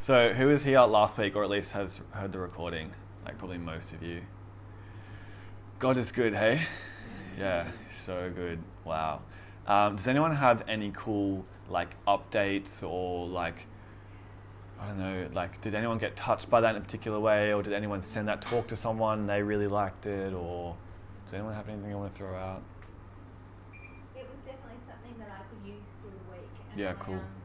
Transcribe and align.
So, 0.00 0.32
who 0.32 0.46
was 0.46 0.64
here 0.64 0.80
last 0.80 1.18
week, 1.18 1.36
or 1.36 1.44
at 1.44 1.50
least 1.50 1.72
has 1.72 2.00
heard 2.12 2.32
the 2.32 2.38
recording? 2.38 2.90
Like, 3.26 3.36
probably 3.36 3.58
most 3.58 3.92
of 3.92 4.02
you. 4.02 4.22
God 5.78 5.98
is 5.98 6.10
good, 6.10 6.32
hey? 6.32 6.62
Yeah, 7.38 7.68
so 7.90 8.32
good. 8.34 8.60
Wow. 8.86 9.20
Um, 9.66 9.96
does 9.96 10.08
anyone 10.08 10.34
have 10.34 10.64
any 10.66 10.90
cool, 10.96 11.44
like, 11.68 12.02
updates 12.06 12.82
or, 12.82 13.26
like, 13.28 13.66
I 14.80 14.86
don't 14.88 14.98
know, 14.98 15.28
like, 15.34 15.60
did 15.60 15.74
anyone 15.74 15.98
get 15.98 16.16
touched 16.16 16.48
by 16.48 16.62
that 16.62 16.70
in 16.70 16.80
a 16.80 16.80
particular 16.80 17.20
way, 17.20 17.52
or 17.52 17.62
did 17.62 17.74
anyone 17.74 18.02
send 18.02 18.26
that 18.28 18.40
talk 18.40 18.68
to 18.68 18.76
someone 18.76 19.18
and 19.18 19.28
they 19.28 19.42
really 19.42 19.68
liked 19.68 20.06
it, 20.06 20.32
or 20.32 20.76
does 21.26 21.34
anyone 21.34 21.52
have 21.52 21.68
anything 21.68 21.90
you 21.90 21.98
want 21.98 22.14
to 22.14 22.18
throw 22.18 22.34
out? 22.34 22.62
It 24.16 24.26
was 24.30 24.38
definitely 24.46 24.80
something 24.88 25.18
that 25.18 25.28
I 25.28 25.42
could 25.50 25.62
use 25.68 25.84
through 26.00 26.12
the 26.12 26.32
week. 26.32 26.48
And 26.72 26.80
Yeah, 26.80 26.92
I, 26.92 26.94
cool. 26.94 27.16
Um, 27.16 27.40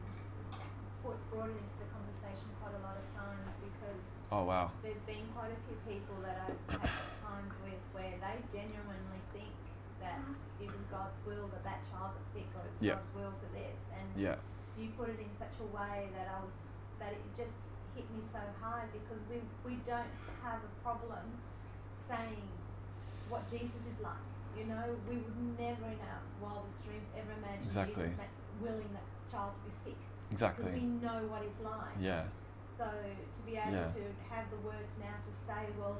brought 1.36 1.52
it 1.52 1.60
into 1.60 1.76
the 1.84 1.90
conversation 1.92 2.48
quite 2.64 2.72
a 2.72 2.80
lot 2.80 2.96
of 2.96 3.04
times 3.12 3.52
because 3.60 4.15
Oh, 4.32 4.42
wow. 4.44 4.70
there's 4.82 5.02
been 5.06 5.22
quite 5.34 5.54
a 5.54 5.60
few 5.70 5.78
people 5.86 6.18
that 6.26 6.34
I've 6.42 6.82
had 6.82 6.90
times 7.22 7.54
with 7.62 7.78
where 7.94 8.10
they 8.18 8.36
genuinely 8.50 9.22
think 9.30 9.54
that 10.02 10.18
it 10.58 10.66
was 10.66 10.82
God's 10.90 11.18
will 11.22 11.46
that 11.54 11.62
that 11.62 11.80
child 11.90 12.10
was 12.18 12.26
sick 12.34 12.50
or 12.58 12.66
it's. 12.82 12.98
God's 12.98 13.10
will 13.14 13.32
for 13.38 13.50
this. 13.54 13.78
And 13.94 14.06
Yeah. 14.18 14.36
you 14.76 14.90
put 14.98 15.08
it 15.14 15.20
in 15.22 15.30
such 15.38 15.54
a 15.62 15.68
way 15.70 16.10
that 16.18 16.26
I 16.26 16.42
was 16.42 16.54
that 16.98 17.12
it 17.12 17.22
just 17.36 17.70
hit 17.94 18.08
me 18.10 18.20
so 18.32 18.40
hard 18.60 18.90
because 18.92 19.22
we 19.30 19.38
we 19.64 19.78
don't 19.86 20.10
have 20.42 20.58
a 20.64 20.72
problem 20.82 21.22
saying 22.08 22.42
what 23.30 23.46
Jesus 23.50 23.82
is 23.86 23.98
like. 24.02 24.26
You 24.58 24.64
know, 24.66 24.96
we 25.08 25.16
would 25.22 25.38
never 25.58 25.86
in 25.86 26.00
our 26.02 26.20
wildest 26.42 26.82
dreams 26.84 27.06
ever 27.14 27.30
imagine 27.38 27.62
Exactly. 27.64 28.10
Jesus 28.10 28.34
willing 28.60 28.90
that 28.92 29.06
child 29.30 29.54
to 29.54 29.60
be 29.62 29.72
sick 29.84 30.00
Exactly. 30.32 30.64
because 30.64 30.80
we 30.80 30.86
know 30.98 31.18
what 31.28 31.42
it's 31.42 31.60
like. 31.60 31.94
Yeah. 32.00 32.24
So 32.78 32.84
to 32.84 33.40
be 33.48 33.56
able 33.56 33.72
Yeah. 33.72 33.88
to 33.88 34.02
have 34.30 34.50
the 34.50 34.60
words 34.64 34.92
now 35.00 35.16
to 35.16 35.32
say, 35.46 35.72
well, 35.78 35.96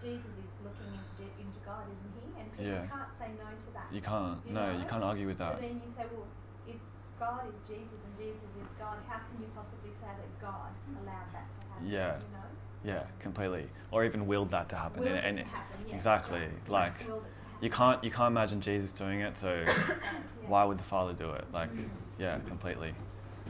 Jesus 0.00 0.24
is 0.40 0.54
looking 0.64 0.88
into 0.94 1.24
into 1.40 1.58
God, 1.66 1.84
isn't 1.90 2.14
he? 2.22 2.40
And 2.40 2.46
people 2.52 2.64
Yeah. 2.72 2.86
can't 2.86 3.12
say 3.18 3.28
no 3.36 3.44
to 3.50 3.68
that. 3.74 3.92
You 3.92 4.00
can't. 4.00 4.40
You 4.46 4.52
No, 4.54 4.70
you 4.78 4.84
can't 4.86 5.04
argue 5.04 5.26
with 5.26 5.38
that. 5.38 5.56
So 5.56 5.60
then 5.60 5.80
you 5.84 5.88
say, 5.90 6.04
well, 6.12 6.26
if 6.66 6.76
God 7.18 7.48
is 7.48 7.54
Jesus 7.66 7.98
and 8.06 8.16
Jesus 8.16 8.48
is 8.56 8.68
God, 8.78 8.96
how 9.08 9.18
can 9.18 9.36
you 9.42 9.48
possibly 9.54 9.90
say 9.92 10.06
that 10.06 10.30
God 10.40 10.70
allowed 11.02 11.28
that 11.34 11.46
to 11.60 11.66
happen? 11.68 11.86
Yeah. 11.86 12.16
You 12.16 12.32
know? 12.32 12.48
Yeah, 12.84 13.04
completely. 13.18 13.68
Or 13.90 14.04
even 14.04 14.26
willed 14.26 14.50
that 14.50 14.68
to 14.70 14.76
happen. 14.76 15.00
Willed 15.02 15.12
And- 15.16 15.18
it 15.18 15.40
and- 15.40 15.50
to 15.50 15.56
happen, 15.56 15.84
yeah. 15.88 15.94
Exactly. 15.94 16.40
Yeah. 16.42 16.72
Like 16.72 17.06
Willed 17.06 17.26
it 17.26 17.34
to 17.34 17.42
happen. 17.42 17.58
you 17.64 17.70
can't 17.70 18.04
you 18.04 18.10
can't 18.12 18.30
imagine 18.32 18.60
Jesus 18.60 18.92
doing 18.92 19.20
it, 19.20 19.36
so 19.36 19.64
why 20.46 20.64
would 20.64 20.78
the 20.78 20.84
Father 20.84 21.12
do 21.12 21.32
it? 21.32 21.44
Like, 21.52 21.70
mm-hmm. 21.72 21.88
yeah, 22.18 22.38
completely. 22.46 22.94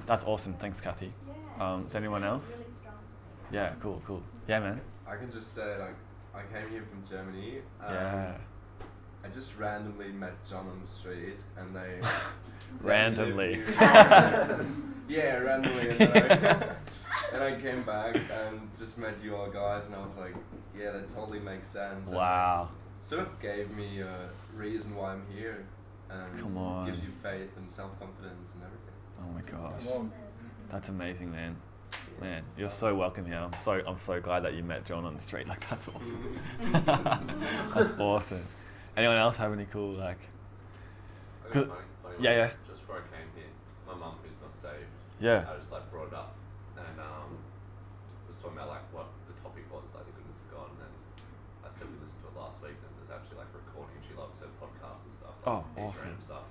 That's 0.06 0.24
awesome. 0.24 0.54
Thanks, 0.54 0.80
Kathy. 0.80 1.12
Yeah. 1.58 1.72
Um, 1.74 1.86
is 1.86 1.94
anyone 1.94 2.24
else? 2.24 2.46
was 2.48 2.56
Really 2.58 2.72
strong 2.72 2.94
for 2.94 3.52
me. 3.52 3.58
Yeah, 3.58 3.72
cool, 3.80 4.02
cool. 4.06 4.22
Yeah, 4.46 4.60
man. 4.60 4.80
I 5.06 5.16
can 5.16 5.30
just 5.30 5.54
say 5.54 5.76
like 5.78 5.94
I 6.34 6.42
came 6.52 6.70
here 6.70 6.84
from 6.90 7.02
Germany. 7.08 7.58
Um, 7.84 7.94
Yeah. 7.94 8.34
I 9.24 9.28
just 9.28 9.56
randomly 9.58 10.10
met 10.12 10.32
John 10.48 10.68
on 10.68 10.80
the 10.80 10.86
street, 10.86 11.38
and 11.56 11.74
they 11.74 12.00
Randomly. 12.80 13.56
they 13.62 13.74
lived- 13.74 14.66
yeah, 15.08 15.36
randomly, 15.38 15.90
and 15.90 15.98
then 15.98 16.30
I, 16.30 17.34
and 17.34 17.42
I 17.42 17.60
came 17.60 17.82
back 17.82 18.14
and 18.16 18.60
just 18.78 18.96
met 18.96 19.14
you 19.22 19.34
all 19.34 19.50
guys, 19.50 19.86
and 19.86 19.94
I 19.94 20.02
was 20.04 20.16
like, 20.16 20.34
yeah, 20.78 20.92
that 20.92 21.08
totally 21.08 21.40
makes 21.40 21.66
sense. 21.66 22.08
and 22.08 22.16
Wow. 22.16 22.68
Sort 23.00 23.22
of 23.22 23.40
gave 23.40 23.70
me 23.76 24.00
a 24.00 24.28
reason 24.54 24.94
why 24.94 25.12
I'm 25.14 25.24
here, 25.34 25.64
and 26.10 26.38
Come 26.38 26.56
on. 26.56 26.86
gives 26.86 27.00
you 27.00 27.08
faith 27.22 27.50
and 27.56 27.68
self 27.70 27.98
confidence 27.98 28.54
and 28.54 28.62
everything. 28.62 28.94
Oh 29.20 29.28
my 29.34 29.40
gosh. 29.42 30.08
Come 30.68 30.74
on. 30.74 30.80
That's 30.80 30.88
amazing, 30.88 31.30
man. 31.32 31.56
Man, 32.20 32.42
you're 32.56 32.68
so 32.70 32.94
welcome 32.94 33.26
here. 33.26 33.36
I'm 33.38 33.52
so 33.62 33.80
I'm 33.86 33.96
so 33.98 34.20
glad 34.20 34.40
that 34.44 34.54
you 34.54 34.62
met 34.64 34.84
John 34.84 35.04
on 35.04 35.14
the 35.14 35.20
street. 35.22 35.46
Like 35.48 35.68
that's 35.70 35.88
awesome. 35.88 36.38
that's 37.74 37.92
awesome. 37.98 38.42
Anyone 38.96 39.16
else 39.16 39.36
have 39.36 39.52
any 39.52 39.66
cool 39.66 39.94
like? 39.94 40.18
I 40.18 41.44
got 41.44 41.52
Good. 41.52 41.66
a 41.68 41.70
funny, 41.70 41.86
funny 42.02 42.14
Yeah, 42.20 42.30
one. 42.30 42.38
yeah. 42.38 42.50
Just 42.66 42.80
before 42.82 42.96
I 42.98 43.04
came 43.14 43.30
here, 43.38 43.52
my 43.86 43.94
mum, 43.94 44.18
who's 44.26 44.34
not 44.42 44.50
saved, 44.58 44.90
Yeah. 45.22 45.46
I 45.46 45.54
just 45.62 45.70
like 45.70 45.86
brought 45.94 46.10
it 46.10 46.14
up 46.18 46.34
and 46.74 46.98
um, 46.98 47.38
was 48.26 48.36
talking 48.42 48.58
about 48.58 48.68
like 48.74 48.82
what 48.90 49.06
the 49.30 49.34
topic 49.38 49.62
was, 49.70 49.86
like 49.94 50.02
the 50.10 50.14
goodness 50.18 50.42
of 50.42 50.48
God, 50.58 50.68
and 50.74 50.78
then 50.82 50.92
I 51.62 51.70
said 51.70 51.86
we 51.86 52.02
listened 52.02 52.18
to 52.26 52.34
it 52.34 52.36
last 52.36 52.58
week, 52.58 52.74
and 52.82 52.90
there's 52.98 53.14
actually 53.14 53.38
like 53.46 53.50
recording. 53.54 53.94
She 54.02 54.18
loves 54.18 54.34
her 54.42 54.50
podcasts 54.58 55.06
and 55.06 55.14
stuff. 55.14 55.34
Oh, 55.46 55.62
like 55.78 55.86
Easter 55.86 56.10
awesome. 56.10 56.18
and 56.18 56.22
stuff. 56.26 56.46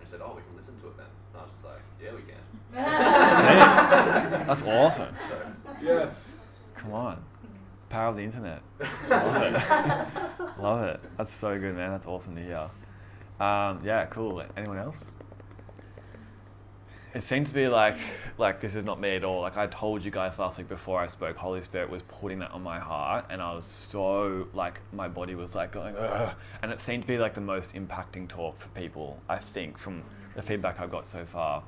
And 0.00 0.08
she 0.08 0.16
said, 0.16 0.24
"Oh, 0.24 0.32
we 0.32 0.40
can 0.48 0.56
listen 0.56 0.80
to 0.80 0.88
it 0.88 0.96
then." 0.96 1.12
And 1.12 1.36
I 1.36 1.44
was 1.44 1.52
just 1.52 1.68
like, 1.68 1.84
"Yeah, 2.00 2.16
we 2.16 2.24
can." 2.24 2.40
Sick. 2.40 2.59
That's 2.72 4.62
awesome. 4.62 5.14
So 5.28 5.36
Yes. 5.82 6.28
Come 6.74 6.92
on. 6.92 7.22
Power 7.88 8.08
of 8.10 8.16
the 8.16 8.22
internet. 8.22 8.62
Love 9.08 9.42
it. 9.42 10.60
Love 10.60 10.84
it. 10.84 11.00
That's 11.16 11.32
so 11.34 11.58
good, 11.58 11.74
man. 11.74 11.90
That's 11.90 12.06
awesome 12.06 12.36
to 12.36 12.42
hear. 12.42 12.70
Um, 13.40 13.80
yeah, 13.84 14.06
cool. 14.06 14.42
Anyone 14.56 14.78
else? 14.78 15.04
It 17.12 17.24
seemed 17.24 17.48
to 17.48 17.54
be 17.54 17.66
like 17.66 17.96
like 18.38 18.60
this 18.60 18.76
is 18.76 18.84
not 18.84 19.00
me 19.00 19.16
at 19.16 19.24
all. 19.24 19.40
Like 19.40 19.56
I 19.56 19.66
told 19.66 20.04
you 20.04 20.12
guys 20.12 20.38
last 20.38 20.58
week 20.58 20.68
before 20.68 21.00
I 21.00 21.08
spoke, 21.08 21.36
Holy 21.36 21.60
Spirit 21.60 21.90
was 21.90 22.02
putting 22.02 22.38
that 22.38 22.52
on 22.52 22.62
my 22.62 22.78
heart, 22.78 23.24
and 23.30 23.42
I 23.42 23.52
was 23.52 23.64
so 23.64 24.46
like 24.54 24.80
my 24.92 25.08
body 25.08 25.34
was 25.34 25.56
like 25.56 25.72
going, 25.72 25.96
Ugh. 25.96 26.32
and 26.62 26.70
it 26.70 26.78
seemed 26.78 27.02
to 27.02 27.08
be 27.08 27.18
like 27.18 27.34
the 27.34 27.40
most 27.40 27.74
impacting 27.74 28.28
talk 28.28 28.60
for 28.60 28.68
people. 28.68 29.18
I 29.28 29.38
think 29.38 29.76
from 29.76 30.04
the 30.36 30.42
feedback 30.42 30.78
I've 30.80 30.90
got 30.90 31.04
so 31.04 31.24
far. 31.24 31.64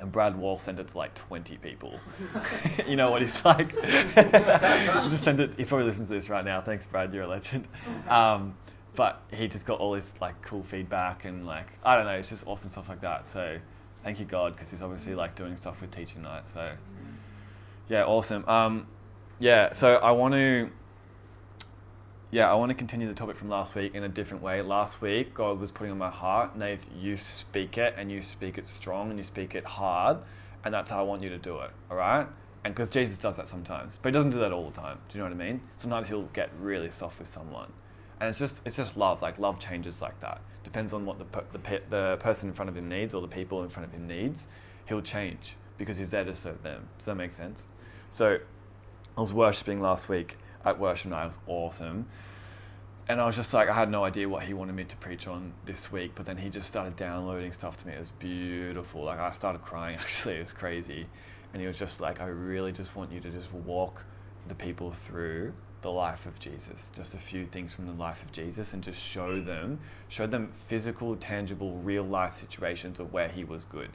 And 0.00 0.12
Brad 0.12 0.36
Wolf 0.36 0.62
sent 0.62 0.78
it 0.78 0.88
to 0.88 0.98
like 0.98 1.14
20 1.14 1.56
people. 1.56 1.98
you 2.86 2.96
know 2.96 3.10
what 3.10 3.22
he's 3.22 3.44
like? 3.44 3.74
Just 4.14 5.24
sent 5.24 5.40
it. 5.40 5.52
He 5.56 5.64
probably 5.64 5.86
listens 5.86 6.08
to 6.08 6.14
this 6.14 6.28
right 6.28 6.44
now. 6.44 6.60
Thanks, 6.60 6.86
Brad. 6.86 7.12
You're 7.12 7.24
a 7.24 7.28
legend. 7.28 7.66
Um, 8.08 8.54
but 8.98 9.22
he 9.30 9.46
just 9.46 9.64
got 9.64 9.78
all 9.78 9.92
this 9.92 10.12
like 10.20 10.42
cool 10.42 10.64
feedback 10.64 11.24
and 11.24 11.46
like 11.46 11.66
I 11.84 11.94
don't 11.94 12.04
know. 12.04 12.14
It's 12.14 12.30
just 12.30 12.46
awesome 12.48 12.70
stuff 12.70 12.88
like 12.88 13.00
that. 13.02 13.30
So 13.30 13.56
thank 14.02 14.18
you 14.18 14.26
God 14.26 14.54
because 14.54 14.70
he's 14.70 14.82
obviously 14.82 15.14
like 15.14 15.36
doing 15.36 15.54
stuff 15.54 15.80
with 15.80 15.92
teaching 15.92 16.22
night. 16.22 16.48
So 16.48 16.72
yeah, 17.88 18.04
awesome. 18.04 18.44
Um, 18.48 18.86
yeah. 19.38 19.72
So 19.72 19.96
I 19.96 20.10
want 20.10 20.34
to. 20.34 20.70
Yeah, 22.30 22.50
I 22.52 22.56
want 22.56 22.68
to 22.68 22.74
continue 22.74 23.08
the 23.08 23.14
topic 23.14 23.36
from 23.36 23.48
last 23.48 23.74
week 23.74 23.94
in 23.94 24.04
a 24.04 24.08
different 24.08 24.42
way. 24.42 24.60
Last 24.60 25.00
week, 25.00 25.32
God 25.32 25.58
was 25.58 25.70
putting 25.70 25.92
on 25.92 25.96
my 25.96 26.10
heart, 26.10 26.54
Nath, 26.58 26.84
you 26.94 27.16
speak 27.16 27.78
it 27.78 27.94
and 27.96 28.12
you 28.12 28.20
speak 28.20 28.58
it 28.58 28.68
strong 28.68 29.08
and 29.08 29.18
you 29.18 29.24
speak 29.24 29.54
it 29.54 29.64
hard, 29.64 30.18
and 30.62 30.74
that's 30.74 30.90
how 30.90 30.98
I 30.98 31.02
want 31.04 31.22
you 31.22 31.30
to 31.30 31.38
do 31.38 31.60
it, 31.60 31.70
all 31.90 31.96
right? 31.96 32.26
And 32.64 32.74
because 32.74 32.90
Jesus 32.90 33.16
does 33.16 33.38
that 33.38 33.48
sometimes, 33.48 33.98
but 34.02 34.10
he 34.10 34.12
doesn't 34.12 34.32
do 34.32 34.40
that 34.40 34.52
all 34.52 34.68
the 34.68 34.78
time. 34.78 34.98
Do 35.08 35.16
you 35.16 35.24
know 35.24 35.30
what 35.30 35.42
I 35.42 35.42
mean? 35.42 35.62
Sometimes 35.78 36.06
he'll 36.08 36.24
get 36.34 36.50
really 36.60 36.90
soft 36.90 37.18
with 37.18 37.28
someone, 37.28 37.72
and 38.20 38.28
it's 38.28 38.38
just 38.38 38.60
it's 38.66 38.76
just 38.76 38.98
love. 38.98 39.22
Like 39.22 39.38
love 39.38 39.58
changes 39.58 40.02
like 40.02 40.20
that. 40.20 40.42
Depends 40.64 40.92
on 40.92 41.06
what 41.06 41.18
the 41.18 41.24
the, 41.52 41.80
the 41.88 42.16
person 42.20 42.50
in 42.50 42.54
front 42.54 42.68
of 42.68 42.76
him 42.76 42.90
needs 42.90 43.14
or 43.14 43.22
the 43.22 43.28
people 43.28 43.62
in 43.62 43.70
front 43.70 43.88
of 43.88 43.94
him 43.94 44.06
needs. 44.06 44.48
He'll 44.84 45.00
change 45.00 45.56
because 45.78 45.96
he's 45.96 46.10
there 46.10 46.24
to 46.24 46.34
serve 46.34 46.62
them. 46.62 46.90
Does 46.98 47.06
that 47.06 47.14
make 47.14 47.32
sense? 47.32 47.66
So 48.10 48.36
I 49.16 49.20
was 49.22 49.32
worshiping 49.32 49.80
last 49.80 50.10
week 50.10 50.36
at 50.64 50.78
worship 50.78 51.10
night. 51.10 51.24
It 51.24 51.26
was 51.26 51.38
awesome. 51.46 52.06
And 53.08 53.20
I 53.20 53.26
was 53.26 53.36
just 53.36 53.54
like, 53.54 53.70
I 53.70 53.72
had 53.72 53.90
no 53.90 54.04
idea 54.04 54.28
what 54.28 54.42
he 54.42 54.52
wanted 54.52 54.74
me 54.74 54.84
to 54.84 54.96
preach 54.96 55.26
on 55.26 55.54
this 55.64 55.90
week, 55.90 56.12
but 56.14 56.26
then 56.26 56.36
he 56.36 56.50
just 56.50 56.68
started 56.68 56.94
downloading 56.94 57.52
stuff 57.52 57.78
to 57.78 57.86
me. 57.86 57.94
It 57.94 57.98
was 57.98 58.10
beautiful. 58.10 59.04
Like, 59.04 59.18
I 59.18 59.30
started 59.30 59.62
crying, 59.62 59.96
actually. 60.00 60.36
It 60.36 60.40
was 60.40 60.52
crazy. 60.52 61.06
And 61.52 61.62
he 61.62 61.66
was 61.66 61.78
just 61.78 62.00
like, 62.00 62.20
I 62.20 62.26
really 62.26 62.72
just 62.72 62.94
want 62.94 63.10
you 63.10 63.20
to 63.20 63.30
just 63.30 63.52
walk 63.52 64.04
the 64.46 64.54
people 64.54 64.92
through 64.92 65.54
the 65.80 65.90
life 65.90 66.26
of 66.26 66.38
Jesus. 66.38 66.90
Just 66.94 67.14
a 67.14 67.18
few 67.18 67.46
things 67.46 67.72
from 67.72 67.86
the 67.86 67.92
life 67.92 68.22
of 68.22 68.30
Jesus 68.32 68.74
and 68.74 68.82
just 68.82 69.00
show 69.00 69.40
them, 69.40 69.78
show 70.08 70.26
them 70.26 70.52
physical, 70.66 71.16
tangible, 71.16 71.76
real 71.78 72.04
life 72.04 72.36
situations 72.36 73.00
of 73.00 73.12
where 73.12 73.28
he 73.28 73.44
was 73.44 73.64
good 73.64 73.90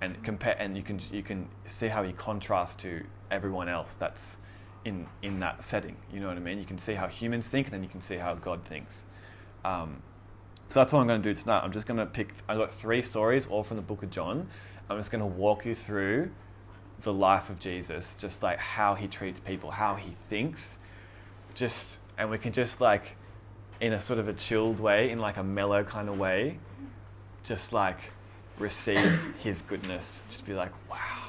and 0.00 0.22
compare 0.24 0.56
and 0.58 0.76
you 0.76 0.82
can 0.82 1.00
you 1.12 1.22
can 1.22 1.48
see 1.66 1.88
how 1.88 2.02
he 2.02 2.12
contrasts 2.12 2.74
to 2.76 3.04
everyone 3.30 3.68
else 3.68 3.96
that's 3.96 4.38
in 4.84 5.06
in 5.22 5.40
that 5.40 5.62
setting 5.62 5.96
you 6.12 6.20
know 6.20 6.28
what 6.28 6.36
i 6.36 6.40
mean? 6.40 6.58
You 6.58 6.64
can 6.64 6.78
see 6.78 6.94
how 6.94 7.06
humans 7.06 7.48
think 7.48 7.66
and 7.66 7.74
then 7.74 7.82
you 7.82 7.88
can 7.88 8.00
see 8.00 8.16
how 8.16 8.34
god 8.34 8.64
thinks. 8.64 9.04
Um, 9.64 10.02
so 10.68 10.80
that's 10.80 10.92
what 10.92 11.00
i'm 11.00 11.06
going 11.06 11.22
to 11.22 11.28
do 11.28 11.34
tonight. 11.34 11.60
I'm 11.60 11.72
just 11.72 11.86
going 11.86 11.98
to 11.98 12.06
pick 12.06 12.34
i've 12.48 12.58
got 12.58 12.72
three 12.72 13.02
stories 13.02 13.46
all 13.46 13.62
from 13.62 13.76
the 13.76 13.82
book 13.82 14.02
of 14.02 14.10
john. 14.10 14.48
I'm 14.88 14.98
just 14.98 15.10
going 15.10 15.20
to 15.20 15.26
walk 15.26 15.64
you 15.64 15.74
through 15.74 16.30
the 17.02 17.12
life 17.12 17.48
of 17.48 17.58
jesus 17.58 18.14
just 18.16 18.42
like 18.42 18.58
how 18.58 18.94
he 18.94 19.06
treats 19.08 19.40
people 19.40 19.70
how 19.70 19.94
he 19.94 20.14
thinks. 20.28 20.78
Just 21.54 21.98
and 22.18 22.30
we 22.30 22.38
can 22.38 22.52
just 22.52 22.80
like 22.80 23.16
in 23.80 23.92
a 23.92 24.00
sort 24.00 24.18
of 24.18 24.28
a 24.28 24.32
chilled 24.32 24.78
way 24.78 25.10
in 25.10 25.18
like 25.18 25.36
a 25.36 25.44
mellow 25.44 25.82
kind 25.84 26.08
of 26.08 26.18
way 26.18 26.58
just 27.42 27.72
like 27.72 27.98
receive 28.58 29.34
his 29.42 29.62
goodness. 29.62 30.22
Just 30.30 30.46
be 30.46 30.54
like, 30.54 30.72
wow. 30.90 31.19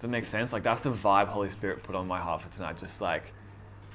Does 0.00 0.04
that 0.04 0.08
make 0.08 0.24
sense? 0.24 0.54
Like 0.54 0.62
that's 0.62 0.80
the 0.80 0.90
vibe 0.90 1.26
Holy 1.26 1.50
Spirit 1.50 1.82
put 1.82 1.94
on 1.94 2.06
my 2.06 2.18
heart 2.18 2.40
for 2.40 2.48
tonight. 2.48 2.78
Just 2.78 3.02
like, 3.02 3.34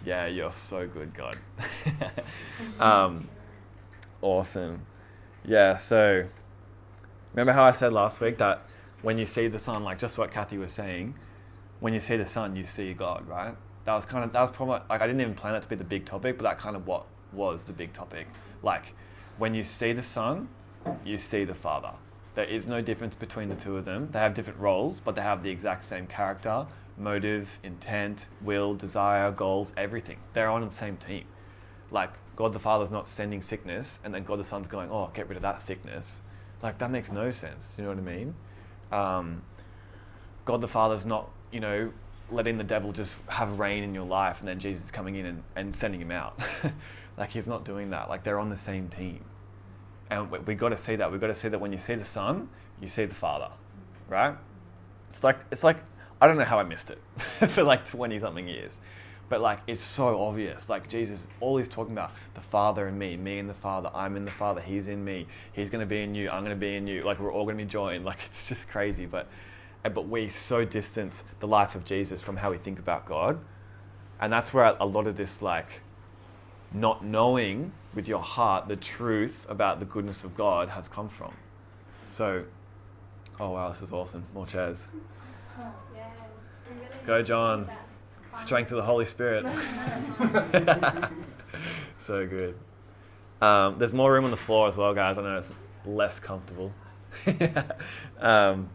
yeah, 0.06 0.28
you're 0.28 0.52
so 0.52 0.88
good, 0.88 1.12
God. 1.16 1.36
um, 2.80 3.28
awesome. 4.22 4.86
Yeah, 5.44 5.78
so 5.78 6.24
remember 7.34 7.54
how 7.54 7.63
I 7.63 7.72
said 7.72 7.92
last 7.92 8.22
week 8.22 8.38
that 8.38 8.62
when 9.02 9.18
you 9.18 9.25
see 9.25 9.48
the 9.48 9.57
Son, 9.57 9.84
like 9.84 9.98
just 9.98 10.19
what 10.19 10.31
Kathy 10.31 10.60
was 10.60 10.74
saying, 10.74 11.16
when 11.80 11.92
you 11.92 12.00
see 12.00 12.18
the 12.18 12.25
Son, 12.28 12.56
you 12.56 12.66
see 12.66 12.94
God, 12.94 13.28
right? 13.28 13.56
That 13.86 13.96
was 13.96 14.06
kind 14.06 14.24
of 14.24 14.31
that 14.31 14.42
was 14.42 14.51
probably 14.51 14.81
like 14.88 15.01
I 15.01 15.08
didn't 15.08 15.22
even 15.22 15.34
plan 15.34 15.56
it 15.56 15.63
to 15.63 15.68
be 15.68 15.75
the 15.75 15.84
big 15.84 16.06
topic, 16.06 16.38
but 16.38 16.44
that 16.44 16.60
kind 16.60 16.75
of 16.75 16.86
what 16.86 17.08
was 17.34 17.66
the 17.66 17.74
big 17.74 17.94
topic. 17.94 18.28
Like 18.62 18.94
when 19.40 19.56
you 19.56 19.63
see 19.63 19.92
the 19.92 20.04
Son, 20.04 20.50
you 21.04 21.18
see 21.18 21.46
the 21.46 21.56
Father. 21.56 21.94
There 22.36 22.46
is 22.46 22.68
no 22.68 22.82
difference 22.82 23.16
between 23.16 23.48
the 23.48 23.56
two 23.56 23.78
of 23.78 23.86
them. 23.86 24.10
They 24.12 24.20
have 24.20 24.34
different 24.34 24.60
roles, 24.60 25.00
but 25.00 25.16
they 25.16 25.22
have 25.22 25.42
the 25.42 25.50
exact 25.50 25.86
same 25.86 26.06
character, 26.06 26.68
motive, 26.98 27.60
intent, 27.64 28.28
will, 28.42 28.76
desire, 28.76 29.32
goals, 29.32 29.72
everything. 29.78 30.18
They're 30.34 30.50
on 30.50 30.64
the 30.64 30.72
same 30.72 30.98
team. 30.98 31.26
Like 31.92 32.12
God 32.36 32.52
the 32.52 32.60
Father's 32.60 32.92
not 32.92 33.08
sending 33.08 33.42
sickness, 33.42 34.00
and 34.04 34.14
then 34.14 34.24
God 34.24 34.40
the 34.40 34.44
Son's 34.44 34.68
going, 34.68 34.90
"Oh, 34.92 35.10
get 35.14 35.30
rid 35.30 35.38
of 35.38 35.44
that 35.44 35.62
sickness." 35.62 36.22
Like 36.62 36.78
that 36.80 36.92
makes 36.92 37.12
no 37.12 37.32
sense. 37.32 37.76
You 37.78 37.86
know 37.86 37.92
what 37.92 38.00
I 38.00 38.02
mean? 38.02 38.36
Um, 38.92 39.42
God 40.44 40.62
the 40.62 40.68
Father's 40.68 41.06
not, 41.06 41.30
you 41.52 41.62
know, 41.62 41.92
letting 42.32 42.58
the 42.58 42.64
devil 42.64 42.92
just 42.92 43.16
have 43.28 43.60
reign 43.60 43.84
in 43.84 43.94
your 43.94 44.06
life 44.06 44.40
and 44.40 44.48
then 44.48 44.60
Jesus 44.60 44.92
coming 44.92 45.16
in 45.16 45.26
and, 45.26 45.44
and 45.56 45.76
sending 45.76 46.02
him 46.02 46.12
out. 46.12 46.40
like 47.18 47.30
he's 47.30 47.48
not 47.48 47.64
doing 47.64 47.92
that. 47.92 48.10
Like 48.10 48.24
they're 48.24 48.40
on 48.40 48.50
the 48.50 48.56
same 48.56 48.90
team. 48.90 49.24
And 50.10 50.30
we, 50.30 50.40
we 50.40 50.56
got 50.56 50.69
to 50.69 50.78
see 50.78 50.96
that. 50.96 51.12
We've 51.12 51.22
got 51.22 51.28
to 51.28 51.34
see 51.34 51.50
that 51.50 51.60
when 51.60 51.72
you 51.72 51.78
see 51.78 51.96
the 51.96 52.06
Son, 52.06 52.50
you 52.81 52.88
see 52.88 53.06
the 53.06 53.16
Father, 53.16 53.50
right? 54.07 54.36
It's 55.10 55.24
like, 55.24 55.40
it's 55.52 55.63
like, 55.63 55.78
I 56.22 56.28
don't 56.28 56.38
know 56.38 56.44
how 56.44 56.60
I 56.60 56.63
missed 56.63 56.92
it 56.92 57.02
for 57.18 57.63
like 57.63 57.86
20 57.86 58.19
something 58.19 58.48
years. 58.48 58.81
But 59.28 59.42
like, 59.42 59.60
it's 59.66 59.81
so 59.81 60.22
obvious. 60.22 60.69
Like 60.69 60.88
Jesus, 60.88 61.28
all 61.40 61.57
he's 61.57 61.68
talking 61.68 61.94
about, 61.94 62.12
the 62.36 62.42
Father 62.42 62.88
and 62.88 62.98
me, 62.98 63.18
me 63.18 63.40
and 63.40 63.50
the 63.50 63.56
Father, 63.56 63.90
I'm 63.94 64.16
in 64.16 64.25
the 64.25 64.31
Father, 64.31 64.62
he's 64.62 64.88
in 64.88 65.04
me, 65.04 65.25
he's 65.54 65.69
going 65.69 65.80
to 65.80 65.88
be 65.88 66.04
in 66.04 66.13
you, 66.13 66.30
I'm 66.30 66.44
going 66.44 66.56
to 66.56 66.60
be 66.60 66.75
in 66.75 66.86
you. 66.86 67.04
Like 67.04 67.19
we're 67.19 67.34
all 67.34 67.46
going 67.46 67.58
to 67.58 67.63
be 67.63 67.69
joined. 67.69 68.06
Like 68.06 68.19
it's 68.28 68.48
just 68.48 68.68
crazy. 68.68 69.06
But 69.06 69.28
but 69.94 70.08
we 70.08 70.30
so 70.30 70.66
distance 70.66 71.24
the 71.40 71.48
life 71.48 71.75
of 71.75 71.86
Jesus 71.86 72.22
from 72.22 72.38
how 72.38 72.51
we 72.51 72.58
think 72.58 72.80
about 72.80 73.06
God. 73.06 73.40
And 74.19 74.31
that's 74.31 74.54
where 74.54 74.75
a 74.80 74.86
lot 74.86 75.08
of 75.08 75.16
this, 75.16 75.42
like, 75.42 75.81
not 76.74 77.04
knowing 77.06 77.72
with 77.96 78.08
your 78.08 78.20
heart 78.20 78.68
the 78.68 78.76
truth 78.76 79.46
about 79.50 79.80
the 79.80 79.86
goodness 79.86 80.24
of 80.24 80.36
God 80.36 80.70
has 80.70 80.88
come 80.88 81.10
from. 81.10 81.34
So, 82.12 82.44
oh 83.40 83.52
wow, 83.52 83.70
this 83.70 83.82
is 83.82 83.92
awesome. 83.92 84.24
More 84.34 84.46
chairs. 84.46 84.90
Oh, 85.58 85.72
yeah. 85.96 86.08
Really 86.70 86.86
Go, 87.06 87.24
John. 87.24 87.68
Strength 88.36 88.72
of 88.74 88.78
the 88.78 88.84
Holy 88.84 89.06
Spirit. 89.06 89.46
so 91.98 92.28
good. 92.28 92.56
Um, 93.42 93.78
there's 93.78 93.94
more 93.94 94.12
room 94.12 94.26
on 94.26 94.32
the 94.32 94.38
floor 94.38 94.68
as 94.68 94.76
well, 94.76 94.94
guys. 94.94 95.18
I 95.18 95.22
know 95.22 95.38
it's 95.38 95.54
less 95.86 96.20
comfortable. 96.20 96.74
um, 98.20 98.70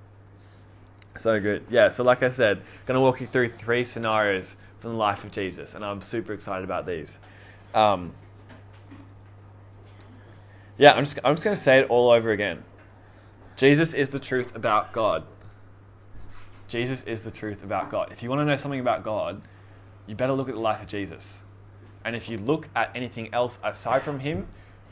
so 1.19 1.39
good. 1.41 1.67
Yeah, 1.69 1.91
so 1.91 2.05
like 2.05 2.23
I 2.23 2.31
said, 2.31 2.63
going 2.87 2.97
to 2.97 3.01
walk 3.03 3.21
you 3.21 3.27
through 3.27 3.51
three 3.51 3.85
scenarios 3.85 4.57
from 4.79 4.93
the 4.93 4.97
life 4.97 5.25
of 5.25 5.31
Jesus, 5.31 5.75
and 5.75 5.85
I'm 5.85 6.01
super 6.01 6.33
excited 6.33 6.65
about 6.65 6.87
these. 6.87 7.21
Um, 7.75 8.13
yeah, 10.81 10.95
I'm 10.95 11.05
just, 11.05 11.19
I'm 11.23 11.35
just 11.35 11.45
going 11.45 11.55
to 11.55 11.63
say 11.63 11.79
it 11.81 11.91
all 11.91 12.11
over 12.11 12.31
again. 12.31 12.65
Jesus 13.55 13.93
is 13.93 14.13
the 14.13 14.19
truth 14.19 14.57
about 14.57 14.95
God. 14.95 15.25
Jesus 16.69 17.03
is 17.03 17.23
the 17.23 17.31
truth 17.31 17.63
about 17.63 17.91
God. 17.91 18.11
If 18.13 18.23
you 18.23 18.31
want 18.31 18.41
to 18.41 18.47
know 18.47 18.57
something 18.57 18.81
about 18.81 19.05
God, 19.05 19.43
you 20.07 20.15
better 20.15 20.33
look 20.33 20.49
at 20.49 20.55
the 20.55 20.61
life 20.61 20.81
of 20.81 20.89
Jesus. 20.89 21.43
And 22.07 22.17
if 22.17 22.31
you 22.31 22.39
look 22.39 22.71
at 22.75 22.91
anything 22.95 23.29
else 23.35 23.59
aside 23.63 24.01
from 24.01 24.21
Him, 24.21 24.47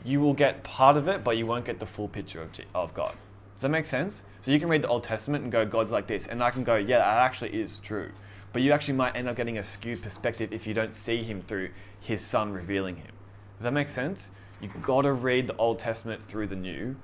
you 0.05 0.19
will 0.19 0.35
get 0.35 0.61
part 0.63 0.95
of 0.95 1.07
it, 1.07 1.23
but 1.23 1.37
you 1.37 1.47
won't 1.47 1.65
get 1.65 1.79
the 1.79 1.87
full 1.87 2.07
picture 2.07 2.43
of, 2.43 2.51
G- 2.51 2.65
of 2.75 2.93
God. 2.93 3.15
Does 3.55 3.63
that 3.63 3.69
make 3.69 3.87
sense? 3.87 4.21
So 4.41 4.51
you 4.51 4.59
can 4.59 4.69
read 4.69 4.83
the 4.83 4.89
Old 4.89 5.03
Testament 5.03 5.41
and 5.43 5.51
go, 5.51 5.65
God's 5.65 5.91
like 5.91 6.05
this, 6.05 6.27
and 6.27 6.43
I 6.43 6.51
can 6.51 6.63
go, 6.63 6.75
yeah, 6.75 6.99
that 6.99 7.17
actually 7.17 7.59
is 7.59 7.79
true. 7.79 8.11
But 8.53 8.61
you 8.61 8.73
actually 8.73 8.93
might 8.93 9.15
end 9.15 9.27
up 9.27 9.35
getting 9.35 9.57
a 9.57 9.63
skewed 9.63 10.03
perspective 10.03 10.53
if 10.53 10.67
you 10.67 10.75
don't 10.75 10.93
see 10.93 11.23
Him 11.23 11.41
through 11.41 11.71
His 11.99 12.21
Son 12.23 12.53
revealing 12.53 12.97
Him. 12.97 13.11
Does 13.57 13.63
that 13.63 13.73
make 13.73 13.89
sense? 13.89 14.29
You've 14.61 14.81
got 14.81 15.03
to 15.03 15.13
read 15.13 15.47
the 15.47 15.55
Old 15.55 15.79
Testament 15.79 16.21
through 16.27 16.47
the 16.47 16.55
New, 16.55 16.95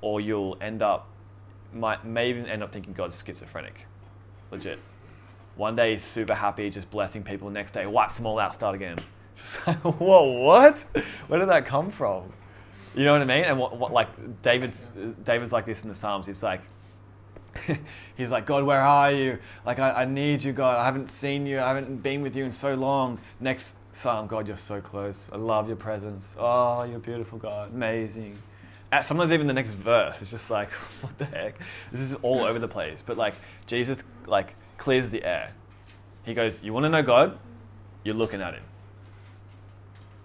or 0.00 0.20
you'll 0.20 0.56
end 0.60 0.82
up, 0.82 1.08
might 1.72 2.04
may 2.04 2.30
even 2.30 2.46
end 2.46 2.62
up 2.62 2.72
thinking 2.72 2.92
God's 2.92 3.22
schizophrenic. 3.24 3.86
Legit. 4.50 4.78
One 5.56 5.76
day 5.76 5.92
he's 5.92 6.04
super 6.04 6.34
happy, 6.34 6.70
just 6.70 6.90
blessing 6.90 7.22
people. 7.22 7.50
Next 7.50 7.72
day, 7.72 7.86
wipes 7.86 8.16
them 8.16 8.26
all 8.26 8.38
out, 8.38 8.54
start 8.54 8.74
again. 8.74 8.98
Just 9.36 9.66
like, 9.66 9.78
whoa, 9.78 10.24
what? 10.24 10.76
Where 11.28 11.38
did 11.38 11.48
that 11.48 11.64
come 11.64 11.90
from? 11.90 12.32
You 12.94 13.04
know 13.04 13.12
what 13.12 13.22
I 13.22 13.24
mean? 13.24 13.44
And 13.44 13.58
what, 13.58 13.76
what 13.76 13.92
like 13.92 14.08
David's 14.42 14.90
David's 15.24 15.52
like 15.52 15.66
this 15.66 15.82
in 15.82 15.88
the 15.88 15.94
Psalms. 15.94 16.26
He's 16.26 16.42
like, 16.42 16.62
he's 18.16 18.30
like, 18.30 18.46
God, 18.46 18.64
where 18.64 18.80
are 18.80 19.12
you? 19.12 19.38
Like, 19.64 19.78
I, 19.78 20.02
I 20.02 20.04
need 20.04 20.42
you, 20.42 20.52
God. 20.52 20.76
I 20.76 20.84
haven't 20.84 21.10
seen 21.10 21.46
you. 21.46 21.60
I 21.60 21.68
haven't 21.68 22.02
been 22.02 22.22
with 22.22 22.36
you 22.36 22.44
in 22.44 22.52
so 22.52 22.74
long. 22.74 23.18
Next 23.38 23.74
Psalm, 23.92 24.26
God, 24.26 24.46
you're 24.46 24.56
so 24.56 24.80
close. 24.80 25.28
I 25.32 25.36
love 25.36 25.66
your 25.66 25.76
presence. 25.76 26.34
Oh, 26.38 26.84
you're 26.84 27.00
beautiful, 27.00 27.38
God. 27.38 27.72
Amazing. 27.72 28.38
Uh, 28.92 29.02
Sometimes 29.02 29.32
even 29.32 29.46
the 29.46 29.52
next 29.52 29.72
verse 29.72 30.22
it's 30.22 30.30
just 30.30 30.50
like, 30.50 30.70
what 31.00 31.16
the 31.18 31.24
heck? 31.24 31.58
This 31.90 32.00
is 32.00 32.14
all 32.16 32.42
over 32.42 32.58
the 32.58 32.68
place. 32.68 33.02
But 33.04 33.16
like 33.16 33.34
Jesus, 33.66 34.04
like 34.26 34.54
clears 34.76 35.10
the 35.10 35.24
air. 35.24 35.52
He 36.24 36.34
goes, 36.34 36.62
you 36.62 36.72
want 36.72 36.84
to 36.84 36.88
know 36.88 37.02
God? 37.02 37.38
You're 38.04 38.14
looking 38.14 38.40
at 38.40 38.54
him. 38.54 38.62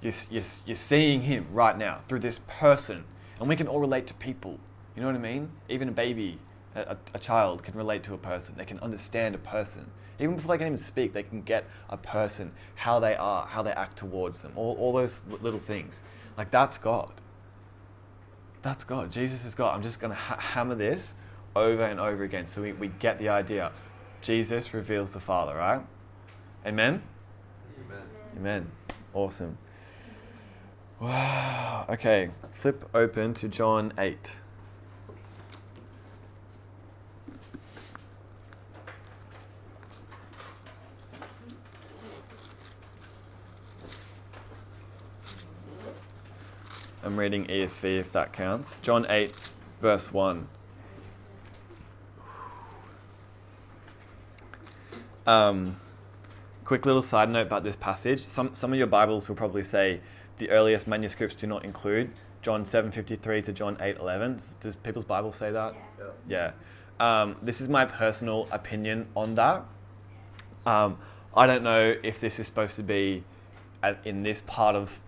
You're, 0.01 0.13
you're, 0.29 0.43
you're 0.65 0.75
seeing 0.75 1.21
him 1.21 1.47
right 1.51 1.77
now 1.77 2.01
through 2.07 2.19
this 2.19 2.39
person. 2.47 3.03
And 3.39 3.49
we 3.49 3.55
can 3.55 3.67
all 3.67 3.79
relate 3.79 4.07
to 4.07 4.13
people. 4.13 4.59
You 4.95 5.01
know 5.01 5.07
what 5.07 5.15
I 5.15 5.19
mean? 5.19 5.49
Even 5.67 5.89
a 5.89 5.91
baby, 5.91 6.39
a, 6.75 6.95
a 7.13 7.19
child 7.19 7.63
can 7.63 7.75
relate 7.75 8.03
to 8.03 8.13
a 8.13 8.17
person. 8.17 8.55
They 8.57 8.65
can 8.65 8.79
understand 8.79 9.35
a 9.35 9.39
person. 9.39 9.89
Even 10.19 10.35
before 10.35 10.55
they 10.55 10.57
can 10.59 10.67
even 10.67 10.77
speak, 10.77 11.13
they 11.13 11.23
can 11.23 11.41
get 11.41 11.65
a 11.89 11.97
person, 11.97 12.51
how 12.75 12.99
they 12.99 13.15
are, 13.15 13.45
how 13.47 13.61
they 13.61 13.71
act 13.71 13.97
towards 13.97 14.41
them, 14.41 14.53
all, 14.55 14.75
all 14.79 14.93
those 14.93 15.21
little 15.41 15.59
things. 15.59 16.01
Like, 16.37 16.51
that's 16.51 16.77
God. 16.77 17.11
That's 18.61 18.83
God. 18.83 19.11
Jesus 19.11 19.45
is 19.45 19.53
God. 19.53 19.75
I'm 19.75 19.83
just 19.83 19.99
going 19.99 20.11
to 20.11 20.17
ha- 20.17 20.39
hammer 20.39 20.75
this 20.75 21.15
over 21.55 21.83
and 21.83 21.99
over 21.99 22.23
again 22.23 22.45
so 22.45 22.61
we, 22.61 22.73
we 22.73 22.87
get 22.87 23.19
the 23.19 23.29
idea. 23.29 23.71
Jesus 24.21 24.73
reveals 24.73 25.13
the 25.13 25.19
Father, 25.19 25.55
right? 25.55 25.81
Amen? 26.65 27.01
Amen. 27.85 28.01
Amen. 28.37 28.71
Awesome. 29.13 29.57
Wow. 30.99 31.85
Okay. 31.89 32.29
Flip 32.53 32.89
open 32.93 33.33
to 33.35 33.47
John 33.47 33.93
8. 33.97 34.39
I'm 47.05 47.17
reading 47.17 47.45
ESV 47.45 47.99
if 47.99 48.11
that 48.13 48.33
counts. 48.33 48.79
John 48.79 49.05
8, 49.07 49.31
verse 49.79 50.11
1. 50.11 50.47
Um, 55.27 55.79
quick 56.63 56.87
little 56.87 57.03
side 57.03 57.29
note 57.29 57.45
about 57.45 57.63
this 57.63 57.75
passage. 57.75 58.21
Some, 58.21 58.55
some 58.55 58.73
of 58.73 58.79
your 58.79 58.87
Bibles 58.87 59.29
will 59.29 59.35
probably 59.35 59.61
say 59.61 59.99
the 60.39 60.49
earliest 60.49 60.87
manuscripts 60.87 61.35
do 61.35 61.45
not 61.45 61.63
include 61.63 62.09
John 62.41 62.63
7.53 62.63 63.43
to 63.43 63.53
John 63.53 63.75
8.11. 63.75 64.59
Does 64.59 64.75
people's 64.75 65.05
Bibles 65.05 65.35
say 65.35 65.51
that? 65.51 65.75
Yeah. 66.27 66.51
Yeah. 66.99 67.21
Um, 67.21 67.35
this 67.43 67.61
is 67.61 67.69
my 67.69 67.85
personal 67.85 68.47
opinion 68.51 69.05
on 69.15 69.35
that. 69.35 69.63
Um, 70.65 70.97
I 71.37 71.45
don't 71.45 71.61
know 71.61 71.95
if 72.01 72.19
this 72.19 72.39
is 72.39 72.47
supposed 72.47 72.77
to 72.77 72.83
be 72.83 73.23
in 74.05 74.23
this 74.23 74.41
part 74.47 74.75
of 74.75 74.99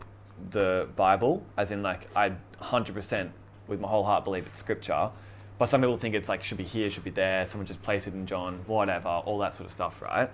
the 0.50 0.88
Bible, 0.96 1.44
as 1.58 1.72
in 1.72 1.84
like 1.84 2.10
I 2.16 2.34
100% 2.62 3.30
with 3.68 3.80
my 3.80 3.88
whole 3.88 4.04
heart 4.04 4.24
believe 4.24 4.46
it's 4.46 4.60
scripture. 4.60 5.10
But 5.58 5.70
some 5.70 5.82
people 5.82 5.98
think 5.98 6.14
it's 6.16 6.30
like 6.30 6.44
should 6.44 6.58
be 6.58 6.64
here, 6.64 6.90
should 6.90 7.04
be 7.04 7.10
there. 7.10 7.46
Someone 7.48 7.66
just 7.66 7.82
place 7.82 8.08
it 8.08 8.14
in 8.14 8.26
John, 8.26 8.60
whatever, 8.68 9.10
all 9.10 9.40
that 9.40 9.56
sort 9.56 9.68
of 9.68 9.72
stuff, 9.72 10.02
right? 10.02 10.30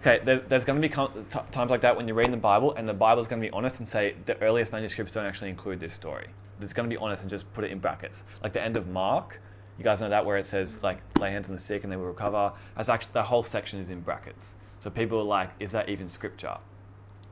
Okay, 0.00 0.20
there, 0.24 0.40
there's 0.40 0.64
going 0.64 0.80
to 0.80 0.88
be 0.88 0.92
times 0.92 1.70
like 1.70 1.80
that 1.80 1.96
when 1.96 2.06
you're 2.06 2.16
reading 2.16 2.32
the 2.32 2.36
Bible, 2.36 2.74
and 2.74 2.88
the 2.88 2.94
Bible's 2.94 3.28
going 3.28 3.40
to 3.40 3.46
be 3.46 3.52
honest 3.52 3.78
and 3.78 3.88
say 3.88 4.14
the 4.26 4.40
earliest 4.42 4.72
manuscripts 4.72 5.12
don't 5.12 5.24
actually 5.24 5.50
include 5.50 5.80
this 5.80 5.94
story. 5.94 6.26
It's 6.60 6.72
going 6.72 6.88
to 6.88 6.94
be 6.94 6.98
honest 6.98 7.22
and 7.22 7.30
just 7.30 7.50
put 7.54 7.64
it 7.64 7.70
in 7.70 7.78
brackets. 7.78 8.24
Like 8.42 8.52
the 8.52 8.62
end 8.62 8.76
of 8.76 8.88
Mark, 8.88 9.40
you 9.78 9.84
guys 9.84 10.00
know 10.00 10.08
that 10.08 10.24
where 10.24 10.38
it 10.38 10.46
says 10.46 10.82
like 10.82 10.98
lay 11.18 11.30
hands 11.30 11.48
on 11.48 11.54
the 11.54 11.60
sick 11.60 11.84
and 11.84 11.92
they 11.92 11.96
will 11.96 12.06
recover. 12.06 12.52
That's 12.76 12.88
actually 12.88 13.12
that 13.14 13.24
whole 13.24 13.42
section 13.42 13.78
is 13.78 13.90
in 13.90 14.00
brackets. 14.00 14.56
So 14.80 14.90
people 14.90 15.18
are 15.18 15.24
like, 15.24 15.50
is 15.60 15.72
that 15.72 15.88
even 15.88 16.08
scripture? 16.08 16.56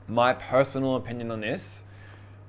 My 0.09 0.35
personal 0.35 0.97
opinion 0.97 1.31
on 1.31 1.41
this, 1.41 1.83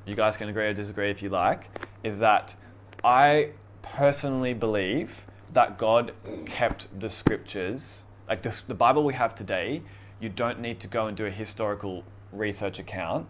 you 0.05 0.15
guys 0.15 0.38
can 0.38 0.50
agree 0.50 0.65
or 0.65 0.74
disagree 0.74 1.09
if 1.09 1.21
you 1.21 1.29
like, 1.29 1.69
is 2.03 2.19
that 2.19 2.55
I 3.03 3.51
personally 3.81 4.53
believe 4.53 5.25
that 5.53 5.77
God 5.77 6.13
kept 6.45 6.88
the 7.00 7.09
scriptures, 7.09 8.03
like 8.27 8.41
the 8.41 8.74
Bible 8.74 9.03
we 9.03 9.13
have 9.13 9.35
today, 9.35 9.81
you 10.19 10.29
don't 10.29 10.59
need 10.59 10.79
to 10.81 10.88
go 10.88 11.07
and 11.07 11.15
do 11.15 11.25
a 11.25 11.31
historical 11.31 12.03
research 12.31 12.79
account 12.79 13.27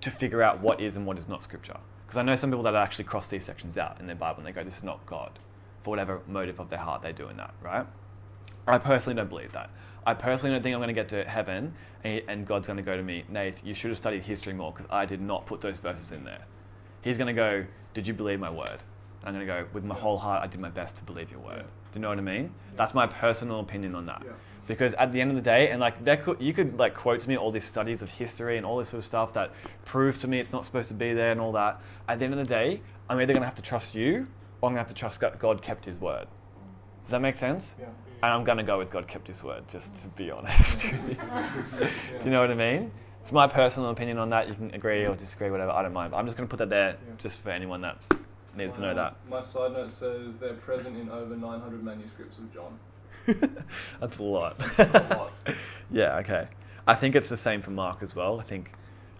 to 0.00 0.10
figure 0.10 0.42
out 0.42 0.60
what 0.60 0.80
is 0.80 0.96
and 0.96 1.06
what 1.06 1.18
is 1.18 1.28
not 1.28 1.42
scripture. 1.42 1.76
Because 2.06 2.16
I 2.16 2.22
know 2.22 2.34
some 2.34 2.50
people 2.50 2.64
that 2.64 2.74
actually 2.74 3.04
cross 3.04 3.28
these 3.28 3.44
sections 3.44 3.78
out 3.78 4.00
in 4.00 4.06
their 4.06 4.16
Bible 4.16 4.38
and 4.38 4.46
they 4.46 4.52
go, 4.52 4.64
this 4.64 4.78
is 4.78 4.82
not 4.82 5.04
God, 5.06 5.38
for 5.82 5.90
whatever 5.90 6.20
motive 6.26 6.58
of 6.58 6.70
their 6.70 6.78
heart 6.78 7.02
they're 7.02 7.12
doing 7.12 7.36
that, 7.36 7.54
right? 7.62 7.86
I 8.66 8.78
personally 8.78 9.16
don't 9.16 9.28
believe 9.28 9.52
that. 9.52 9.70
I 10.06 10.14
personally 10.14 10.54
don't 10.54 10.62
think 10.62 10.74
I'm 10.74 10.80
going 10.80 10.88
to 10.88 10.94
get 10.94 11.08
to 11.10 11.24
heaven 11.24 11.74
and, 12.04 12.22
and 12.28 12.46
God's 12.46 12.66
going 12.66 12.78
to 12.78 12.82
go 12.82 12.96
to 12.96 13.02
me, 13.02 13.24
Nath, 13.28 13.60
you 13.64 13.74
should 13.74 13.90
have 13.90 13.98
studied 13.98 14.22
history 14.22 14.52
more 14.52 14.72
because 14.72 14.86
I 14.90 15.04
did 15.04 15.20
not 15.20 15.46
put 15.46 15.60
those 15.60 15.78
verses 15.78 16.12
in 16.12 16.24
there. 16.24 16.44
He's 17.02 17.18
going 17.18 17.28
to 17.28 17.32
go, 17.32 17.64
Did 17.94 18.06
you 18.06 18.14
believe 18.14 18.40
my 18.40 18.50
word? 18.50 18.82
I'm 19.24 19.34
going 19.34 19.46
to 19.46 19.52
go, 19.52 19.66
With 19.72 19.84
my 19.84 19.94
whole 19.94 20.18
heart, 20.18 20.42
I 20.42 20.46
did 20.46 20.60
my 20.60 20.70
best 20.70 20.96
to 20.96 21.04
believe 21.04 21.30
your 21.30 21.40
word. 21.40 21.58
Yeah. 21.58 21.92
Do 21.92 21.98
you 21.98 22.00
know 22.00 22.08
what 22.08 22.18
I 22.18 22.22
mean? 22.22 22.52
That's 22.76 22.94
my 22.94 23.06
personal 23.06 23.60
opinion 23.60 23.94
on 23.94 24.06
that. 24.06 24.22
Yeah. 24.24 24.32
Because 24.66 24.94
at 24.94 25.12
the 25.12 25.20
end 25.20 25.30
of 25.30 25.36
the 25.36 25.42
day, 25.42 25.70
and 25.70 25.80
like 25.80 26.04
that 26.04 26.22
could, 26.22 26.40
you 26.40 26.52
could 26.52 26.78
like 26.78 26.94
quote 26.94 27.20
to 27.20 27.28
me 27.28 27.36
all 27.36 27.50
these 27.50 27.64
studies 27.64 28.02
of 28.02 28.10
history 28.10 28.56
and 28.56 28.64
all 28.64 28.78
this 28.78 28.90
sort 28.90 29.00
of 29.00 29.06
stuff 29.06 29.32
that 29.32 29.50
proves 29.84 30.18
to 30.20 30.28
me 30.28 30.38
it's 30.38 30.52
not 30.52 30.64
supposed 30.64 30.88
to 30.88 30.94
be 30.94 31.12
there 31.12 31.32
and 31.32 31.40
all 31.40 31.52
that. 31.52 31.80
At 32.08 32.20
the 32.20 32.24
end 32.24 32.34
of 32.34 32.38
the 32.38 32.46
day, 32.46 32.80
I'm 33.08 33.18
either 33.18 33.32
going 33.32 33.42
to 33.42 33.46
have 33.46 33.56
to 33.56 33.62
trust 33.62 33.96
you 33.96 34.28
or 34.60 34.68
I'm 34.68 34.74
going 34.74 34.76
to 34.76 34.78
have 34.80 34.88
to 34.88 34.94
trust 34.94 35.18
God, 35.20 35.38
God 35.38 35.60
kept 35.60 35.86
His 35.86 35.98
word. 35.98 36.28
Does 37.02 37.10
that 37.10 37.20
make 37.20 37.36
sense? 37.36 37.74
Yeah. 37.80 37.86
And 38.22 38.32
I'm 38.32 38.44
going 38.44 38.58
to 38.58 38.64
go 38.64 38.78
with 38.78 38.90
God 38.90 39.08
kept 39.08 39.26
His 39.26 39.42
word, 39.42 39.66
just 39.68 39.96
to 39.96 40.08
be 40.08 40.30
honest. 40.30 40.80
Do 40.82 40.88
you 42.24 42.30
know 42.30 42.40
what 42.40 42.50
I 42.50 42.54
mean? 42.54 42.90
It's 43.22 43.32
my 43.32 43.46
personal 43.46 43.90
opinion 43.90 44.18
on 44.18 44.30
that. 44.30 44.48
You 44.48 44.54
can 44.54 44.74
agree 44.74 45.06
or 45.06 45.14
disagree, 45.14 45.50
whatever. 45.50 45.70
I 45.70 45.82
don't 45.82 45.92
mind. 45.92 46.12
But 46.12 46.18
I'm 46.18 46.26
just 46.26 46.36
going 46.36 46.48
to 46.48 46.50
put 46.50 46.58
that 46.58 46.70
there 46.70 46.96
just 47.18 47.40
for 47.40 47.50
anyone 47.50 47.80
that 47.82 48.02
needs 48.56 48.76
to 48.76 48.82
know 48.82 48.94
that. 48.94 49.16
My 49.28 49.42
side 49.42 49.72
note 49.72 49.90
says 49.90 50.36
they're 50.36 50.54
present 50.54 50.96
in 50.96 51.08
over 51.10 51.34
900 51.34 51.82
manuscripts 51.82 52.38
of 52.38 52.52
John. 52.52 52.78
That's 54.00 54.18
a 54.18 54.22
lot. 54.22 54.56
a 54.78 55.16
lot. 55.16 55.32
yeah, 55.90 56.16
okay. 56.18 56.48
I 56.86 56.94
think 56.94 57.14
it's 57.14 57.28
the 57.28 57.36
same 57.36 57.62
for 57.62 57.70
Mark 57.70 58.02
as 58.02 58.14
well. 58.14 58.40
I 58.40 58.42
think 58.42 58.72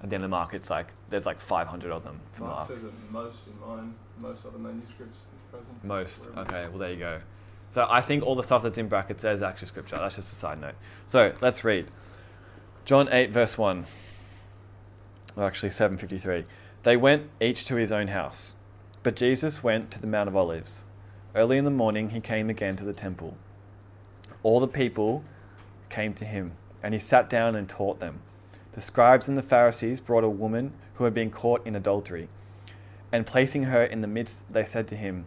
at 0.02 0.11
the 0.11 0.14
end 0.14 0.25
of 0.25 0.30
Mark, 0.30 0.54
it's 0.54 0.71
like 0.71 0.88
there's 1.11 1.26
like 1.26 1.40
500 1.40 1.90
of 1.90 2.04
them 2.04 2.21
for 2.33 2.45
Mark 2.45 2.57
Mark. 2.57 2.69
says 2.69 2.83
that 2.83 3.11
most 3.11 3.38
in 3.47 3.69
mine, 3.69 3.95
most 4.19 4.47
other 4.47 4.59
manuscripts 4.59 5.19
is 5.19 5.42
present. 5.50 5.85
Most. 5.85 6.28
Okay, 6.37 6.69
well, 6.69 6.78
there 6.78 6.90
you 6.90 6.99
go. 6.99 7.21
So 7.70 7.86
I 7.88 8.00
think 8.00 8.24
all 8.24 8.34
the 8.34 8.42
stuff 8.42 8.62
that's 8.64 8.78
in 8.78 8.88
brackets 8.88 9.22
there 9.22 9.32
is 9.32 9.42
actually 9.42 9.68
scripture. 9.68 9.96
That's 9.96 10.16
just 10.16 10.32
a 10.32 10.36
side 10.36 10.60
note. 10.60 10.74
So 11.06 11.32
let's 11.40 11.64
read. 11.64 11.86
John 12.84 13.08
8, 13.10 13.30
verse 13.30 13.56
1. 13.56 13.86
Well, 15.36 15.46
actually, 15.46 15.70
753. 15.70 16.44
They 16.82 16.96
went 16.96 17.30
each 17.40 17.66
to 17.66 17.76
his 17.76 17.92
own 17.92 18.08
house. 18.08 18.54
But 19.02 19.16
Jesus 19.16 19.62
went 19.62 19.90
to 19.92 20.00
the 20.00 20.08
Mount 20.08 20.28
of 20.28 20.36
Olives. 20.36 20.86
Early 21.34 21.58
in 21.58 21.64
the 21.64 21.70
morning, 21.70 22.10
he 22.10 22.20
came 22.20 22.50
again 22.50 22.74
to 22.76 22.84
the 22.84 22.92
temple. 22.92 23.36
All 24.42 24.58
the 24.58 24.66
people 24.66 25.24
came 25.88 26.12
to 26.14 26.24
him, 26.24 26.52
and 26.82 26.92
he 26.92 27.00
sat 27.00 27.30
down 27.30 27.54
and 27.54 27.68
taught 27.68 28.00
them. 28.00 28.20
The 28.72 28.80
scribes 28.80 29.28
and 29.28 29.38
the 29.38 29.42
Pharisees 29.42 30.00
brought 30.00 30.24
a 30.24 30.28
woman 30.28 30.72
who 30.94 31.04
had 31.04 31.14
been 31.14 31.30
caught 31.30 31.66
in 31.66 31.76
adultery. 31.76 32.28
And 33.12 33.26
placing 33.26 33.64
her 33.64 33.84
in 33.84 34.00
the 34.00 34.08
midst, 34.08 34.52
they 34.52 34.64
said 34.64 34.88
to 34.88 34.96
him, 34.96 35.26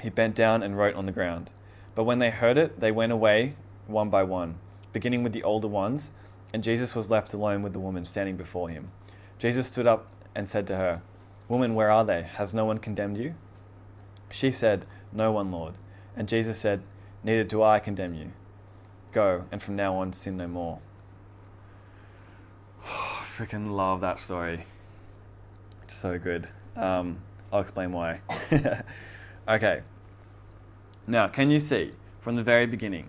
he 0.00 0.10
bent 0.10 0.34
down 0.34 0.62
and 0.62 0.76
wrote 0.76 0.94
on 0.94 1.06
the 1.06 1.12
ground. 1.12 1.50
But 1.94 2.04
when 2.04 2.18
they 2.18 2.30
heard 2.30 2.58
it, 2.58 2.80
they 2.80 2.90
went 2.90 3.12
away 3.12 3.56
one 3.86 4.10
by 4.10 4.22
one, 4.22 4.56
beginning 4.92 5.22
with 5.22 5.32
the 5.32 5.42
older 5.42 5.68
ones, 5.68 6.10
and 6.52 6.64
Jesus 6.64 6.94
was 6.94 7.10
left 7.10 7.34
alone 7.34 7.62
with 7.62 7.72
the 7.72 7.80
woman 7.80 8.04
standing 8.04 8.36
before 8.36 8.68
him. 8.68 8.90
Jesus 9.38 9.66
stood 9.66 9.86
up 9.86 10.06
and 10.34 10.48
said 10.48 10.66
to 10.68 10.76
her, 10.76 11.02
Woman, 11.48 11.74
where 11.74 11.90
are 11.90 12.04
they? 12.04 12.22
Has 12.22 12.54
no 12.54 12.64
one 12.64 12.78
condemned 12.78 13.18
you? 13.18 13.34
She 14.30 14.50
said, 14.50 14.86
No 15.12 15.32
one, 15.32 15.50
Lord. 15.50 15.74
And 16.16 16.28
Jesus 16.28 16.58
said, 16.58 16.82
Neither 17.22 17.44
do 17.44 17.62
I 17.62 17.78
condemn 17.78 18.14
you. 18.14 18.32
Go, 19.12 19.44
and 19.52 19.62
from 19.62 19.76
now 19.76 19.96
on 19.96 20.12
sin 20.12 20.36
no 20.36 20.46
more. 20.46 20.78
I 22.84 23.22
freaking 23.24 23.70
love 23.70 24.00
that 24.00 24.18
story. 24.18 24.64
It's 25.82 25.94
so 25.94 26.18
good. 26.18 26.48
Um, 26.76 27.18
I'll 27.52 27.60
explain 27.60 27.92
why. 27.92 28.20
okay. 29.48 29.82
Now, 31.06 31.28
can 31.28 31.50
you 31.50 31.60
see 31.60 31.92
from 32.20 32.36
the 32.36 32.42
very 32.42 32.66
beginning, 32.66 33.08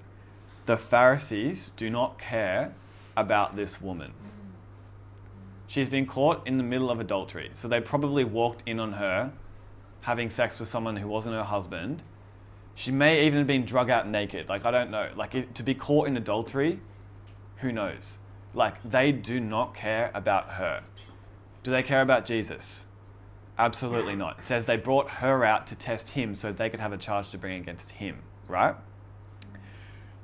the 0.66 0.76
Pharisees 0.76 1.72
do 1.78 1.90
not 1.90 2.18
care 2.18 2.74
about 3.16 3.56
this 3.56 3.82
woman. 3.82 4.12
She's 5.68 5.90
been 5.90 6.06
caught 6.06 6.46
in 6.46 6.58
the 6.58 6.64
middle 6.64 6.92
of 6.92 7.00
adultery. 7.00 7.50
So 7.54 7.68
they 7.68 7.82
probably 7.82 8.24
walked 8.24 8.64
in 8.66 8.80
on 8.80 8.94
her 8.94 9.32
having 10.02 10.30
sex 10.30 10.60
with 10.60 10.70
someone 10.70 10.98
who 10.98 11.08
wasn't 11.08 11.36
her 11.36 11.44
husband. 11.44 12.04
She 12.76 12.92
may 12.92 13.26
even 13.26 13.40
have 13.40 13.48
been 13.48 13.66
drug 13.66 13.90
out 13.90 14.08
naked. 14.08 14.50
Like, 14.50 14.66
I 14.66 14.72
don't 14.72 14.92
know. 14.92 15.10
Like, 15.16 15.54
to 15.54 15.64
be 15.64 15.74
caught 15.74 16.08
in 16.08 16.18
adultery, 16.18 16.80
who 17.58 17.72
knows? 17.72 18.20
Like, 18.54 18.76
they 18.84 19.12
do 19.12 19.40
not 19.40 19.74
care 19.74 20.12
about 20.14 20.52
her. 20.52 20.84
Do 21.64 21.72
they 21.72 21.82
care 21.82 22.02
about 22.02 22.26
Jesus? 22.26 22.86
Absolutely 23.58 24.16
not. 24.16 24.40
It 24.40 24.44
says 24.44 24.66
they 24.66 24.78
brought 24.78 25.10
her 25.10 25.46
out 25.46 25.68
to 25.68 25.76
test 25.76 26.10
him 26.10 26.36
so 26.36 26.52
they 26.52 26.70
could 26.70 26.80
have 26.80 26.94
a 26.94 26.98
charge 26.98 27.30
to 27.32 27.38
bring 27.38 27.60
against 27.62 27.92
him, 27.92 28.22
right? 28.48 28.76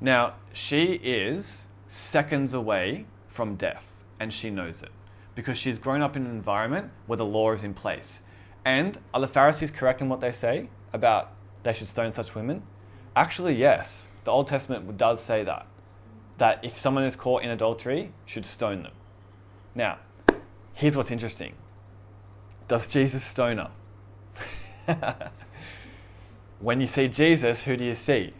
Now, 0.01 0.33
she 0.51 0.93
is 1.03 1.67
seconds 1.88 2.53
away 2.53 3.05
from 3.27 3.55
death, 3.55 3.93
and 4.19 4.33
she 4.33 4.50
knows 4.50 4.83
it 4.83 4.91
because 5.35 5.57
she's 5.57 5.79
grown 5.79 6.01
up 6.01 6.15
in 6.15 6.25
an 6.25 6.31
environment 6.31 6.91
where 7.07 7.17
the 7.17 7.25
law 7.25 7.53
is 7.53 7.63
in 7.63 7.73
place. 7.73 8.21
And 8.65 8.97
are 9.13 9.21
the 9.21 9.27
Pharisees 9.27 9.71
correct 9.71 10.01
in 10.01 10.09
what 10.09 10.19
they 10.19 10.31
say 10.31 10.69
about 10.93 11.31
they 11.63 11.73
should 11.73 11.88
stone 11.88 12.11
such 12.11 12.35
women? 12.35 12.63
Actually, 13.15 13.55
yes. 13.55 14.07
The 14.23 14.31
Old 14.31 14.47
Testament 14.47 14.97
does 14.97 15.23
say 15.23 15.43
that. 15.43 15.67
That 16.38 16.63
if 16.63 16.77
someone 16.77 17.03
is 17.03 17.15
caught 17.15 17.43
in 17.43 17.50
adultery, 17.50 18.11
should 18.25 18.45
stone 18.45 18.83
them. 18.83 18.93
Now, 19.73 20.00
here's 20.73 20.97
what's 20.97 21.11
interesting. 21.11 21.53
Does 22.71 22.87
Jesus 22.87 23.21
stone 23.21 23.67
her? 24.87 25.31
when 26.61 26.79
you 26.79 26.87
see 26.87 27.09
Jesus, 27.09 27.63
who 27.63 27.75
do 27.75 27.83
you 27.83 27.95
see? 27.95 28.31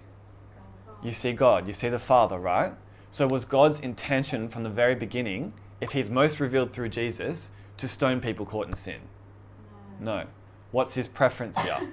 You 1.03 1.11
see 1.11 1.33
God, 1.33 1.67
you 1.67 1.73
see 1.73 1.89
the 1.89 2.00
Father, 2.00 2.39
right? 2.39 2.71
So 3.09 3.27
was 3.27 3.43
God's 3.43 3.81
intention 3.81 4.47
from 4.47 4.63
the 4.63 4.69
very 4.69 4.95
beginning, 4.95 5.51
if 5.81 5.91
he's 5.91 6.09
most 6.09 6.39
revealed 6.39 6.71
through 6.71 6.88
Jesus, 6.88 7.50
to 7.75 7.89
stone 7.89 8.21
people 8.21 8.45
caught 8.45 8.67
in 8.67 8.73
sin? 8.73 9.01
No. 10.00 10.27
What's 10.71 10.93
his 10.93 11.09
preference 11.09 11.61
here? 11.61 11.79
Mercy. 11.81 11.91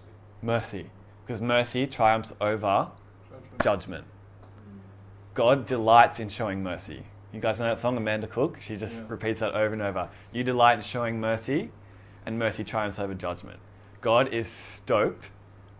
Mercy. 0.42 0.90
Because 1.26 1.42
mercy 1.42 1.86
triumphs 1.86 2.32
over 2.40 2.88
Judgment. 3.28 3.62
judgment. 3.62 4.04
God 5.34 5.66
delights 5.66 6.18
in 6.18 6.30
showing 6.30 6.62
mercy. 6.62 7.02
You 7.32 7.40
guys 7.40 7.60
know 7.60 7.66
that 7.66 7.78
song, 7.78 7.96
Amanda 7.96 8.26
Cook? 8.26 8.58
She 8.60 8.76
just 8.76 9.02
Yeah. 9.02 9.10
repeats 9.10 9.40
that 9.40 9.54
over 9.54 9.74
and 9.74 9.82
over. 9.82 10.08
You 10.32 10.42
delight 10.44 10.74
in 10.76 10.82
showing 10.82 11.20
mercy, 11.20 11.70
and 12.24 12.38
mercy 12.38 12.64
triumphs 12.64 12.98
over 12.98 13.14
judgment. 13.14 13.58
God 14.00 14.28
is 14.32 14.48
stoked 14.48 15.30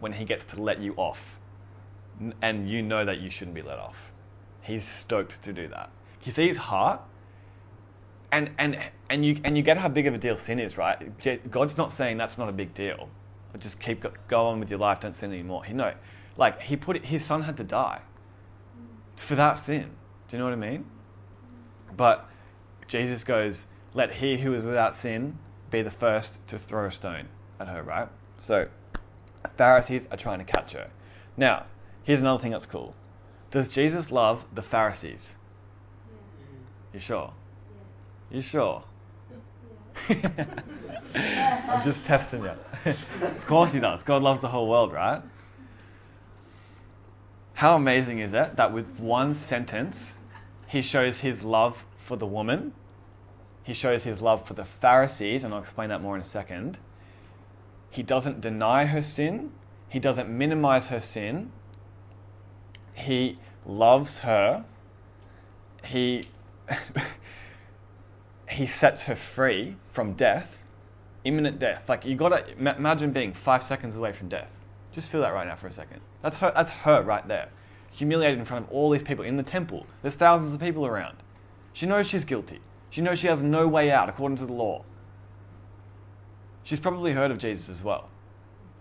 when 0.01 0.13
he 0.13 0.25
gets 0.25 0.45
to 0.45 0.63
let 0.63 0.79
you 0.79 0.95
off, 0.97 1.39
and 2.43 2.69
you 2.69 2.83
know 2.83 3.05
that 3.05 3.19
you 3.21 3.31
shouldn't 3.31 3.55
be 3.55 3.63
let 3.63 3.79
off. 3.79 4.13
He's 4.61 4.85
stoked 4.85 5.41
to 5.43 5.53
do 5.53 5.69
that. 5.69 5.91
He 6.19 6.31
sees 6.31 6.59
heart, 6.59 7.01
and 8.31 8.51
and 8.59 8.79
and 9.09 9.25
you 9.25 9.41
and 9.45 9.57
you 9.57 9.63
get 9.63 9.79
how 9.79 9.89
big 9.89 10.07
of 10.07 10.15
a 10.15 10.19
deal 10.19 10.37
sin 10.37 10.59
is, 10.59 10.77
right? 10.77 11.51
God's 11.51 11.79
not 11.79 11.93
saying 11.93 12.19
that's 12.19 12.37
not 12.37 12.49
a 12.49 12.53
big 12.53 12.75
deal. 12.75 13.09
Just 13.59 13.81
keep 13.81 14.01
go, 14.01 14.13
go 14.29 14.47
on 14.47 14.61
with 14.61 14.69
your 14.69 14.79
life. 14.79 15.01
Don't 15.01 15.15
sin 15.15 15.33
anymore. 15.33 15.65
He 15.65 15.73
no, 15.73 15.95
like 16.37 16.61
he 16.61 16.77
put 16.77 16.97
it, 16.97 17.07
his 17.07 17.25
son 17.25 17.43
had 17.43 17.57
to 17.57 17.65
die 17.65 18.03
for 19.17 19.35
that 19.35 19.59
sin. 19.59 19.91
Do 20.29 20.37
you 20.37 20.39
know 20.39 20.45
what 20.45 20.53
I 20.53 20.57
mean? 20.57 20.85
But 21.97 22.29
Jesus 22.87 23.25
goes, 23.25 23.67
"Let 23.95 24.15
he 24.15 24.39
who 24.39 24.55
is 24.55 24.67
without 24.67 24.97
sin 24.97 25.39
be 25.71 25.83
the 25.83 25.91
first 25.91 26.47
to 26.49 26.59
throw 26.59 26.87
a 26.87 26.91
stone 26.91 27.29
at 27.59 27.69
her." 27.69 27.83
Right? 27.83 28.09
So 28.41 28.69
Pharisees 29.57 30.09
are 30.11 30.17
trying 30.17 30.39
to 30.39 30.45
catch 30.45 30.73
her. 30.73 30.91
Now, 31.37 31.67
here's 32.05 32.21
another 32.21 32.43
thing 32.43 32.53
that's 32.53 32.67
cool. 32.67 32.95
Does 33.51 33.69
Jesus 33.69 34.11
love 34.11 34.45
the 34.55 34.63
Pharisees? 34.63 35.35
Yes. 36.11 36.21
You 36.93 37.01
sure? 37.01 37.33
You 38.31 38.43
sure? 38.43 38.85
I'm 41.15 41.83
just 41.83 42.05
testing 42.05 42.43
you. 42.43 42.53
of 42.85 43.47
course 43.47 43.73
he 43.73 43.81
does. 43.81 44.03
God 44.03 44.23
loves 44.23 44.41
the 44.41 44.49
whole 44.49 44.69
world, 44.69 44.93
right? 44.93 45.23
How 47.55 47.75
amazing 47.75 48.21
is 48.21 48.35
it 48.35 48.57
that 48.57 48.73
with 48.73 49.01
one 49.01 49.35
sentence, 49.35 50.18
he 50.69 50.83
shows 50.83 51.21
his 51.21 51.43
love 51.43 51.85
for 51.97 52.17
the 52.17 52.27
woman, 52.27 52.73
he 53.63 53.75
shows 53.75 54.05
his 54.05 54.23
love 54.23 54.47
for 54.47 54.55
the 54.55 54.65
Pharisees, 54.65 55.45
and 55.45 55.53
I'll 55.53 55.61
explain 55.61 55.89
that 55.89 56.01
more 56.01 56.15
in 56.15 56.21
a 56.21 56.25
second. 56.25 56.79
He 57.91 58.03
doesn't 58.03 58.41
deny 58.41 58.87
her 58.87 59.03
sin, 59.03 59.53
he 59.89 59.99
doesn't 59.99 60.29
minimize 60.29 60.89
her 60.89 61.01
sin, 61.01 61.51
he 62.95 63.39
loves 63.67 64.21
her 64.21 64.65
he 65.85 66.25
he 68.51 68.67
sets 68.67 69.05
her 69.05 69.17
free 69.17 69.77
from 69.91 70.15
death, 70.15 70.65
imminent 71.25 71.59
death. 71.59 71.89
Like 71.89 72.05
you 72.05 72.15
gotta 72.15 72.45
imagine 72.59 73.13
being 73.13 73.33
five 73.33 73.63
seconds 73.63 73.97
away 73.97 74.13
from 74.13 74.29
death. 74.29 74.51
Just 74.93 75.11
feel 75.11 75.21
that 75.21 75.33
right 75.33 75.47
now 75.47 75.57
for 75.57 75.67
a 75.67 75.73
second. 75.73 76.01
That's 76.23 76.39
her. 76.39 76.53
That's 76.55 76.71
her 76.71 77.03
right 77.03 77.27
there, 77.29 77.49
humiliated 77.99 78.39
in 78.39 78.45
front 78.45 78.67
of 78.67 78.73
all 78.73 78.91
these 78.91 79.03
people 79.03 79.25
in 79.25 79.37
the 79.37 79.43
temple. 79.43 79.85
There's 80.03 80.15
thousands 80.15 80.55
of 80.55 80.61
people 80.61 80.87
around. 80.87 81.17
She 81.73 81.85
knows 81.85 82.07
she's 82.07 82.25
guilty. 82.25 82.61
She 82.91 83.03
knows 83.03 83.19
she 83.19 83.27
has 83.27 83.43
no 83.43 83.67
way 83.67 83.91
out 83.91 84.09
according 84.09 84.39
to 84.39 84.47
the 84.47 84.53
law. 84.53 84.85
She's 86.63 86.81
probably 86.81 87.13
heard 87.13 87.31
of 87.31 87.39
Jesus 87.39 87.69
as 87.69 87.83
well. 87.83 88.09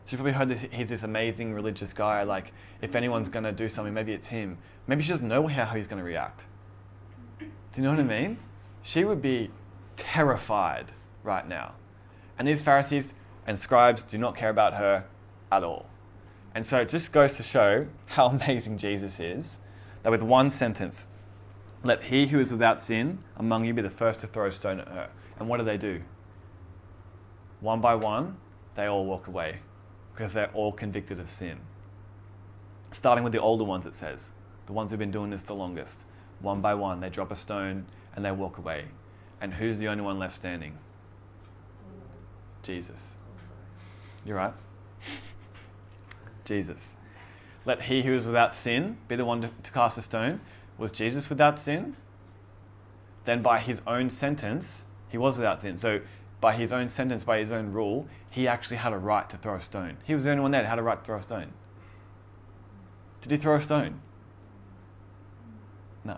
She's 0.05 0.17
probably 0.17 0.33
heard 0.33 0.47
this, 0.47 0.65
he's 0.71 0.89
this 0.89 1.03
amazing 1.03 1.53
religious 1.53 1.93
guy. 1.93 2.23
Like, 2.23 2.53
if 2.81 2.95
anyone's 2.95 3.27
going 3.27 3.43
to 3.43 3.51
do 3.51 3.67
something, 3.67 3.93
maybe 3.93 4.13
it's 4.13 4.27
him. 4.27 4.57
Maybe 4.85 5.01
she 5.01 5.09
doesn't 5.09 5.27
know 5.27 5.47
how 5.47 5.65
he's 5.65 5.87
going 5.87 5.99
to 5.99 6.05
react. 6.05 6.45
Do 7.39 7.47
you 7.75 7.83
know 7.83 7.89
what 7.89 7.99
I 7.99 8.03
mean? 8.03 8.37
She 8.83 9.03
would 9.03 9.21
be 9.21 9.49
terrified 9.95 10.91
right 11.23 11.47
now. 11.47 11.73
And 12.37 12.47
these 12.47 12.61
Pharisees 12.61 13.15
and 13.47 13.57
scribes 13.57 14.03
do 14.03 14.17
not 14.17 14.35
care 14.35 14.49
about 14.49 14.75
her 14.75 15.05
at 15.51 15.63
all. 15.63 15.87
And 16.57 16.65
so 16.65 16.79
it 16.79 16.89
just 16.89 17.11
goes 17.11 17.37
to 17.37 17.43
show 17.43 17.85
how 18.07 18.25
amazing 18.29 18.79
Jesus 18.79 19.19
is 19.19 19.59
that 20.01 20.09
with 20.09 20.23
one 20.23 20.49
sentence, 20.49 21.05
let 21.83 22.05
he 22.05 22.25
who 22.25 22.39
is 22.39 22.51
without 22.51 22.79
sin 22.79 23.19
among 23.35 23.65
you 23.65 23.75
be 23.75 23.83
the 23.83 23.91
first 23.91 24.21
to 24.21 24.27
throw 24.27 24.47
a 24.47 24.51
stone 24.51 24.79
at 24.79 24.87
her. 24.87 25.07
And 25.37 25.47
what 25.47 25.59
do 25.59 25.63
they 25.63 25.77
do? 25.77 26.01
One 27.59 27.79
by 27.79 27.93
one, 27.93 28.37
they 28.73 28.87
all 28.87 29.05
walk 29.05 29.27
away 29.27 29.59
because 30.15 30.33
they're 30.33 30.49
all 30.55 30.71
convicted 30.71 31.19
of 31.19 31.29
sin. 31.29 31.59
Starting 32.91 33.23
with 33.23 33.33
the 33.33 33.39
older 33.39 33.63
ones, 33.63 33.85
it 33.85 33.93
says, 33.93 34.31
the 34.65 34.73
ones 34.73 34.89
who've 34.89 34.97
been 34.97 35.11
doing 35.11 35.29
this 35.29 35.43
the 35.43 35.53
longest. 35.53 36.05
One 36.39 36.59
by 36.59 36.73
one, 36.73 37.01
they 37.01 37.11
drop 37.11 37.29
a 37.29 37.35
stone 37.35 37.85
and 38.15 38.25
they 38.25 38.31
walk 38.31 38.57
away. 38.57 38.85
And 39.41 39.53
who's 39.53 39.77
the 39.77 39.89
only 39.89 40.03
one 40.03 40.17
left 40.17 40.35
standing? 40.35 40.75
Jesus. 42.63 43.13
You're 44.25 44.37
right. 44.37 44.53
Jesus. 46.47 46.95
Let 47.65 47.83
he 47.83 48.01
who 48.03 48.13
is 48.13 48.25
without 48.25 48.53
sin 48.53 48.97
be 49.07 49.15
the 49.15 49.25
one 49.25 49.41
to, 49.41 49.49
to 49.63 49.71
cast 49.71 49.97
a 49.97 50.01
stone. 50.01 50.39
Was 50.77 50.91
Jesus 50.91 51.29
without 51.29 51.59
sin? 51.59 51.95
Then 53.25 53.41
by 53.41 53.59
his 53.59 53.81
own 53.85 54.09
sentence, 54.09 54.85
he 55.09 55.17
was 55.17 55.35
without 55.35 55.59
sin. 55.61 55.77
So 55.77 55.99
by 56.39 56.53
his 56.53 56.71
own 56.71 56.87
sentence, 56.87 57.23
by 57.23 57.39
his 57.39 57.51
own 57.51 57.73
rule, 57.73 58.07
he 58.29 58.47
actually 58.47 58.77
had 58.77 58.93
a 58.93 58.97
right 58.97 59.29
to 59.29 59.37
throw 59.37 59.55
a 59.55 59.61
stone. 59.61 59.97
He 60.05 60.15
was 60.15 60.23
the 60.23 60.31
only 60.31 60.41
one 60.41 60.51
there 60.51 60.61
that 60.61 60.69
had 60.69 60.79
a 60.79 60.83
right 60.83 60.97
to 60.97 61.05
throw 61.05 61.17
a 61.17 61.23
stone. 61.23 61.51
Did 63.21 63.31
he 63.31 63.37
throw 63.37 63.55
a 63.55 63.61
stone? 63.61 63.99
No. 66.05 66.17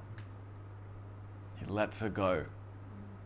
He 1.57 1.65
lets 1.65 1.99
her 2.01 2.09
go. 2.09 2.45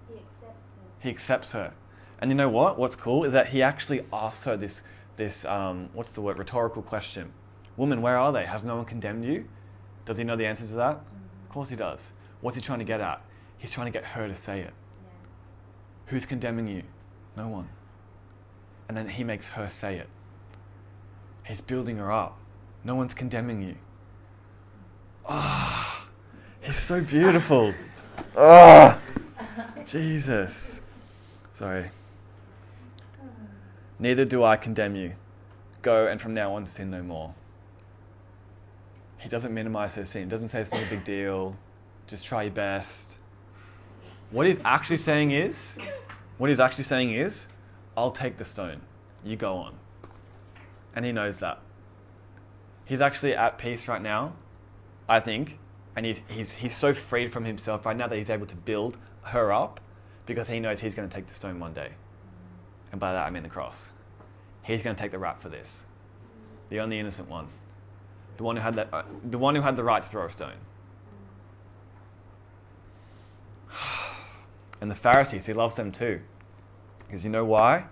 He 0.07 0.15
accepts 0.15 0.63
her. 0.63 0.99
He 0.99 1.09
accepts 1.09 1.51
her. 1.51 1.73
And 2.19 2.31
you 2.31 2.35
know 2.35 2.47
what? 2.47 2.77
What's 2.77 2.95
cool 2.95 3.25
is 3.25 3.33
that 3.33 3.47
he 3.47 3.61
actually 3.61 4.05
asks 4.13 4.45
her 4.45 4.55
this, 4.55 4.81
this 5.15 5.45
um, 5.45 5.89
what's 5.93 6.11
the 6.13 6.21
word, 6.21 6.39
rhetorical 6.39 6.81
question. 6.81 7.31
Woman, 7.77 8.01
where 8.01 8.17
are 8.17 8.31
they? 8.31 8.45
Has 8.45 8.63
no 8.63 8.75
one 8.75 8.85
condemned 8.85 9.25
you? 9.25 9.45
Does 10.05 10.17
he 10.17 10.23
know 10.23 10.35
the 10.35 10.45
answer 10.45 10.67
to 10.67 10.73
that? 10.75 10.95
Of 10.95 11.49
course 11.49 11.69
he 11.69 11.75
does. 11.75 12.11
What's 12.41 12.55
he 12.55 12.61
trying 12.61 12.79
to 12.79 12.85
get 12.85 13.01
at? 13.01 13.21
He's 13.57 13.71
trying 13.71 13.87
to 13.87 13.91
get 13.91 14.03
her 14.05 14.27
to 14.27 14.35
say 14.35 14.59
it. 14.59 14.65
Yeah. 14.65 15.09
Who's 16.07 16.25
condemning 16.25 16.67
you? 16.67 16.83
No 17.37 17.47
one. 17.47 17.69
And 18.87 18.97
then 18.97 19.07
he 19.07 19.23
makes 19.23 19.47
her 19.47 19.69
say 19.69 19.97
it. 19.97 20.07
He's 21.45 21.61
building 21.61 21.97
her 21.97 22.11
up. 22.11 22.37
No 22.83 22.95
one's 22.95 23.13
condemning 23.13 23.61
you. 23.61 23.75
Ah, 25.27 26.05
he's 26.61 26.77
so 26.77 27.01
beautiful. 27.01 27.73
Ah, 28.35 28.99
Jesus. 29.85 30.81
Sorry. 31.51 31.89
Neither 34.03 34.25
do 34.25 34.43
I 34.43 34.57
condemn 34.57 34.97
you. 34.97 35.13
Go 35.81 36.07
and 36.07 36.19
from 36.19 36.33
now 36.33 36.55
on 36.55 36.65
sin 36.65 36.91
no 36.91 37.01
more. 37.01 37.33
He 39.17 39.29
doesn't 39.29 39.53
minimize 39.53 39.95
her 39.95 40.03
sin. 40.03 40.27
Doesn't 40.27 40.49
say 40.49 40.59
it's 40.59 40.73
not 40.73 40.83
a 40.83 40.89
big 40.89 41.05
deal. 41.05 41.55
Just 42.07 42.25
try 42.25 42.43
your 42.43 42.51
best. 42.51 43.15
What 44.29 44.45
he's 44.45 44.59
actually 44.65 44.97
saying 44.97 45.31
is, 45.31 45.77
what 46.37 46.49
he's 46.49 46.59
actually 46.59 46.83
saying 46.83 47.13
is, 47.13 47.47
I'll 47.95 48.11
take 48.11 48.35
the 48.35 48.43
stone. 48.43 48.81
You 49.23 49.37
go 49.37 49.55
on. 49.55 49.75
And 50.97 51.05
he 51.05 51.13
knows 51.13 51.39
that. 51.39 51.61
He's 52.83 52.99
actually 52.99 53.35
at 53.35 53.57
peace 53.57 53.87
right 53.87 54.01
now, 54.01 54.33
I 55.07 55.21
think. 55.21 55.59
And 55.95 56.05
he's, 56.05 56.19
he's, 56.27 56.51
he's 56.51 56.75
so 56.75 56.93
freed 56.93 57.31
from 57.31 57.45
himself 57.45 57.85
right 57.85 57.95
now 57.95 58.07
that 58.07 58.17
he's 58.17 58.29
able 58.29 58.47
to 58.47 58.57
build 58.57 58.97
her 59.21 59.53
up 59.53 59.79
because 60.25 60.49
he 60.49 60.59
knows 60.59 60.81
he's 60.81 60.93
going 60.93 61.07
to 61.07 61.15
take 61.15 61.27
the 61.27 61.33
stone 61.33 61.57
one 61.57 61.71
day. 61.71 61.91
And 62.91 62.99
by 62.99 63.13
that 63.13 63.25
I 63.25 63.29
mean 63.29 63.43
the 63.43 63.49
cross. 63.49 63.87
He's 64.63 64.81
going 64.81 64.95
to 64.95 65.01
take 65.01 65.11
the 65.11 65.19
rap 65.19 65.41
for 65.41 65.49
this. 65.49 65.85
The 66.69 66.79
only 66.79 66.97
innocent 66.99 67.29
one. 67.29 67.47
The 68.37 68.43
one 68.43 68.55
who 68.55 68.61
had, 68.61 68.75
that, 68.75 68.87
uh, 68.91 69.03
the, 69.23 69.37
one 69.37 69.55
who 69.55 69.61
had 69.61 69.75
the 69.75 69.83
right 69.83 70.01
to 70.01 70.09
throw 70.09 70.25
a 70.25 70.31
stone. 70.31 70.53
And 74.81 74.91
the 74.91 74.95
Pharisees, 74.95 75.45
he 75.45 75.53
loves 75.53 75.75
them 75.77 75.93
too. 75.93 76.19
Because 76.99 77.23
you 77.23 77.29
know 77.29 77.45
why? 77.45 77.85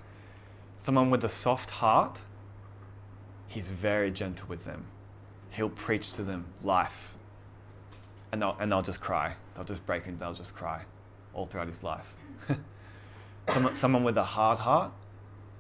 Someone 0.78 1.10
with 1.10 1.24
a 1.24 1.30
soft 1.30 1.70
heart, 1.70 2.20
he's 3.48 3.72
very 3.72 4.12
gentle 4.12 4.46
with 4.50 4.66
them. 4.66 4.84
He'll 5.52 5.70
preach 5.70 6.14
to 6.14 6.24
them 6.24 6.48
life. 6.64 7.14
And 8.34 8.42
they'll, 8.42 8.58
and 8.60 8.70
they'll 8.70 8.82
just 8.82 9.00
cry. 9.00 9.36
They'll 9.56 9.64
just 9.64 9.86
break 9.86 10.08
and 10.08 10.20
they'll 10.20 10.34
just 10.34 10.54
cry 10.54 10.84
all 11.34 11.46
throughout 11.46 11.68
his 11.68 11.84
life. 11.84 12.14
someone, 13.50 13.74
someone 13.74 14.04
with 14.04 14.18
a 14.18 14.24
hard 14.24 14.60
heart. 14.60 14.92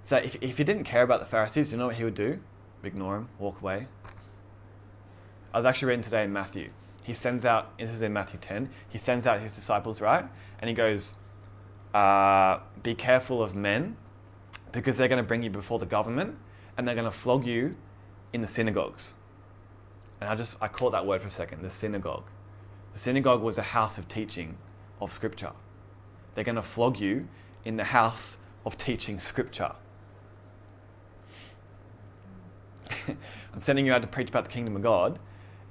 So 0.03 0.17
if, 0.17 0.35
if 0.41 0.57
he 0.57 0.63
didn't 0.63 0.83
care 0.83 1.03
about 1.03 1.19
the 1.19 1.25
Pharisees, 1.25 1.71
you 1.71 1.77
know 1.77 1.87
what 1.87 1.95
he 1.95 2.03
would 2.03 2.15
do? 2.15 2.39
Ignore 2.83 3.17
him, 3.17 3.29
walk 3.37 3.61
away. 3.61 3.87
I 5.53 5.57
was 5.57 5.65
actually 5.65 5.89
reading 5.89 6.03
today 6.03 6.23
in 6.23 6.33
Matthew. 6.33 6.69
He 7.03 7.13
sends 7.13 7.45
out, 7.45 7.77
this 7.77 7.89
is 7.89 8.01
in 8.01 8.13
Matthew 8.13 8.39
10, 8.39 8.69
he 8.89 8.97
sends 8.97 9.27
out 9.27 9.39
his 9.39 9.55
disciples, 9.55 10.01
right? 10.01 10.25
And 10.59 10.69
he 10.69 10.73
goes, 10.73 11.15
uh, 11.93 12.59
Be 12.83 12.95
careful 12.95 13.43
of 13.43 13.55
men 13.55 13.97
because 14.71 14.97
they're 14.97 15.07
going 15.07 15.21
to 15.21 15.27
bring 15.27 15.43
you 15.43 15.49
before 15.49 15.79
the 15.79 15.85
government 15.85 16.37
and 16.77 16.87
they're 16.87 16.95
going 16.95 17.05
to 17.05 17.11
flog 17.11 17.45
you 17.45 17.75
in 18.33 18.41
the 18.41 18.47
synagogues. 18.47 19.13
And 20.19 20.29
I 20.29 20.35
just, 20.35 20.55
I 20.61 20.67
caught 20.67 20.91
that 20.91 21.05
word 21.05 21.21
for 21.21 21.27
a 21.27 21.31
second 21.31 21.63
the 21.63 21.69
synagogue. 21.69 22.25
The 22.93 22.99
synagogue 22.99 23.41
was 23.41 23.57
a 23.57 23.63
house 23.63 23.97
of 23.97 24.07
teaching 24.07 24.57
of 25.01 25.11
scripture. 25.11 25.51
They're 26.35 26.43
going 26.43 26.55
to 26.55 26.61
flog 26.61 26.99
you 26.99 27.27
in 27.65 27.77
the 27.77 27.83
house 27.83 28.37
of 28.65 28.77
teaching 28.77 29.19
scripture. 29.19 29.73
I'm 33.53 33.61
sending 33.61 33.85
you 33.85 33.93
out 33.93 34.01
to 34.01 34.07
preach 34.07 34.29
about 34.29 34.45
the 34.45 34.51
kingdom 34.51 34.75
of 34.75 34.81
God, 34.81 35.19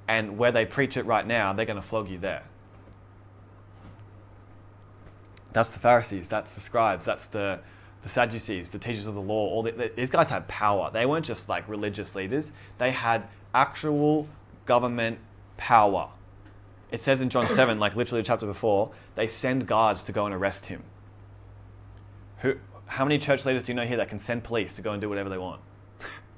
and 0.07 0.37
where 0.37 0.51
they 0.51 0.65
preach 0.65 0.97
it 0.97 1.05
right 1.05 1.25
now, 1.25 1.53
they're 1.53 1.65
going 1.65 1.81
to 1.81 1.87
flog 1.87 2.09
you 2.09 2.17
there. 2.17 2.43
That's 5.53 5.73
the 5.73 5.79
Pharisees, 5.79 6.29
that's 6.29 6.55
the 6.55 6.61
scribes, 6.61 7.05
that's 7.05 7.27
the, 7.27 7.59
the 8.03 8.09
Sadducees, 8.09 8.71
the 8.71 8.79
teachers 8.79 9.07
of 9.07 9.15
the 9.15 9.21
law. 9.21 9.49
All 9.49 9.63
the, 9.63 9.71
the, 9.71 9.91
these 9.95 10.09
guys 10.09 10.29
had 10.29 10.47
power. 10.47 10.89
They 10.91 11.05
weren't 11.05 11.25
just 11.25 11.49
like 11.49 11.67
religious 11.67 12.15
leaders, 12.15 12.53
they 12.77 12.91
had 12.91 13.27
actual 13.53 14.27
government 14.65 15.19
power. 15.57 16.09
It 16.91 17.01
says 17.01 17.21
in 17.21 17.29
John 17.29 17.45
7, 17.47 17.79
like 17.79 17.95
literally 17.95 18.21
the 18.21 18.27
chapter 18.27 18.45
before, 18.45 18.91
they 19.15 19.27
send 19.27 19.67
guards 19.67 20.03
to 20.03 20.11
go 20.11 20.25
and 20.25 20.33
arrest 20.33 20.67
him. 20.67 20.83
Who, 22.39 22.55
how 22.85 23.05
many 23.05 23.19
church 23.19 23.45
leaders 23.45 23.63
do 23.63 23.71
you 23.71 23.75
know 23.75 23.85
here 23.85 23.97
that 23.97 24.09
can 24.09 24.19
send 24.19 24.43
police 24.43 24.73
to 24.73 24.81
go 24.81 24.91
and 24.91 25.01
do 25.01 25.07
whatever 25.07 25.29
they 25.29 25.37
want? 25.37 25.61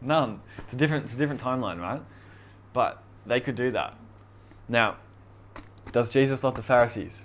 None. 0.03 0.41
It's 0.59 0.73
a 0.73 0.75
different, 0.75 1.05
it's 1.05 1.15
a 1.15 1.17
different 1.17 1.41
timeline, 1.41 1.79
right? 1.79 2.01
But 2.73 3.01
they 3.25 3.39
could 3.39 3.55
do 3.55 3.71
that. 3.71 3.95
Now, 4.67 4.97
does 5.91 6.09
Jesus 6.09 6.43
love 6.43 6.55
the 6.55 6.63
Pharisees? 6.63 7.21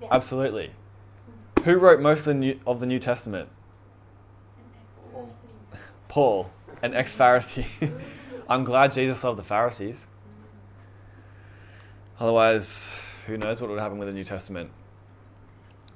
Yeah. 0.00 0.08
Absolutely. 0.10 0.72
Who 1.64 1.76
wrote 1.78 2.00
most 2.00 2.20
of 2.20 2.26
the 2.26 2.34
New, 2.34 2.60
of 2.66 2.80
the 2.80 2.86
New 2.86 2.98
Testament? 2.98 3.48
An. 5.14 5.26
Paul, 6.08 6.50
an 6.82 6.94
ex 6.94 7.14
Pharisee. 7.14 7.66
I'm 8.48 8.64
glad 8.64 8.92
Jesus 8.92 9.22
loved 9.22 9.38
the 9.38 9.44
Pharisees. 9.44 10.06
Otherwise, 12.18 13.00
who 13.26 13.36
knows 13.36 13.60
what 13.60 13.70
would 13.70 13.78
happen 13.78 13.98
with 13.98 14.08
the 14.08 14.14
New 14.14 14.24
Testament? 14.24 14.70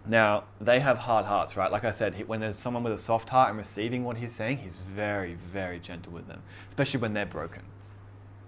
Now, 0.05 0.45
they 0.61 0.81
have 0.81 0.99
hard 0.99 1.27
hearts, 1.27 1.57
right? 1.57 1.71
Like 1.71 1.85
I 1.85 1.93
said, 1.93 2.27
when 2.27 2.41
there's 2.41 2.57
someone 2.57 2.83
with 2.83 2.93
a 2.93 2.99
soft 2.99 3.29
heart 3.29 3.51
and 3.51 3.59
receiving 3.59 4.03
what 4.03 4.17
he's 4.17 4.33
saying, 4.33 4.59
he's 4.59 4.77
very, 4.77 5.35
very 5.35 5.79
gentle 5.79 6.13
with 6.13 6.27
them, 6.27 6.43
especially 6.69 7.01
when 7.01 7.13
they're 7.13 7.25
broken. 7.25 7.63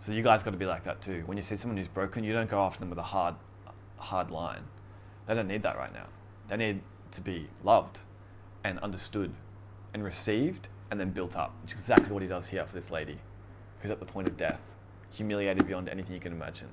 So 0.01 0.13
you 0.13 0.23
guys 0.23 0.43
got 0.43 0.51
to 0.51 0.57
be 0.57 0.67
like 0.67 0.85
that 0.85 1.01
too. 1.01 1.23
When 1.27 1.37
you 1.37 1.43
see 1.43 1.57
someone 1.57 1.77
who's 1.77 1.89
broken, 1.89 2.25
you 2.25 2.33
don't 2.33 2.51
go 2.51 2.61
after 2.61 2.81
them 2.81 2.91
with 2.91 2.99
a 2.99 3.03
hard, 3.03 3.37
hard 3.99 4.31
line. 4.31 4.65
They 5.27 5.35
don't 5.35 5.49
need 5.49 5.63
that 5.63 5.79
right 5.79 5.93
now. 5.93 6.07
They 6.49 6.57
need 6.57 6.83
to 7.13 7.21
be 7.21 7.49
loved 7.63 8.01
and 8.65 8.79
understood 8.81 9.33
and 9.95 10.03
received 10.03 10.69
and 10.91 10.99
then 10.99 11.11
built 11.11 11.37
up, 11.37 11.55
which 11.63 11.73
is 11.73 11.81
exactly 11.81 12.13
what 12.13 12.23
he 12.23 12.29
does 12.29 12.49
here 12.49 12.67
for 12.67 12.75
this 12.75 12.91
lady 12.91 13.19
who's 13.81 13.91
at 13.91 14.01
the 14.01 14.07
point 14.07 14.27
of 14.27 14.37
death, 14.37 14.61
humiliated 15.11 15.67
beyond 15.67 15.89
anything 15.89 16.15
you 16.15 16.21
can 16.21 16.33
imagine. 16.33 16.69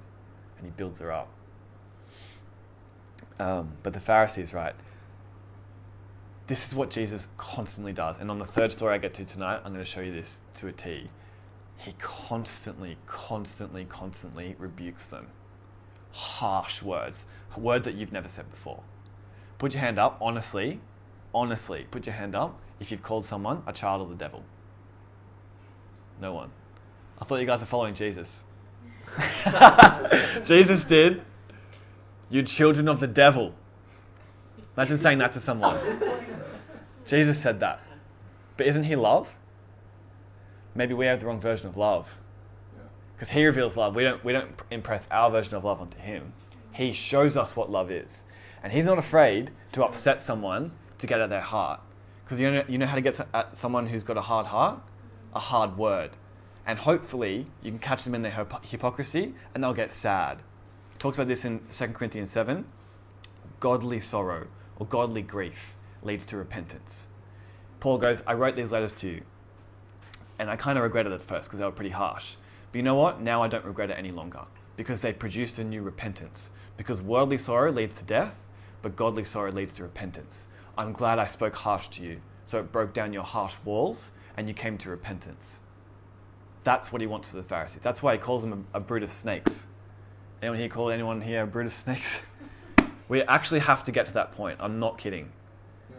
And 0.57 0.65
he 0.65 0.71
builds 0.71 0.99
her 0.99 1.11
up. 1.11 1.27
Um, 3.39 3.73
but 3.83 3.93
the 3.93 3.99
Pharisees, 3.99 4.53
right? 4.53 4.75
This 6.47 6.67
is 6.67 6.75
what 6.75 6.89
Jesus 6.89 7.27
constantly 7.37 7.93
does. 7.93 8.19
And 8.19 8.29
on 8.29 8.37
the 8.37 8.45
third 8.45 8.71
story 8.71 8.95
I 8.95 8.97
get 8.97 9.13
to 9.15 9.25
tonight, 9.25 9.61
I'm 9.63 9.73
going 9.73 9.83
to 9.83 9.89
show 9.89 10.01
you 10.01 10.11
this 10.11 10.41
to 10.55 10.67
a 10.67 10.71
T. 10.71 11.09
He 11.77 11.95
constantly, 11.99 12.97
constantly, 13.07 13.85
constantly 13.85 14.55
rebukes 14.59 15.07
them. 15.07 15.27
Harsh 16.11 16.83
words, 16.83 17.25
words 17.57 17.85
that 17.85 17.95
you've 17.95 18.11
never 18.11 18.27
said 18.27 18.51
before. 18.51 18.83
Put 19.57 19.73
your 19.73 19.81
hand 19.81 19.97
up, 19.97 20.17
honestly, 20.21 20.79
honestly, 21.33 21.87
put 21.89 22.05
your 22.05 22.15
hand 22.15 22.35
up 22.35 22.59
if 22.79 22.91
you've 22.91 23.03
called 23.03 23.25
someone 23.25 23.63
a 23.65 23.73
child 23.73 24.01
of 24.01 24.09
the 24.09 24.15
devil. 24.15 24.43
No 26.19 26.33
one. 26.33 26.51
I 27.19 27.25
thought 27.25 27.39
you 27.39 27.45
guys 27.45 27.63
are 27.63 27.67
following 27.67 27.95
Jesus. 27.95 28.43
Jesus 30.45 30.83
did. 30.83 31.21
You 32.31 32.43
children 32.43 32.87
of 32.87 33.01
the 33.01 33.07
devil. 33.07 33.53
Imagine 34.77 34.97
saying 34.97 35.17
that 35.17 35.33
to 35.33 35.39
someone. 35.41 35.77
Jesus 37.05 37.37
said 37.37 37.59
that. 37.59 37.81
But 38.55 38.67
isn't 38.67 38.85
he 38.85 38.95
love? 38.95 39.35
Maybe 40.73 40.93
we 40.93 41.05
have 41.07 41.19
the 41.19 41.25
wrong 41.25 41.41
version 41.41 41.67
of 41.67 41.75
love. 41.75 42.07
Yeah. 42.73 42.83
Because 43.13 43.29
he 43.29 43.45
reveals 43.45 43.75
love. 43.75 43.95
We 43.95 44.03
don't, 44.03 44.23
we 44.23 44.31
don't 44.31 44.51
impress 44.71 45.09
our 45.11 45.29
version 45.29 45.57
of 45.57 45.65
love 45.65 45.81
onto 45.81 45.97
him. 45.97 46.31
He 46.71 46.93
shows 46.93 47.35
us 47.35 47.55
what 47.55 47.69
love 47.69 47.91
is. 47.91 48.23
And 48.63 48.71
he's 48.71 48.85
not 48.85 48.97
afraid 48.97 49.51
to 49.73 49.83
upset 49.83 50.21
someone 50.21 50.71
to 50.99 51.07
get 51.07 51.19
at 51.19 51.29
their 51.29 51.41
heart. 51.41 51.81
Because 52.23 52.39
you 52.39 52.49
know, 52.49 52.63
you 52.65 52.77
know 52.77 52.85
how 52.85 52.95
to 52.95 53.01
get 53.01 53.19
at 53.33 53.57
someone 53.57 53.87
who's 53.87 54.03
got 54.03 54.15
a 54.15 54.21
hard 54.21 54.45
heart? 54.45 54.79
A 55.33 55.39
hard 55.39 55.77
word. 55.77 56.11
And 56.65 56.79
hopefully 56.79 57.47
you 57.61 57.71
can 57.71 57.79
catch 57.79 58.05
them 58.05 58.15
in 58.15 58.21
their 58.21 58.47
hypocrisy 58.63 59.33
and 59.53 59.61
they'll 59.61 59.73
get 59.73 59.91
sad. 59.91 60.41
Talks 61.01 61.17
about 61.17 61.29
this 61.29 61.45
in 61.45 61.61
2 61.73 61.87
Corinthians 61.87 62.29
7. 62.29 62.63
Godly 63.59 63.99
sorrow 63.99 64.45
or 64.77 64.85
godly 64.85 65.23
grief 65.23 65.73
leads 66.03 66.27
to 66.27 66.37
repentance. 66.37 67.07
Paul 67.79 67.97
goes, 67.97 68.21
I 68.27 68.35
wrote 68.35 68.55
these 68.55 68.71
letters 68.71 68.93
to 68.93 69.07
you 69.07 69.23
and 70.37 70.47
I 70.47 70.57
kind 70.57 70.77
of 70.77 70.83
regretted 70.83 71.11
it 71.11 71.15
at 71.15 71.21
first 71.21 71.47
because 71.47 71.57
they 71.57 71.65
were 71.65 71.71
pretty 71.71 71.89
harsh. 71.89 72.35
But 72.71 72.77
you 72.77 72.83
know 72.83 72.93
what? 72.93 73.19
Now 73.19 73.41
I 73.41 73.47
don't 73.47 73.65
regret 73.65 73.89
it 73.89 73.97
any 73.97 74.11
longer 74.11 74.41
because 74.77 75.01
they 75.01 75.11
produced 75.11 75.57
a 75.57 75.63
new 75.63 75.81
repentance. 75.81 76.51
Because 76.77 77.01
worldly 77.01 77.39
sorrow 77.39 77.71
leads 77.71 77.95
to 77.95 78.03
death, 78.03 78.47
but 78.83 78.95
godly 78.95 79.23
sorrow 79.23 79.51
leads 79.51 79.73
to 79.73 79.81
repentance. 79.81 80.45
I'm 80.77 80.93
glad 80.93 81.17
I 81.17 81.25
spoke 81.25 81.55
harsh 81.55 81.87
to 81.87 82.03
you, 82.03 82.21
so 82.43 82.59
it 82.59 82.71
broke 82.71 82.93
down 82.93 83.11
your 83.11 83.23
harsh 83.23 83.55
walls 83.65 84.11
and 84.37 84.47
you 84.47 84.53
came 84.53 84.77
to 84.77 84.91
repentance. 84.91 85.61
That's 86.63 86.93
what 86.93 87.01
he 87.01 87.07
wants 87.07 87.31
for 87.31 87.37
the 87.37 87.43
Pharisees. 87.43 87.81
That's 87.81 88.03
why 88.03 88.13
he 88.13 88.19
calls 88.19 88.43
them 88.43 88.67
a, 88.71 88.77
a 88.77 88.79
brood 88.79 89.01
of 89.01 89.09
snakes. 89.09 89.65
Anyone 90.41 90.59
here 90.59 90.69
call 90.69 90.89
anyone 90.89 91.21
here 91.21 91.43
of 91.43 91.73
snakes? 91.73 92.21
we 93.07 93.21
actually 93.23 93.59
have 93.59 93.83
to 93.83 93.91
get 93.91 94.07
to 94.07 94.13
that 94.13 94.31
point. 94.31 94.57
I'm 94.59 94.79
not 94.79 94.97
kidding. 94.97 95.31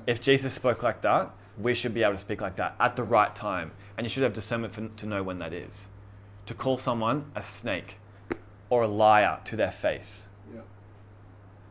If 0.07 0.21
Jesus 0.21 0.53
spoke 0.53 0.83
like 0.83 1.03
that, 1.03 1.31
we 1.59 1.75
should 1.75 1.95
be 1.95 2.03
able 2.03 2.15
to 2.15 2.19
speak 2.19 2.41
like 2.41 2.57
that 2.57 2.75
at 2.81 2.97
the 2.97 3.05
right 3.05 3.33
time. 3.37 3.71
And 3.97 4.05
you 4.05 4.09
should 4.09 4.25
have 4.25 4.33
discernment 4.33 4.73
for, 4.73 4.89
to 4.89 5.07
know 5.07 5.23
when 5.23 5.39
that 5.39 5.53
is. 5.53 5.89
To 6.47 6.55
call 6.55 6.77
someone 6.77 7.27
a 7.37 7.43
snake 7.43 7.99
or 8.69 8.83
a 8.83 8.89
liar 8.89 9.39
to 9.45 9.55
their 9.55 9.71
face. 9.71 10.27
Yeah. 10.53 10.63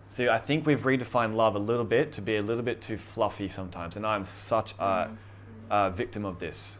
See, 0.08 0.30
I 0.30 0.38
think 0.38 0.66
we've 0.66 0.82
redefined 0.82 1.36
love 1.36 1.56
a 1.56 1.60
little 1.60 1.84
bit 1.84 2.14
to 2.14 2.22
be 2.22 2.38
a 2.38 2.42
little 2.42 2.64
bit 2.64 2.80
too 2.80 2.98
fluffy 2.98 3.50
sometimes. 3.50 3.98
And 3.98 4.06
I'm 4.06 4.24
such 4.24 4.74
a, 4.80 5.10
mm-hmm. 5.10 5.16
a 5.72 5.92
victim 5.92 6.24
of 6.24 6.40
this. 6.40 6.80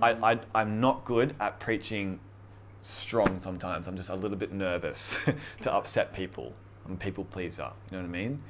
I, 0.00 0.32
I, 0.32 0.40
I'm 0.54 0.80
not 0.80 1.04
good 1.04 1.36
at 1.38 1.60
preaching 1.60 2.18
strong 2.82 3.38
sometimes. 3.40 3.86
I'm 3.86 3.96
just 3.96 4.10
a 4.10 4.14
little 4.14 4.36
bit 4.36 4.52
nervous 4.52 5.16
to 5.62 5.72
upset 5.72 6.12
people. 6.12 6.52
I'm 6.86 6.94
a 6.94 6.96
people 6.96 7.24
pleaser. 7.24 7.70
You 7.90 7.96
know 7.96 8.02
what 8.02 8.08
I 8.08 8.12
mean? 8.12 8.42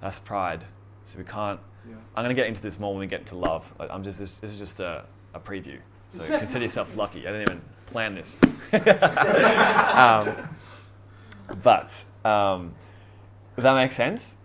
That's 0.00 0.18
pride. 0.18 0.64
So 1.04 1.18
we 1.18 1.24
can't. 1.24 1.60
yeah. 1.88 1.94
I'm 2.16 2.24
going 2.24 2.34
to 2.34 2.40
get 2.40 2.48
into 2.48 2.60
this 2.60 2.78
more 2.78 2.92
when 2.92 3.00
we 3.00 3.06
get 3.06 3.20
into 3.20 3.36
love. 3.36 3.72
I- 3.80 3.88
I'm 3.88 4.02
just. 4.02 4.18
This, 4.18 4.38
this 4.40 4.50
is 4.50 4.58
just 4.58 4.80
a, 4.80 5.04
a 5.34 5.40
preview. 5.40 5.78
So 6.08 6.24
consider 6.38 6.64
yourself 6.64 6.96
lucky. 6.96 7.20
I 7.26 7.32
didn't 7.32 7.42
even 7.42 7.62
plan 7.86 8.14
this. 8.14 8.40
um, 8.72 10.48
but 11.62 12.04
um, 12.24 12.74
does 13.56 13.62
that 13.64 13.74
make 13.74 13.92
sense? 13.92 14.36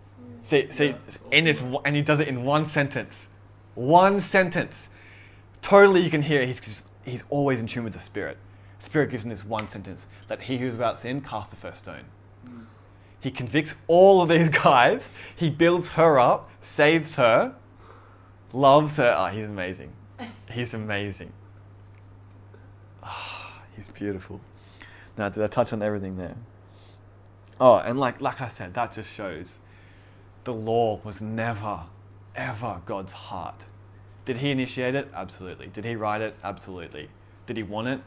See, 0.42 0.68
see, 0.70 0.88
Yeah. 0.88 0.94
in 1.30 1.44
this, 1.44 1.62
and 1.84 1.96
he 1.96 2.02
does 2.02 2.20
it 2.20 2.28
in 2.28 2.44
one 2.44 2.66
sentence. 2.66 3.28
One 3.74 4.20
sentence. 4.20 4.90
Totally, 5.62 6.02
you 6.02 6.10
can 6.10 6.22
hear 6.22 6.44
he's 6.46 6.60
just, 6.60 6.88
he's 7.04 7.24
always 7.30 7.60
in 7.60 7.66
tune 7.66 7.84
with 7.84 7.94
the 7.94 7.98
Spirit. 7.98 8.36
Spirit 8.84 9.10
gives 9.10 9.24
him 9.24 9.30
this 9.30 9.44
one 9.44 9.68
sentence: 9.68 10.06
"Let 10.28 10.42
he 10.42 10.58
who 10.58 10.66
is 10.66 10.74
without 10.74 10.98
sin 10.98 11.20
cast 11.20 11.50
the 11.50 11.56
first 11.56 11.80
stone." 11.80 12.04
He 13.20 13.30
convicts 13.30 13.74
all 13.86 14.20
of 14.20 14.28
these 14.28 14.48
guys. 14.64 15.08
He 15.34 15.48
builds 15.48 15.88
her 15.88 16.18
up, 16.18 16.50
saves 16.60 17.16
her, 17.16 17.54
loves 18.52 18.98
her. 18.98 19.14
Oh, 19.16 19.26
he's 19.26 19.48
amazing. 19.48 19.92
He's 20.50 20.74
amazing. 20.74 21.32
Ah, 23.02 23.62
he's 23.74 23.88
beautiful. 23.88 24.40
Now, 25.16 25.28
did 25.28 25.42
I 25.42 25.46
touch 25.46 25.72
on 25.72 25.82
everything 25.82 26.16
there? 26.16 26.36
Oh, 27.60 27.76
and 27.76 27.98
like 27.98 28.20
like 28.20 28.40
I 28.40 28.48
said, 28.48 28.74
that 28.74 28.92
just 28.92 29.12
shows 29.12 29.58
the 30.44 30.52
law 30.52 31.00
was 31.02 31.22
never, 31.22 31.84
ever 32.36 32.82
God's 32.84 33.12
heart. 33.12 33.66
Did 34.24 34.38
he 34.38 34.50
initiate 34.50 34.94
it? 34.94 35.08
Absolutely. 35.14 35.68
Did 35.68 35.84
he 35.84 35.96
write 35.96 36.20
it? 36.20 36.36
Absolutely. 36.42 37.08
Did 37.46 37.56
he 37.56 37.62
want 37.62 37.88
it? 37.88 38.00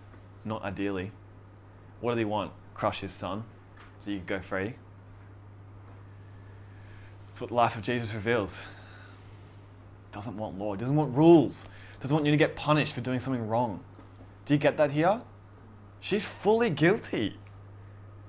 Not 0.47 0.63
ideally. 0.63 1.11
What 1.99 2.13
did 2.13 2.19
he 2.19 2.25
want? 2.25 2.53
Crush 2.73 3.01
his 3.01 3.11
son 3.11 3.43
so 3.99 4.11
you 4.11 4.19
could 4.19 4.27
go 4.27 4.39
free? 4.39 4.75
That's 7.27 7.41
what 7.41 7.49
the 7.49 7.55
life 7.55 7.75
of 7.75 7.81
Jesus 7.81 8.13
reveals. 8.13 8.59
Doesn't 10.13 10.37
want 10.37 10.57
law, 10.57 10.75
doesn't 10.75 10.95
want 10.95 11.15
rules, 11.15 11.67
doesn't 11.99 12.15
want 12.15 12.25
you 12.25 12.31
to 12.31 12.37
get 12.37 12.55
punished 12.55 12.93
for 12.93 13.01
doing 13.01 13.19
something 13.19 13.45
wrong. 13.47 13.81
Do 14.45 14.53
you 14.53 14.59
get 14.59 14.77
that 14.77 14.93
here? 14.93 15.21
She's 15.99 16.25
fully 16.25 16.69
guilty. 16.69 17.37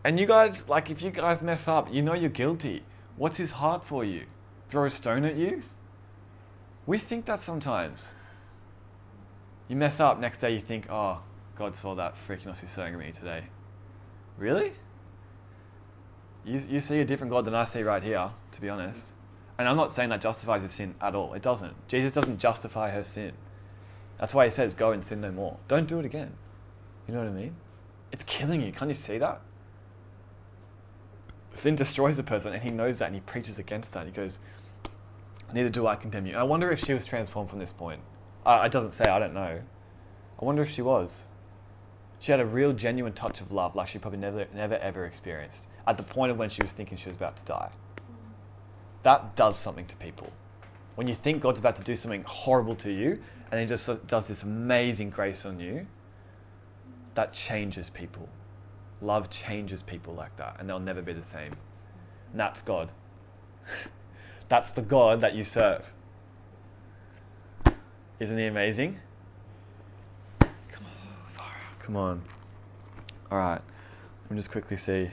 And 0.03 0.19
you 0.19 0.27
guys, 0.27 0.69
like, 0.69 0.91
if 0.91 1.03
you 1.03 1.11
guys 1.11 1.41
mess 1.41 1.69
up, 1.69 1.93
you 1.93 2.03
know 2.03 2.15
you're 2.15 2.31
guilty. 2.31 2.83
What's 3.17 3.37
his 3.37 3.53
heart 3.53 3.85
for 3.85 4.05
you? 4.05 4.25
Throw 4.69 4.87
a 4.87 4.91
stone 4.91 5.25
at 5.25 5.37
you? 5.37 5.63
We 6.85 6.99
think 6.99 7.27
that 7.27 7.41
sometimes. 7.41 8.09
You 9.69 9.77
mess 9.77 10.01
up, 10.01 10.19
next 10.19 10.39
day 10.39 10.53
you 10.53 10.61
think, 10.61 10.91
oh, 10.91 11.21
God 11.59 11.75
saw 11.75 11.95
that, 11.97 12.15
freaking 12.15 12.47
must 12.47 12.61
be 12.61 12.69
staring 12.69 12.95
at 12.95 13.01
me 13.01 13.11
today. 13.11 13.43
Really? 14.39 14.73
You, 16.45 16.61
you 16.71 16.81
see 16.81 17.01
a 17.01 17.05
different 17.05 17.33
God 17.33 17.45
than 17.45 17.55
I 17.55 17.65
see 17.65 17.83
right 17.83 18.03
here, 18.03 18.31
to 18.53 18.61
be 18.61 18.69
honest. 18.69 19.11
And 19.59 19.69
I'm 19.69 19.77
not 19.77 19.91
saying 19.91 20.11
that 20.11 20.21
justifies 20.21 20.63
your 20.63 20.69
sin 20.69 20.95
at 21.01 21.17
all. 21.17 21.35
It 21.35 21.43
doesn't. 21.43 21.75
Jesus 21.89 22.13
doesn't 22.13 22.39
justify 22.39 22.91
her 22.91 23.03
sin. 23.03 23.33
That's 24.19 24.33
why 24.33 24.45
he 24.45 24.51
says, 24.53 24.75
go 24.75 24.93
and 24.93 25.05
sin 25.05 25.21
no 25.21 25.33
more. 25.33 25.59
Don't 25.67 25.89
do 25.89 25.99
it 25.99 26.07
again. 26.07 26.35
You 27.09 27.15
know 27.15 27.21
what 27.21 27.29
I 27.29 27.33
mean? 27.33 27.57
It's 28.13 28.23
killing 28.23 28.63
you. 28.63 28.71
Can't 28.71 28.89
you 28.89 28.95
see 28.95 29.19
that? 29.19 29.41
Sin 31.55 31.75
destroys 31.75 32.21
a 32.21 32.23
person, 32.23 32.53
and 32.53 32.63
he 32.63 32.71
knows 32.71 33.01
that, 33.01 33.07
and 33.07 33.17
he 33.17 33.21
preaches 33.21 33.59
against 33.59 33.93
that. 33.95 34.07
He 34.07 34.13
goes, 34.13 34.39
Neither 35.53 35.71
do 35.71 35.89
I 35.89 35.97
condemn 35.97 36.27
you. 36.27 36.37
I 36.37 36.45
wonder 36.45 36.71
if 36.71 36.85
she 36.85 36.95
was 36.95 37.05
transformed 37.05 37.51
from 37.51 37.59
this 37.59 37.73
point. 37.73 38.01
Uh, 38.47 38.63
it 38.65 38.71
doesn't 38.71 38.93
say, 38.93 39.05
I 39.05 39.19
don't 39.19 39.35
know. 39.35 39.61
I 40.41 40.45
wonder 40.45 40.63
if 40.63 40.71
she 40.71 40.83
was. 40.83 41.25
She 42.21 42.33
had 42.33 42.41
a 42.41 42.47
real 42.47 42.73
genuine 42.73 43.13
touch 43.13 43.41
of 43.41 43.53
love 43.53 43.77
like 43.77 43.89
she 43.89 43.99
probably 43.99 44.19
never, 44.19 44.47
never 44.55 44.77
ever 44.77 45.07
experienced 45.07 45.67
at 45.87 45.97
the 45.97 46.03
point 46.03 46.33
of 46.33 46.39
when 46.39 46.51
she 46.51 46.61
was 46.63 46.73
thinking 46.73 46.99
she 46.99 47.09
was 47.09 47.17
about 47.17 47.37
to 47.37 47.45
die. 47.45 47.71
That 49.05 49.37
does 49.37 49.59
something 49.59 49.87
to 49.87 49.97
people. 49.97 50.33
When 50.97 51.07
you 51.07 51.15
think 51.15 51.41
God's 51.41 51.61
about 51.61 51.77
to 51.77 51.83
do 51.83 51.95
something 51.95 52.25
horrible 52.27 52.75
to 52.77 52.91
you 52.91 53.21
and 53.51 53.61
he 53.61 53.67
just 53.67 53.89
does 54.07 54.29
this 54.29 54.43
amazing 54.43 55.11
grace 55.11 55.47
on 55.47 55.61
you, 55.61 55.87
that 57.15 57.33
changes 57.33 57.89
people. 57.89 58.29
Love 59.01 59.31
changes 59.31 59.83
people 59.83 60.15
like 60.15 60.37
that 60.37 60.57
and 60.59 60.69
they'll 60.69 60.81
never 60.81 61.03
be 61.03 61.13
the 61.13 61.23
same. 61.23 61.53
And 62.33 62.41
that's 62.41 62.63
God. 62.63 62.91
that's 64.49 64.73
the 64.73 64.83
God 64.83 65.21
that 65.21 65.35
you 65.35 65.45
serve. 65.45 65.91
Isn't 68.21 68.37
he 68.37 68.47
amazing? 68.47 68.99
Come 70.41 70.51
on, 70.85 71.33
far 71.33 71.47
out. 71.47 71.78
Come 71.89 71.97
on. 71.97 72.23
All 73.33 73.39
right. 73.39 73.63
Let 74.25 74.31
me 74.31 74.37
just 74.37 74.51
quickly 74.51 74.77
see. 74.77 75.09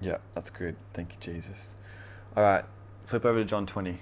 Yeah, 0.00 0.16
that's 0.32 0.48
good. 0.48 0.74
Thank 0.94 1.12
you, 1.12 1.18
Jesus. 1.20 1.76
All 2.34 2.42
right. 2.42 2.64
Flip 3.04 3.26
over 3.26 3.40
to 3.40 3.44
John 3.44 3.66
20. 3.66 3.98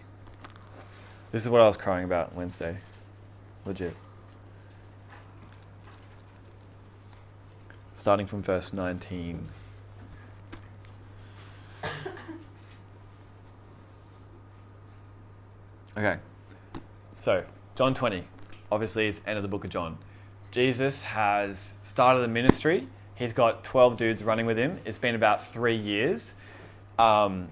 This 1.32 1.42
is 1.42 1.50
what 1.50 1.60
I 1.60 1.66
was 1.66 1.76
crying 1.76 2.04
about 2.04 2.32
Wednesday. 2.32 2.76
Legit. 3.66 3.96
Starting 7.96 8.28
from 8.28 8.40
verse 8.40 8.72
19. 8.72 9.48
Okay. 15.94 16.18
So, 17.22 17.44
John 17.76 17.94
20. 17.94 18.24
Obviously, 18.72 19.06
it's 19.06 19.20
end 19.24 19.36
of 19.36 19.44
the 19.44 19.48
book 19.48 19.62
of 19.62 19.70
John. 19.70 19.96
Jesus 20.50 21.02
has 21.02 21.74
started 21.84 22.24
a 22.24 22.26
ministry. 22.26 22.88
He's 23.14 23.32
got 23.32 23.62
12 23.62 23.96
dudes 23.96 24.24
running 24.24 24.44
with 24.44 24.58
him. 24.58 24.80
It's 24.84 24.98
been 24.98 25.14
about 25.14 25.46
three 25.46 25.76
years. 25.76 26.34
Um, 26.98 27.46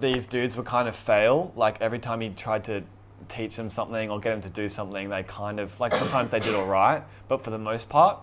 these 0.00 0.26
dudes 0.26 0.56
would 0.56 0.66
kind 0.66 0.88
of 0.88 0.96
fail. 0.96 1.52
Like 1.54 1.80
every 1.80 2.00
time 2.00 2.20
he 2.20 2.30
tried 2.30 2.64
to 2.64 2.82
teach 3.28 3.54
them 3.54 3.70
something 3.70 4.10
or 4.10 4.18
get 4.18 4.30
them 4.30 4.40
to 4.40 4.50
do 4.50 4.68
something, 4.68 5.10
they 5.10 5.22
kind 5.22 5.60
of, 5.60 5.78
like 5.78 5.94
sometimes 5.94 6.32
they 6.32 6.40
did 6.40 6.56
all 6.56 6.66
right, 6.66 7.04
but 7.28 7.44
for 7.44 7.50
the 7.50 7.58
most 7.58 7.88
part, 7.88 8.18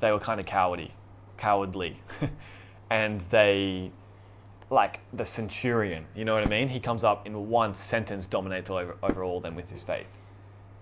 they 0.00 0.12
were 0.12 0.20
kind 0.20 0.40
of 0.40 0.44
cowardly. 0.44 0.92
Cowardly. 1.38 1.98
and 2.90 3.22
they 3.30 3.90
like 4.70 5.00
the 5.12 5.24
centurion. 5.24 6.06
You 6.14 6.24
know 6.24 6.34
what 6.34 6.46
I 6.46 6.48
mean? 6.48 6.68
He 6.68 6.80
comes 6.80 7.04
up 7.04 7.26
in 7.26 7.48
one 7.48 7.74
sentence, 7.74 8.26
dominates 8.26 8.70
over, 8.70 8.96
over 9.02 9.24
all 9.24 9.40
them 9.40 9.54
with 9.54 9.70
his 9.70 9.82
faith. 9.82 10.06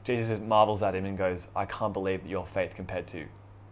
Jesus 0.04 0.28
just 0.28 0.42
marvels 0.42 0.82
at 0.82 0.94
him 0.94 1.04
and 1.04 1.16
goes, 1.16 1.48
I 1.56 1.64
can't 1.66 1.92
believe 1.92 2.22
that 2.22 2.30
your 2.30 2.46
faith 2.46 2.74
compared 2.74 3.06
to 3.08 3.26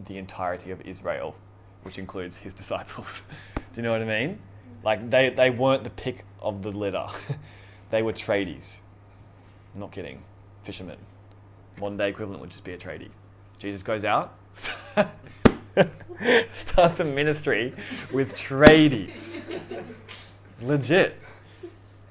the 0.05 0.17
entirety 0.17 0.71
of 0.71 0.81
Israel, 0.81 1.35
which 1.83 1.97
includes 1.99 2.37
his 2.37 2.53
disciples. 2.61 3.23
Do 3.55 3.63
you 3.75 3.83
know 3.83 3.91
what 3.91 4.01
I 4.01 4.05
mean? 4.05 4.39
Like 4.83 5.09
they, 5.09 5.29
they 5.29 5.49
weren't 5.49 5.83
the 5.83 5.89
pick 5.89 6.25
of 6.41 6.61
the 6.61 6.71
litter. 6.71 7.07
they 7.89 8.01
were 8.03 8.13
tradies. 8.13 8.79
I'm 9.73 9.79
not 9.79 9.91
kidding. 9.91 10.23
Fishermen. 10.63 10.97
Modern 11.79 11.97
day 11.97 12.09
equivalent 12.09 12.41
would 12.41 12.51
just 12.51 12.63
be 12.63 12.73
a 12.73 12.77
tradie. 12.77 13.09
Jesus 13.57 13.81
goes 13.81 14.03
out, 14.03 14.37
starts 16.55 16.99
a 16.99 17.03
ministry 17.03 17.73
with 18.11 18.33
tradies. 18.33 19.39
Legit. 20.61 21.19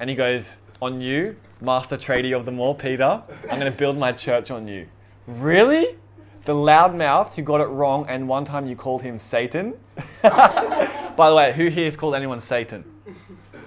And 0.01 0.11
he 0.11 0.17
goes, 0.17 0.59
On 0.81 1.01
you, 1.01 1.37
master 1.61 1.97
tradie 1.97 2.37
of 2.37 2.45
them 2.45 2.61
all, 2.61 2.75
Peter, 2.75 3.23
I'm 3.51 3.61
going 3.61 3.71
to 3.71 3.77
build 3.77 3.97
my 3.97 4.13
church 4.13 4.51
on 4.51 4.67
you. 4.67 4.87
Really? 5.27 5.97
The 6.45 6.53
loudmouth 6.53 7.35
who 7.35 7.43
got 7.43 7.61
it 7.61 7.67
wrong, 7.67 8.07
and 8.09 8.29
one 8.29 8.45
time 8.45 8.67
you 8.67 8.75
called 8.75 9.03
him 9.03 9.19
Satan? 9.19 9.75
By 10.23 11.29
the 11.31 11.35
way, 11.35 11.53
who 11.53 11.69
here 11.69 11.85
has 11.85 11.97
called 11.97 12.17
anyone 12.17 12.41
Satan? 12.41 12.85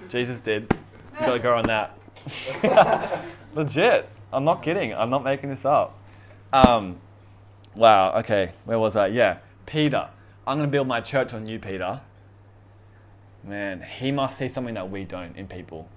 Jesus 0.10 0.42
did. 0.42 0.74
You 1.20 1.26
gotta 1.26 1.40
go 1.40 1.56
on 1.56 1.66
that. 1.68 1.98
Legit. 3.56 4.10
I'm 4.34 4.44
not 4.44 4.62
kidding. 4.62 4.94
I'm 4.94 5.10
not 5.10 5.24
making 5.24 5.50
this 5.50 5.64
up. 5.64 5.98
Um, 6.52 6.98
wow, 7.74 8.18
okay. 8.20 8.52
Where 8.66 8.78
was 8.78 8.98
I? 8.98 9.08
Yeah. 9.08 9.40
Peter. 9.66 10.10
I'm 10.48 10.58
going 10.58 10.68
to 10.68 10.72
build 10.72 10.88
my 10.88 11.02
church 11.02 11.34
on 11.34 11.48
you, 11.48 11.60
Peter. 11.60 12.02
Man, 13.44 13.82
he 13.82 14.12
must 14.12 14.38
see 14.38 14.48
something 14.48 14.74
that 14.76 14.90
we 14.90 15.04
don't 15.04 15.36
in 15.38 15.48
people. 15.48 15.88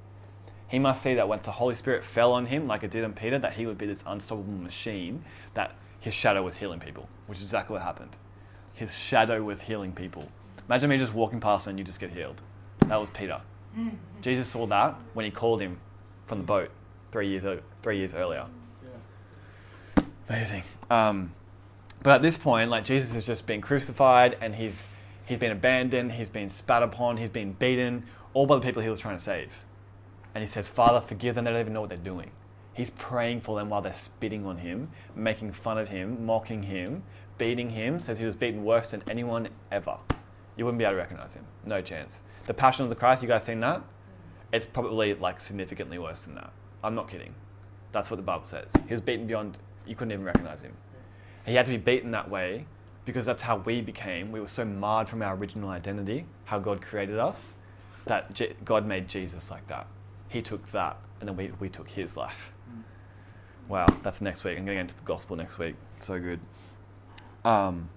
He 0.68 0.78
must 0.78 1.02
see 1.02 1.14
that 1.14 1.28
once 1.28 1.46
the 1.46 1.52
Holy 1.52 1.74
Spirit 1.74 2.04
fell 2.04 2.32
on 2.32 2.46
him, 2.46 2.66
like 2.66 2.82
it 2.82 2.90
did 2.90 3.04
on 3.04 3.14
Peter, 3.14 3.38
that 3.38 3.54
he 3.54 3.66
would 3.66 3.78
be 3.78 3.86
this 3.86 4.04
unstoppable 4.06 4.52
machine, 4.52 5.24
that 5.54 5.74
his 6.00 6.12
shadow 6.12 6.42
was 6.42 6.56
healing 6.58 6.78
people, 6.78 7.08
which 7.26 7.38
is 7.38 7.44
exactly 7.44 7.74
what 7.74 7.82
happened. 7.82 8.16
His 8.74 8.94
shadow 8.94 9.42
was 9.42 9.62
healing 9.62 9.92
people. 9.92 10.28
Imagine 10.68 10.90
me 10.90 10.98
just 10.98 11.14
walking 11.14 11.40
past 11.40 11.66
and 11.66 11.78
you 11.78 11.84
just 11.84 12.00
get 12.00 12.10
healed. 12.10 12.40
That 12.86 13.00
was 13.00 13.10
Peter. 13.10 13.40
Jesus 14.20 14.48
saw 14.48 14.66
that 14.66 14.96
when 15.14 15.24
he 15.24 15.30
called 15.30 15.60
him 15.60 15.78
from 16.26 16.38
the 16.38 16.44
boat 16.44 16.70
three 17.10 17.28
years, 17.28 17.44
three 17.82 17.98
years 17.98 18.12
earlier. 18.12 18.46
Yeah. 19.96 20.04
Amazing. 20.28 20.62
Um, 20.90 21.32
but 22.02 22.14
at 22.14 22.22
this 22.22 22.36
point, 22.36 22.70
like 22.70 22.84
Jesus 22.84 23.12
has 23.12 23.26
just 23.26 23.46
been 23.46 23.60
crucified 23.60 24.36
and 24.40 24.54
he's 24.54 24.88
he's 25.26 25.38
been 25.38 25.52
abandoned, 25.52 26.12
he's 26.12 26.30
been 26.30 26.48
spat 26.48 26.82
upon, 26.82 27.16
he's 27.16 27.30
been 27.30 27.52
beaten, 27.52 28.04
all 28.34 28.46
by 28.46 28.54
the 28.54 28.60
people 28.60 28.82
he 28.82 28.88
was 28.88 29.00
trying 29.00 29.16
to 29.16 29.22
save. 29.22 29.60
And 30.34 30.42
he 30.42 30.48
says, 30.48 30.68
Father, 30.68 31.00
forgive 31.00 31.34
them, 31.34 31.44
they 31.44 31.50
don't 31.50 31.60
even 31.60 31.72
know 31.72 31.80
what 31.80 31.88
they're 31.88 31.98
doing. 31.98 32.30
He's 32.72 32.90
praying 32.90 33.40
for 33.40 33.58
them 33.58 33.68
while 33.70 33.82
they're 33.82 33.92
spitting 33.92 34.46
on 34.46 34.58
him, 34.58 34.88
making 35.16 35.52
fun 35.52 35.78
of 35.78 35.88
him, 35.88 36.24
mocking 36.24 36.62
him, 36.62 37.02
beating 37.36 37.70
him, 37.70 37.98
says 37.98 38.18
he 38.18 38.24
was 38.24 38.36
beaten 38.36 38.64
worse 38.64 38.92
than 38.92 39.02
anyone 39.10 39.48
ever. 39.72 39.96
You 40.56 40.64
wouldn't 40.64 40.78
be 40.78 40.84
able 40.84 40.94
to 40.94 40.98
recognize 40.98 41.34
him. 41.34 41.44
No 41.66 41.80
chance. 41.82 42.20
The 42.46 42.54
Passion 42.54 42.84
of 42.84 42.88
the 42.88 42.96
Christ, 42.96 43.22
you 43.22 43.28
guys 43.28 43.44
seen 43.44 43.60
that? 43.60 43.82
It's 44.52 44.64
probably 44.64 45.14
like 45.14 45.40
significantly 45.40 45.98
worse 45.98 46.24
than 46.24 46.36
that. 46.36 46.52
I'm 46.82 46.94
not 46.94 47.08
kidding. 47.08 47.34
That's 47.92 48.10
what 48.10 48.16
the 48.16 48.22
Bible 48.22 48.44
says. 48.44 48.70
He 48.86 48.94
was 48.94 49.00
beaten 49.00 49.26
beyond, 49.26 49.58
you 49.86 49.94
couldn't 49.94 50.12
even 50.12 50.24
recognize 50.24 50.62
him. 50.62 50.72
He 51.48 51.54
had 51.54 51.64
to 51.66 51.72
be 51.72 51.78
beaten 51.78 52.10
that 52.10 52.28
way 52.30 52.66
because 53.06 53.24
that's 53.24 53.40
how 53.40 53.56
we 53.56 53.80
became. 53.80 54.30
We 54.32 54.40
were 54.40 54.48
so 54.48 54.66
marred 54.66 55.08
from 55.08 55.22
our 55.22 55.34
original 55.34 55.70
identity, 55.70 56.26
how 56.44 56.58
God 56.58 56.82
created 56.82 57.18
us, 57.18 57.54
that 58.04 58.34
Je- 58.34 58.52
God 58.66 58.86
made 58.86 59.08
Jesus 59.08 59.50
like 59.50 59.66
that. 59.68 59.86
He 60.28 60.42
took 60.42 60.70
that, 60.72 60.98
and 61.20 61.28
then 61.28 61.36
we, 61.36 61.50
we 61.58 61.70
took 61.70 61.88
his 61.88 62.18
life. 62.18 62.52
Wow, 63.66 63.86
that's 64.02 64.20
next 64.20 64.44
week. 64.44 64.58
I'm 64.58 64.66
going 64.66 64.76
to 64.76 64.82
get 64.82 64.90
into 64.90 64.96
the 64.96 65.02
gospel 65.04 65.36
next 65.36 65.58
week. 65.58 65.74
So 66.00 66.20
good. 66.20 66.38
Um, 67.46 67.88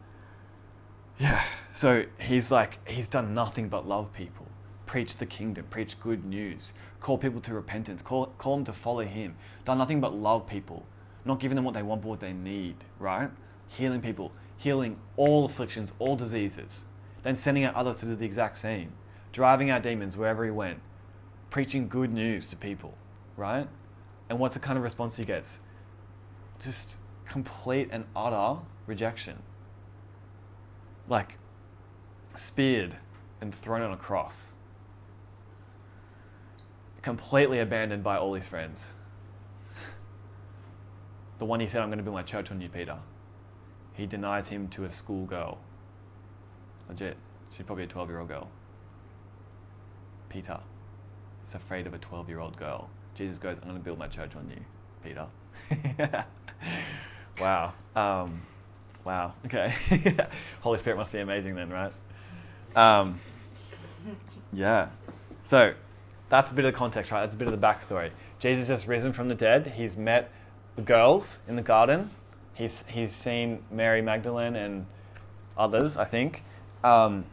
yeah, 1.20 1.44
so 1.74 2.06
he's 2.22 2.52
like, 2.52 2.80
he's 2.88 3.10
done 3.10 3.34
nothing 3.34 3.68
but 3.68 3.86
love 3.86 4.14
people, 4.14 4.48
preach 4.86 5.18
the 5.18 5.26
kingdom, 5.26 5.66
preach 5.70 6.00
good 6.00 6.24
news, 6.24 6.72
call 7.02 7.18
people 7.18 7.42
to 7.42 7.54
repentance, 7.54 8.02
call, 8.02 8.28
call 8.38 8.56
them 8.56 8.66
to 8.66 8.74
follow 8.74 9.04
him. 9.04 9.36
Done 9.66 9.78
nothing 9.78 10.00
but 10.00 10.14
love 10.14 10.48
people, 10.48 10.86
not 11.26 11.42
giving 11.42 11.58
them 11.58 11.66
what 11.66 11.74
they 11.74 11.84
want 11.84 12.02
but 12.02 12.08
what 12.08 12.20
they 12.22 12.32
need, 12.32 12.78
right? 12.98 13.30
Healing 13.78 14.02
people, 14.02 14.32
healing 14.58 14.98
all 15.16 15.46
afflictions, 15.46 15.94
all 15.98 16.16
diseases, 16.16 16.86
then 17.24 17.36
sending 17.36 17.64
out 17.64 17.74
others 17.74 17.98
to 17.98 18.06
do 18.06 18.16
the 18.16 18.26
exact 18.26 18.58
same, 18.58 18.92
driving 19.32 19.70
out 19.70 19.82
demons 19.82 20.18
wherever 20.18 20.44
he 20.44 20.52
went, 20.52 20.80
preaching 21.50 21.88
good 21.88 22.12
news 22.12 22.48
to 22.50 22.56
people, 22.56 22.94
right? 23.38 23.68
And 24.30 24.40
what's 24.40 24.54
the 24.54 24.60
kind 24.60 24.78
of 24.78 24.84
response 24.84 25.18
he 25.18 25.26
gets? 25.26 25.60
Just 26.60 26.98
complete 27.26 27.90
and 27.92 28.06
utter 28.16 28.62
rejection. 28.88 29.42
Like 31.08 31.38
speared 32.36 32.98
and 33.40 33.56
thrown 33.56 33.82
on 33.82 33.92
a 33.92 33.98
cross. 33.98 34.54
Completely 37.02 37.60
abandoned 37.60 38.04
by 38.04 38.18
all 38.18 38.34
his 38.34 38.48
friends. 38.48 38.90
The 41.40 41.46
one 41.46 41.60
he 41.60 41.68
said, 41.68 41.82
I'm 41.82 41.88
going 41.88 41.98
to 41.98 42.04
build 42.04 42.16
my 42.16 42.22
church 42.22 42.52
on 42.52 42.62
you, 42.62 42.70
Peter. 42.70 43.00
He 43.94 44.06
denies 44.06 44.48
him 44.48 44.68
to 44.70 44.86
a 44.86 44.90
schoolgirl. 44.90 45.58
Legit. 46.90 47.18
She's 47.52 47.66
probably 47.66 47.84
a 47.84 47.88
12 47.88 48.10
year 48.10 48.20
old 48.20 48.30
girl. 48.30 48.48
Peter 50.30 50.60
is 51.46 51.56
afraid 51.56 51.88
of 51.88 51.94
a 51.94 51.98
12 51.98 52.30
year 52.30 52.40
old 52.40 52.56
girl. 52.58 52.90
Jesus 53.16 53.38
goes, 53.38 53.58
I'm 53.58 53.66
going 53.66 53.78
to 53.78 53.84
build 53.84 54.00
my 54.00 54.08
church 54.08 54.36
on 54.36 54.50
you, 54.50 54.64
Peter. 55.04 55.28
wow. 57.40 57.74
Um, 57.96 58.42
wow. 59.04 59.34
Okay. 59.46 59.74
Holy 60.62 60.80
Spirit 60.80 60.98
must 60.98 61.12
be 61.12 61.20
amazing 61.20 61.56
then, 61.56 61.70
right? 61.70 61.92
Um, 62.76 63.20
yeah. 64.54 64.90
So 65.44 65.74
that's 66.30 66.52
a 66.52 66.56
bit 66.56 66.66
of 66.66 66.74
the 66.74 66.78
context, 66.78 67.12
right? 67.12 67.22
That's 67.22 67.34
a 67.34 67.38
bit 67.38 67.50
of 67.50 67.60
the 67.60 67.68
backstory. 67.68 68.12
Jesus 68.40 68.68
just 68.68 68.88
risen 68.88 69.12
from 69.12 69.28
the 69.28 69.36
dead. 69.36 69.74
He's 69.76 69.98
met 69.98 70.32
the 70.78 70.82
girls 70.82 71.40
in 71.48 71.58
the 71.58 71.62
garden. 71.62 72.10
He's, 72.62 72.86
he's 72.88 73.12
seen 73.12 73.64
Mary 73.72 74.04
Magdalene 74.04 74.56
and 74.56 74.86
others, 75.58 75.98
I 75.98 76.04
think. 76.04 76.44
Um, 76.84 77.26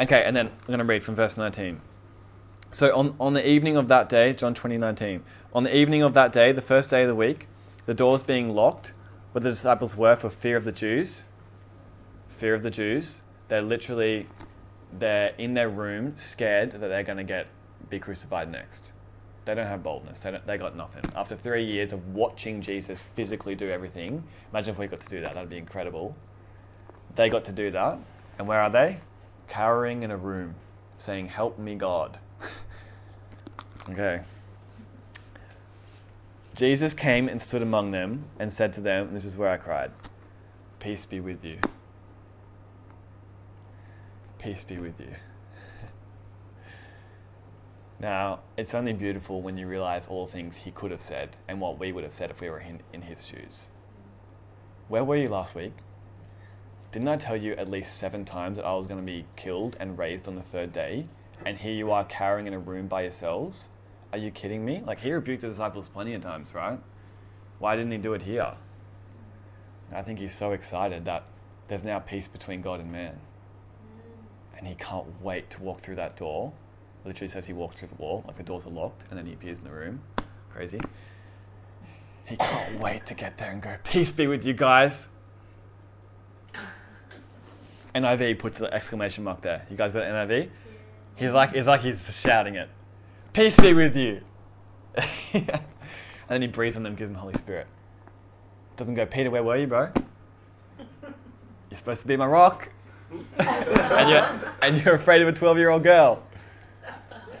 okay, 0.00 0.24
and 0.24 0.34
then 0.34 0.46
I'm 0.46 0.66
going 0.66 0.78
to 0.78 0.86
read 0.86 1.04
from 1.04 1.14
verse 1.14 1.36
19. 1.36 1.82
So 2.72 2.96
on, 2.96 3.14
on 3.20 3.34
the 3.34 3.46
evening 3.46 3.76
of 3.76 3.88
that 3.88 4.08
day, 4.08 4.32
John 4.32 4.54
20, 4.54 4.78
19, 4.78 5.22
on 5.52 5.64
the 5.64 5.76
evening 5.76 6.00
of 6.02 6.14
that 6.14 6.32
day, 6.32 6.52
the 6.52 6.62
first 6.62 6.88
day 6.88 7.02
of 7.02 7.08
the 7.08 7.14
week, 7.14 7.46
the 7.84 7.92
doors 7.92 8.22
being 8.22 8.54
locked, 8.54 8.94
where 9.32 9.40
the 9.40 9.50
disciples 9.50 9.96
were 9.96 10.16
for 10.16 10.30
fear 10.30 10.56
of 10.56 10.64
the 10.64 10.72
Jews, 10.72 11.24
fear 12.28 12.54
of 12.54 12.62
the 12.62 12.70
Jews, 12.70 13.20
they're 13.48 13.60
literally, 13.60 14.28
they're 14.98 15.34
in 15.36 15.52
their 15.52 15.68
room 15.68 16.14
scared 16.16 16.72
that 16.72 16.78
they're 16.78 17.02
going 17.02 17.18
to 17.18 17.24
get, 17.24 17.48
be 17.90 17.98
crucified 17.98 18.50
next. 18.50 18.92
They 19.50 19.56
don't 19.56 19.66
have 19.66 19.82
boldness. 19.82 20.20
They, 20.20 20.30
don't, 20.30 20.46
they 20.46 20.58
got 20.58 20.76
nothing. 20.76 21.02
After 21.16 21.34
three 21.34 21.64
years 21.64 21.92
of 21.92 22.14
watching 22.14 22.62
Jesus 22.62 23.02
physically 23.02 23.56
do 23.56 23.68
everything, 23.68 24.22
imagine 24.52 24.74
if 24.74 24.78
we 24.78 24.86
got 24.86 25.00
to 25.00 25.08
do 25.08 25.20
that. 25.22 25.34
That'd 25.34 25.50
be 25.50 25.58
incredible. 25.58 26.14
They 27.16 27.28
got 27.28 27.46
to 27.46 27.52
do 27.52 27.72
that. 27.72 27.98
And 28.38 28.46
where 28.46 28.60
are 28.60 28.70
they? 28.70 29.00
Cowering 29.48 30.04
in 30.04 30.12
a 30.12 30.16
room, 30.16 30.54
saying, 30.98 31.30
Help 31.30 31.58
me, 31.58 31.74
God. 31.74 32.20
okay. 33.90 34.20
Jesus 36.54 36.94
came 36.94 37.28
and 37.28 37.42
stood 37.42 37.60
among 37.60 37.90
them 37.90 38.26
and 38.38 38.52
said 38.52 38.72
to 38.74 38.80
them, 38.80 39.12
This 39.14 39.24
is 39.24 39.36
where 39.36 39.48
I 39.48 39.56
cried, 39.56 39.90
Peace 40.78 41.06
be 41.06 41.18
with 41.18 41.44
you. 41.44 41.58
Peace 44.38 44.62
be 44.62 44.78
with 44.78 45.00
you. 45.00 45.16
Now, 48.00 48.40
it's 48.56 48.74
only 48.74 48.94
beautiful 48.94 49.42
when 49.42 49.58
you 49.58 49.66
realize 49.66 50.06
all 50.06 50.24
the 50.24 50.32
things 50.32 50.56
he 50.56 50.70
could 50.70 50.90
have 50.90 51.02
said 51.02 51.36
and 51.46 51.60
what 51.60 51.78
we 51.78 51.92
would 51.92 52.02
have 52.02 52.14
said 52.14 52.30
if 52.30 52.40
we 52.40 52.48
were 52.48 52.58
in, 52.58 52.80
in 52.94 53.02
his 53.02 53.26
shoes. 53.26 53.66
Where 54.88 55.04
were 55.04 55.16
you 55.16 55.28
last 55.28 55.54
week? 55.54 55.74
Didn't 56.92 57.08
I 57.08 57.16
tell 57.16 57.36
you 57.36 57.52
at 57.52 57.68
least 57.68 57.98
seven 57.98 58.24
times 58.24 58.56
that 58.56 58.64
I 58.64 58.74
was 58.74 58.86
going 58.86 59.00
to 59.00 59.06
be 59.06 59.26
killed 59.36 59.76
and 59.78 59.98
raised 59.98 60.26
on 60.26 60.34
the 60.34 60.42
third 60.42 60.72
day? 60.72 61.06
And 61.44 61.58
here 61.58 61.74
you 61.74 61.92
are 61.92 62.04
cowering 62.04 62.46
in 62.46 62.54
a 62.54 62.58
room 62.58 62.88
by 62.88 63.02
yourselves? 63.02 63.68
Are 64.12 64.18
you 64.18 64.30
kidding 64.30 64.64
me? 64.64 64.82
Like, 64.84 65.00
he 65.00 65.12
rebuked 65.12 65.42
the 65.42 65.48
disciples 65.48 65.88
plenty 65.88 66.14
of 66.14 66.22
times, 66.22 66.54
right? 66.54 66.80
Why 67.58 67.76
didn't 67.76 67.92
he 67.92 67.98
do 67.98 68.14
it 68.14 68.22
here? 68.22 68.54
I 69.92 70.02
think 70.02 70.18
he's 70.18 70.34
so 70.34 70.52
excited 70.52 71.04
that 71.04 71.24
there's 71.68 71.84
now 71.84 71.98
peace 71.98 72.28
between 72.28 72.62
God 72.62 72.80
and 72.80 72.90
man. 72.90 73.20
And 74.56 74.66
he 74.66 74.74
can't 74.74 75.20
wait 75.22 75.50
to 75.50 75.62
walk 75.62 75.80
through 75.80 75.96
that 75.96 76.16
door. 76.16 76.52
Literally 77.04 77.28
says 77.28 77.46
he 77.46 77.52
walks 77.52 77.80
through 77.80 77.88
the 77.88 78.02
wall, 78.02 78.24
like 78.26 78.36
the 78.36 78.42
doors 78.42 78.66
are 78.66 78.70
locked, 78.70 79.04
and 79.10 79.18
then 79.18 79.26
he 79.26 79.32
appears 79.32 79.58
in 79.58 79.64
the 79.64 79.70
room. 79.70 80.00
Crazy. 80.52 80.80
He 82.26 82.36
can't 82.36 82.78
wait 82.80 83.06
to 83.06 83.14
get 83.14 83.38
there 83.38 83.50
and 83.50 83.62
go, 83.62 83.76
Peace 83.84 84.12
be 84.12 84.26
with 84.26 84.44
you 84.44 84.52
guys. 84.52 85.08
NIV 87.94 88.38
puts 88.38 88.58
the 88.58 88.72
exclamation 88.72 89.24
mark 89.24 89.42
there. 89.42 89.66
You 89.70 89.76
guys 89.76 89.92
got 89.92 90.02
NIV? 90.02 90.48
He's 91.16 91.32
like, 91.32 91.54
it's 91.54 91.66
like 91.66 91.80
he's 91.80 92.16
shouting 92.16 92.54
it. 92.54 92.68
Peace 93.32 93.56
be 93.56 93.74
with 93.74 93.96
you. 93.96 94.20
and 95.32 95.60
then 96.28 96.42
he 96.42 96.48
breathes 96.48 96.76
on 96.76 96.82
them, 96.82 96.94
gives 96.94 97.10
them 97.10 97.18
Holy 97.18 97.34
Spirit. 97.34 97.66
Doesn't 98.76 98.94
go, 98.94 99.06
Peter, 99.06 99.30
where 99.30 99.42
were 99.42 99.56
you, 99.56 99.66
bro? 99.66 99.90
You're 101.70 101.78
supposed 101.78 102.00
to 102.02 102.06
be 102.06 102.16
my 102.16 102.26
rock. 102.26 102.68
and, 103.38 104.08
you're, 104.08 104.52
and 104.62 104.84
you're 104.84 104.94
afraid 104.94 105.20
of 105.20 105.26
a 105.26 105.32
12 105.32 105.58
year 105.58 105.70
old 105.70 105.82
girl. 105.82 106.22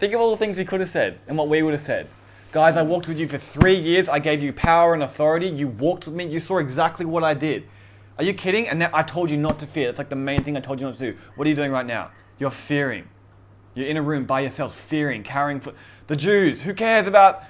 Think 0.00 0.14
of 0.14 0.20
all 0.22 0.30
the 0.30 0.38
things 0.38 0.56
he 0.56 0.64
could 0.64 0.80
have 0.80 0.88
said 0.88 1.20
and 1.28 1.36
what 1.36 1.48
we 1.48 1.62
would 1.62 1.74
have 1.74 1.82
said. 1.82 2.08
Guys, 2.52 2.78
I 2.78 2.82
walked 2.82 3.06
with 3.06 3.18
you 3.18 3.28
for 3.28 3.36
three 3.36 3.78
years. 3.78 4.08
I 4.08 4.18
gave 4.18 4.42
you 4.42 4.50
power 4.50 4.94
and 4.94 5.02
authority. 5.02 5.46
You 5.46 5.68
walked 5.68 6.06
with 6.06 6.14
me. 6.14 6.24
You 6.24 6.40
saw 6.40 6.56
exactly 6.56 7.04
what 7.04 7.22
I 7.22 7.34
did. 7.34 7.68
Are 8.16 8.24
you 8.24 8.32
kidding? 8.32 8.66
And 8.66 8.82
I 8.82 9.02
told 9.02 9.30
you 9.30 9.36
not 9.36 9.58
to 9.58 9.66
fear. 9.66 9.86
That's 9.86 9.98
like 9.98 10.08
the 10.08 10.16
main 10.16 10.42
thing 10.42 10.56
I 10.56 10.60
told 10.60 10.80
you 10.80 10.86
not 10.86 10.96
to 10.96 11.12
do. 11.12 11.18
What 11.36 11.46
are 11.46 11.50
you 11.50 11.54
doing 11.54 11.70
right 11.70 11.84
now? 11.84 12.10
You're 12.38 12.50
fearing. 12.50 13.08
You're 13.74 13.88
in 13.88 13.98
a 13.98 14.02
room 14.02 14.24
by 14.24 14.40
yourselves, 14.40 14.72
fearing, 14.72 15.22
carrying. 15.22 15.60
For... 15.60 15.74
The 16.06 16.16
Jews, 16.16 16.62
who 16.62 16.72
cares 16.72 17.06
about. 17.06 17.44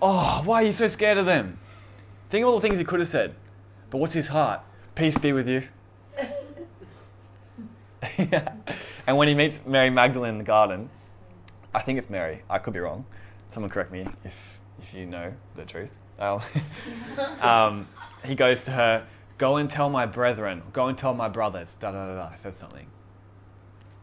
Oh, 0.00 0.42
why 0.46 0.62
are 0.62 0.66
you 0.66 0.72
so 0.72 0.88
scared 0.88 1.18
of 1.18 1.26
them? 1.26 1.58
Think 2.30 2.42
of 2.42 2.48
all 2.50 2.58
the 2.58 2.66
things 2.66 2.78
he 2.78 2.84
could 2.84 3.00
have 3.00 3.08
said. 3.08 3.34
But 3.90 3.98
what's 3.98 4.14
his 4.14 4.28
heart? 4.28 4.60
Peace 4.94 5.18
be 5.18 5.32
with 5.32 5.46
you. 5.46 5.62
And 9.06 9.16
when 9.16 9.28
he 9.28 9.34
meets 9.34 9.60
Mary 9.64 9.88
Magdalene 9.88 10.30
in 10.30 10.38
the 10.38 10.44
garden, 10.44 10.90
I 11.76 11.82
think 11.82 11.98
it's 11.98 12.08
Mary. 12.08 12.40
I 12.48 12.58
could 12.58 12.72
be 12.72 12.80
wrong. 12.80 13.04
Someone 13.50 13.68
correct 13.68 13.92
me 13.92 14.06
if, 14.24 14.60
if 14.80 14.94
you 14.94 15.04
know 15.04 15.30
the 15.56 15.64
truth. 15.66 15.92
Um, 17.42 17.86
he 18.24 18.34
goes 18.34 18.64
to 18.64 18.70
her, 18.70 19.06
Go 19.36 19.58
and 19.58 19.68
tell 19.68 19.90
my 19.90 20.06
brethren, 20.06 20.62
go 20.72 20.86
and 20.86 20.96
tell 20.96 21.12
my 21.12 21.28
brothers, 21.28 21.76
da 21.76 21.92
da 21.92 22.06
da 22.06 22.14
da, 22.14 22.34
says 22.36 22.56
something. 22.56 22.86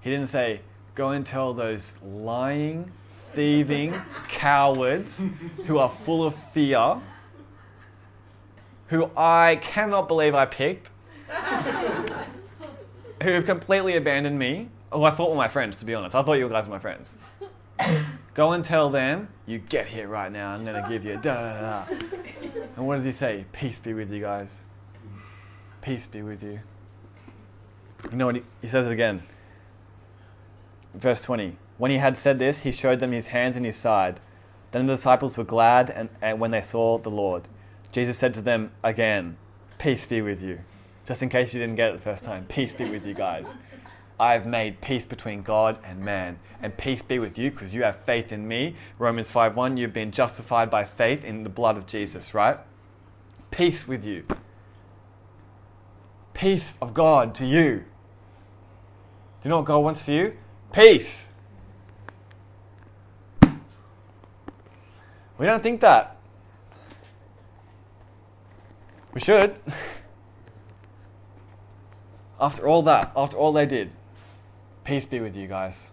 He 0.02 0.12
didn't 0.12 0.28
say, 0.28 0.62
Go 0.94 1.10
and 1.10 1.26
tell 1.26 1.56
those 1.56 1.98
lying, 2.04 2.92
thieving 3.34 4.00
cowards 4.30 5.24
who 5.66 5.80
are 5.80 5.92
full 6.06 6.24
of 6.24 6.36
fear, 6.54 7.02
who 8.88 9.10
I 9.18 9.60
cannot 9.64 10.08
believe 10.08 10.36
I 10.36 10.46
picked, 10.46 10.92
who 13.24 13.32
have 13.32 13.48
completely 13.48 13.96
abandoned 13.96 14.38
me. 14.38 14.70
Oh, 14.92 15.04
I 15.04 15.10
thought 15.10 15.32
were 15.32 15.36
my 15.36 15.48
friends, 15.48 15.78
to 15.78 15.86
be 15.86 15.96
honest. 15.96 16.16
I 16.16 16.22
thought 16.22 16.34
you 16.34 16.48
guys 16.48 16.68
were 16.68 16.76
my 16.76 16.80
friends. 16.80 17.18
Go 18.34 18.54
and 18.54 18.64
tell 18.64 18.90
them, 18.90 19.30
you 19.46 19.60
get 19.60 19.88
here 19.88 20.08
right 20.08 20.32
now. 20.32 20.52
I'm 20.52 20.66
going 20.66 20.82
to 20.82 20.90
give 20.90 21.06
you 21.06 21.16
da 21.16 21.36
da 21.36 21.60
da. 21.60 21.96
And 22.76 22.88
what 22.88 22.96
does 22.96 23.06
he 23.06 23.12
say? 23.12 23.46
Peace 23.52 23.80
be 23.80 23.94
with 23.94 24.12
you 24.12 24.22
guys. 24.22 24.60
Peace 25.82 26.08
be 26.08 26.22
with 26.22 26.42
you. 26.42 26.60
You 28.12 28.18
know 28.18 28.26
what? 28.28 28.36
He, 28.36 28.44
he 28.62 28.68
says 28.68 28.90
again. 28.90 29.22
Verse 30.96 31.22
20. 31.22 31.58
When 31.78 31.92
he 31.92 31.98
had 31.98 32.18
said 32.18 32.40
this, 32.40 32.60
he 32.60 32.72
showed 32.72 33.00
them 33.00 33.12
his 33.12 33.28
hands 33.28 33.56
and 33.56 33.66
his 33.66 33.76
side. 33.76 34.20
Then 34.72 34.88
the 34.88 34.94
disciples 34.94 35.38
were 35.38 35.44
glad 35.44 35.90
and, 35.90 36.10
and 36.22 36.40
when 36.40 36.52
they 36.52 36.62
saw 36.62 36.98
the 36.98 37.10
Lord. 37.10 37.44
Jesus 37.92 38.18
said 38.18 38.34
to 38.36 38.42
them 38.42 38.72
again, 38.84 39.38
Peace 39.78 40.08
be 40.08 40.22
with 40.22 40.42
you. 40.42 40.60
Just 41.06 41.22
in 41.22 41.30
case 41.30 41.54
you 41.54 41.60
didn't 41.60 41.76
get 41.76 41.90
it 41.90 41.94
the 41.94 42.02
first 42.02 42.24
time, 42.24 42.46
peace 42.46 42.74
be 42.74 42.90
with 42.90 43.06
you 43.06 43.14
guys. 43.14 43.56
I've 44.24 44.46
made 44.46 44.80
peace 44.80 45.06
between 45.06 45.42
God 45.42 45.78
and 45.84 46.00
man, 46.00 46.40
and 46.62 46.78
peace 46.78 47.02
be 47.02 47.20
with 47.20 47.38
you 47.38 47.52
because 47.52 47.74
you 47.74 47.84
have 47.84 47.98
faith 48.06 48.32
in 48.32 48.48
me. 48.48 48.78
Romans 48.98 49.30
5:1, 49.30 49.76
you've 49.76 49.92
been 49.92 50.12
justified 50.12 50.70
by 50.70 50.86
faith 50.86 51.26
in 51.26 51.44
the 51.44 51.50
blood 51.50 51.78
of 51.78 51.86
Jesus, 51.86 52.34
right? 52.34 52.58
Peace 53.52 53.86
with 53.86 54.06
you. 54.06 54.26
Peace 56.34 56.78
of 56.82 56.94
God 56.94 57.36
to 57.36 57.46
you. 57.46 57.84
Do 59.42 59.44
you 59.44 59.50
know 59.50 59.58
what 59.58 59.66
God 59.66 59.80
wants 59.80 60.02
for 60.02 60.12
you? 60.12 60.38
Peace. 60.72 61.28
We 65.38 65.46
don't 65.46 65.62
think 65.62 65.82
that. 65.82 66.16
We 69.14 69.20
should. 69.20 69.60
After 72.40 72.70
all 72.70 72.84
that, 72.84 73.12
after 73.16 73.38
all 73.38 73.54
they 73.54 73.66
did, 73.66 73.92
peace 74.84 75.06
be 75.06 75.20
with 75.20 75.36
you 75.36 75.48
guys. 75.48 75.88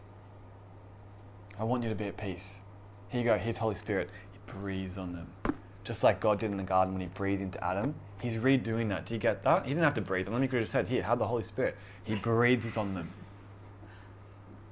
I 1.59 1.65
want 1.65 1.83
you 1.83 1.89
to 1.89 1.95
be 1.95 2.07
at 2.07 2.17
peace. 2.17 2.61
Here 3.09 3.21
you 3.21 3.27
go, 3.27 3.37
here's 3.37 3.57
Holy 3.57 3.75
Spirit. 3.75 4.11
He 4.33 4.39
breathes 4.53 4.99
on 4.99 5.13
them. 5.13 5.57
Just 5.85 6.03
like 6.05 6.21
God 6.21 6.39
did 6.39 6.51
in 6.51 6.57
the 6.57 6.63
garden 6.63 6.93
when 6.93 7.01
he 7.01 7.09
breathed 7.09 7.43
into 7.43 7.63
Adam. 7.65 7.95
He's 8.21 8.37
redoing 8.37 8.89
that. 8.91 9.07
Do 9.07 9.15
you 9.15 9.21
get 9.21 9.43
that? 9.45 9.65
He 9.65 9.71
didn't 9.71 9.85
have 9.85 9.95
to 9.95 10.01
breathe 10.01 10.27
on 10.27 10.35
them. 10.35 10.43
He 10.43 10.49
could 10.49 10.57
have 10.57 10.65
just 10.65 10.73
said, 10.73 10.89
Here, 10.89 11.03
have 11.03 11.19
the 11.19 11.27
Holy 11.27 11.43
Spirit. 11.43 11.77
He 12.05 12.17
breathes 12.17 12.77
on 12.77 12.95
them. 12.95 13.11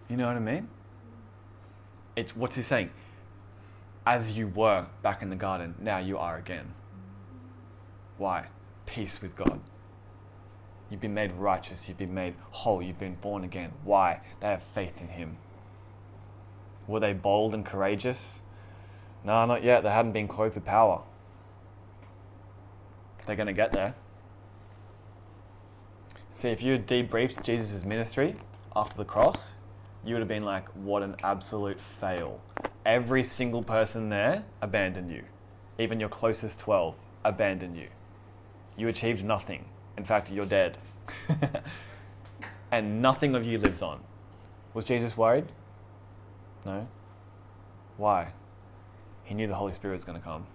You 0.09 0.17
know 0.17 0.27
what 0.27 0.37
I 0.37 0.41
mean? 0.41 0.69
It's 2.17 2.37
what's 2.37 2.57
he 2.57 2.63
saying? 2.63 2.91
As 4.07 4.37
you 4.37 4.49
were 4.49 4.87
back 5.03 5.23
in 5.23 5.31
the 5.31 5.37
garden, 5.37 5.75
now 5.81 5.99
you 5.99 6.19
are 6.19 6.37
again. 6.37 6.73
Why? 8.17 8.47
Peace 8.87 9.21
with 9.23 9.37
God. 9.37 9.61
You've 10.91 11.01
been 11.01 11.15
made 11.15 11.33
righteous. 11.33 11.89
You've 11.89 11.99
been 11.99 12.15
made 12.15 12.35
whole. 12.51 12.83
You've 12.83 12.99
been 12.99 13.17
born 13.17 13.45
again. 13.45 13.73
Why? 13.85 14.21
They 14.41 14.49
have 14.49 14.63
faith 14.75 15.01
in 15.01 15.09
Him. 15.09 15.37
Were 16.87 17.01
they 17.01 17.13
bold 17.13 17.53
and 17.53 17.65
courageous? 17.65 18.41
No, 19.25 19.45
not 19.45 19.63
yet. 19.63 19.83
They 19.83 19.91
hadn't 19.91 20.13
been 20.13 20.29
clothed 20.29 20.55
with 20.55 20.65
power. 20.65 21.03
They're 23.27 23.37
going 23.37 23.47
to 23.49 23.53
get 23.53 23.73
there. 23.73 23.95
See, 26.33 26.49
if 26.49 26.63
you 26.63 26.79
debriefed 26.79 27.43
Jesus' 27.43 27.85
ministry 27.85 28.37
after 28.75 28.97
the 28.97 29.05
cross, 29.05 29.55
you 30.05 30.15
would 30.15 30.21
have 30.21 30.29
been 30.29 30.45
like, 30.45 30.69
what 30.71 31.03
an 31.03 31.17
absolute 31.23 31.79
fail. 32.01 32.41
Every 32.87 33.25
single 33.25 33.63
person 33.63 34.09
there 34.09 34.45
abandoned 34.63 35.11
you. 35.11 35.25
Even 35.79 36.01
your 36.01 36.09
closest 36.09 36.61
12 36.61 36.95
abandoned 37.25 37.77
you. 37.77 37.89
You 38.77 38.89
achieved 38.89 39.25
nothing. 39.25 39.67
In 39.99 40.05
fact, 40.05 40.31
you're 40.31 40.47
dead. 40.47 40.79
and 42.71 43.03
nothing 43.03 43.35
of 43.35 43.45
you 43.45 43.59
lives 43.59 43.83
on. 43.83 43.99
Was 44.73 44.87
Jesus 44.87 45.17
worried? 45.17 45.47
No. 46.65 46.87
Why? 47.97 48.33
He 49.25 49.35
knew 49.35 49.49
the 49.49 49.57
Holy 49.57 49.73
Spirit 49.73 49.95
was 49.95 50.05
going 50.05 50.17
to 50.17 50.25
come. 50.25 50.47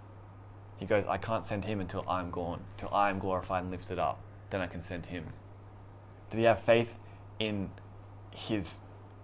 He 0.78 0.86
goes, 0.86 1.06
I 1.08 1.18
can't 1.18 1.46
send 1.46 1.66
him 1.66 1.82
until 1.82 2.06
I'm 2.08 2.32
gone, 2.32 2.62
till 2.78 2.88
I 2.94 3.10
am 3.10 3.20
glorified 3.20 3.64
and 3.64 3.72
lifted 3.72 4.00
up. 4.00 4.18
Then 4.50 4.62
I 4.62 4.68
can 4.68 4.82
send 4.82 5.08
him. 5.08 5.26
Did 6.30 6.38
he 6.38 6.44
have 6.46 6.62
faith 6.62 6.98
in 7.38 7.70
his 8.32 8.78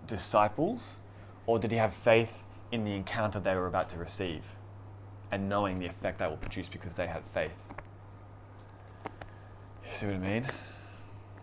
disciples, 0.06 0.98
or 1.46 1.60
did 1.60 1.72
he 1.72 1.78
have 1.78 1.94
faith 1.94 2.40
in 2.74 2.84
the 2.84 2.92
encounter 2.92 3.40
they 3.40 3.56
were 3.56 3.68
about 3.68 3.88
to 3.90 3.98
receive 3.98 4.44
and 5.32 5.48
knowing 5.48 5.80
the 5.80 5.86
effect 5.86 6.20
that 6.20 6.30
will 6.30 6.38
produce 6.38 6.68
because 6.68 6.98
they 6.98 7.08
had 7.08 7.24
faith? 7.34 7.54
See 9.90 10.06
what 10.06 10.16
I 10.16 10.20
mean? 10.20 10.48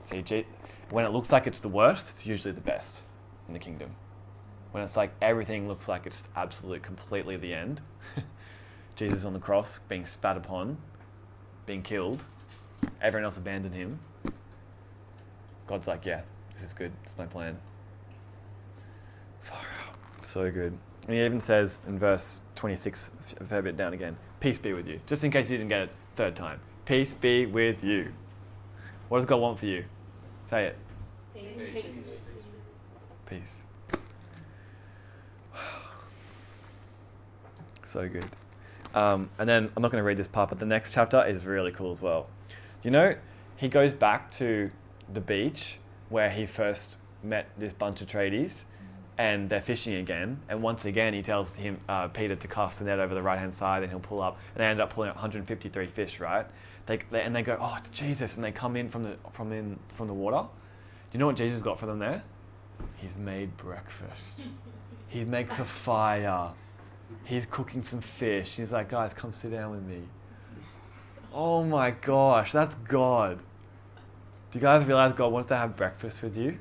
See, 0.05 0.47
when 0.91 1.05
it 1.05 1.11
looks 1.11 1.33
like 1.33 1.49
it's 1.49 1.59
the 1.59 1.69
worst, 1.69 2.11
it's 2.11 2.27
usually 2.27 2.53
the 2.53 2.61
best 2.61 3.03
in 3.49 3.55
the 3.55 3.59
kingdom. 3.59 3.91
When 4.71 4.85
it's 4.85 4.97
like 4.97 5.11
everything 5.21 5.69
looks 5.69 5.89
like 5.89 6.07
it's 6.07 6.29
absolute, 6.37 6.83
completely 6.83 7.37
the 7.37 7.53
end, 7.53 7.81
Jesus 8.97 9.25
on 9.25 9.33
the 9.33 9.41
cross, 9.41 9.81
being 9.89 10.05
spat 10.05 10.37
upon, 10.37 10.79
being 11.67 11.83
killed, 11.83 12.23
everyone 13.03 13.25
else 13.25 13.37
abandoned 13.37 13.75
him. 13.75 13.99
God's 15.67 15.89
like, 15.89 16.07
yeah, 16.07 16.23
this 16.53 16.63
is 16.63 16.73
good. 16.73 16.93
It's 17.03 17.19
my 17.19 17.27
plan. 17.27 17.59
Far 19.41 19.59
out. 19.59 20.25
So 20.25 20.51
good. 20.53 20.79
And 21.07 21.17
he 21.17 21.25
even 21.25 21.41
says 21.41 21.81
in 21.89 21.99
verse 21.99 22.43
26, 22.55 23.11
a 23.41 23.45
fair 23.45 23.61
bit 23.61 23.77
down 23.77 23.93
again, 23.93 24.17
peace 24.39 24.59
be 24.59 24.73
with 24.73 24.87
you. 24.87 25.01
Just 25.07 25.25
in 25.25 25.33
case 25.33 25.51
you 25.51 25.59
didn't 25.59 25.71
get 25.71 25.83
it 25.83 25.91
third 26.15 26.37
time. 26.37 26.61
Peace 26.85 27.13
be 27.13 27.47
with 27.47 27.83
you. 27.83 28.13
What 29.09 29.19
does 29.19 29.27
God 29.27 29.37
want 29.37 29.59
for 29.59 29.67
you? 29.67 29.85
Say 30.45 30.67
it. 30.67 30.77
Peace. 31.35 32.09
Peace. 33.27 33.59
So 37.85 38.09
good. 38.09 38.25
Um, 38.95 39.31
and 39.39 39.49
then 39.49 39.71
I'm 39.77 39.83
not 39.83 39.93
going 39.93 40.03
to 40.03 40.07
read 40.07 40.17
this 40.17 40.27
part, 40.27 40.49
but 40.49 40.59
the 40.59 40.67
next 40.67 40.93
chapter 40.93 41.25
is 41.25 41.47
really 41.47 41.71
cool 41.71 41.93
as 41.93 42.03
well. 42.03 42.29
You 42.83 42.91
know, 42.91 43.15
he 43.57 43.69
goes 43.69 43.95
back 43.95 44.31
to 44.33 44.71
the 45.13 45.21
beach 45.21 45.79
where 46.09 46.29
he 46.29 46.47
first 46.47 46.99
met 47.23 47.49
this 47.59 47.73
bunch 47.73 48.01
of 48.01 48.09
tradies, 48.09 48.65
and 49.19 49.49
they're 49.49 49.61
fishing 49.61 49.95
again. 49.95 50.41
And 50.49 50.63
once 50.63 50.85
again, 50.85 51.15
he 51.15 51.23
tells 51.23 51.55
him 51.55 51.79
uh, 51.89 52.09
Peter 52.09 52.37
to 52.37 52.49
cast 52.49 52.81
the 52.81 52.87
net 52.87 52.99
over 52.99 53.15
the 53.15 53.23
right 53.23 53.39
hand 53.39 53.55
side, 53.55 53.83
and 53.83 53.91
he'll 53.91 54.01
pull 54.01 54.21
up. 54.21 54.39
And 54.55 54.63
they 54.63 54.67
end 54.67 54.81
up 54.81 54.91
pulling 54.91 55.11
out 55.11 55.17
153 55.17 55.87
fish, 55.87 56.19
right? 56.19 56.47
They, 56.87 57.01
they 57.11 57.23
and 57.23 57.35
they 57.35 57.43
go, 57.43 57.59
oh, 57.61 57.75
it's 57.79 57.91
Jesus, 57.91 58.37
and 58.37 58.45
they 58.45 58.53
come 58.53 58.77
in 58.77 58.89
from 58.89 59.03
the 59.03 59.17
from 59.33 59.53
in 59.53 59.79
from 59.89 60.07
the 60.07 60.15
water. 60.15 60.47
Do 60.47 60.49
you 61.13 61.19
know 61.19 61.27
what 61.27 61.37
Jesus 61.37 61.61
got 61.63 61.79
for 61.79 61.87
them 61.87 61.99
there? 61.99 62.23
He's 62.97 63.17
made 63.17 63.57
breakfast. 63.57 64.45
He 65.09 65.25
makes 65.25 65.59
a 65.59 65.65
fire. 65.65 66.51
He's 67.25 67.47
cooking 67.47 67.83
some 67.83 68.01
fish. 68.01 68.57
He's 68.57 68.73
like, 68.73 68.89
guys, 68.89 69.15
come 69.15 69.33
sit 69.33 69.53
down 69.53 69.71
with 69.71 69.83
me. 69.85 70.03
Oh 71.33 71.65
my 71.65 71.91
gosh, 71.91 72.53
that's 72.53 72.75
God. 72.77 73.39
Do 74.51 74.59
you 74.59 74.61
guys 74.61 74.85
realize 74.85 75.13
God 75.13 75.33
wants 75.33 75.49
to 75.49 75.57
have 75.57 75.77
breakfast 75.77 76.23
with 76.23 76.37
you? 76.37 76.59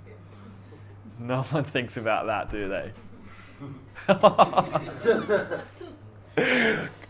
No 1.20 1.44
one 1.52 1.64
thinks 1.64 1.98
about 1.98 2.26
that, 2.28 2.52
do 2.52 2.68
they? 2.68 2.92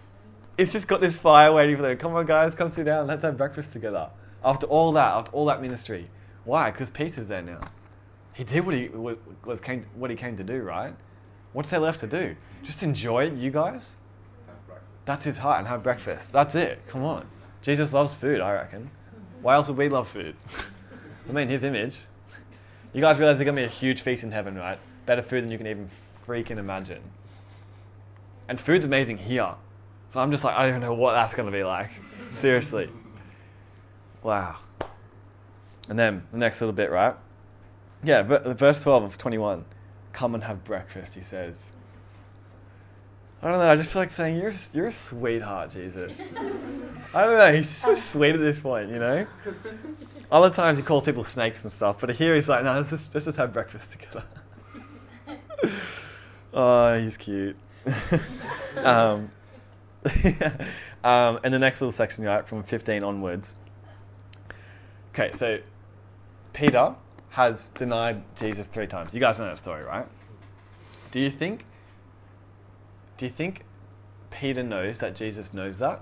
it's 0.57 0.71
just 0.71 0.87
got 0.87 1.01
this 1.01 1.17
fire 1.17 1.51
waiting 1.51 1.75
for 1.75 1.81
them. 1.81 1.97
Come 1.97 2.13
on, 2.15 2.25
guys, 2.25 2.55
come 2.55 2.71
sit 2.71 2.85
down. 2.85 3.07
Let's 3.07 3.23
have 3.23 3.37
breakfast 3.37 3.73
together. 3.73 4.09
After 4.43 4.67
all 4.67 4.91
that, 4.93 5.13
after 5.13 5.31
all 5.31 5.45
that 5.45 5.61
ministry, 5.61 6.09
why? 6.43 6.71
Because 6.71 6.89
peace 6.89 7.17
is 7.17 7.27
there 7.27 7.41
now. 7.41 7.59
He 8.33 8.43
did 8.43 8.65
what 8.65 8.75
he 8.75 8.89
was 8.89 9.61
came 9.61 9.85
what 9.95 10.09
he 10.09 10.15
came 10.15 10.35
to 10.37 10.43
do, 10.43 10.61
right? 10.61 10.93
What's 11.53 11.69
there 11.69 11.79
left 11.79 12.01
to 12.01 12.07
do? 12.07 12.35
Just 12.63 12.83
enjoy 12.83 13.27
it, 13.27 13.33
you 13.33 13.49
guys. 13.49 13.95
That's 15.05 15.23
his 15.23 15.37
heart 15.37 15.59
and 15.59 15.67
have 15.67 15.83
breakfast. 15.83 16.33
That's 16.33 16.55
it. 16.55 16.81
Come 16.87 17.03
on. 17.03 17.25
Jesus 17.61 17.93
loves 17.93 18.13
food, 18.13 18.41
I 18.41 18.53
reckon. 18.53 18.89
Why 19.41 19.55
else 19.55 19.67
would 19.67 19.77
we 19.77 19.87
love 19.87 20.07
food? 20.07 20.35
I 21.29 21.31
mean, 21.31 21.47
his 21.47 21.63
image. 21.63 22.01
You 22.93 23.01
guys 23.01 23.19
realize 23.19 23.37
there's 23.37 23.45
going 23.45 23.55
to 23.55 23.61
be 23.61 23.65
a 23.65 23.69
huge 23.69 24.01
feast 24.01 24.23
in 24.23 24.31
heaven, 24.31 24.55
right? 24.55 24.77
Better 25.05 25.21
food 25.21 25.43
than 25.43 25.51
you 25.51 25.57
can 25.57 25.67
even 25.67 25.89
freaking 26.27 26.57
imagine. 26.57 27.01
And 28.47 28.59
food's 28.59 28.85
amazing 28.85 29.17
here. 29.17 29.53
So 30.09 30.19
I'm 30.19 30.31
just 30.31 30.43
like, 30.43 30.55
I 30.55 30.61
don't 30.61 30.69
even 30.69 30.81
know 30.81 30.93
what 30.93 31.13
that's 31.13 31.33
going 31.33 31.51
to 31.51 31.57
be 31.57 31.63
like. 31.63 31.91
Seriously. 32.39 32.89
Wow. 34.23 34.57
And 35.89 35.99
then 35.99 36.23
the 36.31 36.37
next 36.37 36.61
little 36.61 36.73
bit, 36.73 36.89
right? 36.89 37.15
Yeah, 38.03 38.23
ver- 38.23 38.53
verse 38.53 38.81
12 38.81 39.03
of 39.03 39.17
21. 39.17 39.65
Come 40.13 40.35
and 40.35 40.43
have 40.43 40.63
breakfast, 40.63 41.15
he 41.15 41.21
says. 41.21 41.65
I 43.41 43.51
don't 43.51 43.59
know, 43.59 43.67
I 43.67 43.75
just 43.75 43.91
feel 43.91 44.01
like 44.01 44.11
saying, 44.11 44.37
You're, 44.37 44.53
you're 44.73 44.87
a 44.87 44.91
sweetheart, 44.91 45.69
Jesus. 45.71 46.29
I 47.13 47.25
don't 47.25 47.37
know, 47.37 47.53
he's 47.53 47.69
so 47.69 47.93
sweet 47.93 48.33
at 48.33 48.39
this 48.39 48.59
point, 48.59 48.89
you 48.89 48.97
know? 48.97 49.27
Other 50.31 50.49
times 50.49 50.79
he 50.79 50.83
calls 50.83 51.05
people 51.05 51.23
snakes 51.23 51.63
and 51.63 51.71
stuff, 51.71 51.99
but 51.99 52.09
here 52.11 52.33
he's 52.33 52.49
like, 52.49 52.63
No, 52.63 52.73
let's 52.73 52.89
just, 52.89 53.13
let's 53.13 53.25
just 53.25 53.37
have 53.37 53.53
breakfast 53.53 53.91
together. 53.91 54.23
oh, 56.53 56.97
he's 56.97 57.17
cute. 57.17 57.55
um, 58.77 59.29
um, 61.03 61.39
and 61.43 61.53
the 61.53 61.59
next 61.59 61.81
little 61.81 61.91
section, 61.91 62.23
right, 62.23 62.47
from 62.47 62.63
15 62.63 63.03
onwards. 63.03 63.55
Okay, 65.13 65.31
so 65.33 65.59
Peter 66.53 66.95
has 67.29 67.69
denied 67.69 68.23
Jesus 68.35 68.67
three 68.67 68.87
times. 68.87 69.13
You 69.13 69.19
guys 69.19 69.39
know 69.39 69.45
that 69.45 69.57
story, 69.57 69.83
right? 69.83 70.07
Do 71.11 71.19
you 71.19 71.29
think? 71.29 71.65
Do 73.17 73.25
you 73.25 73.31
think 73.31 73.63
Peter 74.29 74.63
knows 74.63 74.99
that 74.99 75.15
Jesus 75.15 75.53
knows 75.53 75.77
that? 75.79 76.01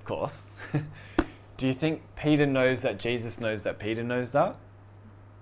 Of 0.00 0.04
course. 0.04 0.44
do 1.56 1.66
you 1.66 1.74
think 1.74 2.02
Peter 2.16 2.46
knows 2.46 2.82
that 2.82 2.98
Jesus 2.98 3.40
knows 3.40 3.62
that 3.62 3.78
Peter 3.78 4.02
knows 4.02 4.32
that? 4.32 4.56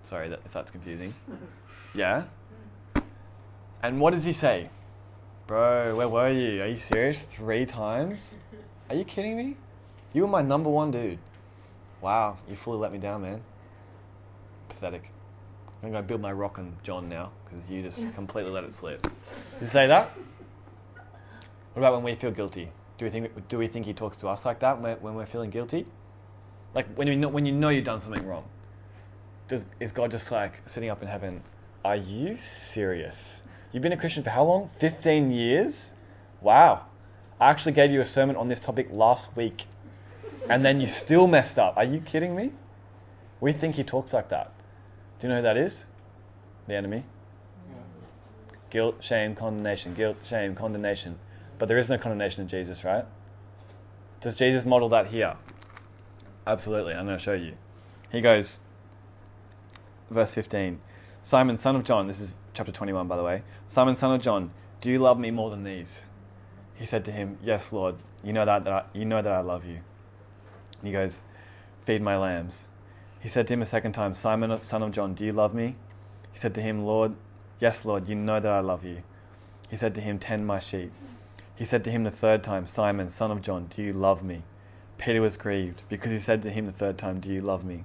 Sorry 0.02 0.28
that, 0.28 0.40
if 0.44 0.52
that's 0.52 0.70
confusing. 0.70 1.14
Yeah. 1.92 2.22
And 3.82 4.00
what 4.00 4.12
does 4.12 4.24
he 4.24 4.32
say? 4.32 4.70
Bro, 5.50 5.96
where 5.96 6.08
were 6.08 6.30
you? 6.30 6.62
Are 6.62 6.68
you 6.68 6.76
serious? 6.76 7.22
Three 7.22 7.66
times? 7.66 8.34
Are 8.88 8.94
you 8.94 9.02
kidding 9.02 9.36
me? 9.36 9.56
You 10.12 10.22
were 10.22 10.28
my 10.28 10.42
number 10.42 10.70
one 10.70 10.92
dude. 10.92 11.18
Wow, 12.00 12.38
you 12.48 12.54
fully 12.54 12.78
let 12.78 12.92
me 12.92 12.98
down, 12.98 13.22
man. 13.22 13.40
Pathetic. 14.68 15.10
I'm 15.82 15.90
gonna 15.90 16.02
go 16.02 16.06
build 16.06 16.20
my 16.20 16.30
rock 16.30 16.60
on 16.60 16.76
John 16.84 17.08
now 17.08 17.32
because 17.44 17.68
you 17.68 17.82
just 17.82 18.14
completely 18.14 18.52
let 18.52 18.62
it 18.62 18.72
slip. 18.72 19.02
Did 19.02 19.12
you 19.62 19.66
say 19.66 19.88
that? 19.88 20.12
What 21.72 21.82
about 21.82 21.94
when 21.94 22.04
we 22.04 22.14
feel 22.14 22.30
guilty? 22.30 22.70
Do 22.96 23.06
we 23.06 23.10
think 23.10 23.48
do 23.48 23.58
we 23.58 23.66
think 23.66 23.86
he 23.86 23.92
talks 23.92 24.18
to 24.18 24.28
us 24.28 24.44
like 24.44 24.60
that 24.60 24.80
when 24.80 24.98
when 24.98 25.16
we're 25.16 25.26
feeling 25.26 25.50
guilty? 25.50 25.84
Like 26.76 26.86
when 26.94 27.08
you 27.08 27.16
know 27.16 27.26
when 27.26 27.44
you 27.44 27.50
know 27.50 27.70
you've 27.70 27.82
done 27.86 27.98
something 27.98 28.24
wrong. 28.24 28.44
Does 29.48 29.66
is 29.80 29.90
God 29.90 30.12
just 30.12 30.30
like 30.30 30.62
sitting 30.66 30.90
up 30.90 31.02
in 31.02 31.08
heaven? 31.08 31.42
Are 31.84 31.96
you 31.96 32.36
serious? 32.36 33.42
You've 33.72 33.82
been 33.82 33.92
a 33.92 33.96
Christian 33.96 34.22
for 34.22 34.30
how 34.30 34.44
long? 34.44 34.70
15 34.78 35.30
years? 35.30 35.92
Wow. 36.40 36.86
I 37.40 37.50
actually 37.50 37.72
gave 37.72 37.90
you 37.90 38.00
a 38.00 38.06
sermon 38.06 38.36
on 38.36 38.48
this 38.48 38.60
topic 38.60 38.88
last 38.90 39.36
week. 39.36 39.66
And 40.48 40.64
then 40.64 40.80
you 40.80 40.86
still 40.86 41.26
messed 41.26 41.58
up. 41.58 41.76
Are 41.76 41.84
you 41.84 42.00
kidding 42.00 42.34
me? 42.34 42.52
We 43.40 43.52
think 43.52 43.76
he 43.76 43.84
talks 43.84 44.12
like 44.12 44.28
that. 44.30 44.52
Do 45.18 45.26
you 45.26 45.30
know 45.30 45.36
who 45.36 45.42
that 45.42 45.56
is? 45.56 45.84
The 46.66 46.74
enemy. 46.74 47.04
Guilt, 48.70 49.02
shame, 49.02 49.34
condemnation. 49.34 49.94
Guilt, 49.94 50.16
shame, 50.26 50.54
condemnation. 50.54 51.18
But 51.58 51.66
there 51.68 51.78
is 51.78 51.90
no 51.90 51.98
condemnation 51.98 52.42
in 52.42 52.48
Jesus, 52.48 52.84
right? 52.84 53.04
Does 54.20 54.36
Jesus 54.36 54.64
model 54.64 54.88
that 54.90 55.08
here? 55.08 55.36
Absolutely. 56.46 56.94
I'm 56.94 57.06
going 57.06 57.16
to 57.16 57.22
show 57.22 57.34
you. 57.34 57.54
He 58.10 58.20
goes, 58.20 58.60
verse 60.10 60.34
15 60.34 60.80
Simon, 61.22 61.56
son 61.56 61.76
of 61.76 61.84
John, 61.84 62.06
this 62.06 62.18
is 62.18 62.32
chapter 62.60 62.72
21, 62.72 63.08
by 63.08 63.16
the 63.16 63.22
way. 63.22 63.42
Simon, 63.68 63.96
son 63.96 64.12
of 64.12 64.20
John, 64.20 64.50
do 64.82 64.90
you 64.90 64.98
love 64.98 65.18
me 65.18 65.30
more 65.30 65.48
than 65.48 65.64
these? 65.64 66.04
He 66.74 66.84
said 66.84 67.06
to 67.06 67.10
him, 67.10 67.38
Yes, 67.42 67.72
Lord. 67.72 67.94
You 68.22 68.34
know 68.34 68.44
that, 68.44 68.64
that 68.64 68.72
I, 68.74 68.84
you 68.92 69.06
know 69.06 69.22
that 69.22 69.32
I 69.32 69.40
love 69.40 69.64
you. 69.64 69.76
And 69.76 70.86
he 70.86 70.92
goes, 70.92 71.22
Feed 71.86 72.02
my 72.02 72.18
lambs. 72.18 72.66
He 73.20 73.30
said 73.30 73.46
to 73.46 73.54
him 73.54 73.62
a 73.62 73.64
second 73.64 73.92
time, 73.92 74.14
Simon, 74.14 74.60
son 74.60 74.82
of 74.82 74.92
John, 74.92 75.14
do 75.14 75.24
you 75.24 75.32
love 75.32 75.54
me? 75.54 75.74
He 76.32 76.38
said 76.38 76.54
to 76.56 76.60
him, 76.60 76.84
Lord, 76.84 77.14
yes, 77.60 77.86
Lord, 77.86 78.06
you 78.06 78.14
know 78.14 78.38
that 78.38 78.52
I 78.52 78.60
love 78.60 78.84
you. 78.84 78.98
He 79.70 79.78
said 79.78 79.94
to 79.94 80.02
him, 80.02 80.18
Tend 80.18 80.46
my 80.46 80.58
sheep. 80.58 80.92
He 81.56 81.64
said 81.64 81.82
to 81.84 81.90
him 81.90 82.04
the 82.04 82.10
third 82.10 82.44
time, 82.44 82.66
Simon, 82.66 83.08
son 83.08 83.30
of 83.30 83.40
John, 83.40 83.68
do 83.74 83.82
you 83.82 83.94
love 83.94 84.22
me? 84.22 84.42
Peter 84.98 85.22
was 85.22 85.38
grieved 85.38 85.82
because 85.88 86.10
he 86.10 86.18
said 86.18 86.42
to 86.42 86.50
him 86.50 86.66
the 86.66 86.72
third 86.72 86.98
time, 86.98 87.20
Do 87.20 87.32
you 87.32 87.40
love 87.40 87.64
me? 87.64 87.84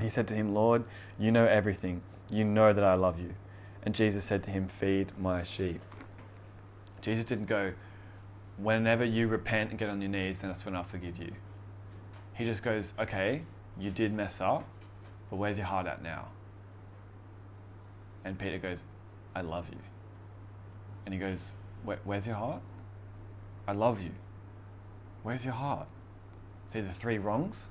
He 0.00 0.08
said 0.08 0.28
to 0.28 0.34
him, 0.34 0.54
Lord, 0.54 0.82
you 1.18 1.30
know 1.30 1.44
everything. 1.44 2.00
You 2.30 2.44
know 2.46 2.72
that 2.72 2.84
I 2.84 2.94
love 2.94 3.20
you. 3.20 3.34
And 3.84 3.94
Jesus 3.94 4.24
said 4.24 4.42
to 4.44 4.50
him, 4.50 4.68
Feed 4.68 5.12
my 5.18 5.42
sheep. 5.42 5.80
Jesus 7.00 7.24
didn't 7.24 7.46
go, 7.46 7.72
Whenever 8.58 9.04
you 9.04 9.28
repent 9.28 9.70
and 9.70 9.78
get 9.78 9.88
on 9.88 10.00
your 10.00 10.10
knees, 10.10 10.40
then 10.40 10.50
that's 10.50 10.64
when 10.64 10.76
I'll 10.76 10.84
forgive 10.84 11.18
you. 11.18 11.32
He 12.34 12.44
just 12.44 12.62
goes, 12.62 12.94
Okay, 12.98 13.42
you 13.78 13.90
did 13.90 14.12
mess 14.12 14.40
up, 14.40 14.64
but 15.30 15.36
where's 15.36 15.56
your 15.56 15.66
heart 15.66 15.86
at 15.86 16.02
now? 16.02 16.28
And 18.24 18.38
Peter 18.38 18.58
goes, 18.58 18.78
I 19.34 19.40
love 19.40 19.68
you. 19.70 19.78
And 21.04 21.14
he 21.14 21.18
goes, 21.18 21.54
Where's 22.04 22.26
your 22.26 22.36
heart? 22.36 22.62
I 23.66 23.72
love 23.72 24.00
you. 24.00 24.10
Where's 25.22 25.44
your 25.44 25.54
heart? 25.54 25.88
See 26.68 26.80
the 26.80 26.92
three 26.92 27.18
wrongs? 27.18 27.66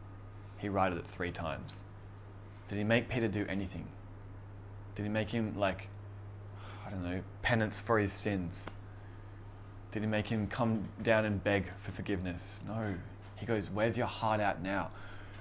He 0.57 0.70
righted 0.70 0.97
it 0.97 1.07
three 1.07 1.32
times. 1.32 1.84
Did 2.68 2.78
he 2.78 2.84
make 2.84 3.09
Peter 3.09 3.28
do 3.28 3.45
anything? 3.49 3.88
Did 4.95 5.03
he 5.03 5.09
make 5.09 5.30
him 5.30 5.57
like, 5.57 5.89
I 6.92 6.96
don't 6.96 7.04
know, 7.04 7.22
penance 7.42 7.80
for 7.80 8.00
his 8.00 8.12
sins? 8.12 8.66
Did 9.92 10.04
he 10.04 10.08
make 10.08 10.28
him 10.28 10.48
come 10.48 10.89
down 11.02 11.26
and 11.26 11.44
beg 11.44 11.72
for 11.80 11.92
forgiveness? 11.92 12.62
No. 12.68 12.96
He 13.36 13.46
goes, 13.46 13.70
Where's 13.70 13.98
your 13.98 14.08
heart 14.08 14.39
at 14.39 14.62
now? 14.62 14.92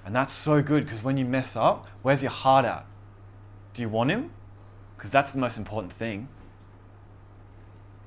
And 0.05 0.15
that's 0.15 0.33
so 0.33 0.63
good 0.63 0.85
because 0.85 1.03
when 1.03 1.17
you 1.17 1.25
mess 1.25 1.57
up, 1.57 1.87
where's 2.03 2.23
your 2.23 2.31
heart 2.31 2.65
at? 2.65 2.87
Do 3.75 3.83
you 3.83 3.89
want 3.89 4.11
him? 4.11 4.31
Because 4.97 5.11
that's 5.11 5.33
the 5.33 5.39
most 5.39 5.59
important 5.59 5.93
thing. 5.93 6.29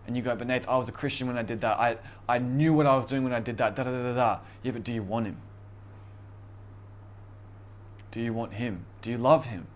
And 0.05 0.17
you 0.17 0.21
go, 0.21 0.35
but 0.35 0.47
Nate, 0.47 0.67
I 0.67 0.75
was 0.75 0.89
a 0.89 0.91
Christian 0.91 1.27
when 1.27 1.37
I 1.37 1.43
did 1.43 1.61
that. 1.61 1.79
I, 1.79 1.97
I 2.27 2.37
knew 2.39 2.73
what 2.73 2.85
I 2.85 2.95
was 2.95 3.05
doing 3.05 3.23
when 3.23 3.31
I 3.31 3.39
did 3.39 3.57
that. 3.57 3.75
Da 3.75 3.83
da 3.83 3.91
da 3.91 4.03
da 4.03 4.13
da. 4.13 4.39
Yeah, 4.61 4.71
but 4.71 4.83
do 4.83 4.93
you 4.93 5.01
want 5.01 5.27
him? 5.27 5.37
Do 8.11 8.19
you 8.19 8.33
want 8.33 8.53
him? 8.53 8.85
Do 9.01 9.09
you 9.09 9.17
love 9.17 9.45
him? 9.45 9.67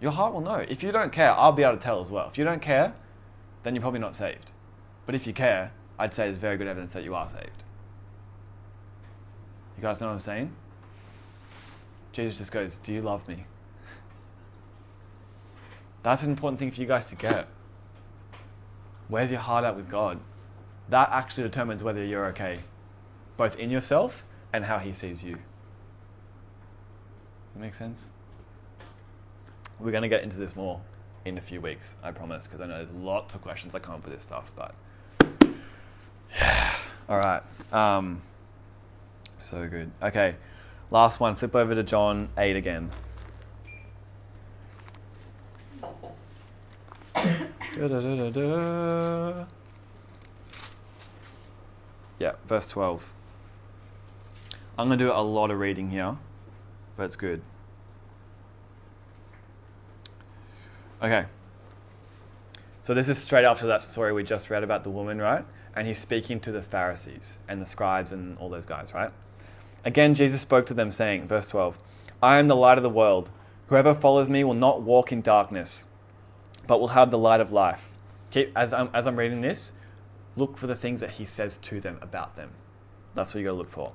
Your 0.00 0.12
heart 0.12 0.32
will 0.32 0.40
know. 0.40 0.64
If 0.68 0.82
you 0.82 0.92
don't 0.92 1.12
care, 1.12 1.32
I'll 1.32 1.52
be 1.52 1.62
able 1.62 1.76
to 1.76 1.82
tell 1.82 2.00
as 2.00 2.10
well. 2.10 2.28
If 2.28 2.36
you 2.36 2.44
don't 2.44 2.60
care, 2.60 2.94
then 3.62 3.74
you're 3.74 3.82
probably 3.82 4.00
not 4.00 4.14
saved. 4.14 4.52
But 5.06 5.14
if 5.14 5.26
you 5.26 5.32
care, 5.32 5.72
I'd 5.98 6.14
say 6.14 6.24
there's 6.24 6.36
very 6.36 6.56
good 6.56 6.66
evidence 6.66 6.92
that 6.92 7.04
you 7.04 7.14
are 7.14 7.28
saved. 7.28 7.64
You 9.76 9.82
guys 9.82 10.00
know 10.00 10.08
what 10.08 10.14
I'm 10.14 10.20
saying? 10.20 10.52
Jesus 12.12 12.38
just 12.38 12.52
goes, 12.52 12.78
Do 12.78 12.92
you 12.92 13.02
love 13.02 13.26
me? 13.28 13.46
That's 16.02 16.22
an 16.22 16.30
important 16.30 16.58
thing 16.58 16.70
for 16.70 16.80
you 16.80 16.86
guys 16.86 17.08
to 17.10 17.16
get. 17.16 17.48
Where's 19.08 19.30
your 19.30 19.40
heart 19.40 19.64
at 19.64 19.76
with 19.76 19.88
God? 19.88 20.18
That 20.88 21.10
actually 21.10 21.44
determines 21.44 21.84
whether 21.84 22.04
you're 22.04 22.26
okay, 22.26 22.58
both 23.36 23.56
in 23.56 23.70
yourself 23.70 24.24
and 24.52 24.64
how 24.64 24.78
He 24.78 24.92
sees 24.92 25.22
you. 25.22 25.38
Make 27.56 27.74
sense? 27.74 28.06
We're 29.78 29.90
going 29.90 30.02
to 30.02 30.08
get 30.08 30.22
into 30.22 30.38
this 30.38 30.56
more 30.56 30.80
in 31.24 31.38
a 31.38 31.40
few 31.40 31.60
weeks, 31.60 31.94
I 32.02 32.12
promise, 32.12 32.46
because 32.46 32.60
I 32.60 32.66
know 32.66 32.76
there's 32.76 32.92
lots 32.92 33.34
of 33.34 33.42
questions 33.42 33.72
that 33.72 33.82
come 33.82 33.94
up 33.94 34.04
with 34.04 34.14
this 34.14 34.22
stuff. 34.22 34.50
But 34.56 34.74
yeah, 36.34 36.74
all 37.08 37.18
right. 37.18 37.42
Um, 37.72 38.22
so 39.38 39.68
good. 39.68 39.90
Okay, 40.02 40.36
last 40.90 41.20
one. 41.20 41.36
Flip 41.36 41.54
over 41.54 41.74
to 41.74 41.82
John 41.82 42.28
8 42.38 42.56
again. 42.56 42.90
Da-da-da-da-da. 47.14 49.46
Yeah, 52.18 52.32
verse 52.46 52.68
12. 52.68 53.10
I'm 54.78 54.88
going 54.88 54.98
to 54.98 55.04
do 55.06 55.10
a 55.10 55.22
lot 55.22 55.50
of 55.50 55.58
reading 55.58 55.88
here, 55.88 56.18
but 56.98 57.04
it's 57.04 57.16
good. 57.16 57.40
Okay. 61.02 61.24
So 62.82 62.94
this 62.94 63.08
is 63.08 63.18
straight 63.18 63.44
after 63.44 63.66
that 63.68 63.82
story 63.82 64.12
we 64.12 64.22
just 64.22 64.50
read 64.50 64.62
about 64.62 64.84
the 64.84 64.90
woman, 64.90 65.18
right? 65.18 65.44
And 65.74 65.86
he's 65.86 65.98
speaking 65.98 66.40
to 66.40 66.52
the 66.52 66.62
Pharisees 66.62 67.38
and 67.48 67.60
the 67.60 67.66
scribes 67.66 68.12
and 68.12 68.36
all 68.38 68.48
those 68.48 68.66
guys, 68.66 68.92
right? 68.92 69.10
Again, 69.84 70.14
Jesus 70.14 70.40
spoke 70.40 70.66
to 70.66 70.74
them, 70.74 70.92
saying, 70.92 71.26
verse 71.26 71.48
12, 71.48 71.78
I 72.22 72.38
am 72.38 72.48
the 72.48 72.56
light 72.56 72.76
of 72.76 72.82
the 72.82 72.90
world. 72.90 73.30
Whoever 73.68 73.94
follows 73.94 74.28
me 74.28 74.44
will 74.44 74.54
not 74.54 74.82
walk 74.82 75.12
in 75.12 75.22
darkness, 75.22 75.86
but 76.66 76.80
will 76.80 76.88
have 76.88 77.10
the 77.10 77.18
light 77.18 77.40
of 77.40 77.52
life. 77.52 77.92
Keep, 78.30 78.52
as, 78.56 78.72
I'm, 78.72 78.90
as 78.92 79.06
I'm 79.06 79.18
reading 79.18 79.40
this, 79.40 79.72
look 80.36 80.58
for 80.58 80.66
the 80.66 80.74
things 80.74 81.00
that 81.00 81.12
he 81.12 81.24
says 81.24 81.56
to 81.58 81.80
them 81.80 81.98
about 82.02 82.36
them. 82.36 82.50
That's 83.14 83.32
what 83.32 83.40
you 83.40 83.46
got 83.46 83.52
to 83.52 83.58
look 83.58 83.68
for. 83.68 83.92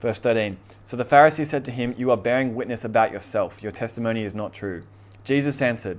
Verse 0.00 0.20
13 0.20 0.56
So 0.86 0.96
the 0.96 1.04
Pharisees 1.04 1.50
said 1.50 1.64
to 1.66 1.70
him, 1.70 1.94
You 1.98 2.10
are 2.10 2.16
bearing 2.16 2.54
witness 2.54 2.84
about 2.84 3.12
yourself. 3.12 3.62
Your 3.62 3.72
testimony 3.72 4.24
is 4.24 4.34
not 4.34 4.54
true. 4.54 4.82
Jesus 5.24 5.60
answered, 5.60 5.98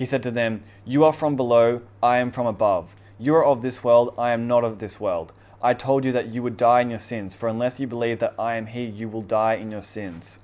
He 0.00 0.06
said 0.06 0.22
to 0.22 0.30
them, 0.30 0.62
You 0.86 1.04
are 1.04 1.12
from 1.12 1.36
below, 1.36 1.82
I 2.02 2.20
am 2.20 2.30
from 2.30 2.46
above. 2.46 2.96
You 3.18 3.34
are 3.34 3.44
of 3.44 3.60
this 3.60 3.84
world, 3.84 4.14
I 4.16 4.30
am 4.30 4.48
not 4.48 4.64
of 4.64 4.78
this 4.78 4.98
world. 4.98 5.34
I 5.62 5.74
told 5.74 6.06
you 6.06 6.12
that 6.12 6.28
you 6.28 6.42
would 6.42 6.56
die 6.56 6.80
in 6.80 6.88
your 6.88 6.98
sins, 6.98 7.36
for 7.36 7.50
unless 7.50 7.78
you 7.78 7.86
believe 7.86 8.18
that 8.20 8.32
I 8.38 8.54
am 8.54 8.64
He, 8.64 8.82
you 8.82 9.10
will 9.10 9.20
die 9.20 9.56
in 9.56 9.70
your 9.70 9.82
sins. 9.82 10.40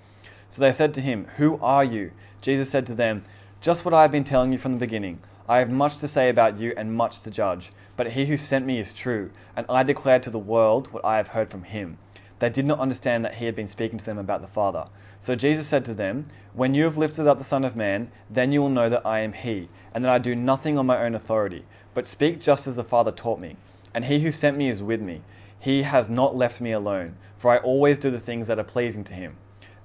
So 0.50 0.60
they 0.60 0.72
said 0.72 0.92
to 0.92 1.00
him, 1.00 1.26
Who 1.38 1.58
are 1.62 1.82
you? 1.82 2.10
Jesus 2.42 2.68
said 2.68 2.84
to 2.84 2.94
them, 2.94 3.24
Just 3.62 3.86
what 3.86 3.94
I 3.94 4.02
have 4.02 4.10
been 4.10 4.24
telling 4.24 4.52
you 4.52 4.58
from 4.58 4.72
the 4.72 4.78
beginning. 4.78 5.20
I 5.48 5.60
have 5.60 5.70
much 5.70 5.96
to 6.00 6.06
say 6.06 6.28
about 6.28 6.60
you 6.60 6.74
and 6.76 6.92
much 6.92 7.22
to 7.22 7.30
judge, 7.30 7.72
but 7.96 8.10
he 8.10 8.26
who 8.26 8.36
sent 8.36 8.66
me 8.66 8.78
is 8.78 8.92
true, 8.92 9.30
and 9.56 9.64
I 9.70 9.84
declare 9.84 10.20
to 10.20 10.28
the 10.28 10.38
world 10.38 10.92
what 10.92 11.02
I 11.02 11.16
have 11.16 11.28
heard 11.28 11.48
from 11.48 11.62
him. 11.62 11.96
They 12.38 12.50
did 12.50 12.66
not 12.66 12.80
understand 12.80 13.24
that 13.24 13.34
he 13.34 13.46
had 13.46 13.56
been 13.56 13.68
speaking 13.68 13.98
to 13.98 14.04
them 14.04 14.18
about 14.18 14.42
the 14.42 14.46
Father. 14.46 14.86
So 15.20 15.34
Jesus 15.34 15.66
said 15.66 15.84
to 15.86 15.94
them, 15.94 16.26
When 16.52 16.74
you 16.74 16.84
have 16.84 16.98
lifted 16.98 17.26
up 17.26 17.38
the 17.38 17.44
Son 17.44 17.64
of 17.64 17.76
Man, 17.76 18.10
then 18.28 18.52
you 18.52 18.60
will 18.60 18.68
know 18.68 18.90
that 18.90 19.06
I 19.06 19.20
am 19.20 19.32
he, 19.32 19.68
and 19.94 20.04
that 20.04 20.12
I 20.12 20.18
do 20.18 20.34
nothing 20.34 20.76
on 20.76 20.86
my 20.86 21.02
own 21.02 21.14
authority, 21.14 21.64
but 21.94 22.06
speak 22.06 22.40
just 22.40 22.66
as 22.66 22.76
the 22.76 22.84
Father 22.84 23.10
taught 23.10 23.40
me. 23.40 23.56
And 23.94 24.04
he 24.04 24.20
who 24.20 24.30
sent 24.30 24.58
me 24.58 24.68
is 24.68 24.82
with 24.82 25.00
me. 25.00 25.22
He 25.58 25.82
has 25.82 26.10
not 26.10 26.36
left 26.36 26.60
me 26.60 26.72
alone, 26.72 27.16
for 27.38 27.50
I 27.50 27.56
always 27.56 27.96
do 27.96 28.10
the 28.10 28.20
things 28.20 28.48
that 28.48 28.58
are 28.58 28.64
pleasing 28.64 29.04
to 29.04 29.14
him. 29.14 29.38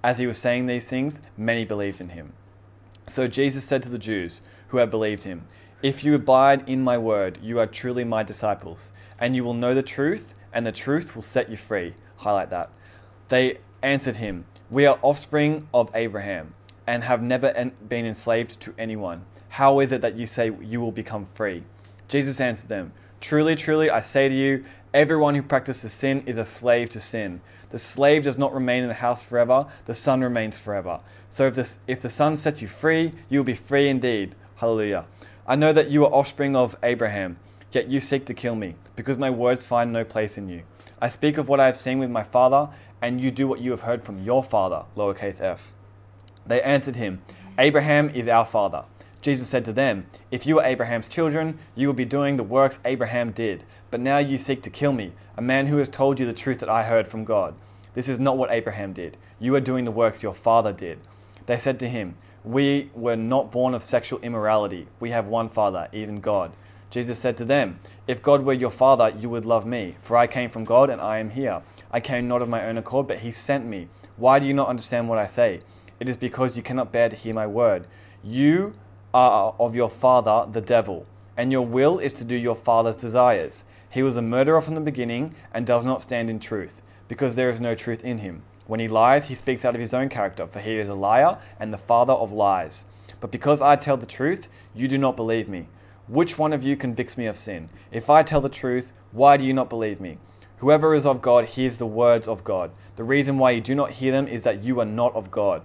As 0.04 0.18
he 0.18 0.28
was 0.28 0.38
saying 0.38 0.66
these 0.66 0.90
things, 0.90 1.22
many 1.38 1.64
believed 1.64 2.02
in 2.02 2.10
him. 2.10 2.34
So 3.08 3.28
Jesus 3.28 3.64
said 3.64 3.82
to 3.84 3.90
the 3.90 3.98
Jews 3.98 4.42
who 4.68 4.78
had 4.78 4.92
believed 4.92 5.24
him, 5.24 5.46
If 5.82 6.04
you 6.04 6.16
abide 6.16 6.68
in 6.68 6.84
my 6.84 6.98
word, 6.98 7.40
you 7.42 7.60
are 7.60 7.68
truly 7.68 8.04
my 8.04 8.24
disciples, 8.24 8.92
and 9.20 9.36
you 9.36 9.44
will 9.44 9.54
know 9.54 9.74
the 9.74 9.82
truth, 9.82 10.34
and 10.54 10.66
the 10.66 10.72
truth 10.72 11.16
will 11.16 11.22
set 11.22 11.50
you 11.50 11.56
free. 11.56 11.94
Highlight 12.22 12.52
that. 12.52 12.70
They 13.30 13.58
answered 13.82 14.18
him, 14.18 14.46
We 14.70 14.86
are 14.86 15.00
offspring 15.02 15.68
of 15.74 15.90
Abraham, 15.96 16.54
and 16.86 17.04
have 17.04 17.24
never 17.24 17.72
been 17.90 18.06
enslaved 18.06 18.60
to 18.60 18.76
anyone. 18.78 19.26
How 19.50 19.80
is 19.80 19.92
it 19.92 20.02
that 20.02 20.16
you 20.16 20.28
say 20.28 20.52
you 20.62 20.80
will 20.80 20.92
become 20.92 21.26
free? 21.34 21.64
Jesus 22.10 22.40
answered 22.40 22.70
them, 22.70 22.94
Truly, 23.22 23.56
truly, 23.56 23.90
I 23.90 24.02
say 24.02 24.30
to 24.30 24.36
you, 24.36 24.64
everyone 24.94 25.34
who 25.34 25.42
practices 25.42 25.94
sin 25.94 26.22
is 26.28 26.38
a 26.38 26.46
slave 26.46 26.90
to 26.90 27.00
sin. 27.00 27.42
The 27.72 27.80
slave 27.80 28.26
does 28.26 28.38
not 28.38 28.54
remain 28.54 28.84
in 28.84 28.90
the 28.90 28.94
house 28.94 29.24
forever, 29.24 29.66
the 29.88 29.96
son 29.96 30.22
remains 30.22 30.60
forever. 30.60 31.00
So 31.32 31.48
if, 31.48 31.56
this, 31.56 31.80
if 31.88 32.04
the 32.04 32.10
son 32.12 32.36
sets 32.36 32.62
you 32.62 32.68
free, 32.68 33.14
you 33.30 33.40
will 33.40 33.46
be 33.46 33.56
free 33.56 33.90
indeed. 33.90 34.36
Hallelujah. 34.58 35.08
I 35.48 35.56
know 35.56 35.74
that 35.74 35.90
you 35.90 36.06
are 36.06 36.14
offspring 36.14 36.56
of 36.56 36.78
Abraham, 36.84 37.38
yet 37.72 37.88
you 37.88 38.00
seek 38.00 38.26
to 38.26 38.36
kill 38.36 38.54
me, 38.54 38.76
because 38.96 39.18
my 39.18 39.32
words 39.32 39.66
find 39.66 39.92
no 39.92 40.04
place 40.04 40.38
in 40.38 40.48
you. 40.48 40.62
I 41.04 41.10
speak 41.10 41.40
of 41.40 41.50
what 41.50 41.60
I 41.60 41.66
have 41.66 41.78
seen 41.78 41.98
with 41.98 42.12
my 42.12 42.22
father, 42.22 42.70
and 43.02 43.20
you 43.20 43.32
do 43.32 43.48
what 43.48 43.60
you 43.60 43.72
have 43.72 43.82
heard 43.82 44.04
from 44.04 44.24
your 44.24 44.44
father, 44.44 44.86
lowercase 44.96 45.42
f. 45.42 45.74
They 46.46 46.62
answered 46.62 46.96
him, 46.96 47.24
Abraham 47.58 48.12
is 48.12 48.28
our 48.28 48.46
father. 48.46 48.84
Jesus 49.20 49.48
said 49.48 49.66
to 49.66 49.74
them, 49.74 50.06
If 50.30 50.46
you 50.46 50.60
are 50.60 50.66
Abraham's 50.66 51.10
children, 51.10 51.58
you 51.74 51.88
will 51.88 51.96
be 51.96 52.06
doing 52.06 52.36
the 52.36 52.44
works 52.44 52.80
Abraham 52.86 53.32
did. 53.32 53.64
But 53.90 54.00
now 54.00 54.20
you 54.20 54.38
seek 54.38 54.62
to 54.62 54.70
kill 54.70 54.94
me, 54.94 55.12
a 55.38 55.42
man 55.42 55.66
who 55.66 55.78
has 55.78 55.90
told 55.90 56.20
you 56.20 56.28
the 56.28 56.34
truth 56.34 56.60
that 56.60 56.70
I 56.70 56.84
heard 56.84 57.08
from 57.08 57.24
God. 57.24 57.56
This 57.96 58.08
is 58.08 58.20
not 58.20 58.38
what 58.38 58.52
Abraham 58.52 58.94
did. 58.94 59.18
You 59.40 59.56
are 59.56 59.60
doing 59.60 59.86
the 59.86 59.92
works 59.92 60.22
your 60.22 60.36
father 60.36 60.72
did. 60.72 61.00
They 61.48 61.58
said 61.58 61.80
to 61.80 61.90
him, 61.90 62.16
We 62.44 62.92
were 62.94 63.16
not 63.16 63.52
born 63.52 63.74
of 63.74 63.84
sexual 63.84 64.20
immorality. 64.22 64.88
We 65.00 65.10
have 65.10 65.26
one 65.26 65.50
father, 65.50 65.88
even 65.94 66.20
God. 66.20 66.52
Jesus 66.92 67.18
said 67.18 67.38
to 67.38 67.46
them, 67.46 67.80
If 68.06 68.22
God 68.22 68.44
were 68.44 68.52
your 68.52 68.70
father, 68.70 69.14
you 69.18 69.30
would 69.30 69.46
love 69.46 69.66
me, 69.66 69.96
for 70.02 70.18
I 70.18 70.28
came 70.28 70.50
from 70.50 70.66
God 70.66 70.90
and 70.90 71.00
I 71.00 71.20
am 71.20 71.30
here. 71.30 71.62
I 71.90 72.02
came 72.02 72.28
not 72.28 72.42
of 72.42 72.50
my 72.50 72.66
own 72.66 72.78
accord, 72.78 73.08
but 73.08 73.20
he 73.20 73.32
sent 73.32 73.66
me. 73.66 73.88
Why 74.18 74.40
do 74.40 74.46
you 74.46 74.54
not 74.54 74.68
understand 74.68 75.08
what 75.08 75.18
I 75.18 75.26
say? 75.26 75.62
It 76.02 76.10
is 76.10 76.18
because 76.18 76.58
you 76.58 76.64
cannot 76.64 76.92
bear 76.92 77.08
to 77.08 77.16
hear 77.16 77.34
my 77.34 77.48
word. 77.48 77.88
You 78.26 78.74
are 79.14 79.56
of 79.58 79.74
your 79.74 79.90
father, 79.90 80.46
the 80.52 80.60
devil, 80.60 81.06
and 81.38 81.50
your 81.50 81.66
will 81.66 81.98
is 81.98 82.12
to 82.14 82.26
do 82.26 82.36
your 82.36 82.56
father's 82.56 82.98
desires. 82.98 83.64
He 83.90 84.04
was 84.04 84.18
a 84.18 84.22
murderer 84.22 84.60
from 84.60 84.76
the 84.76 84.82
beginning 84.82 85.34
and 85.54 85.66
does 85.66 85.86
not 85.86 86.02
stand 86.02 86.30
in 86.30 86.40
truth, 86.40 86.82
because 87.08 87.38
there 87.38 87.50
is 87.50 87.62
no 87.62 87.74
truth 87.74 88.04
in 88.04 88.18
him. 88.18 88.42
When 88.68 88.82
he 88.82 88.90
lies, 88.90 89.28
he 89.28 89.36
speaks 89.36 89.64
out 89.64 89.76
of 89.76 89.82
his 89.82 89.94
own 89.94 90.10
character, 90.10 90.46
for 90.46 90.60
he 90.60 90.78
is 90.78 90.90
a 90.90 90.94
liar 90.94 91.38
and 91.58 91.74
the 91.74 91.78
father 91.78 92.14
of 92.14 92.34
lies. 92.34 92.84
But 93.22 93.32
because 93.32 93.62
I 93.62 93.78
tell 93.78 93.96
the 93.96 94.06
truth, 94.06 94.50
you 94.76 94.90
do 94.90 94.98
not 94.98 95.16
believe 95.16 95.48
me. 95.48 95.68
Which 96.12 96.38
one 96.38 96.52
of 96.52 96.62
you 96.62 96.76
convicts 96.76 97.18
me 97.18 97.26
of 97.28 97.38
sin? 97.38 97.70
If 97.90 98.10
I 98.10 98.22
tell 98.22 98.42
the 98.42 98.50
truth, 98.50 98.92
why 99.14 99.38
do 99.38 99.46
you 99.46 99.54
not 99.54 99.70
believe 99.70 100.02
me? 100.02 100.18
Whoever 100.58 100.94
is 100.94 101.06
of 101.06 101.22
God 101.22 101.46
hears 101.46 101.78
the 101.78 101.86
words 101.86 102.28
of 102.28 102.44
God. 102.44 102.72
The 102.98 103.06
reason 103.06 103.38
why 103.38 103.52
you 103.52 103.62
do 103.62 103.76
not 103.76 103.92
hear 103.92 104.12
them 104.12 104.28
is 104.28 104.44
that 104.44 104.62
you 104.62 104.82
are 104.82 104.86
not 104.86 105.16
of 105.16 105.32
God. 105.32 105.62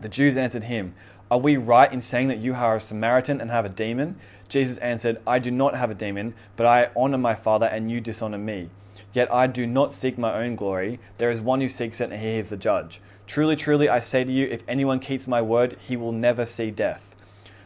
The 0.00 0.08
Jews 0.08 0.38
answered 0.38 0.64
him, 0.64 0.94
Are 1.30 1.38
we 1.38 1.58
right 1.58 1.92
in 1.92 2.00
saying 2.00 2.28
that 2.28 2.38
you 2.38 2.54
are 2.54 2.76
a 2.76 2.80
Samaritan 2.80 3.42
and 3.42 3.50
have 3.50 3.66
a 3.66 3.68
demon? 3.68 4.16
Jesus 4.48 4.78
answered, 4.78 5.20
I 5.26 5.38
do 5.38 5.50
not 5.50 5.74
have 5.74 5.90
a 5.90 5.94
demon, 5.94 6.32
but 6.56 6.64
I 6.64 6.88
honor 6.96 7.18
my 7.18 7.34
Father, 7.34 7.66
and 7.66 7.90
you 7.90 8.00
dishonor 8.00 8.38
me. 8.38 8.70
Yet 9.12 9.30
I 9.30 9.46
do 9.48 9.66
not 9.66 9.92
seek 9.92 10.16
my 10.16 10.32
own 10.32 10.56
glory. 10.56 10.98
There 11.18 11.30
is 11.30 11.42
one 11.42 11.60
who 11.60 11.68
seeks 11.68 12.00
it, 12.00 12.10
and 12.10 12.22
he 12.22 12.38
is 12.38 12.48
the 12.48 12.56
judge. 12.56 13.02
Truly, 13.26 13.54
truly, 13.54 13.90
I 13.90 14.00
say 14.00 14.24
to 14.24 14.32
you, 14.32 14.46
if 14.46 14.64
anyone 14.66 14.98
keeps 14.98 15.28
my 15.28 15.42
word, 15.42 15.76
he 15.78 15.94
will 15.94 16.12
never 16.12 16.46
see 16.46 16.70
death. 16.70 17.14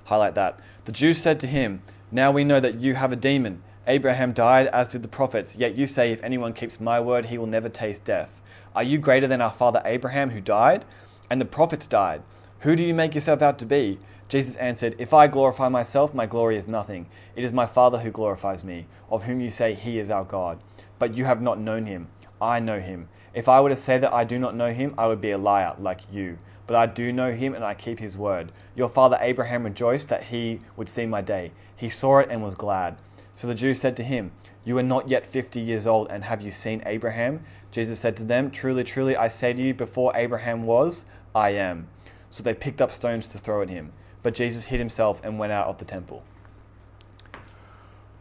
Highlight 0.06 0.34
that. 0.34 0.58
The 0.84 0.90
Jews 0.90 1.18
said 1.18 1.38
to 1.38 1.46
him, 1.46 1.80
Now 2.14 2.30
we 2.30 2.44
know 2.44 2.60
that 2.60 2.78
you 2.78 2.94
have 2.94 3.10
a 3.10 3.16
demon. 3.16 3.62
Abraham 3.86 4.34
died, 4.34 4.66
as 4.66 4.88
did 4.88 5.00
the 5.00 5.08
prophets, 5.08 5.56
yet 5.56 5.76
you 5.76 5.86
say, 5.86 6.12
If 6.12 6.22
anyone 6.22 6.52
keeps 6.52 6.78
my 6.78 7.00
word, 7.00 7.24
he 7.24 7.38
will 7.38 7.46
never 7.46 7.70
taste 7.70 8.04
death. 8.04 8.42
Are 8.76 8.82
you 8.82 8.98
greater 8.98 9.26
than 9.26 9.40
our 9.40 9.50
father 9.50 9.80
Abraham, 9.86 10.28
who 10.28 10.42
died? 10.42 10.84
And 11.30 11.40
the 11.40 11.46
prophets 11.46 11.86
died. 11.86 12.20
Who 12.60 12.76
do 12.76 12.82
you 12.82 12.92
make 12.92 13.14
yourself 13.14 13.40
out 13.40 13.58
to 13.60 13.64
be? 13.64 13.98
Jesus 14.28 14.56
answered, 14.56 14.94
If 14.98 15.14
I 15.14 15.26
glorify 15.26 15.70
myself, 15.70 16.12
my 16.12 16.26
glory 16.26 16.58
is 16.58 16.68
nothing. 16.68 17.06
It 17.34 17.44
is 17.44 17.52
my 17.54 17.64
Father 17.64 17.96
who 17.98 18.10
glorifies 18.10 18.62
me, 18.62 18.84
of 19.10 19.24
whom 19.24 19.40
you 19.40 19.48
say 19.48 19.72
he 19.72 19.98
is 19.98 20.10
our 20.10 20.24
God. 20.24 20.58
But 20.98 21.16
you 21.16 21.24
have 21.24 21.40
not 21.40 21.60
known 21.60 21.86
him. 21.86 22.08
I 22.42 22.60
know 22.60 22.78
him. 22.78 23.08
If 23.32 23.48
I 23.48 23.58
were 23.62 23.70
to 23.70 23.76
say 23.76 23.96
that 23.96 24.12
I 24.12 24.24
do 24.24 24.38
not 24.38 24.54
know 24.54 24.70
him, 24.70 24.94
I 24.98 25.06
would 25.06 25.22
be 25.22 25.30
a 25.30 25.38
liar 25.38 25.74
like 25.78 26.00
you. 26.12 26.36
But 26.66 26.76
I 26.76 26.86
do 26.86 27.12
know 27.12 27.32
him 27.32 27.54
and 27.54 27.64
I 27.64 27.74
keep 27.74 27.98
his 27.98 28.16
word. 28.16 28.52
Your 28.74 28.88
father 28.88 29.18
Abraham 29.20 29.64
rejoiced 29.64 30.08
that 30.08 30.24
he 30.24 30.60
would 30.76 30.88
see 30.88 31.06
my 31.06 31.20
day. 31.20 31.52
He 31.76 31.88
saw 31.88 32.18
it 32.18 32.28
and 32.30 32.42
was 32.42 32.54
glad. 32.54 32.96
So 33.34 33.46
the 33.46 33.54
Jews 33.54 33.80
said 33.80 33.96
to 33.96 34.04
him, 34.04 34.30
You 34.64 34.78
are 34.78 34.82
not 34.82 35.08
yet 35.08 35.26
fifty 35.26 35.60
years 35.60 35.86
old, 35.86 36.08
and 36.10 36.22
have 36.24 36.42
you 36.42 36.50
seen 36.50 36.82
Abraham? 36.86 37.42
Jesus 37.70 37.98
said 38.00 38.16
to 38.18 38.24
them, 38.24 38.50
Truly, 38.50 38.84
truly, 38.84 39.16
I 39.16 39.28
say 39.28 39.52
to 39.52 39.60
you, 39.60 39.74
before 39.74 40.12
Abraham 40.14 40.64
was, 40.64 41.04
I 41.34 41.50
am. 41.50 41.88
So 42.30 42.42
they 42.42 42.54
picked 42.54 42.80
up 42.80 42.90
stones 42.90 43.28
to 43.28 43.38
throw 43.38 43.62
at 43.62 43.68
him. 43.68 43.92
But 44.22 44.34
Jesus 44.34 44.64
hid 44.64 44.78
himself 44.78 45.20
and 45.24 45.38
went 45.38 45.52
out 45.52 45.66
of 45.66 45.78
the 45.78 45.84
temple. 45.84 46.22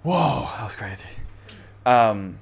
Whoa, 0.03 0.49
that 0.55 0.63
was 0.63 0.75
crazy. 0.75 1.05
Um, 1.85 2.39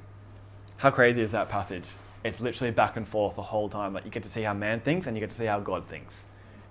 how 0.78 0.92
crazy 0.92 1.22
is 1.22 1.34
that 1.34 1.50
passage? 1.50 1.90
It's 2.24 2.42
literally 2.42 2.72
back 2.72 2.98
and 2.98 3.08
forth 3.08 3.36
the 3.36 3.42
whole 3.42 3.70
time. 3.70 3.94
Like 3.94 4.06
you 4.06 4.12
get 4.12 4.24
to 4.24 4.30
see 4.30 4.42
how 4.42 4.54
man 4.54 4.82
thinks 4.82 5.08
and 5.08 5.16
you 5.16 5.22
get 5.22 5.30
to 5.30 5.36
see 5.36 5.46
how 5.46 5.60
God 5.60 5.88
thinks. 5.88 6.26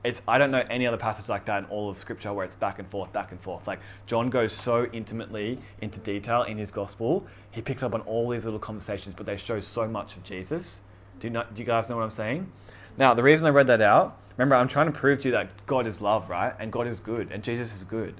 It's 0.04 0.22
I 0.28 0.38
don't 0.38 0.50
know 0.50 0.64
any 0.70 0.86
other 0.86 0.96
passage 0.96 1.28
like 1.28 1.44
that 1.46 1.64
in 1.64 1.70
all 1.70 1.90
of 1.90 1.98
Scripture 1.98 2.32
where 2.32 2.44
it's 2.44 2.54
back 2.54 2.78
and 2.78 2.88
forth, 2.88 3.12
back 3.12 3.32
and 3.32 3.40
forth. 3.40 3.66
Like 3.66 3.80
John 4.06 4.30
goes 4.30 4.52
so 4.52 4.86
intimately 4.92 5.58
into 5.80 5.98
detail 6.00 6.42
in 6.42 6.58
his 6.58 6.70
gospel. 6.70 7.26
He 7.50 7.62
picks 7.62 7.82
up 7.82 7.94
on 7.94 8.02
all 8.02 8.28
these 8.28 8.44
little 8.44 8.60
conversations, 8.60 9.14
but 9.14 9.26
they 9.26 9.36
show 9.36 9.58
so 9.60 9.88
much 9.88 10.16
of 10.16 10.22
Jesus. 10.22 10.80
Do 11.18 11.26
you 11.26 11.32
know, 11.32 11.44
Do 11.52 11.60
you 11.60 11.66
guys 11.66 11.88
know 11.88 11.96
what 11.96 12.04
I'm 12.04 12.10
saying? 12.10 12.50
Now, 12.96 13.14
the 13.14 13.22
reason 13.22 13.46
I 13.46 13.50
read 13.50 13.66
that 13.68 13.80
out, 13.80 14.18
remember, 14.36 14.54
I'm 14.54 14.68
trying 14.68 14.86
to 14.86 14.92
prove 14.92 15.20
to 15.20 15.28
you 15.28 15.32
that 15.32 15.48
God 15.66 15.86
is 15.86 16.00
love, 16.00 16.28
right? 16.30 16.54
And 16.58 16.70
God 16.70 16.86
is 16.86 17.00
good, 17.00 17.32
and 17.32 17.42
Jesus 17.42 17.74
is 17.74 17.84
good. 17.84 18.14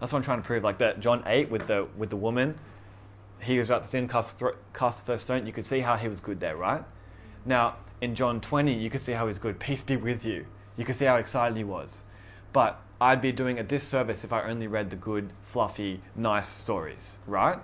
That's 0.00 0.12
what 0.12 0.18
I'm 0.18 0.24
trying 0.24 0.42
to 0.42 0.46
prove. 0.46 0.64
Like 0.64 0.78
that 0.78 1.00
John 1.00 1.22
8 1.26 1.50
with 1.50 1.66
the 1.66 1.86
with 1.96 2.10
the 2.10 2.16
woman, 2.16 2.58
he 3.40 3.58
was 3.58 3.68
about 3.68 3.82
to 3.82 3.88
sin, 3.88 4.08
cast, 4.08 4.42
cast 4.72 5.00
the 5.00 5.04
first 5.04 5.24
stone. 5.24 5.46
You 5.46 5.52
could 5.52 5.64
see 5.64 5.80
how 5.80 5.96
he 5.96 6.08
was 6.08 6.20
good 6.20 6.40
there, 6.40 6.56
right? 6.56 6.82
Now, 7.44 7.76
in 8.00 8.14
John 8.14 8.40
20, 8.40 8.72
you 8.72 8.90
could 8.90 9.02
see 9.02 9.12
how 9.12 9.26
he's 9.26 9.38
good. 9.38 9.58
Peace 9.58 9.82
be 9.82 9.96
with 9.96 10.24
you. 10.24 10.46
You 10.76 10.84
could 10.84 10.96
see 10.96 11.04
how 11.04 11.16
excited 11.16 11.56
he 11.56 11.64
was. 11.64 12.02
But 12.52 12.80
I'd 13.00 13.20
be 13.20 13.32
doing 13.32 13.58
a 13.58 13.62
disservice 13.62 14.24
if 14.24 14.32
I 14.32 14.42
only 14.42 14.66
read 14.66 14.90
the 14.90 14.96
good, 14.96 15.30
fluffy, 15.42 16.00
nice 16.14 16.48
stories, 16.48 17.16
right? 17.26 17.58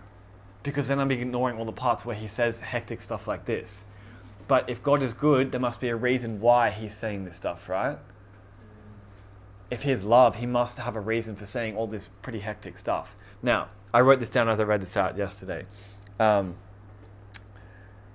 Because 0.62 0.88
then 0.88 1.00
I'd 1.00 1.08
be 1.08 1.20
ignoring 1.20 1.58
all 1.58 1.64
the 1.64 1.72
parts 1.72 2.04
where 2.04 2.16
he 2.16 2.28
says 2.28 2.60
hectic 2.60 3.00
stuff 3.00 3.26
like 3.26 3.44
this. 3.44 3.84
But 4.48 4.68
if 4.68 4.82
God 4.82 5.02
is 5.02 5.14
good, 5.14 5.52
there 5.52 5.60
must 5.60 5.80
be 5.80 5.88
a 5.88 5.96
reason 5.96 6.40
why 6.40 6.70
he's 6.70 6.94
saying 6.94 7.24
this 7.24 7.36
stuff, 7.36 7.68
right? 7.68 7.98
If 9.70 9.84
he's 9.84 10.04
love, 10.04 10.36
he 10.36 10.46
must 10.46 10.76
have 10.78 10.96
a 10.96 11.00
reason 11.00 11.34
for 11.34 11.46
saying 11.46 11.76
all 11.76 11.86
this 11.86 12.08
pretty 12.20 12.40
hectic 12.40 12.78
stuff. 12.78 13.16
Now, 13.42 13.68
I 13.94 14.00
wrote 14.00 14.20
this 14.20 14.30
down 14.30 14.48
as 14.48 14.58
I 14.58 14.64
read 14.64 14.80
this 14.80 14.96
out 14.96 15.16
yesterday. 15.16 15.66
Um, 16.18 16.54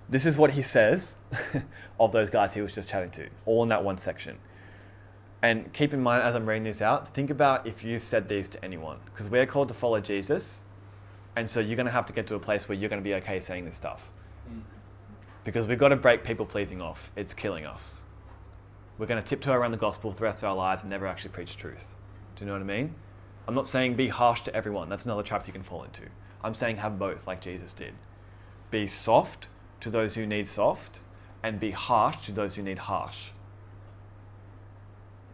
this 0.09 0.25
is 0.25 0.37
what 0.37 0.51
he 0.51 0.61
says 0.61 1.17
of 1.99 2.11
those 2.11 2.29
guys 2.29 2.53
he 2.53 2.61
was 2.61 2.73
just 2.73 2.89
chatting 2.89 3.11
to, 3.11 3.27
all 3.45 3.63
in 3.63 3.69
that 3.69 3.83
one 3.83 3.97
section. 3.97 4.37
And 5.41 5.71
keep 5.73 5.93
in 5.93 6.01
mind 6.01 6.23
as 6.23 6.33
I'm 6.33 6.47
reading 6.47 6.63
this 6.63 6.81
out, 6.81 7.13
think 7.13 7.29
about 7.29 7.67
if 7.67 7.83
you've 7.83 8.03
said 8.03 8.27
these 8.27 8.49
to 8.49 8.65
anyone, 8.65 8.97
because 9.05 9.29
we're 9.29 9.45
called 9.45 9.67
to 9.67 9.73
follow 9.73 9.99
Jesus, 9.99 10.63
and 11.35 11.47
so 11.47 11.59
you're 11.59 11.75
going 11.75 11.85
to 11.85 11.91
have 11.91 12.07
to 12.07 12.13
get 12.13 12.25
to 12.27 12.35
a 12.35 12.39
place 12.39 12.67
where 12.67 12.75
you're 12.75 12.89
going 12.89 13.01
to 13.01 13.07
be 13.07 13.13
okay 13.15 13.39
saying 13.39 13.65
this 13.65 13.75
stuff. 13.75 14.09
Because 15.43 15.67
we've 15.67 15.77
got 15.77 15.89
to 15.89 15.95
break 15.95 16.23
people 16.23 16.45
pleasing 16.45 16.81
off. 16.81 17.11
It's 17.15 17.33
killing 17.33 17.67
us. 17.67 18.01
We're 18.97 19.05
going 19.05 19.21
to 19.21 19.27
tiptoe 19.27 19.53
around 19.53 19.71
the 19.71 19.77
gospel 19.77 20.11
for 20.11 20.17
the 20.17 20.23
rest 20.23 20.39
of 20.39 20.45
our 20.45 20.55
lives 20.55 20.81
and 20.81 20.89
never 20.89 21.05
actually 21.05 21.29
preach 21.29 21.55
truth. 21.55 21.85
Do 22.35 22.43
you 22.43 22.47
know 22.47 22.53
what 22.53 22.61
I 22.61 22.65
mean? 22.65 22.95
I'm 23.47 23.55
not 23.55 23.67
saying 23.67 23.95
be 23.95 24.09
harsh 24.09 24.41
to 24.41 24.55
everyone. 24.55 24.89
That's 24.89 25.05
another 25.05 25.23
trap 25.23 25.47
you 25.47 25.53
can 25.53 25.63
fall 25.63 25.83
into. 25.83 26.03
I'm 26.43 26.53
saying 26.53 26.77
have 26.77 26.99
both, 26.99 27.25
like 27.25 27.41
Jesus 27.41 27.73
did. 27.73 27.93
Be 28.71 28.87
soft 28.87 29.47
to 29.79 29.89
those 29.89 30.15
who 30.15 30.25
need 30.25 30.47
soft, 30.47 30.99
and 31.43 31.59
be 31.59 31.71
harsh 31.71 32.25
to 32.25 32.31
those 32.31 32.55
who 32.55 32.61
need 32.61 32.79
harsh. 32.79 33.29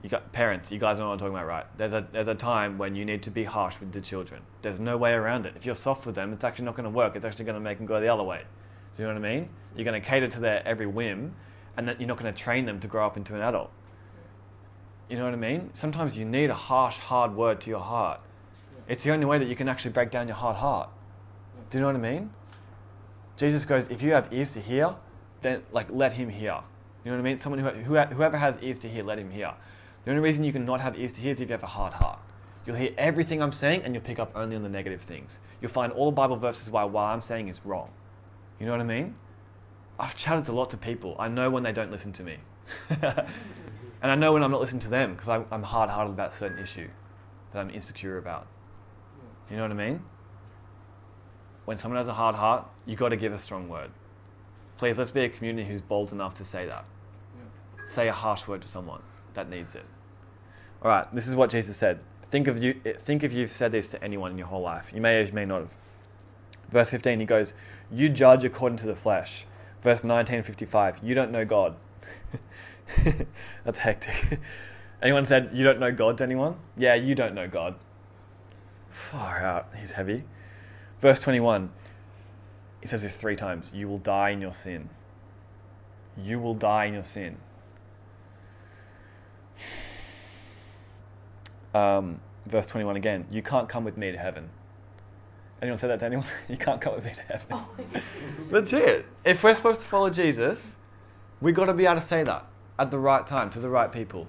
You 0.03 0.09
got 0.09 0.33
parents, 0.33 0.69
you 0.69 0.79
guys 0.79 0.99
know 0.99 1.07
what 1.07 1.13
I'm 1.13 1.19
talking 1.19 1.33
about, 1.33 1.47
right? 1.47 1.65
There's 1.77 1.93
a 1.93 2.05
there's 2.11 2.27
a 2.27 2.35
time 2.35 2.77
when 2.77 2.93
you 2.93 3.05
need 3.05 3.23
to 3.23 3.31
be 3.31 3.45
harsh 3.45 3.79
with 3.79 3.93
the 3.93 4.01
children. 4.01 4.41
There's 4.61 4.79
no 4.79 4.97
way 4.97 5.13
around 5.13 5.45
it. 5.45 5.53
If 5.55 5.65
you're 5.65 5.75
soft 5.75 6.05
with 6.05 6.15
them, 6.15 6.33
it's 6.33 6.43
actually 6.43 6.65
not 6.65 6.75
going 6.75 6.83
to 6.83 6.89
work. 6.89 7.15
It's 7.15 7.23
actually 7.25 7.45
going 7.45 7.55
to 7.55 7.61
make 7.61 7.77
them 7.77 7.87
go 7.87 7.99
the 8.01 8.09
other 8.09 8.23
way. 8.23 8.43
Do 8.95 9.01
you 9.01 9.07
know 9.07 9.15
what 9.15 9.25
I 9.25 9.33
mean? 9.33 9.49
You're 9.75 9.85
going 9.85 9.99
to 9.99 10.05
cater 10.05 10.27
to 10.27 10.39
their 10.39 10.61
every 10.67 10.87
whim, 10.87 11.33
and 11.77 11.87
that 11.87 11.99
you're 11.99 12.07
not 12.07 12.17
going 12.17 12.31
to 12.31 12.39
train 12.39 12.65
them 12.65 12.79
to 12.81 12.87
grow 12.87 13.07
up 13.07 13.17
into 13.17 13.33
an 13.33 13.41
adult. 13.41 13.71
You 15.13 15.19
know 15.19 15.25
what 15.25 15.35
I 15.35 15.37
mean? 15.37 15.69
Sometimes 15.73 16.17
you 16.17 16.25
need 16.25 16.49
a 16.49 16.55
harsh, 16.55 16.97
hard 16.97 17.35
word 17.35 17.61
to 17.61 17.69
your 17.69 17.81
heart. 17.81 18.19
It's 18.87 19.03
the 19.03 19.11
only 19.11 19.27
way 19.27 19.37
that 19.37 19.47
you 19.47 19.55
can 19.55 19.69
actually 19.69 19.91
break 19.91 20.09
down 20.09 20.27
your 20.27 20.35
hard 20.35 20.55
heart. 20.55 20.89
Do 21.69 21.77
you 21.77 21.81
know 21.83 21.85
what 21.85 21.97
I 21.97 21.99
mean? 21.99 22.31
Jesus 23.37 23.63
goes, 23.63 23.87
if 23.89 24.01
you 24.01 24.13
have 24.13 24.33
ears 24.33 24.53
to 24.53 24.59
hear, 24.59 24.95
then 25.43 25.61
like 25.71 25.85
let 25.91 26.13
him 26.13 26.29
hear. 26.29 26.61
You 27.05 27.11
know 27.11 27.17
what 27.17 27.27
I 27.27 27.29
mean? 27.29 27.39
Someone 27.39 27.59
who, 27.59 27.69
who 27.69 27.95
whoever 28.15 28.37
has 28.37 28.57
ears 28.63 28.79
to 28.79 28.89
hear, 28.89 29.03
let 29.03 29.19
him 29.19 29.29
hear. 29.29 29.53
The 30.03 30.09
only 30.09 30.23
reason 30.23 30.43
you 30.43 30.51
can 30.51 30.65
not 30.65 30.81
have 30.81 30.97
ears 30.97 31.11
to 31.11 31.21
hear 31.21 31.33
is 31.33 31.39
if 31.39 31.47
you 31.47 31.53
have 31.53 31.61
a 31.61 31.67
hard 31.67 31.93
heart. 31.93 32.17
You'll 32.65 32.77
hear 32.77 32.95
everything 32.97 33.39
I'm 33.39 33.53
saying 33.53 33.83
and 33.83 33.93
you'll 33.93 34.03
pick 34.03 34.17
up 34.17 34.31
only 34.33 34.55
on 34.55 34.63
the 34.63 34.69
negative 34.69 35.03
things. 35.03 35.41
You'll 35.61 35.69
find 35.69 35.93
all 35.93 36.07
the 36.07 36.15
Bible 36.15 36.37
verses 36.37 36.71
why 36.71 36.85
what 36.85 37.03
I'm 37.03 37.21
saying 37.21 37.49
is 37.49 37.63
wrong. 37.67 37.91
You 38.59 38.65
know 38.65 38.71
what 38.71 38.81
I 38.81 38.85
mean? 38.85 39.13
I've 39.99 40.17
chatted 40.17 40.47
a 40.47 40.53
lot 40.53 40.71
to 40.71 40.77
people. 40.77 41.15
I 41.19 41.27
know 41.27 41.51
when 41.51 41.61
they 41.61 41.71
don't 41.71 41.91
listen 41.91 42.13
to 42.13 42.23
me. 42.23 42.37
and 44.03 44.11
I 44.11 44.15
know 44.15 44.33
when 44.33 44.43
I'm 44.43 44.51
not 44.51 44.59
listening 44.59 44.81
to 44.81 44.89
them 44.89 45.13
because 45.13 45.29
I'm, 45.29 45.45
I'm 45.49 45.63
hard 45.63 45.89
hearted 45.89 46.11
about 46.11 46.33
a 46.33 46.35
certain 46.35 46.59
issue 46.59 46.89
that 47.53 47.59
I'm 47.59 47.69
insecure 47.69 48.17
about. 48.17 48.47
You 49.49 49.55
know 49.55 49.63
what 49.63 49.71
I 49.71 49.75
mean? 49.75 50.03
When 51.65 51.77
someone 51.77 51.97
has 51.97 52.09
a 52.09 52.13
hard 52.13 52.35
heart, 52.35 52.67
you 52.85 52.97
got 52.97 53.09
to 53.09 53.15
give 53.15 53.31
a 53.31 53.37
strong 53.37 53.69
word. 53.69 53.91
Please, 54.77 54.97
let's 54.97 55.11
be 55.11 55.21
a 55.21 55.29
community 55.29 55.67
who's 55.67 55.81
bold 55.81 56.11
enough 56.11 56.33
to 56.35 56.45
say 56.45 56.65
that. 56.65 56.83
Say 57.85 58.09
a 58.09 58.13
harsh 58.13 58.45
word 58.45 58.61
to 58.63 58.67
someone 58.67 59.01
that 59.35 59.49
needs 59.49 59.75
it. 59.75 59.85
All 60.81 60.89
right, 60.89 61.07
this 61.15 61.27
is 61.27 61.35
what 61.35 61.49
Jesus 61.49 61.77
said. 61.77 61.99
Think 62.29 62.47
of 62.47 62.61
you. 62.61 62.73
Think 62.73 63.23
if 63.23 63.31
you've 63.31 63.51
said 63.51 63.71
this 63.71 63.91
to 63.91 64.03
anyone 64.03 64.31
in 64.31 64.37
your 64.37 64.47
whole 64.47 64.61
life. 64.61 64.91
You 64.93 64.99
may 64.99 65.19
or 65.19 65.23
you 65.23 65.31
may 65.31 65.45
not 65.45 65.61
have. 65.61 65.73
Verse 66.69 66.89
15, 66.89 67.19
he 67.19 67.25
goes, 67.25 67.53
"You 67.91 68.09
judge 68.09 68.43
according 68.43 68.79
to 68.79 68.87
the 68.87 68.95
flesh." 68.95 69.45
Verse 69.81 70.03
19, 70.03 70.43
55, 70.43 71.01
you 71.03 71.13
don't 71.13 71.31
know 71.31 71.45
God. 71.45 71.75
That's 73.63 73.79
hectic. 73.79 74.39
anyone 75.01 75.25
said 75.25 75.51
you 75.53 75.63
don't 75.63 75.79
know 75.79 75.91
God 75.91 76.17
to 76.19 76.23
anyone? 76.23 76.55
Yeah, 76.77 76.95
you 76.95 77.15
don't 77.15 77.33
know 77.35 77.47
God. 77.47 77.75
Far 78.89 79.39
out. 79.39 79.67
He's 79.77 79.91
heavy. 79.91 80.23
Verse 81.01 81.19
21, 81.19 81.69
he 82.81 82.87
says 82.87 83.01
this 83.01 83.15
three 83.15 83.35
times 83.35 83.71
You 83.73 83.87
will 83.87 83.97
die 83.99 84.29
in 84.29 84.41
your 84.41 84.53
sin. 84.53 84.89
You 86.17 86.39
will 86.39 86.53
die 86.53 86.85
in 86.85 86.93
your 86.93 87.03
sin. 87.03 87.37
Um, 91.75 92.21
verse 92.45 92.67
21 92.67 92.97
again, 92.97 93.25
You 93.31 93.41
can't 93.41 93.67
come 93.67 93.83
with 93.83 93.97
me 93.97 94.11
to 94.11 94.17
heaven. 94.19 94.47
Anyone 95.59 95.79
said 95.79 95.89
that 95.89 96.01
to 96.01 96.05
anyone? 96.05 96.25
you 96.47 96.55
can't 96.55 96.79
come 96.79 96.93
with 96.93 97.03
me 97.03 97.13
to 97.15 97.21
heaven. 97.23 97.65
That's 98.51 98.73
it. 98.73 99.07
If 99.25 99.43
we're 99.43 99.55
supposed 99.55 99.81
to 99.81 99.87
follow 99.87 100.11
Jesus, 100.11 100.75
we've 101.41 101.55
got 101.55 101.65
to 101.65 101.73
be 101.73 101.87
able 101.87 101.95
to 101.95 102.01
say 102.01 102.21
that 102.23 102.45
at 102.79 102.91
the 102.91 102.99
right 102.99 103.25
time 103.25 103.49
to 103.51 103.59
the 103.59 103.69
right 103.69 103.91
people. 103.91 104.27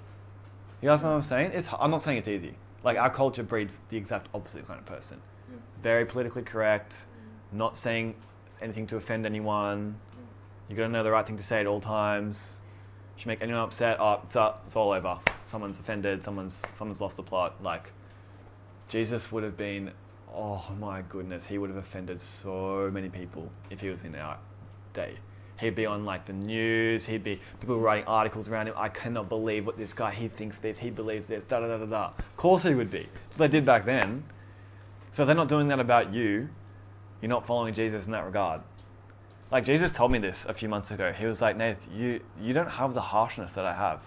You 0.81 0.89
guys 0.89 1.03
know 1.03 1.11
what 1.11 1.17
I'm 1.17 1.23
saying? 1.23 1.53
It's, 1.55 1.69
I'm 1.79 1.91
not 1.91 2.03
saying 2.03 2.19
it's 2.19 2.29
easy. 2.29 2.55
Like 2.83 2.99
our 2.99 3.11
culture 3.11 3.43
breeds 3.43 3.81
the 3.89 3.97
exact 3.97 4.29
opposite 4.35 4.67
kind 4.67 4.79
of 4.79 4.87
person. 4.87 5.21
Yeah. 5.51 5.57
Very 5.83 6.05
politically 6.05 6.43
correct, 6.43 7.07
not 7.53 7.77
saying 7.77 8.15
anything 8.61 8.87
to 8.89 8.97
offend 8.97 9.25
anyone. 9.25 9.97
You 10.69 10.77
got 10.77 10.85
to 10.85 10.89
know 10.89 11.03
the 11.03 11.11
right 11.11 11.27
thing 11.27 11.37
to 11.37 11.43
say 11.43 11.61
at 11.61 11.67
all 11.67 11.81
times. 11.81 12.61
If 13.17 13.25
you 13.25 13.31
make 13.31 13.43
anyone 13.43 13.63
upset, 13.63 13.99
oh, 14.01 14.21
it's 14.25 14.37
up, 14.37 14.65
it's 14.67 14.77
all 14.77 14.93
over. 14.93 15.19
Someone's 15.47 15.79
offended. 15.79 16.23
Someone's 16.23 16.63
someone's 16.73 17.01
lost 17.01 17.17
the 17.17 17.23
plot. 17.23 17.63
Like 17.63 17.93
Jesus 18.89 19.31
would 19.31 19.45
have 19.45 19.57
been 19.57 19.93
oh 20.35 20.65
my 20.79 21.03
goodness, 21.09 21.47
he 21.47 21.59
would 21.59 21.71
have 21.71 21.79
offended 21.79 22.21
so 22.21 22.91
many 22.93 23.09
people 23.09 23.51
if 23.71 23.81
he 23.81 23.89
was 23.89 24.05
in 24.05 24.15
our 24.17 24.37
day. 24.93 25.15
He'd 25.61 25.75
be 25.75 25.87
on 25.87 26.05
like 26.05 26.27
the 26.27 26.33
news, 26.33 27.05
he'd 27.07 27.23
be 27.23 27.41
people 27.61 27.79
writing 27.79 28.07
articles 28.07 28.49
around 28.49 28.69
him. 28.69 28.75
I 28.77 28.89
cannot 28.89 29.29
believe 29.29 29.67
what 29.67 29.77
this 29.77 29.95
guy, 29.95 30.11
he 30.11 30.29
thinks 30.29 30.57
this, 30.57 30.79
he 30.79 30.91
believes 30.91 31.29
this, 31.29 31.45
da 31.45 31.61
da 31.61 31.69
da 31.69 31.79
da 31.79 31.87
da. 31.87 32.07
Of 32.19 32.37
course 32.37 32.65
he 32.65 32.75
would 32.75 32.91
be. 32.91 33.09
So 33.31 33.39
they 33.39 33.49
did 33.49 33.65
back 33.65 33.85
then. 33.85 34.25
So 35.13 35.25
they're 35.25 35.37
not 35.37 35.49
doing 35.49 35.69
that 35.69 35.79
about 35.79 36.13
you, 36.13 36.49
you're 37.21 37.29
not 37.29 37.47
following 37.47 37.73
Jesus 37.73 38.07
in 38.07 38.13
that 38.13 38.25
regard. 38.25 38.63
Like 39.53 39.65
Jesus 39.65 39.93
told 39.93 40.11
me 40.11 40.19
this 40.19 40.45
a 40.47 40.55
few 40.55 40.69
months 40.69 40.91
ago. 40.91 41.13
He 41.13 41.27
was 41.27 41.41
like, 41.41 41.57
Nath, 41.57 41.89
you, 41.95 42.21
you 42.41 42.53
don't 42.53 42.69
have 42.69 42.95
the 42.95 43.01
harshness 43.01 43.53
that 43.53 43.65
I 43.65 43.73
have. 43.73 44.01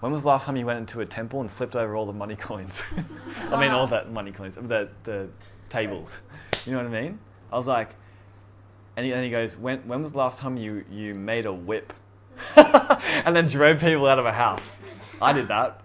When 0.00 0.10
was 0.10 0.22
the 0.22 0.28
last 0.28 0.46
time 0.46 0.56
you 0.56 0.66
went 0.66 0.78
into 0.78 1.00
a 1.00 1.06
temple 1.06 1.40
and 1.40 1.50
flipped 1.50 1.76
over 1.76 1.94
all 1.94 2.06
the 2.06 2.12
money 2.12 2.36
coins? 2.36 2.82
I 3.50 3.60
mean, 3.60 3.70
all 3.70 3.86
that 3.86 4.10
money 4.10 4.32
coins, 4.32 4.56
the, 4.56 4.88
the 5.04 5.28
tables. 5.68 6.18
You 6.66 6.72
know 6.72 6.78
what 6.78 6.86
I 6.86 7.02
mean? 7.02 7.18
I 7.52 7.56
was 7.56 7.66
like, 7.66 7.94
and 8.98 9.06
he, 9.06 9.12
and 9.12 9.22
he 9.22 9.30
goes, 9.30 9.56
when, 9.56 9.78
when 9.86 10.02
was 10.02 10.10
the 10.10 10.18
last 10.18 10.40
time 10.40 10.56
you, 10.56 10.84
you 10.90 11.14
made 11.14 11.46
a 11.46 11.52
whip? 11.52 11.92
and 12.56 13.36
then 13.36 13.46
drove 13.46 13.78
people 13.78 14.08
out 14.08 14.18
of 14.18 14.26
a 14.26 14.32
house. 14.32 14.80
I 15.22 15.32
did 15.32 15.46
that. 15.46 15.80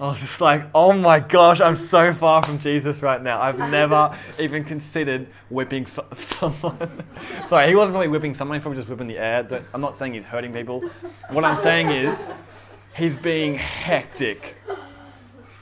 I 0.00 0.08
was 0.08 0.18
just 0.18 0.40
like, 0.40 0.64
oh 0.74 0.92
my 0.92 1.20
gosh, 1.20 1.60
I'm 1.60 1.76
so 1.76 2.12
far 2.12 2.42
from 2.42 2.58
Jesus 2.58 3.04
right 3.04 3.22
now. 3.22 3.40
I've 3.40 3.60
never 3.60 4.18
even 4.40 4.64
considered 4.64 5.28
whipping 5.48 5.86
so- 5.86 6.08
someone. 6.16 7.04
Sorry, 7.48 7.68
he 7.68 7.76
wasn't 7.76 7.92
probably 7.92 8.08
whipping 8.08 8.34
someone, 8.34 8.58
he's 8.58 8.62
probably 8.62 8.78
just 8.78 8.88
whipping 8.88 9.06
the 9.06 9.18
air. 9.18 9.44
Don't- 9.44 9.64
I'm 9.72 9.80
not 9.80 9.94
saying 9.94 10.14
he's 10.14 10.24
hurting 10.24 10.52
people. 10.52 10.80
What 11.28 11.44
I'm 11.44 11.56
saying 11.56 11.90
is, 11.90 12.32
he's 12.96 13.16
being 13.16 13.54
hectic. 13.54 14.56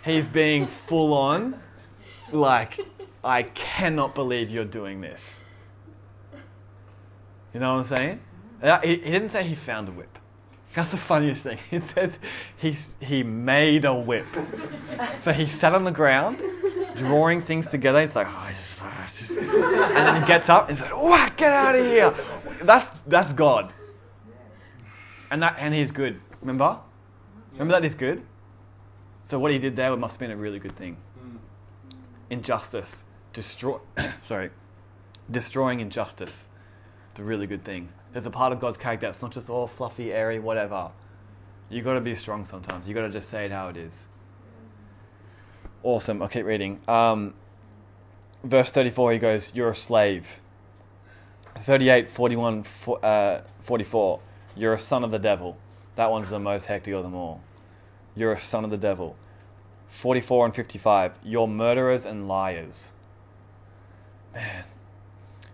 He's 0.07 0.27
being 0.27 0.67
full 0.67 1.13
on, 1.13 1.61
like, 2.33 2.81
I 3.23 3.43
cannot 3.43 4.15
believe 4.15 4.49
you're 4.49 4.65
doing 4.65 5.03
this. 5.03 5.39
You 7.59 7.63
know 7.65 7.75
what 7.75 7.91
I'm 7.91 7.97
saying? 7.97 8.21
He, 8.85 8.89
he 9.03 9.11
didn't 9.11 9.31
say 9.31 9.43
he 9.43 9.57
found 9.57 9.89
a 9.89 9.91
whip. 9.91 10.17
That's 10.77 10.93
the 10.93 10.97
funniest 10.97 11.43
thing. 11.43 11.59
It 11.73 11.83
says 11.83 12.17
he, 12.57 12.77
he 13.05 13.25
made 13.25 13.85
a 13.85 13.93
whip. 13.93 14.27
So 15.23 15.33
he 15.33 15.49
sat 15.49 15.75
on 15.75 15.83
the 15.83 15.91
ground, 15.91 16.41
drawing 16.95 17.43
things 17.43 17.67
together. 17.67 18.01
He's 18.01 18.15
like, 18.15 18.29
oh, 18.29 18.37
I 18.39 18.53
just- 18.53 18.85
I 18.85 19.07
just-" 19.07 19.31
and 19.33 19.97
then 19.97 20.23
he 20.23 20.27
gets 20.29 20.49
up 20.49 20.69
and 20.69 20.79
he's 20.79 20.83
like, 20.83 20.95
"What? 20.97 21.37
Get 21.37 21.53
out 21.53 21.75
of 21.75 21.85
here!" 21.85 22.15
That's 22.63 22.91
that's 23.09 23.33
God. 23.33 23.73
And 25.33 25.43
that 25.43 25.57
and 25.59 25.75
he's 25.75 25.91
good. 25.91 26.21
Remember? 26.41 26.79
Remember 27.55 27.73
that 27.73 27.83
he's 27.83 27.97
good. 27.97 28.23
So 29.25 29.41
what 29.41 29.51
he 29.51 29.59
did 29.59 29.75
there 29.75 29.97
must 29.97 30.15
have 30.15 30.21
been 30.21 30.31
a 30.31 30.37
really 30.37 30.61
good 30.61 30.77
thing. 30.77 30.97
Mm. 31.21 31.39
Injustice, 32.31 33.03
destroy. 33.33 33.79
sorry, 34.29 34.51
destroying 35.29 35.81
injustice. 35.81 36.48
It's 37.19 37.25
a 37.25 37.27
really 37.27 37.49
good 37.49 37.65
thing. 37.65 37.89
There's 38.13 38.27
a 38.27 38.31
part 38.31 38.53
of 38.53 38.61
God's 38.61 38.77
character 38.77 39.07
that's 39.07 39.21
not 39.21 39.33
just 39.33 39.51
all 39.51 39.67
fluffy, 39.67 40.13
airy, 40.13 40.39
whatever. 40.39 40.93
You 41.69 41.83
got 41.83 41.95
to 41.95 42.01
be 42.01 42.15
strong 42.15 42.45
sometimes. 42.45 42.87
You 42.87 42.95
got 42.95 43.01
to 43.03 43.11
just 43.11 43.29
say 43.29 43.45
it 43.45 43.51
how 43.51 43.67
it 43.67 43.77
is. 43.77 44.05
Awesome. 45.83 46.23
I'll 46.23 46.29
keep 46.29 46.47
reading. 46.47 46.79
Um, 46.87 47.35
verse 48.45 48.71
34, 48.71 49.15
he 49.15 49.19
goes, 49.19 49.53
You're 49.53 49.71
a 49.71 49.75
slave. 49.75 50.41
38, 51.57 52.09
41, 52.09 52.63
fo- 52.63 52.95
uh, 52.95 53.43
44, 53.63 54.21
You're 54.55 54.75
a 54.75 54.79
son 54.79 55.03
of 55.03 55.11
the 55.11 55.19
devil. 55.19 55.57
That 55.97 56.13
one's 56.13 56.31
the 56.31 56.39
most 56.39 56.67
hectic 56.67 56.95
of 56.95 57.03
them 57.03 57.17
all. 57.17 57.41
You're 58.15 58.31
a 58.31 58.41
son 58.41 58.63
of 58.65 58.71
the 58.71 58.79
devil. 58.79 59.17
44 59.89 60.45
and 60.45 60.55
55, 60.55 61.19
You're 61.25 61.49
murderers 61.49 62.07
and 62.07 62.29
liars. 62.29 62.91
Man. 64.33 64.63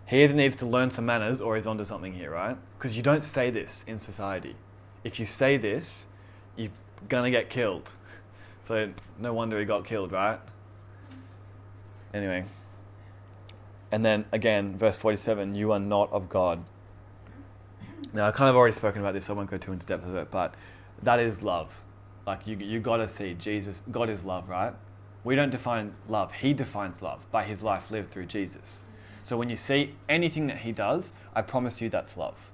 He 0.07 0.23
either 0.23 0.33
needs 0.33 0.55
to 0.57 0.65
learn 0.65 0.91
some 0.91 1.05
manners 1.05 1.41
or 1.41 1.55
he's 1.55 1.65
onto 1.65 1.85
something 1.85 2.13
here, 2.13 2.31
right? 2.31 2.57
Because 2.77 2.95
you 2.95 3.01
don't 3.01 3.23
say 3.23 3.49
this 3.49 3.83
in 3.87 3.97
society. 3.97 4.55
If 5.03 5.19
you 5.19 5.25
say 5.25 5.57
this, 5.57 6.05
you're 6.55 6.69
gonna 7.09 7.31
get 7.31 7.49
killed. 7.49 7.89
So 8.63 8.91
no 9.19 9.31
wonder 9.31 9.59
he 9.59 9.65
got 9.65 9.85
killed, 9.85 10.11
right? 10.11 10.39
Anyway. 12.15 12.45
And 13.91 14.03
then 14.03 14.25
again, 14.31 14.75
verse 14.75 14.97
47 14.97 15.53
you 15.53 15.71
are 15.71 15.79
not 15.79 16.11
of 16.11 16.29
God. 16.29 16.63
Now, 18.13 18.27
I've 18.27 18.33
kind 18.33 18.49
of 18.49 18.55
already 18.55 18.73
spoken 18.73 19.01
about 19.01 19.13
this, 19.13 19.25
so 19.25 19.33
I 19.33 19.37
won't 19.37 19.49
go 19.49 19.57
too 19.57 19.71
into 19.71 19.85
depth 19.85 20.07
of 20.07 20.15
it, 20.15 20.31
but 20.31 20.55
that 21.03 21.19
is 21.19 21.43
love. 21.43 21.79
Like, 22.25 22.47
you, 22.47 22.55
you 22.57 22.79
got 22.79 22.97
to 22.97 23.07
see 23.07 23.33
Jesus, 23.33 23.83
God 23.91 24.09
is 24.09 24.23
love, 24.23 24.49
right? 24.49 24.73
We 25.23 25.35
don't 25.35 25.49
define 25.49 25.93
love, 26.07 26.31
He 26.31 26.53
defines 26.53 27.01
love 27.01 27.29
by 27.31 27.43
His 27.43 27.61
life 27.61 27.91
lived 27.91 28.11
through 28.11 28.27
Jesus. 28.27 28.79
So 29.25 29.37
when 29.37 29.49
you 29.49 29.55
see 29.55 29.95
anything 30.07 30.47
that 30.47 30.59
He 30.59 30.71
does, 30.71 31.11
I 31.35 31.41
promise 31.41 31.81
you 31.81 31.89
that's 31.89 32.15
love. 32.15 32.51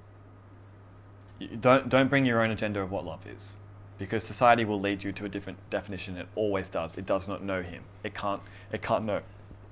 Don't, 1.60 1.88
don't 1.88 2.08
bring 2.08 2.24
your 2.24 2.42
own 2.42 2.50
agenda 2.50 2.80
of 2.80 2.90
what 2.90 3.04
love 3.04 3.26
is 3.26 3.56
because 3.98 4.24
society 4.24 4.64
will 4.64 4.80
lead 4.80 5.04
you 5.04 5.12
to 5.12 5.24
a 5.24 5.28
different 5.28 5.58
definition. 5.70 6.16
It 6.16 6.26
always 6.34 6.68
does. 6.68 6.98
It 6.98 7.06
does 7.06 7.28
not 7.28 7.44
know 7.44 7.62
Him. 7.62 7.84
It 8.02 8.14
can't, 8.14 8.42
it 8.72 8.82
can't 8.82 9.04
know 9.04 9.20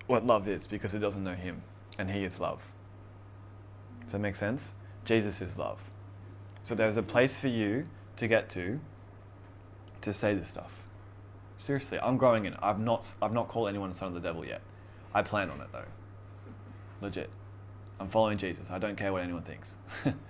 what 0.06 0.26
love 0.26 0.46
is 0.46 0.66
because 0.66 0.94
it 0.94 0.98
doesn't 0.98 1.24
know 1.24 1.34
Him, 1.34 1.62
and 1.98 2.10
He 2.10 2.22
is 2.22 2.38
love. 2.38 2.62
Does 4.02 4.12
that 4.12 4.18
make 4.18 4.36
sense? 4.36 4.74
Jesus 5.04 5.40
is 5.40 5.56
love. 5.56 5.80
So 6.62 6.74
there's 6.74 6.96
a 6.96 7.02
place 7.02 7.40
for 7.40 7.48
you 7.48 7.86
to 8.16 8.28
get 8.28 8.50
to 8.50 8.78
to 10.02 10.14
say 10.14 10.34
this 10.34 10.48
stuff. 10.48 10.82
Seriously, 11.58 11.98
I'm 12.00 12.16
growing 12.16 12.44
in. 12.44 12.52
it. 12.52 12.58
I've 12.62 12.78
not, 12.78 13.14
I've 13.20 13.32
not 13.32 13.48
called 13.48 13.68
anyone 13.68 13.90
a 13.90 13.94
son 13.94 14.08
of 14.08 14.14
the 14.14 14.20
devil 14.20 14.44
yet. 14.44 14.60
I 15.14 15.22
plan 15.22 15.50
on 15.50 15.60
it 15.60 15.68
though. 15.72 15.84
Legit. 17.00 17.30
I'm 17.98 18.08
following 18.08 18.38
Jesus. 18.38 18.70
I 18.70 18.78
don't 18.78 18.96
care 18.96 19.12
what 19.12 19.22
anyone 19.22 19.42
thinks. 19.42 19.76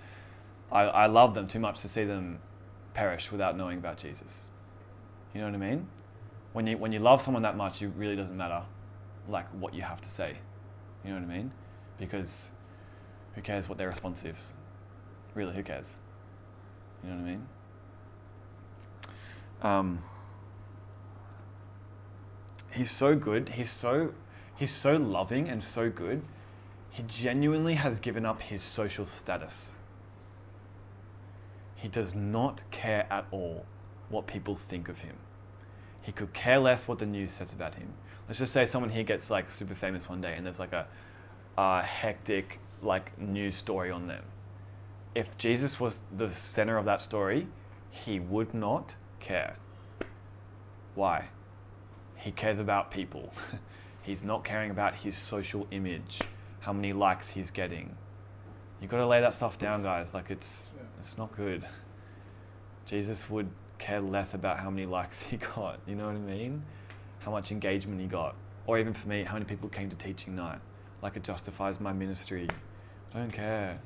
I, 0.71 0.81
I 0.81 1.05
love 1.07 1.33
them 1.33 1.47
too 1.47 1.59
much 1.59 1.81
to 1.81 1.87
see 1.87 2.03
them 2.03 2.39
perish 2.93 3.31
without 3.31 3.57
knowing 3.57 3.77
about 3.77 3.97
Jesus. 3.97 4.49
You 5.33 5.41
know 5.41 5.47
what 5.47 5.55
I 5.55 5.57
mean? 5.57 5.87
When 6.53 6.67
you, 6.67 6.77
when 6.77 6.91
you 6.91 6.99
love 6.99 7.21
someone 7.21 7.43
that 7.43 7.55
much, 7.55 7.81
it 7.81 7.91
really 7.95 8.15
doesn't 8.15 8.35
matter 8.35 8.61
like 9.29 9.47
what 9.49 9.73
you 9.73 9.81
have 9.81 10.01
to 10.01 10.09
say. 10.09 10.35
You 11.03 11.11
know 11.11 11.17
what 11.17 11.29
I 11.29 11.37
mean? 11.37 11.51
Because 11.97 12.49
who 13.35 13.41
cares 13.41 13.69
what 13.69 13.77
their 13.77 13.89
response 13.89 14.23
is? 14.25 14.51
Really, 15.33 15.53
who 15.53 15.63
cares? 15.63 15.95
You 17.03 17.09
know 17.09 17.15
what 17.15 17.21
I 17.21 17.29
mean? 17.29 17.47
Um, 19.61 20.03
he's 22.71 22.91
so 22.91 23.15
good. 23.15 23.49
He's 23.49 23.71
so 23.71 24.13
he's 24.55 24.71
so 24.71 24.95
loving 24.95 25.49
and 25.49 25.63
so 25.63 25.89
good. 25.89 26.21
He 26.91 27.03
genuinely 27.03 27.75
has 27.75 27.99
given 27.99 28.25
up 28.25 28.41
his 28.41 28.61
social 28.61 29.07
status. 29.07 29.71
He 31.75 31.87
does 31.87 32.13
not 32.13 32.61
care 32.69 33.07
at 33.09 33.25
all 33.31 33.65
what 34.09 34.27
people 34.27 34.55
think 34.55 34.89
of 34.89 34.99
him. 34.99 35.15
He 36.01 36.11
could 36.11 36.33
care 36.33 36.59
less 36.59 36.87
what 36.87 36.99
the 36.99 37.05
news 37.05 37.31
says 37.31 37.53
about 37.53 37.75
him. 37.75 37.93
Let's 38.27 38.39
just 38.39 38.53
say 38.53 38.65
someone 38.65 38.91
here 38.91 39.03
gets 39.03 39.31
like 39.31 39.49
super 39.49 39.73
famous 39.73 40.09
one 40.09 40.21
day 40.21 40.35
and 40.35 40.45
there's 40.45 40.59
like 40.59 40.73
a, 40.73 40.85
a 41.57 41.81
hectic 41.81 42.59
like 42.81 43.17
news 43.19 43.55
story 43.55 43.89
on 43.89 44.07
them. 44.07 44.23
If 45.15 45.37
Jesus 45.37 45.79
was 45.79 46.01
the 46.15 46.29
center 46.29 46.77
of 46.77 46.85
that 46.85 47.01
story, 47.01 47.47
he 47.89 48.19
would 48.19 48.53
not 48.53 48.95
care. 49.19 49.57
Why? 50.95 51.29
He 52.15 52.31
cares 52.31 52.59
about 52.59 52.91
people. 52.91 53.33
he's 54.01 54.23
not 54.23 54.43
caring 54.43 54.71
about 54.71 54.95
his 54.95 55.17
social 55.17 55.67
image, 55.71 56.21
how 56.61 56.71
many 56.73 56.93
likes 56.93 57.29
he's 57.29 57.51
getting. 57.51 57.95
You've 58.79 58.89
got 58.89 58.97
to 58.97 59.05
lay 59.07 59.21
that 59.21 59.33
stuff 59.33 59.57
down, 59.59 59.83
guys. 59.83 60.13
Like 60.13 60.31
it's 60.31 60.69
Yeah. 60.75 60.83
it's 60.99 61.17
not 61.17 61.35
good. 61.35 61.67
Jesus 62.85 63.29
would 63.29 63.49
care 63.77 63.99
less 64.01 64.33
about 64.33 64.57
how 64.59 64.69
many 64.69 64.85
likes 64.85 65.21
he 65.21 65.37
got. 65.55 65.79
You 65.87 65.95
know 65.95 66.07
what 66.07 66.15
I 66.15 66.19
mean? 66.19 66.63
How 67.19 67.31
much 67.31 67.51
engagement 67.51 67.99
he 68.01 68.07
got, 68.07 68.35
or 68.65 68.79
even 68.79 68.93
for 68.93 69.07
me, 69.07 69.23
how 69.23 69.33
many 69.33 69.45
people 69.45 69.69
came 69.69 69.89
to 69.89 69.95
teaching 69.95 70.35
night. 70.35 70.59
Like 71.01 71.15
it 71.17 71.23
justifies 71.23 71.79
my 71.79 71.93
ministry. 71.93 72.47
I 73.13 73.19
don't 73.19 73.33
care. 73.33 73.79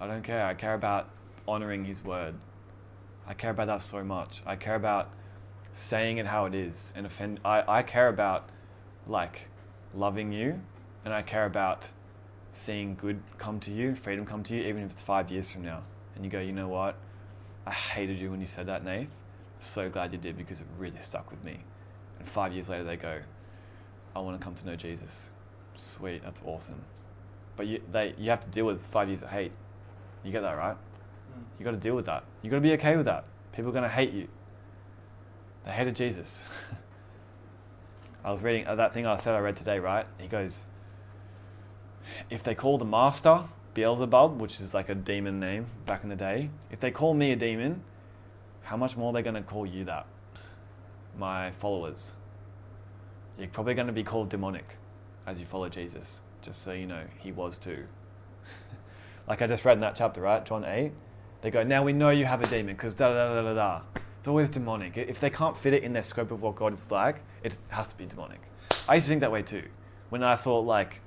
I 0.00 0.06
don't 0.06 0.22
care. 0.22 0.44
I 0.44 0.54
care 0.54 0.74
about 0.74 1.10
honoring 1.46 1.84
his 1.84 2.04
word. 2.04 2.34
I 3.26 3.34
care 3.34 3.50
about 3.50 3.66
that 3.66 3.82
so 3.82 4.02
much. 4.04 4.42
I 4.46 4.56
care 4.56 4.76
about 4.76 5.10
saying 5.70 6.18
it 6.18 6.26
how 6.26 6.46
it 6.46 6.54
is 6.54 6.92
and 6.96 7.04
offend. 7.04 7.40
I, 7.44 7.62
I 7.66 7.82
care 7.82 8.08
about 8.08 8.48
like 9.06 9.48
loving 9.94 10.32
you, 10.32 10.60
and 11.08 11.14
I 11.14 11.22
care 11.22 11.46
about 11.46 11.88
seeing 12.52 12.94
good 12.94 13.22
come 13.38 13.60
to 13.60 13.70
you, 13.70 13.94
freedom 13.94 14.26
come 14.26 14.42
to 14.42 14.54
you, 14.54 14.62
even 14.64 14.82
if 14.82 14.90
it's 14.90 15.00
five 15.00 15.30
years 15.30 15.50
from 15.50 15.62
now. 15.62 15.82
And 16.14 16.22
you 16.22 16.30
go, 16.30 16.38
you 16.38 16.52
know 16.52 16.68
what? 16.68 16.96
I 17.66 17.70
hated 17.70 18.18
you 18.18 18.30
when 18.30 18.42
you 18.42 18.46
said 18.46 18.66
that, 18.66 18.84
Nath. 18.84 19.06
So 19.58 19.88
glad 19.88 20.12
you 20.12 20.18
did 20.18 20.36
because 20.36 20.60
it 20.60 20.66
really 20.76 21.00
stuck 21.00 21.30
with 21.30 21.42
me. 21.42 21.60
And 22.18 22.28
five 22.28 22.52
years 22.52 22.68
later, 22.68 22.84
they 22.84 22.96
go, 22.96 23.20
I 24.14 24.20
want 24.20 24.38
to 24.38 24.44
come 24.44 24.54
to 24.56 24.66
know 24.66 24.76
Jesus. 24.76 25.30
Sweet, 25.78 26.22
that's 26.22 26.42
awesome. 26.44 26.82
But 27.56 27.68
you, 27.68 27.80
they, 27.90 28.14
you 28.18 28.28
have 28.28 28.40
to 28.40 28.48
deal 28.48 28.66
with 28.66 28.84
five 28.84 29.08
years 29.08 29.22
of 29.22 29.30
hate. 29.30 29.52
You 30.24 30.30
get 30.30 30.42
that, 30.42 30.58
right? 30.58 30.76
Mm. 30.76 31.42
You 31.58 31.64
got 31.64 31.70
to 31.70 31.78
deal 31.78 31.96
with 31.96 32.04
that. 32.04 32.24
You 32.42 32.50
got 32.50 32.56
to 32.56 32.60
be 32.60 32.72
okay 32.72 32.98
with 32.98 33.06
that. 33.06 33.24
People 33.52 33.70
are 33.70 33.72
going 33.72 33.84
to 33.84 33.88
hate 33.88 34.12
you. 34.12 34.28
They 35.64 35.70
hated 35.70 35.96
Jesus. 35.96 36.42
I 38.24 38.30
was 38.30 38.42
reading 38.42 38.66
uh, 38.66 38.74
that 38.74 38.92
thing 38.92 39.06
I 39.06 39.16
said 39.16 39.34
I 39.34 39.38
read 39.38 39.56
today, 39.56 39.78
right? 39.78 40.04
He 40.18 40.28
goes, 40.28 40.64
if 42.30 42.42
they 42.42 42.54
call 42.54 42.78
the 42.78 42.84
master 42.84 43.44
Beelzebub, 43.74 44.40
which 44.40 44.60
is 44.60 44.74
like 44.74 44.88
a 44.88 44.94
demon 44.94 45.38
name 45.38 45.66
back 45.86 46.02
in 46.02 46.08
the 46.08 46.16
day, 46.16 46.50
if 46.70 46.80
they 46.80 46.90
call 46.90 47.14
me 47.14 47.32
a 47.32 47.36
demon, 47.36 47.82
how 48.62 48.76
much 48.76 48.96
more 48.96 49.10
are 49.10 49.12
they 49.12 49.22
going 49.22 49.34
to 49.34 49.42
call 49.42 49.64
you 49.64 49.84
that? 49.84 50.06
My 51.18 51.50
followers. 51.52 52.12
You're 53.38 53.48
probably 53.48 53.74
going 53.74 53.86
to 53.86 53.92
be 53.92 54.02
called 54.02 54.28
demonic 54.28 54.76
as 55.26 55.38
you 55.38 55.46
follow 55.46 55.68
Jesus, 55.68 56.20
just 56.42 56.62
so 56.62 56.72
you 56.72 56.86
know, 56.86 57.02
he 57.18 57.32
was 57.32 57.58
too. 57.58 57.84
like 59.28 59.42
I 59.42 59.46
just 59.46 59.64
read 59.64 59.74
in 59.74 59.80
that 59.80 59.94
chapter, 59.94 60.20
right? 60.20 60.44
John 60.44 60.64
8. 60.64 60.92
They 61.40 61.50
go, 61.50 61.62
now 61.62 61.84
we 61.84 61.92
know 61.92 62.10
you 62.10 62.24
have 62.24 62.40
a 62.40 62.46
demon 62.48 62.74
because 62.74 62.96
da 62.96 63.12
da 63.12 63.34
da 63.34 63.42
da 63.42 63.54
da. 63.54 63.80
It's 64.18 64.26
always 64.26 64.50
demonic. 64.50 64.96
If 64.96 65.20
they 65.20 65.30
can't 65.30 65.56
fit 65.56 65.72
it 65.72 65.84
in 65.84 65.92
their 65.92 66.02
scope 66.02 66.32
of 66.32 66.42
what 66.42 66.56
God 66.56 66.72
is 66.72 66.90
like, 66.90 67.20
it 67.44 67.56
has 67.68 67.86
to 67.86 67.96
be 67.96 68.06
demonic. 68.06 68.40
I 68.88 68.94
used 68.94 69.06
to 69.06 69.10
think 69.10 69.20
that 69.20 69.30
way 69.30 69.42
too. 69.42 69.62
When 70.08 70.22
I 70.22 70.34
thought 70.34 70.64
like 70.64 71.00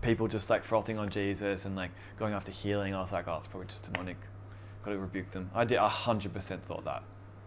people 0.00 0.28
just 0.28 0.50
like 0.50 0.64
frothing 0.64 0.98
on 0.98 1.08
Jesus 1.08 1.64
and 1.64 1.76
like 1.76 1.90
going 2.18 2.34
after 2.34 2.52
healing, 2.52 2.94
I 2.94 3.00
was 3.00 3.12
like, 3.12 3.28
oh, 3.28 3.36
it's 3.36 3.46
probably 3.46 3.68
just 3.68 3.90
demonic. 3.90 4.16
Got 4.84 4.92
to 4.92 4.98
rebuke 4.98 5.30
them. 5.30 5.50
I 5.54 5.64
did. 5.64 5.78
hundred 5.78 6.32
percent 6.32 6.64
thought 6.66 6.84
that. 6.84 7.02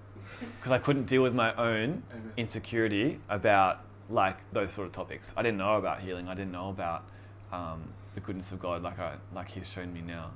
because 0.57 0.71
I 0.71 0.77
couldn't 0.77 1.05
deal 1.05 1.23
with 1.23 1.33
my 1.33 1.53
own 1.55 2.03
insecurity 2.37 3.19
about 3.29 3.83
like 4.09 4.37
those 4.51 4.71
sort 4.71 4.87
of 4.87 4.93
topics. 4.93 5.33
I 5.37 5.41
didn't 5.41 5.57
know 5.57 5.75
about 5.75 6.01
healing. 6.01 6.27
I 6.27 6.35
didn't 6.35 6.51
know 6.51 6.69
about 6.69 7.03
um, 7.51 7.83
the 8.13 8.19
goodness 8.19 8.51
of 8.51 8.59
God 8.59 8.83
like 8.83 8.99
I 8.99 9.15
like 9.33 9.49
He's 9.49 9.69
shown 9.69 9.93
me 9.93 10.01
now. 10.01 10.31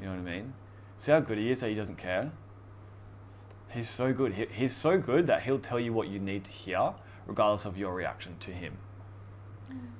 You 0.00 0.06
know 0.06 0.12
what 0.12 0.20
I 0.20 0.34
mean? 0.36 0.52
See 0.98 1.12
how 1.12 1.20
good 1.20 1.38
He 1.38 1.50
is 1.50 1.60
that 1.60 1.68
He 1.68 1.74
doesn't 1.74 1.96
care. 1.96 2.30
He's 3.70 3.90
so 3.90 4.12
good. 4.12 4.34
He, 4.34 4.46
he's 4.46 4.74
so 4.74 4.98
good 4.98 5.26
that 5.26 5.42
He'll 5.42 5.58
tell 5.58 5.80
you 5.80 5.92
what 5.92 6.08
you 6.08 6.18
need 6.18 6.44
to 6.44 6.50
hear, 6.50 6.94
regardless 7.26 7.64
of 7.64 7.76
your 7.76 7.94
reaction 7.94 8.36
to 8.40 8.50
Him. 8.50 8.76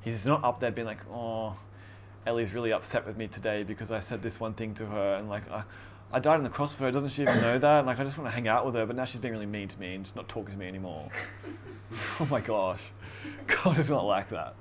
He's 0.02 0.26
not 0.26 0.44
up 0.44 0.60
there 0.60 0.70
being 0.70 0.86
like, 0.86 0.98
oh, 1.10 1.56
Ellie's 2.26 2.52
really 2.52 2.72
upset 2.72 3.06
with 3.06 3.16
me 3.16 3.26
today 3.26 3.62
because 3.62 3.90
I 3.90 4.00
said 4.00 4.22
this 4.22 4.40
one 4.40 4.54
thing 4.54 4.74
to 4.74 4.86
her, 4.86 5.14
and 5.16 5.28
like, 5.28 5.50
I, 5.50 5.64
I 6.12 6.20
died 6.20 6.36
on 6.36 6.44
the 6.44 6.50
cross 6.50 6.74
for 6.74 6.84
her. 6.84 6.90
Doesn't 6.90 7.10
she 7.10 7.22
even 7.22 7.40
know 7.40 7.58
that? 7.58 7.78
And, 7.78 7.86
like, 7.86 7.98
I 7.98 8.04
just 8.04 8.16
want 8.16 8.28
to 8.28 8.34
hang 8.34 8.48
out 8.48 8.64
with 8.64 8.74
her, 8.74 8.86
but 8.86 8.96
now 8.96 9.04
she's 9.04 9.20
being 9.20 9.34
really 9.34 9.46
mean 9.46 9.68
to 9.68 9.80
me 9.80 9.94
and 9.94 10.04
just 10.04 10.16
not 10.16 10.28
talking 10.28 10.52
to 10.52 10.58
me 10.58 10.68
anymore. 10.68 11.10
oh 12.20 12.28
my 12.30 12.40
gosh, 12.40 12.92
God 13.46 13.78
is 13.78 13.90
not 13.90 14.04
like 14.04 14.30
that. 14.30 14.54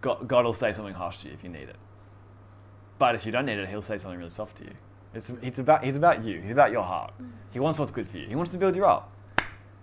God, 0.00 0.26
God 0.28 0.44
will 0.44 0.52
say 0.52 0.72
something 0.72 0.94
harsh 0.94 1.18
to 1.18 1.28
you 1.28 1.34
if 1.34 1.42
you 1.42 1.50
need 1.50 1.68
it, 1.68 1.76
but 2.98 3.14
if 3.14 3.26
you 3.26 3.32
don't 3.32 3.46
need 3.46 3.58
it, 3.58 3.68
He'll 3.68 3.82
say 3.82 3.98
something 3.98 4.18
really 4.18 4.30
soft 4.30 4.56
to 4.58 4.64
you. 4.64 4.72
It's, 5.14 5.32
it's 5.42 5.58
about 5.58 5.84
He's 5.84 5.96
about 5.96 6.24
you. 6.24 6.40
He's 6.40 6.52
about 6.52 6.70
your 6.70 6.82
heart. 6.82 7.12
Mm. 7.20 7.30
He 7.50 7.58
wants 7.58 7.78
what's 7.78 7.92
good 7.92 8.08
for 8.08 8.18
you. 8.18 8.26
He 8.26 8.34
wants 8.34 8.52
to 8.52 8.58
build 8.58 8.76
you 8.76 8.84
up. 8.84 9.12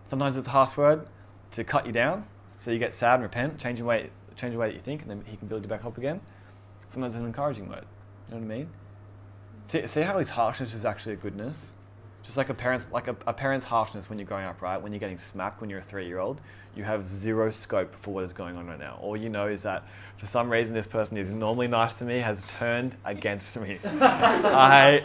Sometimes 0.08 0.36
it's 0.36 0.48
a 0.48 0.52
harsh 0.52 0.78
word 0.78 1.08
to 1.52 1.64
cut 1.64 1.86
you 1.86 1.92
down, 1.92 2.26
so 2.58 2.72
you 2.72 2.80
get 2.80 2.94
sad 2.94 3.16
and 3.16 3.24
repent, 3.24 3.58
change 3.58 3.80
the 3.80 3.86
way 3.86 4.10
change 4.36 4.54
the 4.54 4.60
way 4.60 4.68
that 4.68 4.76
you 4.76 4.82
think, 4.82 5.02
and 5.02 5.12
then 5.12 5.24
He 5.26 5.38
can 5.38 5.48
build 5.48 5.64
you 5.64 5.70
back 5.70 5.86
up 5.86 5.98
again. 5.98 6.20
Sometimes 6.88 7.16
it's 7.16 7.22
an 7.22 7.28
encouraging 7.28 7.70
word. 7.70 7.86
You 8.30 8.36
know 8.36 8.46
what 8.46 8.54
I 8.54 8.58
mean? 8.58 8.70
See, 9.66 9.88
see 9.88 10.02
how 10.02 10.20
his 10.20 10.30
harshness 10.30 10.74
is 10.74 10.86
actually 10.86 11.14
a 11.14 11.18
goodness? 11.18 11.72
Just 12.24 12.38
like 12.38 12.50
a 12.50 12.54
parent's 12.54 12.90
like 12.92 13.08
a, 13.08 13.16
a 13.28 13.34
parent's 13.34 13.66
harshness 13.66 14.10
when 14.10 14.18
you're 14.18 14.28
growing 14.28 14.46
up, 14.46 14.62
right? 14.62 14.82
When 14.82 14.94
you're 14.94 15.00
getting 15.00 15.18
smacked 15.18 15.60
when 15.60 15.70
you're 15.70 15.80
a 15.80 15.84
three 15.84 16.08
year 16.08 16.20
old, 16.20 16.40
you 16.76 16.84
have 16.84 17.06
zero 17.06 17.52
scope 17.52 17.94
for 17.96 18.14
what 18.14 18.24
is 18.24 18.32
going 18.32 18.56
on 18.56 18.66
right 18.66 18.80
now. 18.80 18.98
All 19.02 19.18
you 19.18 19.30
know 19.30 19.48
is 19.48 19.64
that 19.64 19.84
for 20.18 20.26
some 20.26 20.50
reason 20.50 20.74
this 20.74 20.88
person 20.88 21.18
is 21.18 21.32
normally 21.32 21.68
nice 21.68 21.94
to 21.96 22.06
me 22.06 22.20
has 22.20 22.42
turned 22.48 22.96
against 23.04 23.60
me. 23.60 23.80
I 23.86 25.04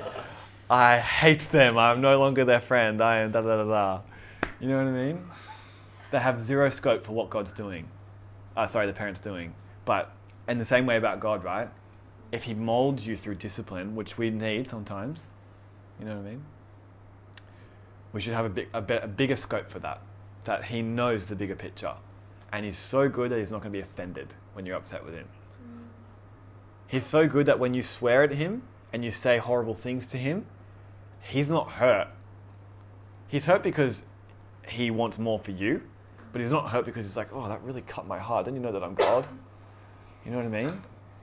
I 0.70 0.98
hate 0.98 1.50
them. 1.50 1.76
I'm 1.76 2.00
no 2.00 2.20
longer 2.20 2.44
their 2.44 2.60
friend. 2.60 3.00
I 3.00 3.18
am 3.18 3.32
da 3.32 3.40
da 3.40 3.64
da 3.64 3.64
da. 3.64 4.00
You 4.60 4.68
know 4.68 4.76
what 4.76 4.86
I 4.86 5.06
mean? 5.06 5.24
They 6.10 6.18
have 6.18 6.40
zero 6.40 6.70
scope 6.70 7.04
for 7.04 7.12
what 7.12 7.30
God's 7.30 7.52
doing. 7.52 7.88
Uh, 8.56 8.66
sorry, 8.66 8.86
the 8.86 8.92
parent's 8.92 9.20
doing. 9.20 9.54
But 9.84 10.12
in 10.48 10.58
the 10.58 10.64
same 10.64 10.86
way 10.86 10.96
about 10.96 11.20
God, 11.20 11.44
right? 11.44 11.68
If 12.32 12.44
He 12.44 12.54
molds 12.54 13.06
you 13.06 13.16
through 13.16 13.36
discipline, 13.36 13.94
which 13.94 14.18
we 14.18 14.30
need 14.30 14.68
sometimes, 14.68 15.30
you 15.98 16.06
know 16.06 16.16
what 16.16 16.26
I 16.26 16.30
mean? 16.30 16.42
We 18.12 18.20
should 18.20 18.34
have 18.34 18.46
a, 18.46 18.50
big, 18.50 18.68
a, 18.72 18.80
bit, 18.80 19.04
a 19.04 19.08
bigger 19.08 19.36
scope 19.36 19.70
for 19.70 19.78
that. 19.80 20.00
That 20.44 20.64
He 20.64 20.82
knows 20.82 21.28
the 21.28 21.36
bigger 21.36 21.54
picture. 21.54 21.94
And 22.52 22.64
He's 22.64 22.78
so 22.78 23.08
good 23.08 23.30
that 23.30 23.38
He's 23.38 23.50
not 23.50 23.60
going 23.60 23.72
to 23.72 23.78
be 23.78 23.82
offended 23.82 24.32
when 24.54 24.64
you're 24.64 24.76
upset 24.76 25.04
with 25.04 25.14
Him. 25.14 25.28
He's 26.86 27.04
so 27.04 27.28
good 27.28 27.46
that 27.46 27.58
when 27.58 27.74
you 27.74 27.82
swear 27.82 28.22
at 28.22 28.32
Him 28.32 28.62
and 28.92 29.04
you 29.04 29.10
say 29.10 29.36
horrible 29.36 29.74
things 29.74 30.06
to 30.08 30.16
Him, 30.16 30.46
He's 31.20 31.50
not 31.50 31.72
hurt. 31.72 32.08
He's 33.28 33.44
hurt 33.44 33.62
because 33.62 34.06
He 34.66 34.90
wants 34.90 35.18
more 35.18 35.38
for 35.38 35.50
you, 35.50 35.82
but 36.38 36.44
He's 36.44 36.52
not 36.52 36.70
hurt 36.70 36.84
because 36.84 37.04
He's 37.04 37.16
like, 37.16 37.32
oh, 37.32 37.48
that 37.48 37.60
really 37.64 37.80
cut 37.80 38.06
my 38.06 38.20
heart. 38.20 38.44
Don't 38.44 38.54
you 38.54 38.60
know 38.60 38.70
that 38.70 38.84
I'm 38.84 38.94
God? 38.94 39.26
You 40.24 40.30
know 40.30 40.36
what 40.36 40.46
I 40.46 40.62
mean? 40.62 40.82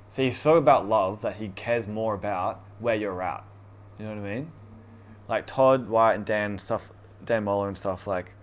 So 0.09 0.24
he's 0.24 0.38
so 0.38 0.57
about 0.57 0.89
love 0.89 1.22
that 1.22 1.38
he 1.38 1.47
cares 1.49 1.88
more 1.88 2.13
about 2.13 2.61
where 2.80 2.95
you're 2.95 3.22
at. 3.22 3.45
You 3.97 4.05
know 4.05 4.16
what 4.16 4.26
I 4.26 4.36
mean? 4.36 4.51
Like 5.30 5.47
Todd 5.47 5.88
White 5.88 6.16
and 6.16 6.26
Dan 6.26 6.57
stuff, 6.57 6.91
Dan 7.24 7.45
Mohler 7.45 7.70
and 7.70 7.78
stuff 7.78 8.07
like. 8.07 8.34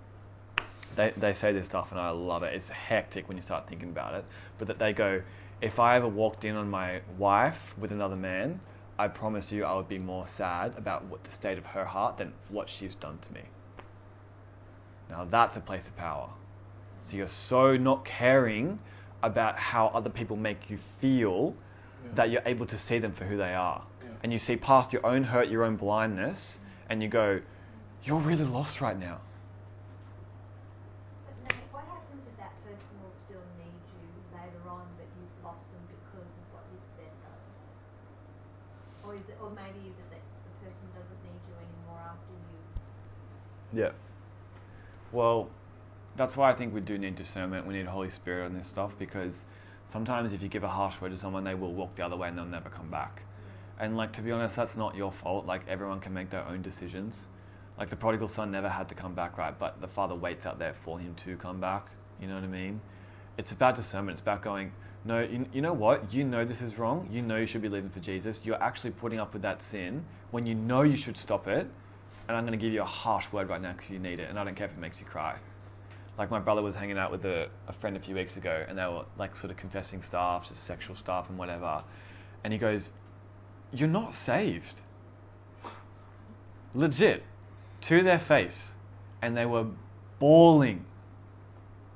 They, 0.97 1.11
they 1.11 1.35
say 1.35 1.53
this 1.53 1.67
stuff 1.69 1.91
and 1.91 2.01
I 2.01 2.09
love 2.09 2.43
it. 2.43 2.55
It's 2.55 2.71
hectic 2.71 3.29
when 3.29 3.37
you 3.37 3.43
start 3.43 3.69
thinking 3.69 3.91
about 3.91 4.15
it. 4.15 4.25
But 4.59 4.69
that 4.69 4.79
they 4.79 4.95
go, 4.95 5.21
if 5.61 5.79
I 5.79 5.97
ever 5.97 6.09
walked 6.09 6.45
in 6.45 6.57
on 6.57 6.71
my 6.71 7.03
wife 7.19 7.75
with 7.77 7.93
another 7.93 8.17
man, 8.17 8.61
I 8.99 9.09
promise 9.09 9.53
you 9.53 9.65
I 9.65 9.75
would 9.75 9.89
be 9.89 9.99
more 9.99 10.27
sad 10.27 10.73
about 10.79 11.05
what 11.05 11.25
the 11.25 11.33
state 11.33 11.59
of 11.59 11.67
her 11.67 11.85
heart 11.85 12.17
than 12.17 12.33
what 12.49 12.71
she's 12.71 12.95
done 12.95 13.19
to 13.21 13.33
me. 13.35 13.43
Now 15.11 15.27
that's 15.31 15.59
a 15.59 15.61
place 15.61 15.87
of 15.87 15.97
power. 15.97 16.31
So 17.03 17.17
you're 17.17 17.29
so 17.29 17.77
not 17.77 18.05
caring 18.05 18.79
about 19.23 19.59
how 19.59 19.89
other 19.89 20.11
people 20.11 20.37
make 20.37 20.71
you 20.71 20.79
feel 21.01 21.55
Yeah. 22.05 22.11
that 22.15 22.31
you're 22.31 22.43
able 22.47 22.67
to 22.67 22.79
see 22.79 22.99
them 22.99 23.13
for 23.13 23.25
who 23.25 23.37
they 23.37 23.55
are. 23.55 23.83
Yeah. 24.03 24.09
And 24.23 24.33
you 24.33 24.39
see 24.39 24.57
past 24.57 24.93
your 24.93 25.05
own 25.05 25.25
hurt, 25.25 25.49
your 25.49 25.65
own 25.65 25.77
blindness, 25.77 26.59
and 26.89 27.03
you 27.03 27.09
go, 27.09 27.41
You're 28.05 28.19
really 28.19 28.45
lost 28.45 28.81
right 28.81 28.99
now. 28.99 29.21
But 31.25 31.35
Nate, 31.55 31.63
what 31.71 31.85
happens 31.85 32.27
if 32.27 32.37
that 32.39 32.51
person 32.67 32.99
will 33.03 33.15
still 33.15 33.43
need 33.63 33.79
you 33.95 34.07
later 34.35 34.59
on, 34.69 34.87
but 34.99 35.07
you've 35.15 35.45
lost 35.45 35.71
them 35.71 35.83
because 35.87 36.35
of 36.39 36.45
what 36.51 36.65
you've 36.75 36.83
said, 36.83 37.15
though? 37.23 39.09
Or 39.09 39.15
is 39.15 39.23
it, 39.29 39.39
or 39.41 39.51
maybe 39.51 39.87
is 39.87 39.95
it 40.03 40.11
that 40.11 40.19
the 40.19 40.67
person 40.67 40.87
doesn't 40.99 41.21
need 41.23 41.39
you 41.47 41.55
anymore 41.63 42.03
after 42.03 42.35
you? 42.35 42.59
Yeah. 43.87 43.93
Well, 45.13 45.49
that's 46.17 46.37
why 46.37 46.51
I 46.51 46.55
think 46.55 46.75
we 46.75 46.81
do 46.81 46.99
need 46.99 47.17
discernment. 47.17 47.67
We 47.67 47.75
need 47.75 47.87
Holy 47.87 48.11
Spirit 48.11 48.47
on 48.47 48.55
this 48.55 48.67
stuff 48.69 48.99
because 48.99 49.45
sometimes 49.87 50.33
if 50.33 50.43
you 50.43 50.49
give 50.49 50.65
a 50.65 50.69
harsh 50.69 51.01
word 51.01 51.13
to 51.13 51.19
someone, 51.19 51.45
they 51.45 51.55
will 51.55 51.73
walk 51.73 51.95
the 51.97 52.05
other 52.05 52.17
way 52.17 52.29
and 52.29 52.37
they'll 52.37 52.45
never 52.45 52.69
come 52.69 52.91
back. 52.91 53.23
And 53.79 53.97
like 53.97 54.13
to 54.13 54.23
be 54.23 54.31
honest, 54.31 54.57
that's 54.57 54.77
not 54.77 54.95
your 54.95 55.11
fault. 55.11 55.47
Like 55.47 55.63
everyone 55.69 56.01
can 56.01 56.13
make 56.13 56.31
their 56.31 56.47
own 56.47 56.63
decisions. 56.63 57.29
Like 57.79 57.89
the 57.89 57.97
prodigal 57.97 58.29
son 58.29 58.51
never 58.51 58.69
had 58.69 58.89
to 58.91 58.95
come 58.95 59.15
back, 59.15 59.39
right? 59.39 59.59
But 59.59 59.81
the 59.81 59.89
father 59.89 60.15
waits 60.15 60.47
out 60.47 60.59
there 60.59 60.75
for 60.75 60.99
him 60.99 61.15
to 61.17 61.37
come 61.37 61.61
back. 61.61 61.87
You 62.21 62.29
know 62.29 62.35
what 62.35 62.45
I 62.45 62.49
mean? 62.49 62.81
It's 63.39 63.53
about 63.53 63.75
discernment. 63.75 64.17
It's 64.17 64.21
about 64.21 64.43
going, 64.43 64.73
no, 65.05 65.21
you, 65.21 65.47
you 65.53 65.63
know 65.63 65.73
what? 65.73 66.13
You 66.13 66.25
know 66.25 66.45
this 66.45 66.61
is 66.61 66.79
wrong. 66.79 67.09
You 67.11 67.23
know 67.23 67.37
you 67.37 67.47
should 67.47 67.63
be 67.63 67.69
living 67.69 67.91
for 67.91 68.01
Jesus. 68.01 68.45
You're 68.45 68.63
actually 68.63 68.91
putting 68.91 69.19
up 69.19 69.33
with 69.33 69.43
that 69.43 69.63
sin 69.63 70.05
when 70.31 70.47
you 70.47 70.55
know 70.55 70.83
you 70.83 70.97
should 70.97 71.17
stop 71.17 71.49
it. 71.49 71.67
And 72.29 72.37
I'm 72.37 72.47
going 72.47 72.57
to 72.57 72.63
give 72.63 72.73
you 72.73 72.83
a 72.83 72.85
harsh 72.85 73.33
word 73.33 73.49
right 73.49 73.61
now 73.61 73.73
because 73.73 73.91
you 73.91 73.99
need 73.99 74.21
it. 74.21 74.29
And 74.29 74.39
I 74.39 74.45
don't 74.45 74.55
care 74.55 74.67
if 74.67 74.73
it 74.73 74.79
makes 74.79 75.01
you 75.01 75.07
cry. 75.07 75.37
Like 76.19 76.31
my 76.31 76.39
brother 76.39 76.63
was 76.63 76.77
hanging 76.77 76.99
out 76.99 77.11
with 77.11 77.25
a, 77.25 77.49
a 77.69 77.73
friend 77.73 77.97
a 77.97 78.01
few 78.01 78.15
weeks 78.15 78.37
ago 78.37 78.65
and 78.69 78.77
they 78.77 78.85
were 78.85 79.05
like 79.19 79.35
sort 79.35 79.51
of 79.51 79.57
confessing 79.57 80.03
stuff, 80.03 80.49
just 80.49 80.65
sexual 80.65 80.95
stuff 80.95 81.31
and 81.31 81.39
whatever. 81.39 81.83
And 82.45 82.53
he 82.53 82.59
goes, 82.59 82.91
You're 83.73 83.89
not 83.89 84.15
saved. 84.15 84.81
Legit. 86.75 87.23
To 87.83 88.03
their 88.03 88.19
face. 88.19 88.75
And 89.23 89.37
they 89.37 89.47
were 89.47 89.67
bawling 90.19 90.85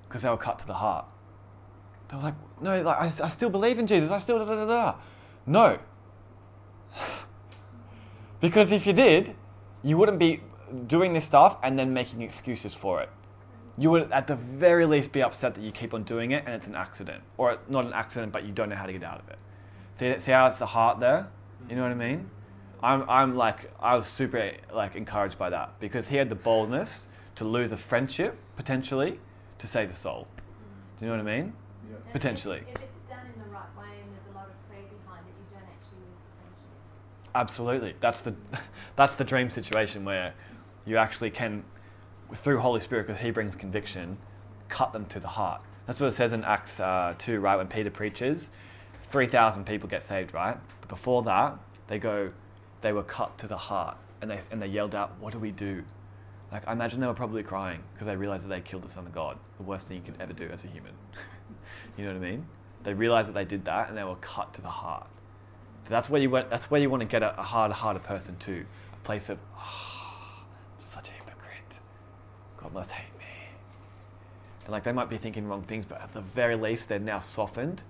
because 0.08 0.22
they 0.22 0.30
were 0.30 0.36
cut 0.36 0.58
to 0.60 0.66
the 0.66 0.74
heart. 0.74 1.04
They 2.08 2.16
were 2.16 2.22
like, 2.22 2.34
No, 2.60 2.82
like, 2.82 2.98
I, 2.98 3.06
I 3.24 3.28
still 3.28 3.50
believe 3.50 3.78
in 3.78 3.86
Jesus. 3.86 4.10
I 4.10 4.18
still 4.18 4.38
da 4.38 4.46
da 4.46 4.54
da 4.54 4.66
da. 4.66 4.94
No. 5.44 5.78
because 8.40 8.72
if 8.72 8.86
you 8.86 8.94
did, 8.94 9.34
you 9.82 9.98
wouldn't 9.98 10.18
be 10.18 10.40
doing 10.86 11.12
this 11.12 11.26
stuff 11.26 11.58
and 11.62 11.78
then 11.78 11.92
making 11.92 12.22
excuses 12.22 12.74
for 12.74 13.02
it 13.02 13.10
you 13.78 13.90
would 13.90 14.10
at 14.12 14.26
the 14.26 14.36
very 14.36 14.86
least 14.86 15.12
be 15.12 15.22
upset 15.22 15.54
that 15.54 15.60
you 15.62 15.70
keep 15.72 15.92
on 15.94 16.02
doing 16.02 16.30
it 16.30 16.42
and 16.46 16.54
it's 16.54 16.66
an 16.66 16.74
accident 16.74 17.22
or 17.36 17.58
not 17.68 17.84
an 17.84 17.92
accident 17.92 18.32
but 18.32 18.44
you 18.44 18.52
don't 18.52 18.68
know 18.70 18.76
how 18.76 18.86
to 18.86 18.92
get 18.92 19.04
out 19.04 19.20
of 19.20 19.28
it 19.28 19.38
see, 19.94 20.18
see 20.18 20.32
how 20.32 20.46
it's 20.46 20.58
the 20.58 20.66
heart 20.66 20.98
there 21.00 21.28
you 21.68 21.76
know 21.76 21.82
what 21.82 21.90
i 21.90 21.94
mean 21.94 22.28
I'm, 22.82 23.08
I'm 23.08 23.36
like 23.36 23.70
i 23.80 23.94
was 23.96 24.06
super 24.06 24.52
like 24.72 24.96
encouraged 24.96 25.38
by 25.38 25.50
that 25.50 25.78
because 25.80 26.08
he 26.08 26.16
had 26.16 26.28
the 26.28 26.34
boldness 26.34 27.08
to 27.36 27.44
lose 27.44 27.72
a 27.72 27.76
friendship 27.76 28.36
potentially 28.56 29.18
to 29.58 29.66
save 29.66 29.90
a 29.90 29.94
soul 29.94 30.26
do 30.98 31.04
you 31.04 31.10
know 31.10 31.16
what 31.18 31.26
i 31.28 31.36
mean 31.36 31.52
Yeah. 31.88 31.96
And 31.96 32.06
if- 32.06 32.12
Potentially. 32.12 32.62
If, 32.68 32.82
it's 32.82 32.98
done 33.10 33.26
in 33.34 33.40
the 33.42 33.48
right 33.50 33.72
way 33.78 33.92
and 34.02 34.10
there's 34.12 34.26
a 34.32 34.36
lot 34.38 34.46
of 34.48 34.68
prayer 34.68 34.82
behind 35.04 35.24
it, 35.28 35.34
you 35.38 35.46
don't 35.52 35.68
actually 35.68 36.00
lose 36.08 36.20
the 36.24 36.32
friendship. 36.40 37.34
Absolutely. 37.34 37.94
That's 38.00 38.20
the 38.22 38.34
that's 38.96 39.14
the 39.16 39.24
dream 39.24 39.50
situation 39.50 40.04
where 40.04 40.32
you 40.86 40.96
actually 40.96 41.30
can, 41.30 41.62
through 42.34 42.58
Holy 42.58 42.80
Spirit, 42.80 43.06
because 43.06 43.20
He 43.20 43.30
brings 43.30 43.54
conviction, 43.56 44.18
cut 44.68 44.92
them 44.92 45.06
to 45.06 45.20
the 45.20 45.28
heart. 45.28 45.60
That's 45.86 46.00
what 46.00 46.08
it 46.08 46.12
says 46.12 46.32
in 46.32 46.44
Acts 46.44 46.80
uh, 46.80 47.14
two, 47.18 47.40
right? 47.40 47.56
When 47.56 47.68
Peter 47.68 47.90
preaches, 47.90 48.50
three 49.00 49.26
thousand 49.26 49.66
people 49.66 49.88
get 49.88 50.02
saved, 50.02 50.34
right? 50.34 50.56
But 50.80 50.88
before 50.88 51.22
that, 51.24 51.58
they 51.86 51.98
go, 51.98 52.32
they 52.80 52.92
were 52.92 53.04
cut 53.04 53.38
to 53.38 53.46
the 53.46 53.56
heart, 53.56 53.96
and 54.20 54.30
they 54.30 54.40
and 54.50 54.60
they 54.60 54.66
yelled 54.66 54.94
out, 54.94 55.12
"What 55.20 55.32
do 55.32 55.38
we 55.38 55.50
do?" 55.50 55.84
Like 56.50 56.66
I 56.66 56.72
imagine 56.72 57.00
they 57.00 57.06
were 57.06 57.14
probably 57.14 57.42
crying 57.42 57.82
because 57.92 58.06
they 58.06 58.16
realized 58.16 58.44
that 58.44 58.48
they 58.48 58.60
killed 58.60 58.82
the 58.82 58.88
Son 58.88 59.06
of 59.06 59.12
God, 59.12 59.38
the 59.56 59.64
worst 59.64 59.88
thing 59.88 59.96
you 59.96 60.02
could 60.02 60.20
ever 60.20 60.32
do 60.32 60.48
as 60.52 60.64
a 60.64 60.68
human. 60.68 60.92
you 61.96 62.04
know 62.04 62.12
what 62.12 62.24
I 62.24 62.30
mean? 62.30 62.46
They 62.82 62.94
realized 62.94 63.28
that 63.28 63.34
they 63.34 63.44
did 63.44 63.64
that, 63.64 63.88
and 63.88 63.98
they 63.98 64.04
were 64.04 64.16
cut 64.16 64.54
to 64.54 64.62
the 64.62 64.68
heart. 64.68 65.06
So 65.84 65.90
that's 65.90 66.10
where 66.10 66.20
you 66.20 66.30
went, 66.30 66.50
That's 66.50 66.70
where 66.70 66.80
you 66.80 66.90
want 66.90 67.02
to 67.02 67.08
get 67.08 67.22
a, 67.22 67.38
a 67.38 67.42
hard-hearted 67.42 68.02
person 68.02 68.36
to 68.38 68.64
a 68.92 69.04
place 69.04 69.28
of, 69.28 69.38
oh, 69.56 70.42
such 70.78 71.10
a. 71.10 71.15
God 72.66 72.74
must 72.74 72.90
hate 72.90 73.16
me. 73.20 73.24
And 74.64 74.72
like 74.72 74.82
they 74.82 74.90
might 74.90 75.08
be 75.08 75.18
thinking 75.18 75.46
wrong 75.46 75.62
things, 75.62 75.84
but 75.84 76.02
at 76.02 76.12
the 76.12 76.20
very 76.20 76.56
least, 76.56 76.88
they're 76.88 76.98
now 76.98 77.20
softened 77.20 77.84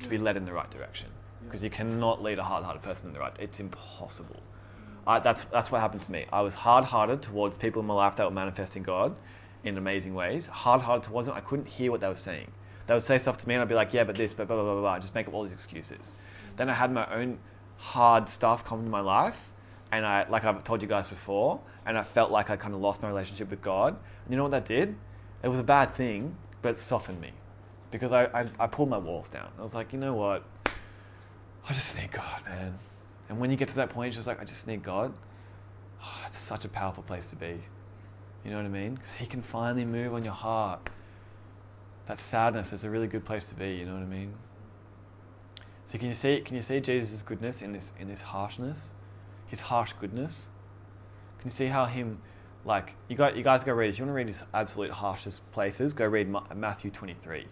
to 0.00 0.08
be 0.08 0.18
mm. 0.18 0.22
led 0.22 0.36
in 0.36 0.44
the 0.44 0.52
right 0.52 0.68
direction. 0.68 1.08
Because 1.44 1.62
you 1.62 1.70
cannot 1.70 2.20
lead 2.20 2.40
a 2.40 2.42
hard-hearted 2.42 2.82
person 2.82 3.08
in 3.08 3.14
the 3.14 3.20
right. 3.20 3.32
It's 3.38 3.60
impossible. 3.60 4.42
I, 5.06 5.20
that's 5.20 5.44
that's 5.44 5.70
what 5.70 5.80
happened 5.80 6.02
to 6.02 6.10
me. 6.10 6.26
I 6.32 6.40
was 6.40 6.54
hard-hearted 6.54 7.22
towards 7.22 7.56
people 7.56 7.80
in 7.80 7.86
my 7.86 7.94
life 7.94 8.16
that 8.16 8.24
were 8.24 8.34
manifesting 8.34 8.82
God 8.82 9.14
in 9.62 9.78
amazing 9.78 10.14
ways. 10.14 10.48
Hard-hearted 10.48 11.04
towards 11.04 11.28
them. 11.28 11.36
I 11.36 11.40
couldn't 11.40 11.68
hear 11.68 11.92
what 11.92 12.00
they 12.00 12.08
were 12.08 12.16
saying. 12.16 12.50
They 12.88 12.94
would 12.94 13.04
say 13.04 13.18
stuff 13.18 13.36
to 13.36 13.46
me, 13.46 13.54
and 13.54 13.62
I'd 13.62 13.68
be 13.68 13.76
like, 13.76 13.92
"Yeah, 13.92 14.02
but 14.02 14.16
this, 14.16 14.34
but 14.34 14.48
blah 14.48 14.56
blah 14.56 14.72
blah 14.72 14.80
blah." 14.80 14.98
Just 14.98 15.14
make 15.14 15.28
up 15.28 15.34
all 15.34 15.44
these 15.44 15.52
excuses. 15.52 16.16
Then 16.56 16.68
I 16.68 16.72
had 16.72 16.90
my 16.90 17.06
own 17.14 17.38
hard 17.76 18.28
stuff 18.28 18.64
come 18.64 18.80
into 18.80 18.90
my 18.90 19.00
life, 19.00 19.52
and 19.92 20.04
I, 20.04 20.28
like 20.28 20.44
I've 20.44 20.64
told 20.64 20.82
you 20.82 20.88
guys 20.88 21.06
before, 21.06 21.60
and 21.88 21.96
I 21.96 22.04
felt 22.04 22.30
like 22.30 22.50
I 22.50 22.56
kind 22.56 22.74
of 22.74 22.80
lost 22.80 23.00
my 23.00 23.08
relationship 23.08 23.48
with 23.48 23.62
God. 23.62 23.94
And 23.94 24.30
you 24.30 24.36
know 24.36 24.42
what 24.42 24.52
that 24.52 24.66
did? 24.66 24.94
It 25.42 25.48
was 25.48 25.58
a 25.58 25.64
bad 25.64 25.94
thing, 25.94 26.36
but 26.60 26.72
it 26.72 26.78
softened 26.78 27.18
me 27.18 27.32
because 27.90 28.12
I, 28.12 28.24
I, 28.26 28.44
I 28.60 28.66
pulled 28.66 28.90
my 28.90 28.98
walls 28.98 29.30
down. 29.30 29.48
I 29.58 29.62
was 29.62 29.74
like, 29.74 29.94
you 29.94 29.98
know 29.98 30.12
what? 30.12 30.44
I 30.66 31.72
just 31.72 31.98
need 31.98 32.12
God, 32.12 32.42
man. 32.46 32.78
And 33.30 33.40
when 33.40 33.50
you 33.50 33.56
get 33.56 33.68
to 33.68 33.76
that 33.76 33.88
point, 33.88 34.08
it's 34.08 34.16
just 34.16 34.28
like, 34.28 34.38
I 34.38 34.44
just 34.44 34.66
need 34.66 34.82
God. 34.82 35.14
Oh, 36.02 36.24
it's 36.26 36.38
such 36.38 36.66
a 36.66 36.68
powerful 36.68 37.02
place 37.02 37.26
to 37.28 37.36
be. 37.36 37.58
You 38.44 38.50
know 38.50 38.58
what 38.58 38.66
I 38.66 38.68
mean? 38.68 38.94
Because 38.94 39.14
He 39.14 39.24
can 39.24 39.40
finally 39.40 39.86
move 39.86 40.12
on 40.12 40.22
your 40.22 40.34
heart. 40.34 40.90
That 42.06 42.18
sadness 42.18 42.74
is 42.74 42.84
a 42.84 42.90
really 42.90 43.06
good 43.06 43.24
place 43.24 43.48
to 43.48 43.54
be. 43.54 43.70
You 43.70 43.86
know 43.86 43.94
what 43.94 44.02
I 44.02 44.06
mean? 44.06 44.34
So 45.86 45.96
can 45.96 46.08
you 46.08 46.14
see? 46.14 46.40
Can 46.40 46.54
you 46.54 46.62
see 46.62 46.80
Jesus' 46.80 47.22
goodness 47.22 47.62
in 47.62 47.72
this 47.72 47.92
in 47.98 48.08
this 48.08 48.20
harshness, 48.20 48.92
His 49.46 49.60
harsh 49.60 49.94
goodness? 49.98 50.50
Can 51.38 51.48
you 51.48 51.50
see 51.50 51.66
how 51.66 51.84
Him, 51.84 52.20
like 52.64 52.94
you 53.08 53.16
got 53.16 53.36
you 53.36 53.42
guys 53.42 53.64
go 53.64 53.72
read. 53.72 53.90
If 53.90 53.98
you 53.98 54.04
want 54.04 54.10
to 54.10 54.16
read 54.16 54.28
His 54.28 54.42
absolute 54.54 54.90
harshest 54.90 55.50
places, 55.52 55.92
go 55.92 56.06
read 56.06 56.28
Ma- 56.28 56.44
Matthew 56.54 56.90
twenty 56.90 57.14
three. 57.14 57.46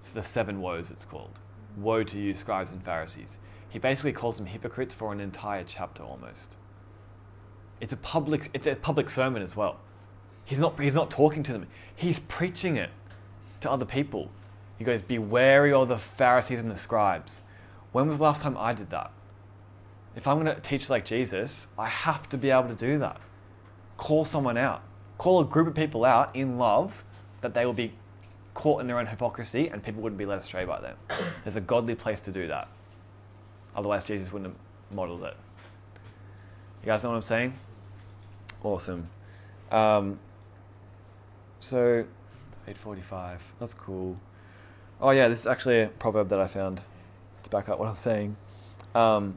It's 0.00 0.10
the 0.10 0.22
seven 0.22 0.60
woes. 0.60 0.90
It's 0.90 1.04
called. 1.04 1.38
Woe 1.76 2.02
to 2.04 2.18
you, 2.18 2.34
scribes 2.34 2.70
and 2.70 2.82
Pharisees. 2.84 3.38
He 3.68 3.78
basically 3.78 4.12
calls 4.12 4.36
them 4.36 4.46
hypocrites 4.46 4.94
for 4.94 5.12
an 5.12 5.20
entire 5.20 5.64
chapter 5.64 6.02
almost. 6.02 6.56
It's 7.80 7.92
a 7.92 7.96
public 7.96 8.50
it's 8.52 8.66
a 8.66 8.76
public 8.76 9.08
sermon 9.08 9.42
as 9.42 9.56
well. 9.56 9.80
He's 10.44 10.58
not 10.58 10.78
he's 10.78 10.94
not 10.94 11.10
talking 11.10 11.42
to 11.44 11.52
them. 11.52 11.66
He's 11.94 12.18
preaching 12.18 12.76
it 12.76 12.90
to 13.60 13.70
other 13.70 13.84
people. 13.84 14.30
He 14.78 14.84
goes, 14.84 15.02
Be 15.02 15.18
wary 15.18 15.72
of 15.72 15.88
the 15.88 15.98
Pharisees 15.98 16.58
and 16.58 16.70
the 16.70 16.76
scribes. 16.76 17.42
When 17.92 18.08
was 18.08 18.18
the 18.18 18.24
last 18.24 18.42
time 18.42 18.56
I 18.58 18.72
did 18.72 18.90
that? 18.90 19.12
If 20.14 20.26
I'm 20.26 20.42
going 20.42 20.54
to 20.54 20.60
teach 20.60 20.90
like 20.90 21.04
Jesus, 21.04 21.68
I 21.78 21.88
have 21.88 22.28
to 22.30 22.38
be 22.38 22.50
able 22.50 22.68
to 22.68 22.74
do 22.74 22.98
that. 22.98 23.20
Call 23.96 24.24
someone 24.24 24.58
out. 24.58 24.82
Call 25.18 25.40
a 25.40 25.44
group 25.44 25.66
of 25.66 25.74
people 25.74 26.04
out 26.04 26.34
in 26.34 26.58
love 26.58 27.04
that 27.40 27.54
they 27.54 27.64
will 27.64 27.72
be 27.72 27.92
caught 28.54 28.80
in 28.80 28.86
their 28.86 28.98
own 28.98 29.06
hypocrisy 29.06 29.68
and 29.68 29.82
people 29.82 30.02
wouldn't 30.02 30.18
be 30.18 30.26
led 30.26 30.38
astray 30.38 30.64
by 30.64 30.80
them. 30.80 30.96
There's 31.44 31.56
a 31.56 31.60
godly 31.60 31.94
place 31.94 32.20
to 32.20 32.30
do 32.30 32.46
that. 32.48 32.68
Otherwise, 33.74 34.04
Jesus 34.04 34.32
wouldn't 34.32 34.52
have 34.52 34.96
modeled 34.96 35.24
it. 35.24 35.36
You 36.82 36.86
guys 36.86 37.02
know 37.02 37.10
what 37.10 37.16
I'm 37.16 37.22
saying? 37.22 37.54
Awesome. 38.62 39.08
Um, 39.70 40.18
so, 41.60 42.04
845. 42.66 43.54
That's 43.58 43.74
cool. 43.74 44.16
Oh, 45.00 45.10
yeah, 45.10 45.28
this 45.28 45.40
is 45.40 45.46
actually 45.46 45.80
a 45.80 45.88
proverb 45.88 46.28
that 46.28 46.40
I 46.40 46.46
found 46.48 46.82
to 47.44 47.50
back 47.50 47.68
up 47.68 47.78
what 47.78 47.88
I'm 47.88 47.96
saying. 47.96 48.36
Um, 48.94 49.34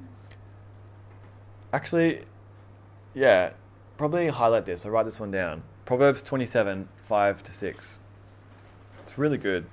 actually, 1.76 2.22
yeah, 3.14 3.52
probably 3.98 4.30
highlight 4.30 4.66
this. 4.66 4.86
I'll 4.86 4.94
write 4.94 5.06
this 5.06 5.20
one 5.20 5.30
down. 5.30 5.62
Proverbs 5.84 6.22
27, 6.22 6.88
5 7.04 7.44
to 7.44 7.52
6. 7.52 8.00
It's 9.04 9.18
really 9.18 9.38
good. 9.38 9.66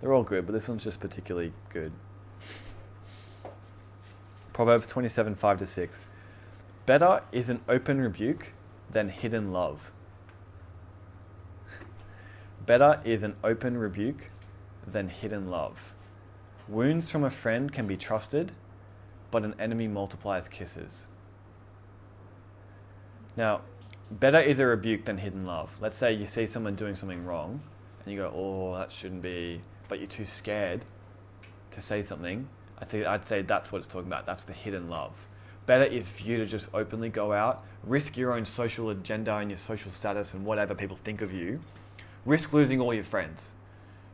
They're 0.00 0.12
all 0.12 0.22
good, 0.22 0.46
but 0.46 0.52
this 0.52 0.68
one's 0.68 0.84
just 0.84 1.00
particularly 1.00 1.52
good. 1.68 1.92
Proverbs 4.52 4.86
27, 4.86 5.34
5 5.34 5.58
to 5.58 5.66
6. 5.66 6.06
Better 6.86 7.22
is 7.32 7.50
an 7.50 7.60
open 7.68 8.00
rebuke 8.00 8.52
than 8.90 9.08
hidden 9.08 9.52
love. 9.52 9.90
Better 12.66 13.00
is 13.04 13.24
an 13.24 13.34
open 13.42 13.76
rebuke 13.76 14.30
than 14.86 15.08
hidden 15.08 15.50
love. 15.50 15.92
Wounds 16.68 17.10
from 17.10 17.24
a 17.24 17.30
friend 17.30 17.72
can 17.72 17.88
be 17.88 17.96
trusted, 17.96 18.52
but 19.34 19.42
an 19.42 19.56
enemy 19.58 19.88
multiplies 19.88 20.46
kisses. 20.46 21.08
Now, 23.36 23.62
better 24.08 24.40
is 24.40 24.60
a 24.60 24.66
rebuke 24.66 25.06
than 25.06 25.18
hidden 25.18 25.44
love. 25.44 25.76
Let's 25.80 25.96
say 25.96 26.12
you 26.12 26.24
see 26.24 26.46
someone 26.46 26.76
doing 26.76 26.94
something 26.94 27.24
wrong 27.26 27.60
and 28.04 28.12
you 28.14 28.16
go, 28.16 28.32
oh, 28.32 28.78
that 28.78 28.92
shouldn't 28.92 29.22
be, 29.22 29.60
but 29.88 29.98
you're 29.98 30.06
too 30.06 30.24
scared 30.24 30.84
to 31.72 31.82
say 31.82 32.00
something. 32.00 32.48
I'd 32.78 32.88
say, 32.88 33.04
I'd 33.04 33.26
say 33.26 33.42
that's 33.42 33.72
what 33.72 33.78
it's 33.78 33.88
talking 33.88 34.06
about. 34.06 34.24
That's 34.24 34.44
the 34.44 34.52
hidden 34.52 34.88
love. 34.88 35.10
Better 35.66 35.84
is 35.84 36.08
for 36.08 36.22
you 36.22 36.36
to 36.36 36.46
just 36.46 36.68
openly 36.72 37.08
go 37.08 37.32
out, 37.32 37.64
risk 37.82 38.16
your 38.16 38.34
own 38.34 38.44
social 38.44 38.90
agenda 38.90 39.34
and 39.38 39.50
your 39.50 39.58
social 39.58 39.90
status 39.90 40.34
and 40.34 40.44
whatever 40.44 40.76
people 40.76 40.96
think 41.02 41.22
of 41.22 41.32
you, 41.32 41.60
risk 42.24 42.52
losing 42.52 42.80
all 42.80 42.94
your 42.94 43.02
friends, 43.02 43.50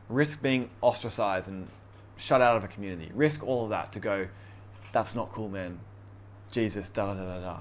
risk 0.09 0.41
being 0.41 0.71
ostracized 0.81 1.51
and 1.51 1.69
shut 2.17 2.41
out 2.41 2.57
of 2.57 2.65
a 2.65 2.69
community, 2.69 3.11
risk 3.15 3.47
all 3.47 3.65
of 3.65 3.69
that 3.69 3.93
to 3.93 4.01
go, 4.01 4.27
that's 4.93 5.15
not 5.15 5.33
cool, 5.33 5.49
man. 5.49 5.81
Jesus, 6.51 6.91
da 6.91 7.15
da 7.15 7.25
da 7.25 7.41
da. 7.41 7.59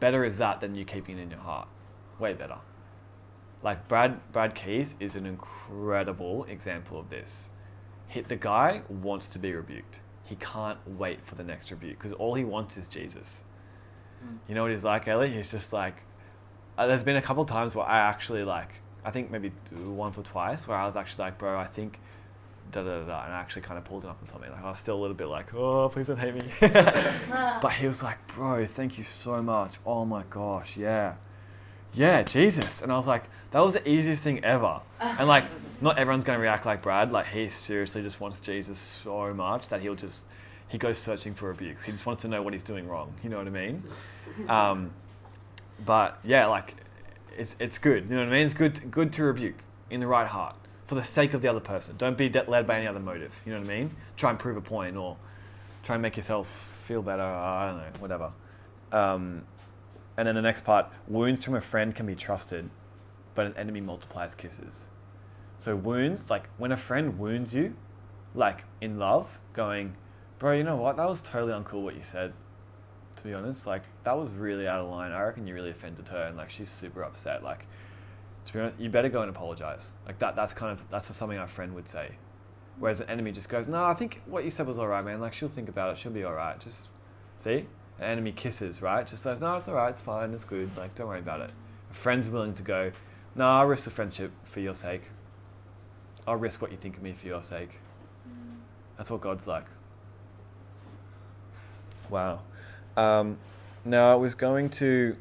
Better 0.00 0.24
is 0.24 0.38
that 0.38 0.60
than 0.60 0.74
you 0.74 0.84
keeping 0.84 1.18
it 1.18 1.22
in 1.22 1.30
your 1.30 1.40
heart. 1.40 1.68
Way 2.18 2.34
better. 2.34 2.58
Like 3.62 3.88
Brad 3.88 4.32
Brad 4.32 4.54
Keys 4.54 4.94
is 5.00 5.16
an 5.16 5.26
incredible 5.26 6.44
example 6.44 6.98
of 6.98 7.10
this. 7.10 7.50
Hit 8.08 8.28
the 8.28 8.36
guy 8.36 8.82
wants 8.88 9.28
to 9.28 9.38
be 9.38 9.52
rebuked. 9.52 10.00
He 10.24 10.36
can't 10.36 10.78
wait 10.86 11.24
for 11.24 11.34
the 11.34 11.44
next 11.44 11.70
rebuke 11.70 11.98
because 11.98 12.12
all 12.12 12.34
he 12.34 12.44
wants 12.44 12.76
is 12.76 12.88
Jesus. 12.88 13.44
You 14.48 14.54
know 14.54 14.62
what 14.62 14.70
he's 14.70 14.84
like, 14.84 15.06
Ellie? 15.08 15.30
He's 15.30 15.50
just 15.50 15.72
like. 15.72 15.96
Uh, 16.78 16.86
there's 16.86 17.04
been 17.04 17.16
a 17.16 17.22
couple 17.22 17.44
times 17.44 17.74
where 17.74 17.86
I 17.86 17.98
actually 17.98 18.44
like. 18.44 18.80
I 19.04 19.10
think 19.10 19.30
maybe 19.30 19.52
once 19.72 20.18
or 20.18 20.22
twice 20.22 20.66
where 20.66 20.76
I 20.76 20.84
was 20.84 20.96
actually 20.96 21.24
like, 21.24 21.38
bro, 21.38 21.58
I 21.58 21.66
think. 21.66 22.00
Da, 22.72 22.82
da, 22.82 23.04
da, 23.04 23.24
and 23.24 23.32
I 23.32 23.38
actually 23.38 23.62
kind 23.62 23.78
of 23.78 23.84
pulled 23.84 24.04
him 24.04 24.10
up 24.10 24.18
on 24.20 24.26
something. 24.26 24.50
Like 24.50 24.64
I 24.64 24.70
was 24.70 24.78
still 24.78 24.96
a 24.96 25.00
little 25.00 25.16
bit 25.16 25.28
like, 25.28 25.54
oh, 25.54 25.88
please 25.88 26.08
don't 26.08 26.18
hate 26.18 26.34
me. 26.34 26.42
but 26.60 27.72
he 27.72 27.86
was 27.86 28.02
like, 28.02 28.18
bro, 28.34 28.66
thank 28.66 28.98
you 28.98 29.04
so 29.04 29.42
much. 29.42 29.76
Oh 29.86 30.04
my 30.04 30.24
gosh, 30.30 30.76
yeah, 30.76 31.14
yeah, 31.96 32.22
Jesus. 32.22 32.82
And 32.82 32.92
I 32.92 32.96
was 32.96 33.06
like, 33.06 33.24
that 33.52 33.60
was 33.60 33.72
the 33.72 33.88
easiest 33.88 34.22
thing 34.22 34.44
ever. 34.44 34.80
And 35.00 35.26
like, 35.26 35.44
not 35.80 35.98
everyone's 35.98 36.24
going 36.24 36.38
to 36.38 36.42
react 36.42 36.66
like 36.66 36.82
Brad. 36.82 37.10
Like, 37.10 37.26
he 37.26 37.48
seriously 37.48 38.02
just 38.02 38.20
wants 38.20 38.40
Jesus 38.40 38.78
so 38.78 39.32
much 39.32 39.68
that 39.68 39.80
he'll 39.80 39.94
just, 39.94 40.24
he 40.68 40.76
goes 40.78 40.98
searching 40.98 41.34
for 41.34 41.48
rebukes. 41.48 41.82
He 41.82 41.92
just 41.92 42.04
wants 42.04 42.22
to 42.22 42.28
know 42.28 42.42
what 42.42 42.52
he's 42.52 42.62
doing 42.62 42.86
wrong. 42.86 43.14
You 43.22 43.30
know 43.30 43.38
what 43.38 43.46
I 43.46 43.50
mean? 43.50 43.82
Um, 44.48 44.90
but 45.84 46.18
yeah, 46.24 46.46
like, 46.46 46.74
it's, 47.38 47.56
it's 47.58 47.78
good. 47.78 48.04
You 48.04 48.16
know 48.16 48.24
what 48.24 48.28
I 48.28 48.32
mean? 48.32 48.46
It's 48.46 48.54
good, 48.54 48.90
good 48.90 49.12
to 49.14 49.24
rebuke 49.24 49.56
in 49.90 50.00
the 50.00 50.06
right 50.06 50.26
heart 50.26 50.56
for 50.86 50.94
the 50.94 51.04
sake 51.04 51.34
of 51.34 51.42
the 51.42 51.48
other 51.48 51.60
person. 51.60 51.96
Don't 51.96 52.16
be 52.16 52.30
led 52.30 52.66
by 52.66 52.76
any 52.76 52.86
other 52.86 53.00
motive. 53.00 53.40
You 53.44 53.52
know 53.52 53.60
what 53.60 53.68
I 53.68 53.78
mean? 53.78 53.96
Try 54.16 54.30
and 54.30 54.38
prove 54.38 54.56
a 54.56 54.60
point 54.60 54.96
or 54.96 55.16
try 55.82 55.96
and 55.96 56.02
make 56.02 56.16
yourself 56.16 56.48
feel 56.84 57.02
better. 57.02 57.22
I 57.22 57.68
don't 57.68 57.78
know, 57.78 58.00
whatever. 58.00 58.32
Um, 58.92 59.42
and 60.16 60.26
then 60.26 60.34
the 60.34 60.42
next 60.42 60.64
part 60.64 60.86
wounds 61.08 61.44
from 61.44 61.54
a 61.54 61.60
friend 61.60 61.94
can 61.94 62.06
be 62.06 62.14
trusted, 62.14 62.70
but 63.34 63.46
an 63.46 63.54
enemy 63.56 63.80
multiplies 63.80 64.34
kisses. 64.34 64.88
So, 65.58 65.74
wounds, 65.74 66.30
like 66.30 66.48
when 66.58 66.72
a 66.72 66.76
friend 66.76 67.18
wounds 67.18 67.54
you, 67.54 67.74
like 68.34 68.64
in 68.80 68.98
love, 68.98 69.38
going, 69.52 69.96
bro, 70.38 70.52
you 70.52 70.64
know 70.64 70.76
what? 70.76 70.96
That 70.96 71.08
was 71.08 71.22
totally 71.22 71.52
uncool 71.52 71.82
what 71.82 71.96
you 71.96 72.02
said, 72.02 72.32
to 73.16 73.24
be 73.24 73.34
honest. 73.34 73.66
Like, 73.66 73.82
that 74.04 74.16
was 74.16 74.30
really 74.30 74.68
out 74.68 74.80
of 74.80 74.90
line. 74.90 75.12
I 75.12 75.22
reckon 75.22 75.46
you 75.46 75.54
really 75.54 75.70
offended 75.70 76.08
her, 76.08 76.24
and 76.24 76.36
like, 76.36 76.50
she's 76.50 76.68
super 76.68 77.02
upset. 77.02 77.42
Like, 77.42 77.66
to 78.46 78.52
be 78.52 78.60
honest, 78.60 78.80
you 78.80 78.88
better 78.88 79.08
go 79.08 79.20
and 79.20 79.30
apologize. 79.30 79.90
Like, 80.06 80.18
that, 80.20 80.36
that's 80.36 80.54
kind 80.54 80.72
of, 80.72 80.88
that's 80.90 81.14
something 81.14 81.38
our 81.38 81.48
friend 81.48 81.74
would 81.74 81.88
say. 81.88 82.10
Whereas 82.78 83.00
an 83.00 83.08
enemy 83.08 83.32
just 83.32 83.48
goes, 83.48 83.68
no, 83.68 83.84
I 83.84 83.94
think 83.94 84.22
what 84.26 84.44
you 84.44 84.50
said 84.50 84.66
was 84.66 84.78
alright, 84.78 85.04
man. 85.04 85.20
Like, 85.20 85.34
she'll 85.34 85.48
think 85.48 85.68
about 85.68 85.92
it. 85.92 85.98
She'll 85.98 86.12
be 86.12 86.24
alright. 86.24 86.58
Just, 86.60 86.88
see? 87.38 87.66
An 87.98 88.04
enemy 88.04 88.32
kisses, 88.32 88.82
right? 88.82 89.06
Just 89.06 89.22
says, 89.22 89.40
no, 89.40 89.56
it's 89.56 89.68
alright, 89.68 89.90
it's 89.90 90.00
fine, 90.00 90.32
it's 90.32 90.44
good. 90.44 90.70
Like, 90.76 90.94
don't 90.94 91.08
worry 91.08 91.18
about 91.18 91.40
it. 91.40 91.50
A 91.90 91.94
friend's 91.94 92.28
willing 92.28 92.54
to 92.54 92.62
go, 92.62 92.92
no, 93.34 93.48
I'll 93.48 93.66
risk 93.66 93.84
the 93.84 93.90
friendship 93.90 94.30
for 94.44 94.60
your 94.60 94.74
sake. 94.74 95.02
I'll 96.26 96.36
risk 96.36 96.60
what 96.60 96.70
you 96.70 96.76
think 96.76 96.96
of 96.96 97.02
me 97.02 97.12
for 97.12 97.26
your 97.26 97.42
sake. 97.42 97.78
That's 98.96 99.10
what 99.10 99.20
God's 99.20 99.46
like. 99.46 99.66
Wow. 102.08 102.40
Um, 102.96 103.38
now, 103.84 104.12
I 104.12 104.14
was 104.14 104.34
going 104.34 104.70
to. 104.70 105.16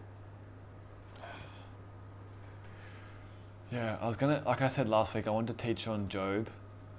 Yeah, 3.76 3.98
I 4.00 4.08
was 4.08 4.16
gonna, 4.16 4.42
like 4.46 4.62
I 4.62 4.70
said 4.70 4.88
last 4.88 5.14
week, 5.14 5.28
I 5.28 5.32
wanted 5.32 5.60
to 5.60 5.66
teach 5.66 5.86
on 5.86 6.08
Job 6.08 6.48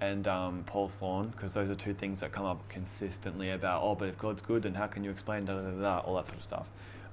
and 0.02 0.28
um, 0.28 0.62
Paul's 0.66 0.94
thorn 0.94 1.28
because 1.28 1.54
those 1.54 1.70
are 1.70 1.74
two 1.74 1.94
things 1.94 2.20
that 2.20 2.32
come 2.32 2.44
up 2.44 2.68
consistently 2.68 3.52
about, 3.52 3.82
oh, 3.82 3.94
but 3.94 4.10
if 4.10 4.18
God's 4.18 4.42
good, 4.42 4.64
then 4.64 4.74
how 4.74 4.86
can 4.86 5.02
you 5.02 5.10
explain 5.10 5.46
da 5.46 5.54
da 5.54 5.70
da 5.70 5.80
da, 5.80 5.98
all 6.00 6.16
that 6.16 6.26
sort 6.26 6.36
of 6.36 6.44
stuff. 6.44 6.66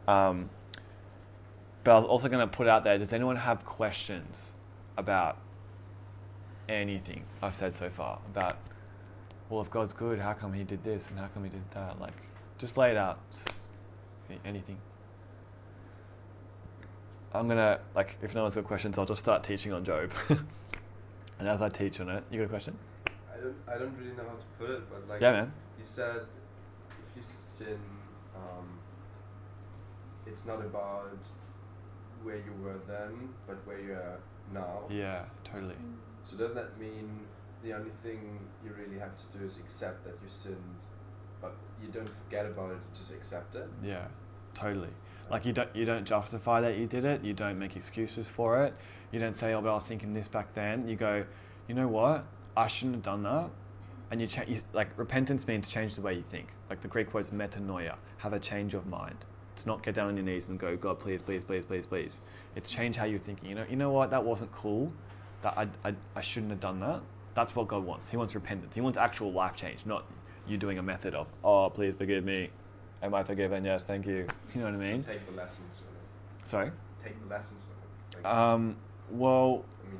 Um, 0.06 0.50
but 1.86 1.94
I 1.94 1.96
was 1.96 2.04
also 2.04 2.28
going 2.28 2.42
to 2.46 2.54
put 2.54 2.68
out 2.68 2.84
there 2.84 2.98
does 2.98 3.14
anyone 3.14 3.38
have 3.38 3.64
questions 3.64 4.54
about 4.98 5.38
anything 6.68 7.24
I've 7.42 7.56
said 7.56 7.74
so 7.74 7.90
far? 7.90 8.20
About, 8.26 8.58
well, 9.50 9.62
if 9.62 9.72
God's 9.72 9.94
good, 9.94 10.20
how 10.20 10.34
come 10.34 10.52
he 10.52 10.66
did 10.66 10.84
this 10.84 11.10
and 11.10 11.18
how 11.18 11.28
come 11.28 11.46
he 11.46 11.50
did 11.50 11.72
that? 11.72 12.02
Like, 12.02 12.18
just 12.58 12.78
lay 12.78 12.92
it 12.92 12.98
out. 12.98 13.18
Just, 13.32 13.62
Anything? 14.44 14.78
I'm 17.34 17.48
gonna 17.48 17.80
like 17.96 18.18
if 18.22 18.36
no 18.36 18.44
one's 18.44 18.56
got 18.56 18.66
questions, 18.66 18.98
I'll 18.98 19.06
just 19.06 19.22
start 19.22 19.44
teaching 19.44 19.74
on 19.74 19.84
Job. 19.84 20.12
and 21.40 21.48
as 21.48 21.62
I 21.62 21.70
teach 21.70 22.00
on 22.00 22.10
it, 22.10 22.24
you 22.30 22.40
got 22.40 22.46
a 22.46 22.50
question? 22.50 22.78
I 23.32 23.42
don't, 23.42 23.56
I 23.68 23.78
don't 23.78 23.98
really 23.98 24.16
know 24.16 24.24
how 24.24 24.36
to 24.36 24.46
put 24.60 24.70
it, 24.70 24.90
but 24.90 25.08
like 25.08 25.22
yeah, 25.22 25.32
man. 25.32 25.54
you 25.78 25.84
said, 25.84 26.22
if 26.90 27.18
you 27.18 27.24
sin, 27.24 27.80
um, 28.36 28.80
it's 30.28 30.46
not 30.46 30.60
about 30.62 31.18
where 32.22 32.38
you 32.38 32.54
were 32.64 32.80
then, 32.88 33.30
but 33.48 33.58
where 33.66 33.82
you 33.82 33.94
are 33.94 34.20
now. 34.54 34.84
Yeah, 34.90 35.26
totally. 35.44 35.76
So 36.24 36.38
does 36.38 36.54
that 36.54 36.80
mean 36.80 37.22
the 37.64 37.74
only 37.74 37.92
thing 38.04 38.40
you 38.64 38.72
really 38.74 39.00
have 39.00 39.16
to 39.16 39.38
do 39.38 39.44
is 39.44 39.58
accept 39.58 40.04
that 40.06 40.14
you 40.22 40.30
sinned, 40.30 40.76
but 41.42 41.56
you 41.82 41.90
don't 41.90 42.10
forget 42.10 42.46
about 42.46 42.72
it, 42.72 42.76
you 42.76 42.96
just 42.96 43.14
accept 43.14 43.56
it? 43.56 43.68
Yeah, 43.84 44.06
totally. 44.54 44.90
Like 45.30 45.46
you 45.46 45.54
don't 45.54 45.74
you 45.76 45.86
don't 45.86 46.06
justify 46.06 46.62
that 46.62 46.78
you 46.78 46.86
did 46.86 47.06
it. 47.06 47.24
You 47.24 47.34
don't 47.34 47.58
make 47.58 47.76
excuses 47.76 48.28
for 48.28 48.64
it. 48.66 48.74
You 49.12 49.20
don't 49.20 49.36
say, 49.36 49.54
"Oh, 49.54 49.62
but 49.62 49.70
I 49.70 49.74
was 49.74 49.88
thinking 49.88 50.14
this 50.14 50.28
back 50.28 50.54
then." 50.54 50.88
You 50.88 50.96
go, 50.96 51.26
"You 51.68 51.76
know 51.76 51.88
what? 51.88 52.26
I 52.56 52.68
shouldn't 52.68 52.96
have 52.96 53.04
done 53.04 53.24
that." 53.24 53.50
And 54.12 54.22
you 54.22 54.28
change. 54.28 54.62
Like 54.74 54.90
repentance 54.98 55.48
means 55.48 55.68
change 55.68 55.96
the 55.96 56.02
way 56.02 56.14
you 56.14 56.24
think. 56.30 56.48
Like 56.70 56.82
the 56.82 56.88
Greek 56.88 57.14
word 57.14 57.26
metanoia. 57.28 57.96
Have 58.18 58.34
a 58.34 58.40
change 58.40 58.74
of 58.74 58.86
mind. 58.88 59.26
It's 59.54 59.66
not 59.66 59.84
get 59.84 59.96
down 59.96 60.08
on 60.08 60.18
your 60.18 60.26
knees 60.26 60.50
and 60.50 60.60
go, 60.60 60.76
"God, 60.76 61.00
please, 61.00 61.22
please, 61.22 61.44
please, 61.44 61.66
please, 61.66 61.86
please." 61.86 62.22
It's 62.56 62.70
change 62.70 62.96
how 62.98 63.06
you're 63.06 63.20
thinking. 63.20 63.50
You 63.50 63.56
know, 63.56 63.66
you 63.70 63.76
know 63.76 63.92
what? 63.92 64.10
That 64.12 64.24
wasn't 64.24 64.52
cool. 64.52 64.92
That 65.42 65.58
I, 65.58 65.90
I, 65.90 65.96
I 66.16 66.22
shouldn't 66.22 66.52
have 66.52 66.60
done 66.60 66.80
that. 66.80 67.02
That's 67.34 67.56
what 67.56 67.68
God 67.68 67.84
wants. 67.84 68.08
He 68.10 68.18
wants 68.18 68.36
repentance. 68.36 68.76
He 68.76 68.82
wants 68.82 68.98
actual 68.98 69.32
life 69.32 69.56
change, 69.56 69.86
not 69.86 70.06
you 70.48 70.58
doing 70.58 70.78
a 70.78 70.84
method 70.84 71.16
of, 71.16 71.28
"Oh, 71.44 71.70
please 71.70 71.96
forgive 71.96 72.24
me." 72.24 72.50
Am 73.04 73.14
I 73.14 73.22
forgiven? 73.22 73.66
Yes, 73.66 73.84
thank 73.84 74.08
you. 74.08 74.26
You 74.56 74.62
know 74.62 74.68
what 74.72 74.76
I 74.76 74.92
mean? 74.92 75.04
So 75.04 75.12
take 75.12 75.26
the 75.26 75.34
lessons 75.34 75.82
of 75.82 75.88
it. 75.88 76.48
Sorry. 76.48 76.72
Take 77.04 77.22
the 77.22 77.30
lessons 77.30 77.68
of 77.68 78.18
it. 78.18 78.24
Like, 78.24 78.34
Um, 78.34 78.78
well, 79.12 79.66
I 79.86 79.90
mean, 79.90 80.00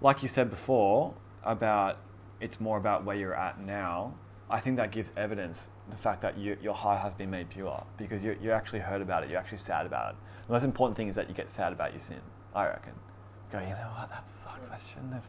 like 0.00 0.22
you 0.22 0.28
said 0.28 0.48
before 0.48 1.14
about 1.42 1.98
it's 2.40 2.60
more 2.60 2.78
about 2.78 3.04
where 3.04 3.16
you're 3.16 3.34
at 3.34 3.60
now. 3.60 4.14
I 4.48 4.60
think 4.60 4.76
that 4.76 4.92
gives 4.92 5.12
evidence 5.16 5.70
the 5.90 5.96
fact 5.96 6.20
that 6.22 6.38
you, 6.38 6.56
your 6.62 6.74
heart 6.74 7.00
has 7.00 7.14
been 7.14 7.30
made 7.30 7.50
pure 7.50 7.82
because 7.96 8.22
you 8.24 8.36
you 8.40 8.52
actually 8.52 8.78
heard 8.78 9.02
about 9.02 9.24
it. 9.24 9.30
You're 9.30 9.40
actually 9.40 9.58
sad 9.58 9.84
about 9.86 10.10
it. 10.10 10.16
The 10.46 10.52
most 10.52 10.62
important 10.64 10.96
thing 10.96 11.08
is 11.08 11.16
that 11.16 11.28
you 11.28 11.34
get 11.34 11.50
sad 11.50 11.72
about 11.72 11.90
your 11.92 12.00
sin. 12.00 12.20
I 12.54 12.66
reckon. 12.66 12.92
Go, 13.50 13.58
you 13.58 13.70
know 13.70 13.90
what? 13.98 14.08
That 14.10 14.28
sucks. 14.28 14.70
I 14.70 14.78
shouldn't 14.78 15.12
have 15.14 15.28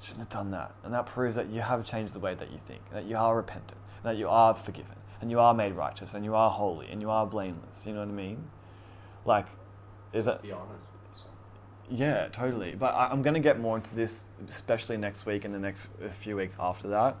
shouldn't 0.00 0.20
have 0.20 0.28
done 0.28 0.50
that. 0.52 0.72
And 0.84 0.94
that 0.94 1.06
proves 1.06 1.34
that 1.34 1.48
you 1.48 1.60
have 1.60 1.84
changed 1.84 2.14
the 2.14 2.20
way 2.20 2.34
that 2.34 2.52
you 2.52 2.58
think. 2.58 2.82
That 2.92 3.06
you 3.06 3.16
are 3.16 3.34
repentant. 3.34 3.80
That 4.04 4.16
you 4.16 4.28
are 4.28 4.54
forgiven. 4.54 4.94
And 5.24 5.30
you 5.30 5.40
are 5.40 5.54
made 5.54 5.72
righteous. 5.72 6.12
And 6.12 6.22
you 6.22 6.34
are 6.34 6.50
holy. 6.50 6.86
And 6.90 7.00
you 7.00 7.08
are 7.08 7.24
blameless. 7.24 7.86
You 7.86 7.94
know 7.94 8.00
what 8.00 8.10
I 8.10 8.12
mean? 8.12 8.44
Like, 9.24 9.46
is 10.12 10.26
it? 10.26 10.42
Be 10.42 10.52
honest 10.52 10.86
with 10.92 11.10
yourself. 11.10 11.32
yeah, 11.88 12.28
totally. 12.28 12.74
But 12.74 12.94
I, 12.94 13.08
I'm 13.08 13.22
going 13.22 13.32
to 13.32 13.40
get 13.40 13.58
more 13.58 13.74
into 13.78 13.94
this, 13.94 14.24
especially 14.46 14.98
next 14.98 15.24
week 15.24 15.46
and 15.46 15.54
the 15.54 15.58
next 15.58 15.88
few 16.10 16.36
weeks 16.36 16.58
after 16.60 16.88
that. 16.88 17.16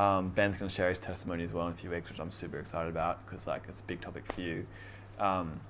Um, 0.00 0.28
Ben's 0.28 0.56
going 0.56 0.68
to 0.68 0.74
share 0.74 0.88
his 0.88 1.00
testimony 1.00 1.42
as 1.42 1.52
well 1.52 1.66
in 1.66 1.72
a 1.72 1.76
few 1.76 1.90
weeks, 1.90 2.08
which 2.10 2.20
I'm 2.20 2.30
super 2.30 2.60
excited 2.60 2.88
about 2.88 3.26
because 3.26 3.48
like 3.48 3.64
it's 3.68 3.80
a 3.80 3.84
big 3.84 4.00
topic 4.00 4.32
for 4.32 4.40
you. 4.40 4.64
Um, 5.18 5.60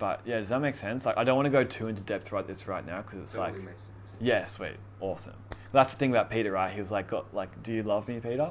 but 0.00 0.20
yeah, 0.26 0.40
does 0.40 0.48
that 0.48 0.60
make 0.60 0.74
sense? 0.74 1.06
Like, 1.06 1.16
I 1.16 1.22
don't 1.22 1.36
want 1.36 1.46
to 1.46 1.50
go 1.50 1.62
too 1.62 1.86
into 1.86 2.02
depth 2.02 2.32
right 2.32 2.44
this 2.44 2.66
right 2.66 2.84
now 2.84 3.02
because 3.02 3.20
it's 3.20 3.34
totally 3.34 3.58
like, 3.58 3.68
makes 3.68 3.82
sense. 3.84 4.12
yeah, 4.20 4.44
sweet, 4.46 4.78
awesome. 4.98 5.36
That's 5.70 5.92
the 5.92 5.98
thing 6.00 6.10
about 6.10 6.28
Peter, 6.28 6.50
right? 6.50 6.74
He 6.74 6.80
was 6.80 6.90
like, 6.90 7.06
got, 7.06 7.32
like, 7.32 7.62
do 7.62 7.72
you 7.72 7.84
love 7.84 8.08
me, 8.08 8.18
Peter? 8.18 8.50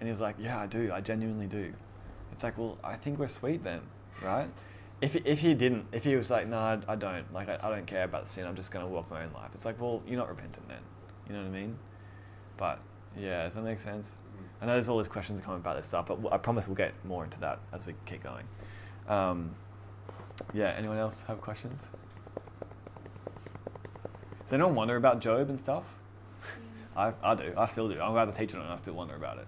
And 0.00 0.08
he 0.08 0.10
was 0.10 0.20
like, 0.20 0.34
yeah, 0.40 0.58
I 0.58 0.66
do. 0.66 0.90
I 0.92 1.00
genuinely 1.00 1.46
do. 1.46 1.72
It's 2.32 2.42
like, 2.42 2.58
well, 2.58 2.78
I 2.82 2.94
think 2.96 3.18
we're 3.18 3.28
sweet 3.28 3.62
then, 3.62 3.80
right? 4.22 4.48
If, 5.00 5.16
if 5.16 5.40
he 5.40 5.54
didn't, 5.54 5.86
if 5.92 6.04
he 6.04 6.14
was 6.14 6.30
like, 6.30 6.46
no, 6.46 6.58
I, 6.58 6.78
I 6.88 6.94
don't, 6.96 7.32
like, 7.32 7.48
I, 7.48 7.58
I 7.62 7.70
don't 7.70 7.86
care 7.86 8.04
about 8.04 8.28
sin, 8.28 8.46
I'm 8.46 8.56
just 8.56 8.70
going 8.70 8.84
to 8.84 8.90
walk 8.90 9.10
my 9.10 9.24
own 9.24 9.32
life. 9.32 9.50
It's 9.54 9.64
like, 9.64 9.80
well, 9.80 10.02
you're 10.06 10.18
not 10.18 10.28
repentant 10.28 10.68
then. 10.68 10.78
You 11.26 11.34
know 11.34 11.40
what 11.40 11.48
I 11.48 11.50
mean? 11.50 11.78
But 12.56 12.78
yeah, 13.16 13.44
does 13.44 13.54
that 13.54 13.62
make 13.62 13.80
sense? 13.80 14.16
I 14.60 14.66
know 14.66 14.72
there's 14.74 14.88
all 14.88 14.98
these 14.98 15.08
questions 15.08 15.40
coming 15.40 15.58
about 15.58 15.76
this 15.76 15.88
stuff, 15.88 16.06
but 16.06 16.32
I 16.32 16.38
promise 16.38 16.68
we'll 16.68 16.76
get 16.76 16.94
more 17.04 17.24
into 17.24 17.40
that 17.40 17.58
as 17.72 17.84
we 17.84 17.94
keep 18.06 18.22
going. 18.22 18.46
Um, 19.08 19.54
yeah, 20.54 20.72
anyone 20.76 20.98
else 20.98 21.22
have 21.22 21.40
questions? 21.40 21.88
Does 24.44 24.52
anyone 24.52 24.74
wonder 24.74 24.96
about 24.96 25.20
Job 25.20 25.48
and 25.48 25.58
stuff? 25.58 25.84
I, 26.96 27.12
I 27.22 27.34
do. 27.34 27.52
I 27.56 27.66
still 27.66 27.88
do. 27.88 28.00
I'm 28.00 28.12
about 28.12 28.30
to 28.30 28.38
teach 28.38 28.54
it 28.54 28.60
and 28.60 28.68
I 28.68 28.76
still 28.76 28.94
wonder 28.94 29.16
about 29.16 29.38
it. 29.38 29.46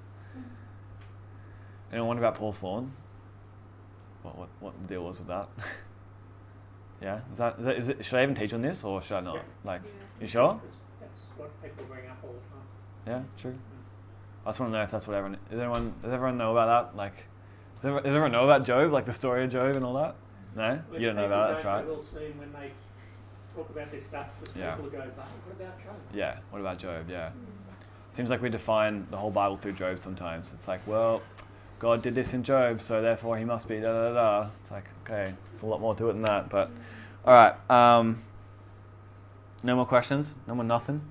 Anyone 1.95 2.09
wonder 2.09 2.22
about 2.24 2.34
Paul's 2.34 2.59
thorn? 2.59 2.90
What, 4.24 4.36
what, 4.36 4.49
what 4.59 4.72
the 4.82 4.88
deal 4.88 5.05
was 5.05 5.20
with 5.20 5.28
that? 5.28 5.49
yeah? 7.01 7.20
Is 7.30 7.38
that, 7.38 7.57
is 7.61 7.64
that 7.66 7.76
is 7.76 7.88
it, 7.90 8.05
should 8.05 8.18
I 8.18 8.24
even 8.24 8.34
teach 8.34 8.53
on 8.53 8.62
this 8.62 8.82
or 8.82 9.01
should 9.01 9.16
I 9.16 9.20
not? 9.20 9.36
Yeah. 9.36 9.42
Like, 9.62 9.82
Yeah. 9.84 9.90
you 10.20 10.26
sure? 10.26 10.61
That's 11.01 11.26
what 11.36 11.62
people 11.62 11.84
bring 11.84 12.09
up 12.09 12.18
all 12.24 12.30
the 12.32 13.11
time. 13.12 13.22
Yeah, 13.22 13.40
true. 13.40 13.57
I 14.45 14.49
just 14.49 14.59
want 14.59 14.72
to 14.72 14.78
know 14.78 14.82
if 14.82 14.90
that's 14.90 15.07
what 15.07 15.14
everyone. 15.14 15.38
Does 15.49 15.61
everyone 15.61 15.95
does 16.03 16.12
everyone 16.12 16.36
know 16.36 16.51
about 16.51 16.90
that? 16.90 16.97
Like, 16.97 17.14
does 17.76 17.84
everyone, 17.84 18.03
does 18.03 18.11
everyone 18.11 18.32
know 18.32 18.45
about 18.45 18.66
Job? 18.66 18.90
Like 18.90 19.07
the 19.07 19.12
story 19.12 19.45
of 19.45 19.51
Job 19.53 19.76
and 19.76 19.84
all 19.84 19.95
that? 19.95 20.16
No, 20.57 20.82
When 20.88 21.01
you 21.01 21.07
don't 21.07 21.16
know 21.16 21.26
about 21.26 21.47
that. 21.49 21.53
That's 21.55 21.64
right. 21.64 21.84
They 21.86 21.90
will 21.92 22.03
soon 22.03 22.38
when 22.38 22.53
they 22.53 22.72
talk 23.55 23.70
about 23.70 23.92
this 23.92 24.05
stuff 24.05 24.30
because 24.40 24.57
Yeah. 24.57 24.74
people 24.74 24.90
go, 24.90 24.99
but 24.99 25.26
what 25.47 25.64
about 25.64 25.78
Job? 25.80 25.95
Yeah. 26.12 26.38
What 26.51 26.59
about 26.59 26.78
Job? 26.78 27.09
Yeah. 27.09 27.30
Hmm. 27.30 27.38
Seems 28.14 28.30
like 28.30 28.42
we 28.42 28.49
define 28.49 29.07
the 29.11 29.16
whole 29.16 29.30
Bible 29.30 29.57
through 29.59 29.72
Job 29.74 30.01
sometimes. 30.01 30.53
It's 30.53 30.66
like, 30.66 30.84
well, 30.88 31.22
God 31.79 32.03
did 32.03 32.14
this 32.14 32.33
in 32.33 32.43
Job, 32.43 32.81
so 32.81 33.03
therefore 33.03 33.37
he 33.37 33.45
must 33.45 33.68
be 33.68 33.81
da 33.81 33.93
da 33.93 34.14
da. 34.14 34.51
It's 34.61 34.70
like, 34.70 34.85
okay, 35.05 35.35
there's 35.51 35.62
a 35.62 35.66
lot 35.66 35.81
more 35.81 35.95
to 35.95 36.09
it 36.09 36.14
than 36.14 36.22
that. 36.22 36.49
But, 36.49 36.70
all 37.25 37.35
right. 37.35 37.70
Um, 37.70 38.22
no 39.62 39.77
more 39.77 39.87
questions. 39.87 40.35
No 40.47 40.55
more 40.55 40.64
nothing. 40.64 41.03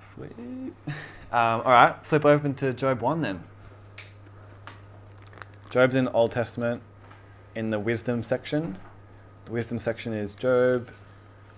Sweet. 0.00 0.32
Um, 0.36 0.74
all 1.30 1.62
right. 1.62 1.94
Flip 2.04 2.24
open 2.24 2.54
to 2.54 2.72
Job 2.72 3.00
one 3.00 3.22
then. 3.22 3.44
Job's 5.70 5.94
in 5.94 6.06
the 6.06 6.12
Old 6.12 6.32
Testament, 6.32 6.82
in 7.54 7.70
the 7.70 7.78
wisdom 7.78 8.24
section. 8.24 8.76
The 9.44 9.52
wisdom 9.52 9.78
section 9.78 10.12
is 10.12 10.34
Job, 10.34 10.90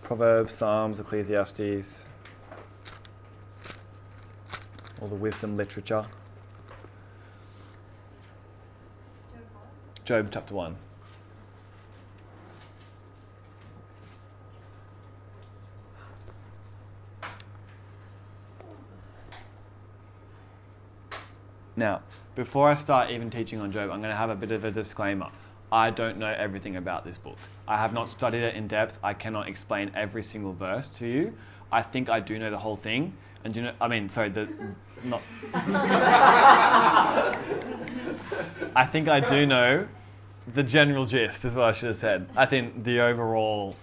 Proverbs, 0.03 0.53
Psalms, 0.53 1.01
Ecclesiastes, 1.01 2.07
all 5.01 5.09
the 5.09 5.15
wisdom 5.15 5.57
literature. 5.57 6.05
Job 9.35 9.47
what? 9.55 10.02
Job 10.13 10.29
chapter 10.31 10.55
1. 10.55 10.77
Now, 21.77 22.03
before 22.35 22.69
I 22.69 22.75
start 22.75 23.11
even 23.11 23.31
teaching 23.31 23.59
on 23.59 23.73
Job, 23.73 23.85
I'm 23.85 24.03
going 24.03 24.11
to 24.11 24.15
have 24.15 24.29
a 24.29 24.35
bit 24.35 24.51
of 24.51 24.67
a 24.67 24.71
disclaimer. 24.71 25.31
I 25.73 25.89
don't 25.89 26.19
know 26.19 26.27
everything 26.27 26.77
about 26.77 27.07
this 27.07 27.17
book. 27.17 27.39
I 27.67 27.79
have 27.79 27.95
not 27.95 28.11
studied 28.11 28.43
it 28.43 28.55
in 28.55 28.69
depth. 28.69 28.99
I 29.03 29.15
cannot 29.15 29.49
explain 29.49 29.91
every 29.95 30.23
single 30.23 30.53
verse 30.53 30.91
to 30.91 31.07
you. 31.07 31.33
I 31.73 31.81
think 31.81 32.11
I 32.11 32.21
do 32.21 32.39
know 32.39 32.51
the 32.51 32.59
whole 32.59 32.77
thing. 32.77 33.15
And 33.45 33.55
do 33.55 33.61
you 33.61 33.67
know, 33.67 33.73
I 33.81 33.89
mean, 33.89 34.11
sorry, 34.11 34.29
the, 34.29 34.47
not, 35.05 35.23
I 38.77 38.85
think 38.85 39.09
I 39.09 39.21
do 39.21 39.47
know 39.47 39.89
the 40.47 40.63
general 40.63 41.07
gist, 41.07 41.45
is 41.45 41.55
what 41.55 41.69
I 41.69 41.73
should 41.73 41.89
have 41.89 41.97
said. 41.97 42.29
I 42.37 42.47
think 42.47 42.85
the 42.85 43.01
overall 43.01 43.77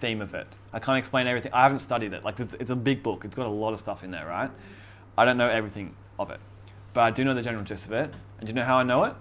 theme 0.00 0.20
of 0.20 0.34
it. 0.34 0.46
I 0.72 0.78
can't 0.78 0.98
explain 0.98 1.26
everything. 1.26 1.52
I 1.52 1.62
haven't 1.62 1.80
studied 1.80 2.12
it. 2.12 2.24
Like, 2.24 2.40
it's, 2.40 2.54
it's 2.54 2.70
a 2.70 2.76
big 2.76 3.02
book. 3.02 3.24
It's 3.24 3.34
got 3.34 3.46
a 3.46 3.50
lot 3.50 3.72
of 3.72 3.80
stuff 3.80 4.04
in 4.04 4.10
there, 4.10 4.26
right? 4.26 4.50
I 5.18 5.24
don't 5.24 5.36
know 5.36 5.48
everything 5.48 5.94
of 6.18 6.30
it, 6.30 6.40
but 6.92 7.02
I 7.02 7.10
do 7.10 7.24
know 7.24 7.34
the 7.34 7.42
general 7.42 7.64
gist 7.64 7.86
of 7.86 7.92
it. 7.92 8.12
And 8.38 8.46
do 8.46 8.50
you 8.50 8.54
know 8.54 8.64
how 8.64 8.78
I 8.78 8.82
know 8.82 9.04
it? 9.04 9.14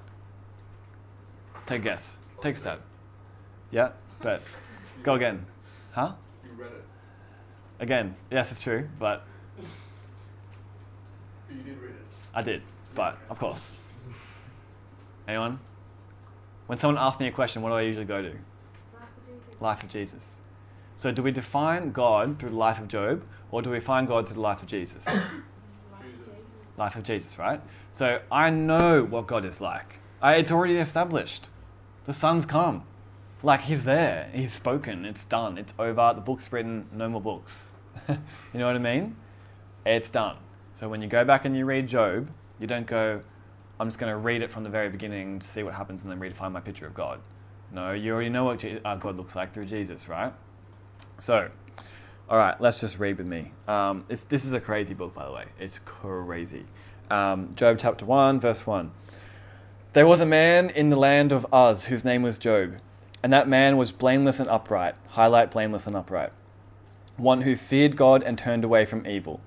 Take 1.66 1.82
a 1.82 1.84
guess. 1.84 2.18
Take 2.42 2.56
a 2.56 2.60
stab. 2.60 2.82
Yeah, 3.72 3.92
but 4.22 4.42
go 5.04 5.16
again. 5.16 5.46
Huh? 5.94 6.14
You 6.44 6.52
read 6.62 6.72
it. 6.72 6.84
Again, 7.80 8.16
yes, 8.30 8.52
it's 8.52 8.62
true, 8.62 8.88
but 9.00 9.26
But 9.58 9.66
you 11.56 11.64
did 11.64 11.82
read 11.82 11.92
it. 11.92 12.06
I 12.34 12.42
did. 12.42 12.62
But 12.94 13.18
of 13.30 13.40
course. 13.40 13.84
Anyone? 15.28 15.60
When 16.68 16.78
someone 16.78 17.02
asks 17.02 17.20
me 17.20 17.28
a 17.28 17.32
question, 17.32 17.62
what 17.62 17.70
do 17.70 17.76
I 17.76 17.82
usually 17.82 18.06
go 18.06 18.22
to? 18.22 18.30
Life 18.30 18.38
of 19.02 19.26
Jesus. 19.26 19.62
Life 19.62 19.84
of 19.84 19.90
Jesus. 19.90 20.42
So 20.96 21.12
do 21.12 21.22
we 21.22 21.32
define 21.32 21.92
God 21.92 22.40
through 22.40 22.52
the 22.52 22.56
life 22.56 22.80
of 22.80 22.88
Job, 22.88 23.24
or 23.52 23.62
do 23.62 23.70
we 23.70 23.80
find 23.80 24.08
God 24.08 24.28
through 24.28 24.36
the 24.36 24.42
life 24.42 24.62
of 24.62 24.68
Jesus? 24.68 25.06
Life 25.06 25.16
of 25.18 25.22
Jesus. 25.22 26.26
Jesus. 26.26 26.78
life 26.78 26.96
of 26.96 27.04
Jesus, 27.04 27.40
right? 27.40 27.62
So 27.92 28.22
I 28.32 28.50
know 28.50 29.04
what 29.04 29.28
God 29.28 29.46
is 29.46 29.62
like. 29.62 30.00
I, 30.22 30.36
it's 30.36 30.52
already 30.52 30.78
established. 30.78 31.50
The 32.06 32.14
Son's 32.14 32.46
come. 32.46 32.84
Like 33.44 33.62
He's 33.62 33.84
there. 33.84 34.30
He's 34.34 34.54
spoken. 34.54 35.06
It's 35.06 35.26
done. 35.26 35.58
It's 35.58 35.74
over. 35.78 36.14
The 36.16 36.22
book's 36.22 36.52
written. 36.52 36.88
No 36.92 37.10
more 37.10 37.22
books. 37.22 37.70
you 38.10 38.18
know 38.54 38.68
what 38.68 38.76
I 38.76 38.80
mean? 38.80 39.16
It's 39.86 40.10
done. 40.10 40.38
So 40.74 40.90
when 40.90 41.02
you 41.02 41.08
go 41.08 41.24
back 41.24 41.46
and 41.46 41.56
you 41.56 41.66
read 41.66 41.88
Job, 41.88 42.30
you 42.60 42.68
don't 42.68 42.88
go, 42.88 43.22
I'm 43.80 43.88
just 43.88 44.00
going 44.00 44.12
to 44.12 44.18
read 44.18 44.42
it 44.42 44.52
from 44.52 44.64
the 44.64 44.70
very 44.70 44.90
beginning 44.90 45.40
to 45.40 45.48
see 45.48 45.64
what 45.64 45.74
happens 45.74 46.04
and 46.04 46.12
then 46.12 46.20
redefine 46.20 46.52
my 46.52 46.62
picture 46.62 46.88
of 46.88 46.94
God. 46.94 47.20
No, 47.72 47.92
you 47.92 48.14
already 48.14 48.30
know 48.30 48.46
what 48.46 48.64
uh, 48.64 48.96
God 48.96 49.18
looks 49.18 49.36
like 49.36 49.54
through 49.54 49.66
Jesus, 49.66 50.08
right? 50.08 50.32
So, 51.18 51.50
all 52.30 52.38
right, 52.38 52.60
let's 52.62 52.80
just 52.80 53.00
read 53.00 53.18
with 53.18 53.28
me. 53.28 53.52
Um, 53.68 54.06
this 54.08 54.46
is 54.46 54.54
a 54.54 54.62
crazy 54.62 54.94
book, 54.94 55.14
by 55.14 55.26
the 55.26 55.32
way. 55.32 55.46
It's 55.60 55.80
crazy. 55.80 56.66
Um, 57.10 57.54
Job 57.56 57.78
chapter 57.80 58.06
1, 58.06 58.40
verse 58.40 58.66
1. 58.66 58.92
There 59.94 60.08
was 60.08 60.22
a 60.22 60.26
man 60.26 60.70
in 60.70 60.90
the 60.90 60.96
land 60.96 61.32
of 61.32 61.46
Uz 61.54 61.86
whose 61.86 62.06
name 62.06 62.22
was 62.22 62.38
Job, 62.38 62.78
and 63.24 63.34
that 63.34 63.48
man 63.48 63.76
was 63.76 63.92
blameless 63.92 64.40
and 64.40 64.50
upright. 64.50 64.96
Highlight 65.10 65.52
blameless 65.52 65.86
and 65.86 65.96
upright. 65.96 66.32
One 67.18 67.42
who 67.42 67.56
feared 67.56 67.98
God 67.98 68.24
and 68.24 68.38
turned 68.38 68.64
away 68.64 68.86
from 68.86 69.06
evil. 69.06 69.42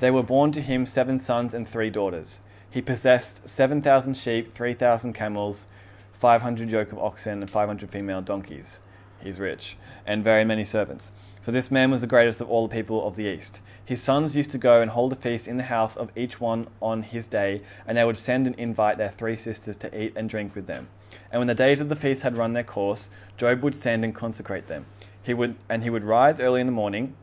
There 0.00 0.12
were 0.12 0.22
born 0.22 0.52
to 0.52 0.60
him 0.60 0.86
seven 0.86 1.18
sons 1.18 1.54
and 1.54 1.68
three 1.68 1.90
daughters. 1.90 2.40
He 2.70 2.80
possessed 2.80 3.48
7,000 3.48 4.16
sheep, 4.16 4.52
3,000 4.52 5.12
camels, 5.12 5.66
500 6.12 6.70
yoke 6.70 6.92
of 6.92 6.98
oxen, 6.98 7.40
and 7.40 7.50
500 7.50 7.90
female 7.90 8.22
donkeys. 8.22 8.80
He's 9.20 9.40
rich, 9.40 9.76
and 10.06 10.22
very 10.22 10.44
many 10.44 10.64
servants. 10.64 11.10
So 11.40 11.50
this 11.50 11.70
man 11.70 11.90
was 11.90 12.00
the 12.00 12.06
greatest 12.06 12.40
of 12.40 12.48
all 12.48 12.68
the 12.68 12.74
people 12.74 13.06
of 13.06 13.16
the 13.16 13.24
East. 13.24 13.60
His 13.84 14.00
sons 14.00 14.36
used 14.36 14.50
to 14.52 14.58
go 14.58 14.80
and 14.80 14.90
hold 14.90 15.12
a 15.12 15.16
feast 15.16 15.48
in 15.48 15.56
the 15.56 15.64
house 15.64 15.96
of 15.96 16.10
each 16.14 16.40
one 16.40 16.68
on 16.80 17.02
his 17.02 17.26
day, 17.26 17.60
and 17.86 17.98
they 17.98 18.04
would 18.04 18.16
send 18.16 18.46
and 18.46 18.56
invite 18.56 18.98
their 18.98 19.08
three 19.08 19.36
sisters 19.36 19.76
to 19.78 20.00
eat 20.02 20.12
and 20.14 20.30
drink 20.30 20.54
with 20.54 20.66
them. 20.66 20.88
And 21.32 21.40
when 21.40 21.48
the 21.48 21.54
days 21.54 21.80
of 21.80 21.88
the 21.88 21.96
feast 21.96 22.22
had 22.22 22.38
run 22.38 22.52
their 22.52 22.62
course, 22.62 23.10
Job 23.36 23.62
would 23.62 23.74
send 23.74 24.04
and 24.04 24.14
consecrate 24.14 24.68
them. 24.68 24.86
He 25.22 25.34
would, 25.34 25.56
and 25.68 25.82
he 25.82 25.90
would 25.90 26.04
rise 26.04 26.38
early 26.38 26.60
in 26.60 26.66
the 26.66 26.72
morning 26.72 27.14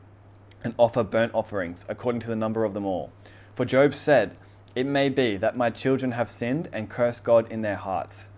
and 0.63 0.73
offer 0.77 1.03
burnt 1.03 1.33
offerings, 1.33 1.85
according 1.87 2.19
to 2.21 2.27
the 2.27 2.35
number 2.35 2.65
of 2.65 2.73
them 2.73 2.85
all. 2.85 3.11
For 3.55 3.65
Job 3.65 3.95
said, 3.95 4.35
It 4.77 4.85
may 4.85 5.09
be 5.09 5.37
that 5.37 5.57
my 5.57 5.71
children 5.71 6.11
have 6.11 6.29
sinned 6.29 6.69
and 6.71 6.87
cursed 6.87 7.23
God 7.23 7.51
in 7.51 7.63
their 7.63 7.77
hearts. 7.77 8.29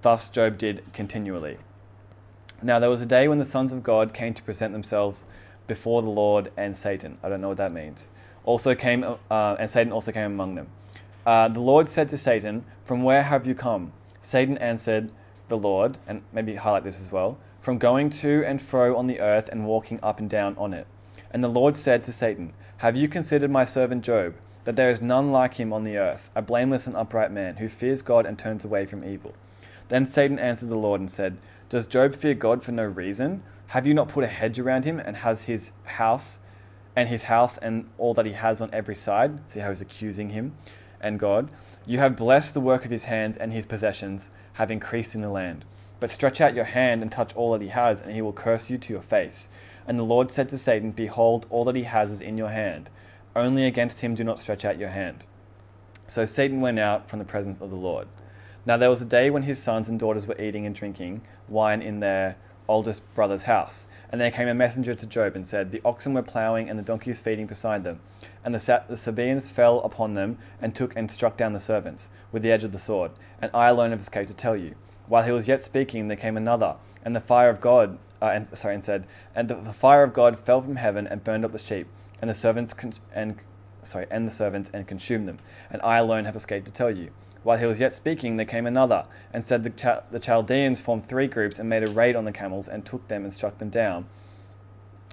Thus 0.00 0.30
Job 0.30 0.56
did 0.56 0.82
continually. 0.94 1.58
Now 2.62 2.78
there 2.78 2.88
was 2.88 3.02
a 3.02 3.06
day 3.06 3.28
when 3.28 3.38
the 3.38 3.44
sons 3.44 3.70
of 3.70 3.82
God 3.82 4.14
came 4.14 4.32
to 4.32 4.42
present 4.42 4.72
themselves 4.72 5.26
before 5.66 6.00
the 6.00 6.08
Lord 6.08 6.50
and 6.56 6.74
Satan. 6.74 7.18
I 7.22 7.28
don't 7.28 7.42
know 7.42 7.48
what 7.48 7.58
that 7.58 7.70
means. 7.70 8.08
Also 8.44 8.74
came, 8.74 9.04
uh, 9.04 9.56
and 9.58 9.70
Satan 9.70 9.92
also 9.92 10.10
came 10.10 10.24
among 10.24 10.54
them. 10.54 10.68
Uh, 11.26 11.48
the 11.48 11.60
Lord 11.60 11.86
said 11.86 12.08
to 12.08 12.16
Satan, 12.16 12.64
From 12.82 13.02
where 13.02 13.24
have 13.24 13.46
you 13.46 13.54
come? 13.54 13.92
Satan 14.22 14.56
answered 14.56 15.12
the 15.48 15.58
Lord, 15.58 15.98
and 16.06 16.22
maybe 16.32 16.54
highlight 16.54 16.84
this 16.84 16.98
as 16.98 17.12
well, 17.12 17.36
from 17.60 17.76
going 17.76 18.08
to 18.08 18.42
and 18.46 18.62
fro 18.62 18.96
on 18.96 19.06
the 19.06 19.20
earth 19.20 19.50
and 19.50 19.66
walking 19.66 20.00
up 20.02 20.18
and 20.18 20.30
down 20.30 20.56
on 20.56 20.72
it. 20.72 20.86
And 21.30 21.44
the 21.44 21.48
Lord 21.48 21.76
said 21.76 22.02
to 22.04 22.12
Satan, 22.14 22.54
Have 22.78 22.96
you 22.96 23.06
considered 23.06 23.50
my 23.50 23.66
servant 23.66 24.02
Job, 24.02 24.34
that 24.64 24.76
there 24.76 24.90
is 24.90 25.02
none 25.02 25.32
like 25.32 25.54
him 25.54 25.72
on 25.72 25.84
the 25.84 25.96
earth, 25.98 26.30
a 26.34 26.42
blameless 26.42 26.86
and 26.86 26.96
upright 26.96 27.30
man, 27.30 27.56
who 27.56 27.68
fears 27.68 28.02
God 28.02 28.26
and 28.26 28.38
turns 28.38 28.64
away 28.64 28.86
from 28.86 29.04
evil? 29.04 29.34
Then 29.88 30.06
Satan 30.06 30.38
answered 30.38 30.68
the 30.68 30.76
Lord 30.76 31.00
and 31.00 31.10
said, 31.10 31.38
Does 31.68 31.86
Job 31.86 32.14
fear 32.14 32.34
God 32.34 32.62
for 32.62 32.72
no 32.72 32.84
reason? 32.84 33.42
Have 33.68 33.86
you 33.86 33.94
not 33.94 34.08
put 34.08 34.24
a 34.24 34.28
hedge 34.28 34.58
around 34.58 34.84
him 34.84 34.98
and 34.98 35.16
has 35.16 35.44
his 35.44 35.72
house 35.84 36.40
and 36.94 37.08
his 37.08 37.24
house 37.24 37.58
and 37.58 37.88
all 37.98 38.14
that 38.14 38.26
he 38.26 38.32
has 38.32 38.60
on 38.60 38.70
every 38.72 38.94
side? 38.94 39.50
See 39.50 39.60
how 39.60 39.70
he's 39.70 39.80
accusing 39.80 40.30
him 40.30 40.54
and 41.02 41.18
God. 41.18 41.50
You 41.84 41.98
have 41.98 42.16
blessed 42.16 42.54
the 42.54 42.60
work 42.60 42.84
of 42.84 42.90
his 42.90 43.04
hands, 43.04 43.36
and 43.36 43.52
his 43.52 43.66
possessions 43.66 44.30
have 44.54 44.70
increased 44.70 45.14
in 45.14 45.20
the 45.20 45.28
land. 45.28 45.64
But 46.00 46.10
stretch 46.10 46.40
out 46.40 46.54
your 46.54 46.64
hand 46.64 47.02
and 47.02 47.10
touch 47.10 47.34
all 47.34 47.52
that 47.52 47.60
he 47.60 47.68
has, 47.68 48.00
and 48.00 48.12
he 48.12 48.22
will 48.22 48.32
curse 48.32 48.70
you 48.70 48.78
to 48.78 48.92
your 48.92 49.02
face. 49.02 49.48
And 49.86 49.98
the 49.98 50.04
Lord 50.04 50.30
said 50.30 50.48
to 50.50 50.58
Satan, 50.58 50.92
Behold, 50.92 51.46
all 51.50 51.64
that 51.64 51.76
he 51.76 51.82
has 51.82 52.10
is 52.10 52.20
in 52.20 52.38
your 52.38 52.48
hand. 52.48 52.88
Only 53.34 53.66
against 53.66 54.00
him 54.00 54.14
do 54.14 54.24
not 54.24 54.40
stretch 54.40 54.64
out 54.64 54.78
your 54.78 54.90
hand. 54.90 55.26
So 56.06 56.26
Satan 56.26 56.60
went 56.60 56.78
out 56.78 57.08
from 57.08 57.18
the 57.18 57.24
presence 57.24 57.60
of 57.60 57.70
the 57.70 57.76
Lord. 57.76 58.06
Now 58.66 58.76
there 58.76 58.90
was 58.90 59.00
a 59.00 59.06
day 59.06 59.30
when 59.30 59.42
his 59.42 59.62
sons 59.62 59.88
and 59.88 59.98
daughters 59.98 60.26
were 60.26 60.40
eating 60.40 60.66
and 60.66 60.74
drinking 60.74 61.22
wine 61.48 61.80
in 61.80 62.00
their 62.00 62.36
oldest 62.68 63.02
brother's 63.14 63.44
house. 63.44 63.86
And 64.10 64.20
there 64.20 64.30
came 64.30 64.48
a 64.48 64.54
messenger 64.54 64.94
to 64.94 65.06
Job 65.06 65.34
and 65.34 65.46
said, 65.46 65.70
The 65.70 65.80
oxen 65.84 66.14
were 66.14 66.22
ploughing 66.22 66.68
and 66.68 66.78
the 66.78 66.82
donkeys 66.82 67.20
feeding 67.20 67.46
beside 67.46 67.84
them. 67.84 68.00
And 68.44 68.54
the, 68.54 68.60
Sa- 68.60 68.82
the 68.88 68.96
Sabaeans 68.96 69.50
fell 69.50 69.80
upon 69.80 70.14
them 70.14 70.38
and 70.60 70.74
took 70.74 70.94
and 70.94 71.10
struck 71.10 71.36
down 71.36 71.54
the 71.54 71.60
servants 71.60 72.10
with 72.30 72.42
the 72.42 72.52
edge 72.52 72.64
of 72.64 72.72
the 72.72 72.78
sword. 72.78 73.12
And 73.40 73.50
I 73.54 73.68
alone 73.68 73.90
have 73.90 74.00
escaped 74.00 74.28
to 74.28 74.34
tell 74.34 74.56
you. 74.56 74.74
While 75.06 75.24
he 75.24 75.32
was 75.32 75.48
yet 75.48 75.60
speaking, 75.60 76.08
there 76.08 76.16
came 76.16 76.36
another, 76.36 76.76
and 77.04 77.16
the 77.16 77.20
fire 77.20 77.50
of 77.50 77.60
God, 77.60 77.98
uh, 78.20 78.26
and, 78.26 78.46
sorry, 78.56 78.74
and 78.74 78.84
said, 78.84 79.06
And 79.34 79.48
the, 79.48 79.56
the 79.56 79.72
fire 79.72 80.04
of 80.04 80.14
God 80.14 80.38
fell 80.38 80.62
from 80.62 80.76
heaven 80.76 81.06
and 81.06 81.24
burned 81.24 81.44
up 81.44 81.52
the 81.52 81.58
sheep, 81.58 81.88
and 82.22 82.30
the 82.30 82.34
servants 82.34 82.72
con- 82.72 82.94
and 83.12 83.36
sorry, 83.82 84.06
and 84.10 84.26
the 84.26 84.32
servants 84.32 84.70
and 84.72 84.86
consumed 84.86 85.28
them. 85.28 85.40
And 85.70 85.82
I 85.82 85.98
alone 85.98 86.24
have 86.24 86.36
escaped 86.36 86.66
to 86.66 86.72
tell 86.72 86.90
you. 86.90 87.10
While 87.42 87.58
he 87.58 87.66
was 87.66 87.80
yet 87.80 87.92
speaking, 87.92 88.36
there 88.36 88.46
came 88.46 88.66
another, 88.66 89.04
and 89.32 89.42
said 89.42 89.64
the, 89.64 89.70
Ch- 89.70 90.08
the 90.12 90.20
Chaldeans 90.20 90.80
formed 90.80 91.04
three 91.04 91.26
groups 91.26 91.58
and 91.58 91.68
made 91.68 91.82
a 91.82 91.90
raid 91.90 92.14
on 92.14 92.24
the 92.24 92.30
camels 92.32 92.68
and 92.68 92.86
took 92.86 93.08
them 93.08 93.24
and 93.24 93.32
struck 93.32 93.58
them 93.58 93.68
down. 93.68 94.06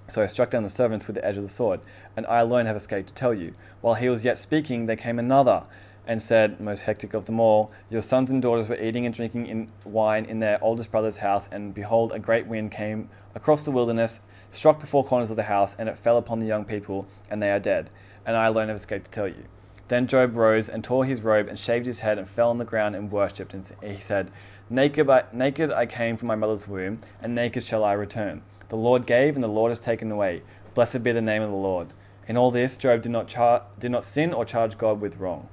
So 0.07 0.22
I 0.22 0.27
struck 0.27 0.52
down 0.52 0.64
the 0.64 0.69
servants 0.69 1.07
with 1.07 1.15
the 1.15 1.26
edge 1.26 1.38
of 1.38 1.44
the 1.44 1.49
sword, 1.49 1.81
and 2.15 2.27
I 2.27 2.40
alone 2.40 2.68
have 2.68 2.76
escaped 2.76 3.10
to 3.10 3.14
tell 3.15 3.34
you. 3.34 3.56
While 3.81 3.95
he 3.95 4.10
was 4.10 4.23
yet 4.23 4.38
speaking, 4.38 4.86
there 4.86 4.95
came 4.95 5.18
another, 5.18 5.64
and 6.06 6.22
said, 6.22 6.60
most 6.60 6.84
hectic 6.84 7.15
of 7.15 7.26
them 7.26 7.40
all, 7.40 7.72
Your 7.90 8.02
sons 8.02 8.30
and 8.30 8.41
daughters 8.41 8.69
were 8.69 8.80
eating 8.80 9.06
and 9.06 9.14
drinking 9.14 9.48
in 9.48 9.69
wine 9.84 10.26
in 10.26 10.40
their 10.40 10.64
oldest 10.64 10.91
brother's 10.91 11.18
house, 11.18 11.49
and 11.52 11.73
behold, 11.73 12.11
a 12.11 12.19
great 12.19 12.45
wind 12.45 12.72
came 12.72 13.10
across 13.35 13.64
the 13.64 13.72
wilderness, 13.72 14.22
struck 14.51 14.80
the 14.80 14.88
four 14.88 15.03
corners 15.03 15.30
of 15.30 15.38
the 15.38 15.43
house, 15.43 15.76
and 15.77 15.89
it 15.89 15.97
fell 15.97 16.18
upon 16.18 16.39
the 16.39 16.47
young 16.47 16.65
people, 16.65 17.07
and 17.30 17.41
they 17.41 17.51
are 17.51 17.60
dead. 17.60 17.89
And 18.26 18.35
I 18.35 18.47
alone 18.47 18.68
have 18.68 18.77
escaped 18.77 19.06
to 19.06 19.11
tell 19.11 19.27
you. 19.27 19.45
Then 19.88 20.07
Job 20.07 20.35
rose 20.35 20.69
and 20.69 20.84
tore 20.84 21.06
his 21.06 21.22
robe 21.22 21.47
and 21.47 21.57
shaved 21.57 21.85
his 21.85 21.99
head 21.99 22.19
and 22.19 22.30
fell 22.30 22.49
on 22.49 22.60
the 22.60 22.65
ground 22.65 22.95
and 22.95 23.11
worshipped. 23.11 23.53
And 23.53 23.72
he 23.84 23.97
said, 23.99 24.31
naked 24.69 25.10
I, 25.10 25.23
naked 25.34 25.72
I 25.72 25.85
came 25.88 26.15
from 26.15 26.27
my 26.27 26.35
mother's 26.35 26.68
womb, 26.68 26.99
and 27.22 27.34
naked 27.34 27.64
shall 27.64 27.84
I 27.84 27.93
return. 27.93 28.43
The 28.69 28.77
Lord 28.77 29.07
gave, 29.07 29.34
and 29.35 29.43
the 29.43 29.47
Lord 29.47 29.72
has 29.72 29.80
taken 29.80 30.11
away. 30.11 30.43
Blessed 30.76 31.01
be 31.01 31.11
the 31.11 31.22
name 31.22 31.41
of 31.41 31.49
the 31.49 31.56
Lord. 31.56 31.88
In 32.27 32.38
all 32.38 32.51
this, 32.51 32.77
Job 32.77 33.01
did 33.01 33.11
not, 33.11 33.27
char- 33.27 33.64
did 33.80 33.89
not 33.89 34.03
sin 34.03 34.34
or 34.34 34.45
charge 34.45 34.77
God 34.77 35.01
with 35.01 35.18
wrong. 35.18 35.49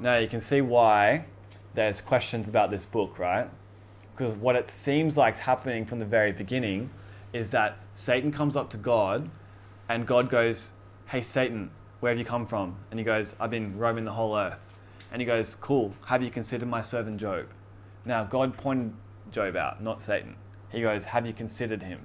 Now 0.00 0.16
you 0.16 0.26
can 0.26 0.40
see 0.40 0.60
why 0.60 1.26
there's 1.74 2.00
questions 2.00 2.48
about 2.48 2.72
this 2.72 2.84
book, 2.84 3.18
right? 3.18 3.48
Because 4.16 4.34
what 4.34 4.54
it 4.54 4.70
seems 4.70 5.16
like 5.16 5.34
is 5.34 5.40
happening 5.40 5.84
from 5.84 5.98
the 5.98 6.04
very 6.04 6.32
beginning 6.32 6.90
is 7.32 7.50
that 7.50 7.78
Satan 7.92 8.30
comes 8.30 8.56
up 8.56 8.70
to 8.70 8.76
God 8.76 9.28
and 9.88 10.06
God 10.06 10.30
goes, 10.30 10.72
Hey, 11.06 11.20
Satan, 11.20 11.70
where 12.00 12.12
have 12.12 12.18
you 12.18 12.24
come 12.24 12.46
from? 12.46 12.76
And 12.90 12.98
he 12.98 13.04
goes, 13.04 13.34
I've 13.40 13.50
been 13.50 13.76
roaming 13.76 14.04
the 14.04 14.12
whole 14.12 14.36
earth. 14.36 14.58
And 15.10 15.20
he 15.20 15.26
goes, 15.26 15.56
Cool, 15.56 15.94
have 16.06 16.22
you 16.22 16.30
considered 16.30 16.68
my 16.68 16.80
servant 16.80 17.18
Job? 17.18 17.46
Now, 18.04 18.24
God 18.24 18.56
pointed 18.56 18.92
Job 19.32 19.56
out, 19.56 19.82
not 19.82 20.00
Satan. 20.00 20.36
He 20.70 20.80
goes, 20.80 21.06
Have 21.06 21.26
you 21.26 21.32
considered 21.32 21.82
him? 21.82 22.00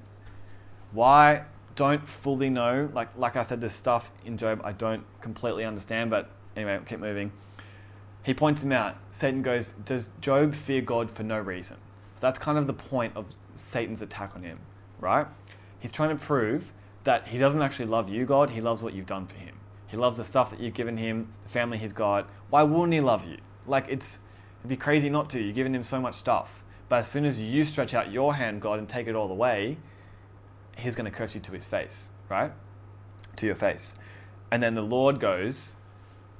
Why? 0.91 1.43
Don't 1.75 2.07
fully 2.07 2.49
know. 2.49 2.89
Like, 2.93 3.09
like 3.17 3.35
I 3.35 3.43
said, 3.43 3.61
there's 3.61 3.73
stuff 3.73 4.11
in 4.25 4.37
Job 4.37 4.61
I 4.63 4.71
don't 4.71 5.03
completely 5.21 5.63
understand, 5.63 6.09
but 6.09 6.29
anyway, 6.55 6.79
keep 6.87 6.99
moving. 6.99 7.31
He 8.23 8.33
points 8.33 8.63
him 8.63 8.71
out. 8.71 8.95
Satan 9.11 9.43
goes, 9.43 9.73
Does 9.85 10.09
Job 10.21 10.55
fear 10.55 10.81
God 10.81 11.11
for 11.11 11.23
no 11.23 11.39
reason? 11.39 11.77
So 12.19 12.27
that's 12.27 12.37
kind 12.37 12.57
of 12.57 12.67
the 12.67 12.73
point 12.73 13.15
of 13.15 13.27
Satan's 13.53 14.01
attack 14.01 14.35
on 14.35 14.43
him, 14.43 14.59
right? 14.99 15.25
He's 15.79 15.93
trying 15.93 16.09
to 16.09 16.21
prove 16.21 16.73
that 17.05 17.25
he 17.25 17.37
doesn't 17.37 17.61
actually 17.61 17.85
love 17.85 18.09
you, 18.09 18.25
God. 18.25 18.49
He 18.49 18.59
loves 18.59 18.81
what 18.81 18.93
you've 18.93 19.05
done 19.05 19.25
for 19.25 19.35
him. 19.35 19.55
He 19.87 19.95
loves 19.95 20.17
the 20.17 20.25
stuff 20.25 20.49
that 20.49 20.59
you've 20.59 20.73
given 20.73 20.97
him, 20.97 21.31
the 21.43 21.49
family 21.49 21.77
he's 21.77 21.93
got. 21.93 22.29
Why 22.49 22.63
wouldn't 22.63 22.91
he 22.91 22.99
love 22.99 23.25
you? 23.25 23.37
Like, 23.65 23.85
it's, 23.87 24.19
it'd 24.59 24.69
be 24.69 24.75
crazy 24.75 25.09
not 25.09 25.29
to. 25.29 25.41
You've 25.41 25.55
given 25.55 25.73
him 25.73 25.85
so 25.85 26.01
much 26.01 26.15
stuff. 26.15 26.65
But 26.89 26.97
as 26.97 27.07
soon 27.07 27.23
as 27.23 27.39
you 27.39 27.63
stretch 27.63 27.93
out 27.93 28.11
your 28.11 28.33
hand, 28.33 28.61
God, 28.61 28.79
and 28.79 28.89
take 28.89 29.07
it 29.07 29.15
all 29.15 29.31
away, 29.31 29.77
he's 30.77 30.97
going 30.97 31.09
to 31.09 31.17
curse 31.17 31.35
you 31.35 31.39
to 31.39 31.53
his 31.53 31.67
face, 31.67 32.09
right? 32.27 32.51
To 33.37 33.45
your 33.45 33.55
face. 33.55 33.95
And 34.51 34.61
then 34.61 34.75
the 34.75 34.81
Lord 34.81 35.21
goes, 35.21 35.75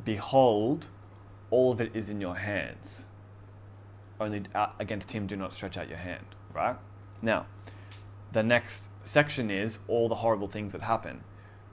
Behold, 0.03 0.87
all 1.51 1.71
of 1.71 1.79
it 1.79 1.91
is 1.93 2.09
in 2.09 2.19
your 2.19 2.35
hands. 2.35 3.05
Only 4.19 4.43
against 4.79 5.11
him 5.11 5.27
do 5.27 5.35
not 5.35 5.53
stretch 5.53 5.77
out 5.77 5.87
your 5.87 5.97
hand, 5.97 6.25
right? 6.53 6.75
Now, 7.21 7.45
the 8.31 8.43
next 8.43 8.89
section 9.03 9.49
is 9.49 9.79
all 9.87 10.09
the 10.09 10.15
horrible 10.15 10.47
things 10.47 10.73
that 10.73 10.81
happen. 10.81 11.23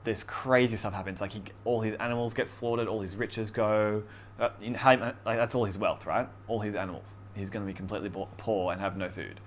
This 0.05 0.23
crazy 0.23 0.77
stuff 0.77 0.95
happens. 0.95 1.21
Like 1.21 1.33
he, 1.33 1.43
all 1.65 1.81
his 1.81 1.97
animals 1.97 2.35
get 2.35 2.49
slaughtered, 2.49 2.87
all 2.87 3.01
his 3.01 3.17
riches 3.17 3.51
go. 3.51 4.05
Uh, 4.39 4.51
in, 4.63 4.75
like 4.75 5.17
that's 5.25 5.55
all 5.55 5.65
his 5.65 5.77
wealth, 5.77 6.07
right? 6.07 6.29
All 6.47 6.61
his 6.61 6.77
animals. 6.77 7.19
He's 7.35 7.51
going 7.51 7.65
to 7.65 7.67
be 7.67 7.77
completely 7.77 8.11
poor 8.37 8.73
and 8.73 8.81
have 8.81 8.97
no 8.97 9.11
food. 9.11 9.41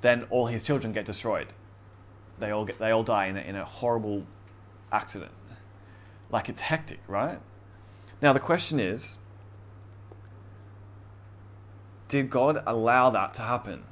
Then 0.00 0.24
all 0.30 0.46
his 0.46 0.64
children 0.64 0.92
get 0.92 1.04
destroyed. 1.04 1.52
They 2.40 2.50
all 2.50 2.64
get, 2.64 2.78
they 2.78 2.90
all 2.90 3.04
die 3.04 3.26
in 3.26 3.36
a, 3.36 3.40
in 3.40 3.54
a 3.54 3.64
horrible 3.64 4.26
accident. 4.90 5.30
Like 6.30 6.48
it's 6.48 6.60
hectic, 6.60 7.00
right? 7.06 7.38
Now 8.20 8.32
the 8.32 8.40
question 8.40 8.80
is, 8.80 9.16
did 12.12 12.28
God 12.28 12.62
allow 12.66 13.08
that 13.08 13.32
to 13.34 13.40
happen? 13.42 13.84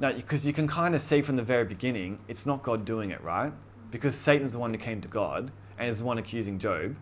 Now, 0.00 0.10
because 0.10 0.44
you 0.44 0.52
can 0.52 0.66
kind 0.66 0.92
of 0.92 1.00
see 1.00 1.22
from 1.22 1.36
the 1.36 1.42
very 1.44 1.64
beginning, 1.64 2.18
it's 2.26 2.46
not 2.46 2.64
God 2.64 2.84
doing 2.84 3.12
it, 3.12 3.22
right? 3.22 3.52
Because 3.92 4.16
Satan's 4.16 4.54
the 4.54 4.58
one 4.58 4.74
who 4.74 4.80
came 4.80 5.00
to 5.00 5.06
God 5.06 5.52
and 5.78 5.88
is 5.88 6.00
the 6.00 6.04
one 6.04 6.18
accusing 6.18 6.58
Job. 6.58 6.96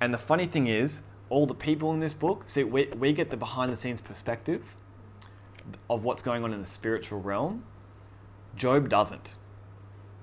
And 0.00 0.14
the 0.14 0.18
funny 0.18 0.46
thing 0.46 0.68
is, 0.68 1.00
all 1.30 1.46
the 1.46 1.54
people 1.54 1.92
in 1.92 1.98
this 1.98 2.14
book, 2.14 2.44
see, 2.46 2.62
we, 2.62 2.86
we 2.96 3.12
get 3.12 3.30
the 3.30 3.36
behind 3.36 3.72
the 3.72 3.76
scenes 3.76 4.00
perspective 4.00 4.76
of 5.90 6.04
what's 6.04 6.22
going 6.22 6.44
on 6.44 6.52
in 6.52 6.60
the 6.60 6.66
spiritual 6.66 7.20
realm. 7.20 7.64
Job 8.54 8.88
doesn't, 8.88 9.34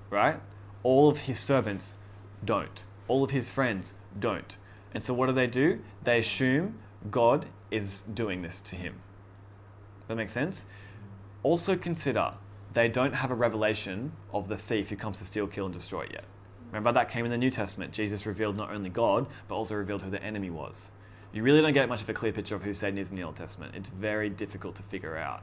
right? 0.08 0.40
All 0.82 1.10
of 1.10 1.18
his 1.18 1.38
servants 1.38 1.96
don't. 2.42 2.82
All 3.08 3.22
of 3.22 3.30
his 3.30 3.50
friends 3.50 3.92
don't. 4.18 4.56
And 4.94 5.04
so 5.04 5.12
what 5.12 5.26
do 5.26 5.34
they 5.34 5.48
do? 5.48 5.80
They 6.02 6.20
assume 6.20 6.78
God 7.10 7.44
is 7.72 8.02
doing 8.14 8.42
this 8.42 8.60
to 8.60 8.76
him. 8.76 8.94
Does 10.00 10.08
that 10.08 10.16
make 10.16 10.30
sense? 10.30 10.64
Also 11.42 11.76
consider 11.76 12.34
they 12.74 12.88
don't 12.88 13.14
have 13.14 13.30
a 13.30 13.34
revelation 13.34 14.12
of 14.32 14.48
the 14.48 14.56
thief 14.56 14.90
who 14.90 14.96
comes 14.96 15.18
to 15.18 15.24
steal, 15.24 15.46
kill, 15.46 15.66
and 15.66 15.74
destroy 15.74 16.06
yet. 16.10 16.24
Remember 16.66 16.92
that 16.92 17.10
came 17.10 17.24
in 17.24 17.30
the 17.30 17.38
New 17.38 17.50
Testament. 17.50 17.92
Jesus 17.92 18.24
revealed 18.24 18.56
not 18.56 18.70
only 18.70 18.88
God, 18.88 19.26
but 19.48 19.56
also 19.56 19.74
revealed 19.74 20.02
who 20.02 20.10
the 20.10 20.22
enemy 20.22 20.50
was. 20.50 20.90
You 21.32 21.42
really 21.42 21.60
don't 21.60 21.72
get 21.72 21.88
much 21.88 22.02
of 22.02 22.08
a 22.08 22.14
clear 22.14 22.32
picture 22.32 22.54
of 22.54 22.62
who 22.62 22.74
Satan 22.74 22.98
is 22.98 23.10
in 23.10 23.16
the 23.16 23.22
Old 23.22 23.36
Testament. 23.36 23.74
It's 23.74 23.88
very 23.88 24.30
difficult 24.30 24.76
to 24.76 24.82
figure 24.84 25.16
out. 25.16 25.42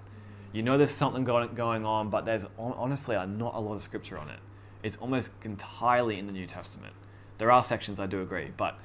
You 0.51 0.63
know 0.63 0.77
there's 0.77 0.91
something 0.91 1.23
going 1.23 1.85
on, 1.85 2.09
but 2.09 2.25
there's 2.25 2.45
honestly 2.57 3.15
uh, 3.15 3.25
not 3.25 3.53
a 3.55 3.59
lot 3.59 3.75
of 3.75 3.83
scripture 3.83 4.17
on 4.17 4.29
it. 4.29 4.39
It's 4.81 4.97
almost 4.97 5.29
entirely 5.43 6.17
in 6.17 6.25
the 6.25 6.33
New 6.33 6.47
Testament. 6.47 6.93
There 7.37 7.51
are 7.51 7.63
sections 7.63 7.99
I 7.99 8.07
do 8.07 8.21
agree, 8.21 8.51
but 8.57 8.77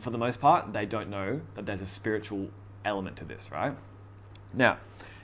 for 0.00 0.10
the 0.10 0.18
most 0.18 0.40
part, 0.40 0.72
they 0.72 0.86
don't 0.86 1.10
know 1.10 1.40
that 1.54 1.66
there's 1.66 1.82
a 1.82 1.86
spiritual 1.86 2.48
element 2.86 3.16
to 3.16 3.24
this, 3.24 3.50
right? 3.50 3.74
Now, 4.54 4.78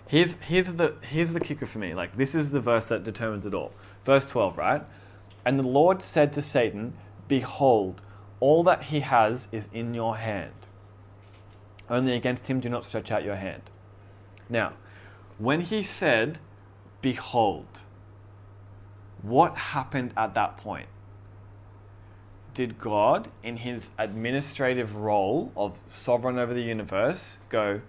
here's 0.07 0.35
here's 0.35 0.73
the 0.75 0.95
here's 1.09 1.33
the 1.33 1.41
kicker 1.41 1.67
for 1.67 1.79
me. 1.79 1.95
Like 1.95 2.17
this 2.17 2.35
is 2.35 2.51
the 2.51 2.61
verse 2.61 2.89
that 2.89 3.05
determines 3.05 3.47
it 3.47 3.55
all. 3.55 3.73
Verse 4.05 4.27
12, 4.27 4.59
right? 4.59 4.83
And 5.45 5.59
the 5.59 5.67
Lord 5.67 6.03
said 6.03 6.33
to 6.35 6.43
Satan, 6.43 6.95
Behold, 7.29 8.03
all 8.41 8.63
that 8.65 8.85
he 8.85 9.01
has 9.01 9.49
is 9.53 9.69
in 9.73 9.95
your 9.95 10.17
hand. 10.17 10.53
Only 11.89 12.15
against 12.15 12.47
him 12.47 12.61
do 12.61 12.69
not 12.69 12.85
stretch 12.85 13.11
out 13.11 13.25
your 13.25 13.37
hand. 13.37 13.63
Now, 14.49 14.75
when 15.39 15.61
he 15.61 15.83
said, 15.83 16.39
Behold, 17.01 17.81
what 19.23 19.57
happened 19.57 20.13
at 20.17 20.35
that 20.35 20.57
point? 20.57 20.89
Did 22.55 22.79
God, 22.79 23.29
in 23.43 23.57
his 23.57 23.91
administrative 23.99 24.97
role 24.97 25.53
of 25.57 25.79
sovereign 25.87 26.39
over 26.39 26.53
the 26.53 26.63
universe, 26.63 27.39
go, 27.49 27.81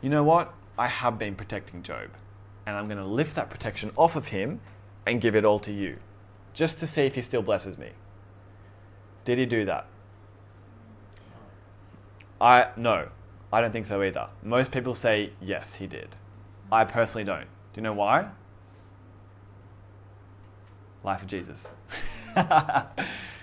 you 0.00 0.08
know 0.08 0.24
what? 0.24 0.54
I 0.78 0.88
have 0.88 1.18
been 1.18 1.34
protecting 1.34 1.82
Job, 1.82 2.10
and 2.66 2.76
I'm 2.76 2.86
going 2.86 2.98
to 2.98 3.04
lift 3.04 3.36
that 3.36 3.50
protection 3.50 3.90
off 3.96 4.16
of 4.16 4.28
him 4.28 4.60
and 5.06 5.20
give 5.20 5.36
it 5.36 5.44
all 5.44 5.58
to 5.60 5.72
you, 5.72 5.98
just 6.54 6.78
to 6.78 6.86
see 6.86 7.02
if 7.02 7.14
he 7.14 7.20
still 7.20 7.42
blesses 7.42 7.76
me? 7.76 7.90
Did 9.24 9.38
he 9.38 9.46
do 9.46 9.64
that? 9.66 9.86
I 12.40 12.68
no, 12.76 13.08
I 13.52 13.60
don't 13.60 13.72
think 13.72 13.86
so 13.86 14.02
either. 14.02 14.28
Most 14.42 14.72
people 14.72 14.94
say 14.94 15.30
yes, 15.40 15.76
he 15.76 15.86
did. 15.86 16.16
I 16.72 16.84
personally 16.84 17.24
don't. 17.24 17.46
Do 17.72 17.76
you 17.76 17.82
know 17.82 17.92
why? 17.92 18.28
Life 21.02 21.22
of 21.22 21.28
Jesus. 21.28 21.72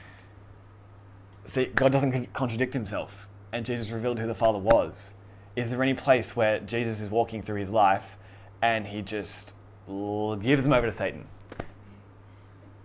See, 1.51 1.65
God 1.65 1.91
doesn't 1.91 2.31
contradict 2.31 2.71
himself, 2.71 3.27
and 3.51 3.65
Jesus 3.65 3.89
revealed 3.89 4.17
who 4.17 4.25
the 4.25 4.33
Father 4.33 4.57
was. 4.57 5.11
Is 5.57 5.69
there 5.69 5.83
any 5.83 5.93
place 5.93 6.33
where 6.33 6.61
Jesus 6.61 7.01
is 7.01 7.09
walking 7.09 7.41
through 7.41 7.59
his 7.59 7.69
life 7.71 8.17
and 8.61 8.87
he 8.87 9.01
just 9.01 9.53
l- 9.89 10.37
gives 10.37 10.63
them 10.63 10.71
over 10.71 10.85
to 10.85 10.93
Satan? 10.93 11.27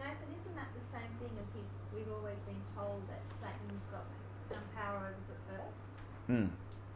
Nathan, 0.01 0.17
isn't 0.41 0.57
that 0.57 0.67
the 0.75 0.83
same 0.91 1.07
thing 1.21 1.31
as 1.39 1.47
his? 1.55 1.63
We've 1.95 2.13
always 2.13 2.35
been 2.45 2.61
told 2.75 3.03
that 3.07 3.23
Satan's 3.41 3.87
got 3.93 4.03
um, 4.51 4.65
power 4.75 5.15
over 5.15 5.15
the 5.31 5.55
earth. 5.55 5.71
Hmm. 6.27 6.47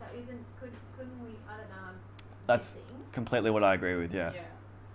So 0.01 0.07
isn't 0.19 0.45
could 0.59 0.73
couldn't 0.99 1.23
we? 1.23 1.31
I 1.49 1.57
don't 1.57 1.71
know. 1.71 1.87
I'm 1.91 2.01
That's 2.49 2.71
guessing. 2.71 3.05
completely 3.13 3.53
what 3.53 3.63
I 3.63 3.75
agree 3.75 3.95
with, 3.95 4.13
yeah. 4.13 4.33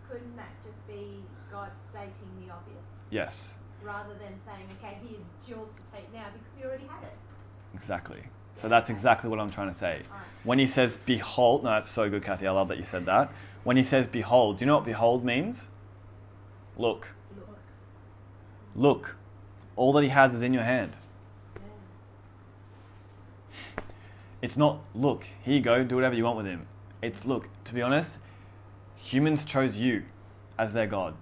Couldn't 0.10 0.36
that 0.36 0.52
just 0.62 0.86
be 0.90 1.24
God 1.50 1.72
stating 1.90 2.28
the 2.46 2.52
obvious 2.52 2.84
Yes, 3.12 3.56
rather 3.86 4.16
than 4.16 4.34
saying, 4.44 4.66
okay, 4.82 4.98
here's 5.06 5.24
yours 5.48 5.70
to 5.70 5.84
take 5.96 6.12
now 6.12 6.26
because 6.34 6.55
you 6.66 6.72
already 6.72 6.88
had 6.88 7.04
it? 7.04 7.14
exactly. 7.74 8.24
So 8.56 8.70
that's 8.70 8.90
exactly 8.90 9.30
what 9.30 9.40
I'm 9.40 9.52
trying 9.52 9.68
to 9.68 9.74
say. 9.74 10.02
When 10.44 10.60
he 10.60 10.68
says 10.68 10.98
behold, 11.06 11.64
no, 11.64 11.72
that's 11.72 11.90
so 11.90 12.10
good, 12.10 12.24
Kathy. 12.24 12.48
I 12.48 12.52
love 12.52 12.70
that 12.70 12.78
you 12.78 12.84
said 12.84 13.06
that. 13.06 13.32
When 13.64 13.78
he 13.78 13.84
says 13.84 14.08
behold, 14.08 14.58
do 14.58 14.64
you 14.64 14.68
know 14.68 14.76
what 14.76 14.86
behold 14.86 15.26
means? 15.26 15.68
Look. 16.78 17.10
Look. 17.36 17.58
Look. 18.76 19.18
All 19.76 19.92
that 19.94 20.04
he 20.04 20.10
has 20.10 20.34
is 20.34 20.42
in 20.42 20.54
your 20.54 20.64
hand. 20.64 20.96
Yeah. 21.56 21.62
It's 24.42 24.58
not 24.58 24.80
look, 24.94 25.28
here 25.44 25.56
you 25.56 25.62
go, 25.62 25.84
do 25.84 25.96
whatever 25.96 26.16
you 26.16 26.24
want 26.24 26.38
with 26.38 26.46
him. 26.46 26.68
It's 27.02 27.26
look, 27.26 27.50
to 27.66 27.74
be 27.74 27.82
honest, 27.82 28.20
humans 28.96 29.44
chose 29.44 29.76
you 29.76 30.04
as 30.58 30.74
their 30.74 30.88
God. 30.88 31.16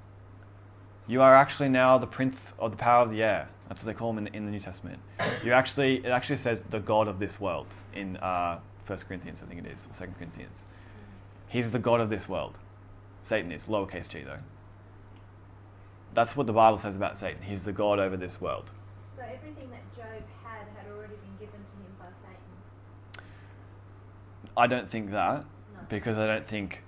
You 1.07 1.21
are 1.21 1.35
actually 1.35 1.69
now 1.69 1.97
the 1.97 2.07
prince 2.07 2.53
of 2.59 2.71
the 2.71 2.77
power 2.77 3.03
of 3.03 3.11
the 3.11 3.23
air. 3.23 3.49
That's 3.67 3.83
what 3.83 3.93
they 3.93 3.97
call 3.97 4.11
him 4.11 4.19
in, 4.19 4.27
in 4.27 4.45
the 4.45 4.51
New 4.51 4.59
Testament. 4.59 4.99
You 5.43 5.53
actually, 5.53 5.97
it 5.97 6.07
actually 6.07 6.37
says 6.37 6.65
the 6.65 6.79
God 6.79 7.07
of 7.07 7.19
this 7.19 7.39
world 7.39 7.67
in 7.95 8.17
uh, 8.17 8.59
1 8.85 8.99
Corinthians, 9.07 9.41
I 9.41 9.49
think 9.49 9.65
it 9.65 9.71
is, 9.71 9.87
or 9.87 10.05
2 10.05 10.11
Corinthians. 10.17 10.63
He's 11.47 11.71
the 11.71 11.79
God 11.79 12.01
of 12.01 12.09
this 12.09 12.27
world. 12.27 12.59
Satan 13.21 13.51
is, 13.51 13.67
lowercase 13.67 14.09
g 14.09 14.21
though. 14.21 14.39
That's 16.13 16.35
what 16.35 16.45
the 16.47 16.53
Bible 16.53 16.77
says 16.77 16.95
about 16.95 17.17
Satan. 17.17 17.41
He's 17.41 17.63
the 17.63 17.71
God 17.71 17.99
over 17.99 18.17
this 18.17 18.41
world. 18.41 18.71
So 19.15 19.21
everything 19.21 19.69
that 19.71 19.95
Job 19.95 20.21
had 20.43 20.67
had 20.75 20.91
already 20.91 21.15
been 21.15 21.47
given 21.47 21.59
to 21.63 21.73
him 21.73 21.95
by 21.97 22.05
Satan. 22.21 23.25
I 24.57 24.67
don't 24.67 24.89
think 24.89 25.11
that 25.11 25.45
No. 25.73 25.79
because 25.89 26.17
I 26.17 26.27
don't 26.27 26.47
think 26.47 26.83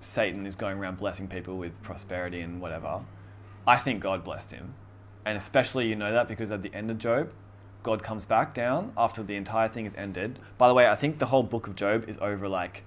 Satan 0.00 0.46
is 0.46 0.56
going 0.56 0.78
around 0.78 0.98
blessing 0.98 1.28
people 1.28 1.56
with 1.56 1.80
prosperity 1.82 2.40
and 2.40 2.60
whatever. 2.60 3.00
I 3.66 3.76
think 3.76 4.02
God 4.02 4.24
blessed 4.24 4.50
him. 4.50 4.74
And 5.26 5.38
especially 5.38 5.86
you 5.88 5.96
know 5.96 6.12
that 6.12 6.28
because 6.28 6.50
at 6.50 6.62
the 6.62 6.74
end 6.74 6.90
of 6.90 6.98
Job, 6.98 7.30
God 7.82 8.02
comes 8.02 8.24
back 8.24 8.54
down 8.54 8.92
after 8.96 9.22
the 9.22 9.36
entire 9.36 9.68
thing 9.68 9.86
is 9.86 9.94
ended. 9.94 10.38
By 10.58 10.68
the 10.68 10.74
way, 10.74 10.88
I 10.88 10.94
think 10.94 11.18
the 11.18 11.26
whole 11.26 11.42
book 11.42 11.66
of 11.66 11.76
Job 11.76 12.08
is 12.08 12.18
over 12.18 12.48
like 12.48 12.82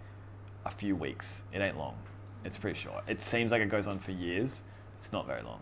a 0.66 0.72
few 0.72 0.96
weeks. 0.96 1.44
It 1.54 1.62
ain't 1.62 1.78
long. 1.78 1.96
It's 2.44 2.58
pretty 2.58 2.80
short. 2.80 3.04
It 3.08 3.22
seems 3.22 3.52
like 3.52 3.62
it 3.62 3.70
goes 3.70 3.88
on 3.88 4.00
for 4.00 4.12
years. 4.12 4.62
It's 4.98 5.12
not 5.12 5.28
very 5.28 5.44
long. 5.44 5.60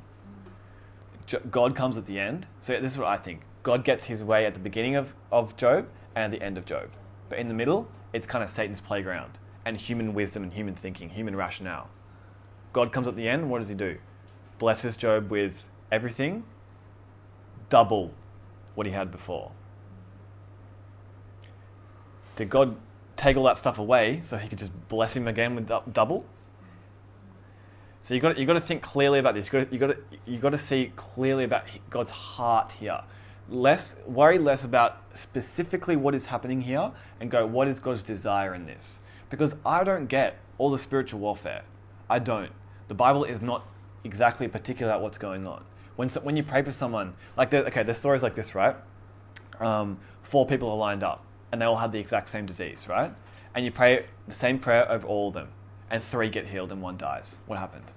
God 1.50 1.76
comes 1.76 1.98
at 1.98 2.06
the 2.06 2.20
end. 2.20 2.48
So 2.60 2.80
this 2.80 2.92
is 2.92 2.98
what 2.98 3.08
I 3.08 3.18
think. 3.18 3.42
God 3.64 3.84
gets 3.84 4.06
his 4.06 4.24
way 4.24 4.46
at 4.46 4.54
the 4.54 4.60
beginning 4.60 4.96
of, 4.96 5.16
of 5.32 5.58
Job 5.58 5.88
and 6.16 6.26
at 6.26 6.32
the 6.32 6.46
end 6.46 6.58
of 6.58 6.66
Job. 6.66 6.90
But 7.30 7.40
in 7.40 7.48
the 7.48 7.54
middle, 7.54 7.90
it's 8.14 8.28
kind 8.28 8.44
of 8.44 8.50
Satan's 8.50 8.80
playground 8.80 9.40
and 9.66 9.76
human 9.76 10.14
wisdom 10.14 10.44
and 10.44 10.54
human 10.54 10.76
thinking, 10.76 11.10
human 11.10 11.36
rationale. 11.36 11.90
God 12.72 12.94
comes 12.94 13.08
at 13.08 13.16
the 13.16 13.28
end, 13.28 13.50
what 13.50 13.60
does 13.60 13.70
he 13.70 13.76
do? 13.76 13.98
Blesses 14.60 14.96
Job 14.96 15.32
with 15.32 15.68
everything, 15.92 16.44
double 17.70 18.12
what 18.76 18.86
he 18.86 18.94
had 18.94 19.12
before. 19.12 19.52
Did 22.36 22.50
God 22.50 22.76
take 23.16 23.38
all 23.38 23.46
that 23.46 23.58
stuff 23.58 23.80
away 23.80 24.22
so 24.24 24.38
he 24.38 24.48
could 24.48 24.60
just 24.60 24.74
bless 24.90 25.16
him 25.16 25.28
again 25.28 25.56
with 25.56 25.68
double? 25.94 26.26
So 28.02 28.14
you 28.14 28.20
got 28.20 28.38
you 28.38 28.46
got 28.46 28.54
to 28.54 28.60
think 28.60 28.84
clearly 28.84 29.20
about 29.20 29.34
this. 29.34 29.52
You 29.52 29.60
got 29.62 29.74
you 29.74 29.80
got 29.80 29.88
to 29.88 29.98
you 30.26 30.38
got 30.38 30.52
to 30.52 30.58
see 30.58 30.92
clearly 30.96 31.44
about 31.44 31.64
God's 31.90 32.12
heart 32.12 32.72
here. 32.74 33.02
Less 33.50 33.96
worry 34.06 34.38
less 34.38 34.64
about 34.64 35.02
specifically 35.14 35.96
what 35.96 36.14
is 36.14 36.26
happening 36.26 36.62
here, 36.62 36.92
and 37.20 37.32
go 37.32 37.46
what 37.46 37.68
is 37.68 37.80
God's 37.80 38.04
desire 38.04 38.54
in 38.54 38.66
this. 38.66 39.00
Because 39.30 39.56
I 39.66 39.84
don't 39.84 40.06
get 40.06 40.38
all 40.58 40.70
the 40.70 40.78
spiritual 40.78 41.20
warfare. 41.20 41.64
I 42.10 42.20
don't. 42.20 42.52
The 42.90 42.94
Bible 42.94 43.24
is 43.24 43.42
not 43.42 43.66
exactly 44.04 44.48
particular 44.48 44.92
about 44.92 45.02
what's 45.02 45.18
going 45.18 45.48
on. 45.48 45.64
When 45.96 46.10
so, 46.10 46.20
when 46.22 46.36
you 46.36 46.44
pray 46.44 46.62
for 46.62 46.72
someone, 46.72 47.14
like 47.38 47.50
there, 47.50 47.64
okay, 47.66 47.84
there's 47.84 47.98
stories 47.98 48.24
like 48.24 48.36
this, 48.36 48.54
right? 48.54 48.76
Um, 49.60 49.98
four 50.24 50.46
people 50.46 50.70
are 50.70 50.78
lined 50.78 51.04
up, 51.04 51.24
and 51.52 51.62
they 51.62 51.66
all 51.66 51.78
have 51.78 51.92
the 51.92 52.00
exact 52.00 52.30
same 52.30 52.46
disease, 52.46 52.88
right? 52.90 53.14
And 53.54 53.64
you 53.64 53.72
pray 53.72 54.06
the 54.28 54.34
same 54.34 54.60
prayer 54.60 54.90
over 54.92 55.08
all 55.08 55.30
of 55.30 55.34
them, 55.34 55.48
and 55.90 56.04
three 56.04 56.30
get 56.30 56.48
healed 56.48 56.72
and 56.72 56.82
one 56.82 56.98
dies. 56.98 57.38
What 57.46 57.60
happened? 57.60 57.92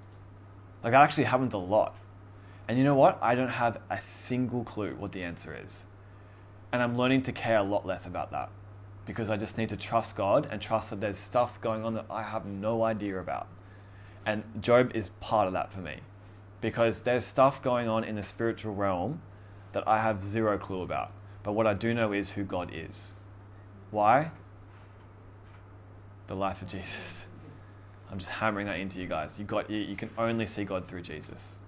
Like 0.84 0.92
that 0.92 1.02
actually 1.02 1.24
happens 1.24 1.54
a 1.54 1.58
lot. 1.58 1.96
And 2.68 2.78
you 2.78 2.84
know 2.84 2.94
what? 2.94 3.18
I 3.22 3.34
don't 3.34 3.48
have 3.48 3.80
a 3.90 4.00
single 4.00 4.62
clue 4.62 4.94
what 4.98 5.12
the 5.12 5.22
answer 5.22 5.58
is. 5.60 5.84
And 6.70 6.82
I'm 6.82 6.96
learning 6.96 7.22
to 7.22 7.32
care 7.32 7.58
a 7.58 7.62
lot 7.62 7.86
less 7.86 8.06
about 8.06 8.30
that 8.30 8.50
because 9.06 9.30
I 9.30 9.38
just 9.38 9.56
need 9.56 9.70
to 9.70 9.76
trust 9.76 10.16
God 10.16 10.46
and 10.50 10.60
trust 10.60 10.90
that 10.90 11.00
there's 11.00 11.16
stuff 11.16 11.58
going 11.62 11.82
on 11.82 11.94
that 11.94 12.04
I 12.10 12.22
have 12.22 12.44
no 12.44 12.82
idea 12.82 13.18
about. 13.18 13.48
And 14.26 14.44
Job 14.60 14.92
is 14.94 15.08
part 15.20 15.46
of 15.46 15.54
that 15.54 15.72
for 15.72 15.80
me 15.80 16.00
because 16.60 17.02
there's 17.02 17.24
stuff 17.24 17.62
going 17.62 17.88
on 17.88 18.04
in 18.04 18.16
the 18.16 18.22
spiritual 18.22 18.74
realm 18.74 19.20
that 19.72 19.86
I 19.86 19.98
have 19.98 20.24
zero 20.24 20.58
clue 20.58 20.82
about. 20.82 21.12
But 21.42 21.52
what 21.52 21.66
I 21.66 21.74
do 21.74 21.94
know 21.94 22.12
is 22.12 22.30
who 22.30 22.44
God 22.44 22.70
is. 22.72 23.12
Why? 23.90 24.30
The 26.26 26.34
life 26.34 26.62
of 26.62 26.68
Jesus. 26.76 27.26
I'm 28.10 28.18
just 28.18 28.30
hammering 28.30 28.66
that 28.66 28.78
into 28.78 28.98
you 28.98 29.06
guys. 29.06 29.38
You 29.38 29.44
got 29.44 29.70
you, 29.70 29.78
you 29.78 29.96
can 29.96 30.10
only 30.16 30.46
see 30.46 30.64
God 30.64 30.88
through 30.88 31.02
Jesus. 31.02 31.58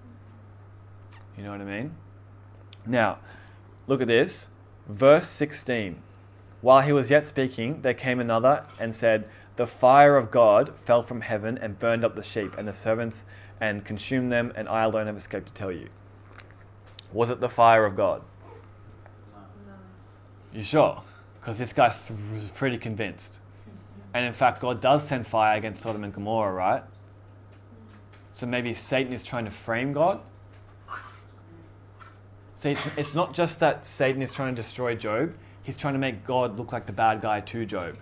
You 1.36 1.44
know 1.44 1.50
what 1.50 1.60
I 1.60 1.64
mean? 1.64 1.94
Now, 2.86 3.18
look 3.86 4.00
at 4.00 4.06
this. 4.06 4.48
Verse 4.88 5.28
16 5.28 6.02
While 6.62 6.80
he 6.80 6.92
was 6.92 7.10
yet 7.10 7.24
speaking, 7.24 7.82
there 7.82 7.94
came 7.94 8.20
another 8.20 8.64
and 8.78 8.94
said, 8.94 9.28
The 9.56 9.66
fire 9.66 10.16
of 10.16 10.30
God 10.30 10.74
fell 10.76 11.02
from 11.02 11.20
heaven 11.20 11.58
and 11.58 11.78
burned 11.78 12.04
up 12.04 12.16
the 12.16 12.22
sheep 12.22 12.56
and 12.56 12.66
the 12.66 12.72
servants 12.72 13.24
and 13.60 13.84
consumed 13.84 14.32
them, 14.32 14.52
and 14.56 14.68
I 14.68 14.84
alone 14.84 15.06
have 15.06 15.16
escaped 15.16 15.46
to 15.48 15.52
tell 15.52 15.70
you. 15.70 15.88
Was 17.12 17.30
it 17.30 17.40
the 17.40 17.48
fire 17.48 17.84
of 17.84 17.96
God? 17.96 18.22
No. 19.66 19.72
You 20.52 20.62
sure? 20.62 21.02
Because 21.40 21.58
this 21.58 21.72
guy 21.72 21.88
th- 21.88 22.18
was 22.32 22.48
pretty 22.54 22.78
convinced. 22.78 23.40
And 24.12 24.26
in 24.26 24.32
fact, 24.32 24.60
God 24.60 24.80
does 24.80 25.06
send 25.06 25.24
fire 25.24 25.56
against 25.56 25.82
Sodom 25.82 26.02
and 26.02 26.12
Gomorrah, 26.12 26.52
right? 26.52 26.82
So 28.32 28.44
maybe 28.44 28.74
Satan 28.74 29.12
is 29.12 29.22
trying 29.22 29.44
to 29.44 29.52
frame 29.52 29.92
God. 29.92 30.20
See, 32.56 32.72
it's, 32.72 32.86
it's 32.96 33.14
not 33.14 33.32
just 33.32 33.60
that 33.60 33.86
Satan 33.86 34.20
is 34.20 34.32
trying 34.32 34.54
to 34.54 34.60
destroy 34.60 34.96
Job, 34.96 35.32
he's 35.62 35.76
trying 35.76 35.94
to 35.94 36.00
make 36.00 36.24
God 36.24 36.58
look 36.58 36.72
like 36.72 36.86
the 36.86 36.92
bad 36.92 37.20
guy 37.20 37.40
to 37.40 37.64
Job. 37.64 37.96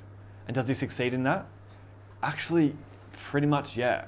And 0.47 0.55
does 0.55 0.67
he 0.67 0.73
succeed 0.73 1.13
in 1.13 1.25
that? 1.25 1.47
Actually, 2.23 2.75
pretty 3.31 3.47
much, 3.47 3.77
yeah. 3.77 4.07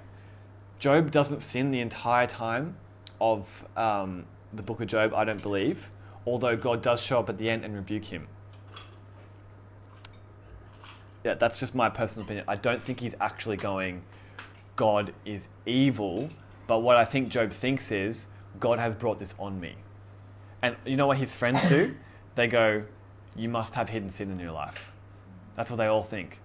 Job 0.80 1.10
doesn't 1.10 1.40
sin 1.40 1.70
the 1.70 1.80
entire 1.80 2.26
time 2.26 2.74
of 3.20 3.66
um, 3.76 4.24
the 4.54 4.62
book 4.62 4.80
of 4.80 4.88
Job, 4.88 5.12
I 5.14 5.24
don't 5.24 5.42
believe, 5.42 5.90
although 6.26 6.56
God 6.56 6.80
does 6.80 7.02
show 7.02 7.20
up 7.20 7.28
at 7.28 7.36
the 7.36 7.50
end 7.50 7.66
and 7.66 7.74
rebuke 7.76 8.06
him. 8.06 8.26
Yeah, 11.22 11.34
that's 11.34 11.60
just 11.60 11.74
my 11.74 11.90
personal 11.90 12.24
opinion. 12.24 12.46
I 12.48 12.56
don't 12.56 12.82
think 12.82 12.98
he's 12.98 13.14
actually 13.20 13.58
going, 13.58 14.00
God 14.74 15.12
is 15.26 15.48
evil, 15.66 16.30
but 16.66 16.78
what 16.78 16.96
I 16.96 17.04
think 17.04 17.28
Job 17.28 17.52
thinks 17.52 17.92
is, 17.92 18.26
God 18.58 18.78
has 18.78 18.94
brought 18.94 19.18
this 19.18 19.34
on 19.38 19.60
me. 19.60 19.74
And 20.62 20.76
you 20.86 20.96
know 20.96 21.06
what 21.06 21.18
his 21.18 21.36
friends 21.36 21.66
do? 21.68 21.94
They 22.36 22.46
go, 22.46 22.84
You 23.34 23.48
must 23.48 23.74
have 23.74 23.88
hidden 23.88 24.08
sin 24.08 24.30
in 24.30 24.38
your 24.38 24.52
life. 24.52 24.92
That's 25.56 25.68
what 25.68 25.76
they 25.76 25.86
all 25.86 26.04
think. 26.04 26.38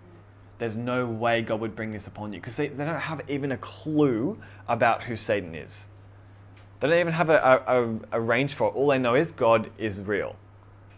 There's 0.58 0.76
no 0.76 1.06
way 1.06 1.42
God 1.42 1.60
would 1.60 1.76
bring 1.76 1.92
this 1.92 2.08
upon 2.08 2.32
you 2.34 2.40
because 2.40 2.56
they, 2.56 2.68
they 2.68 2.86
don't 2.86 2.96
have 2.96 3.22
even 3.30 3.52
a 3.52 3.58
clue 3.58 4.40
about 4.68 5.04
who 5.04 5.16
Satan 5.16 5.54
is. 5.54 5.86
They 6.80 6.90
don't 6.90 7.00
even 7.00 7.14
have 7.14 7.30
a, 7.30 7.38
a, 7.68 7.84
a, 7.84 8.00
a 8.14 8.22
range 8.22 8.54
for 8.54 8.70
it. 8.70 8.76
All 8.76 8.88
they 8.88 9.00
know 9.00 9.16
is 9.16 9.32
God 9.32 9.70
is 9.78 10.02
real. 10.02 10.36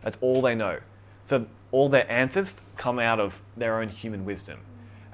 That's 0.01 0.17
all 0.21 0.41
they 0.41 0.55
know. 0.55 0.79
So 1.25 1.47
all 1.71 1.89
their 1.89 2.09
answers 2.11 2.55
come 2.77 2.99
out 2.99 3.19
of 3.19 3.41
their 3.55 3.81
own 3.81 3.89
human 3.89 4.25
wisdom. 4.25 4.59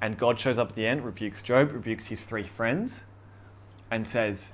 And 0.01 0.17
God 0.17 0.39
shows 0.39 0.59
up 0.59 0.69
at 0.69 0.75
the 0.75 0.85
end, 0.85 1.05
rebukes 1.05 1.41
Job, 1.41 1.71
rebukes 1.71 2.07
his 2.07 2.23
three 2.23 2.43
friends, 2.43 3.05
and 3.89 4.05
says, 4.05 4.53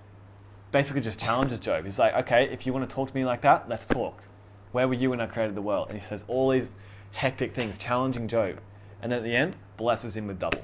basically 0.72 1.02
just 1.02 1.20
challenges 1.20 1.60
Job. 1.60 1.86
He's 1.86 1.98
like, 1.98 2.14
okay, 2.14 2.48
if 2.52 2.66
you 2.66 2.74
want 2.74 2.88
to 2.88 2.94
talk 2.94 3.10
to 3.10 3.16
me 3.16 3.26
like 3.26 3.42
that, 3.42 3.68
let's 3.68 3.88
talk. 3.88 4.24
Where 4.72 4.88
were 4.88 4.94
you 4.94 5.10
when 5.10 5.20
I 5.20 5.26
created 5.26 5.56
the 5.56 5.62
world? 5.62 5.90
And 5.90 6.00
he 6.00 6.06
says 6.06 6.24
all 6.28 6.50
these 6.50 6.72
hectic 7.12 7.56
things, 7.56 7.78
challenging 7.78 8.28
Job. 8.28 8.60
And 9.02 9.12
then 9.12 9.20
at 9.20 9.24
the 9.24 9.36
end, 9.36 9.56
blesses 9.80 10.16
him 10.16 10.28
with 10.28 10.38
double. 10.38 10.62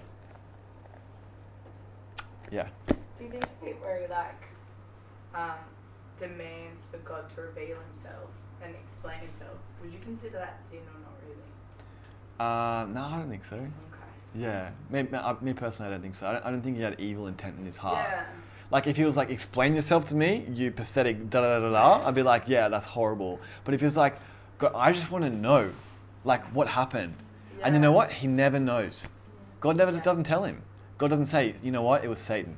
Yeah. 2.52 2.68
Do 2.88 2.96
you 3.24 3.30
think 3.30 3.46
a 3.46 3.66
bit 3.66 3.82
where 3.82 4.02
he 4.02 4.08
like 4.08 4.44
um, 5.34 5.58
demands 6.20 6.86
for 6.92 6.98
God 6.98 7.30
to 7.32 7.42
reveal 7.42 7.78
himself 7.88 8.30
and 8.62 8.76
explain 8.76 9.20
himself, 9.20 9.58
would 9.82 9.92
you 9.92 10.00
consider 10.00 10.38
that 10.38 10.62
sin 10.62 10.80
or 10.80 11.00
not 11.00 11.16
really? 11.24 11.42
Uh, 12.40 12.86
no, 12.94 13.16
I 13.16 13.20
don't 13.20 13.30
think 13.30 13.46
so. 13.46 13.56
Okay. 13.56 13.70
Yeah. 14.36 14.70
Me, 14.90 15.04
me, 15.04 15.18
uh, 15.18 15.36
me 15.42 15.54
personally, 15.54 15.90
I 15.90 15.94
don't 15.94 16.02
think 16.02 16.16
so. 16.16 16.28
I 16.28 16.34
don't, 16.34 16.46
I 16.46 16.52
don't 16.52 16.62
think 16.62 16.76
he 16.76 16.84
had 16.84 17.00
evil 17.00 17.28
intent 17.28 17.58
in 17.58 17.66
his 17.66 17.78
heart. 17.78 18.06
Yeah. 18.10 18.26
Like 18.70 18.86
if 18.86 18.98
he 18.98 19.06
was 19.06 19.16
like, 19.16 19.30
explain 19.30 19.76
yourself 19.76 20.10
to 20.10 20.16
me, 20.16 20.46
you 20.54 20.72
pathetic 20.72 21.30
da 21.30 21.40
da 21.40 21.60
da 21.60 21.72
da, 21.72 22.06
I'd 22.06 22.16
be 22.16 22.24
like, 22.24 22.44
yeah, 22.48 22.68
that's 22.68 22.86
horrible. 22.86 23.40
But 23.64 23.74
if 23.76 23.80
he 23.80 23.86
was 23.86 23.96
like, 23.96 24.18
God, 24.58 24.74
I 24.76 24.92
just 24.92 25.10
want 25.10 25.24
to 25.24 25.30
know, 25.30 25.72
like 26.26 26.44
what 26.48 26.68
happened, 26.68 27.14
and 27.64 27.76
you 27.76 27.82
know 27.82 27.92
what? 27.92 28.12
He 28.12 28.28
never 28.28 28.60
knows. 28.60 29.08
God 29.62 29.78
never 29.78 29.92
Yeah. 29.92 30.02
doesn't 30.02 30.24
tell 30.24 30.44
him. 30.44 30.64
God 30.98 31.10
doesn't 31.10 31.26
say, 31.26 31.56
you 31.62 31.72
know 31.72 31.82
what? 31.82 32.04
It 32.04 32.08
was 32.08 32.20
Satan, 32.22 32.56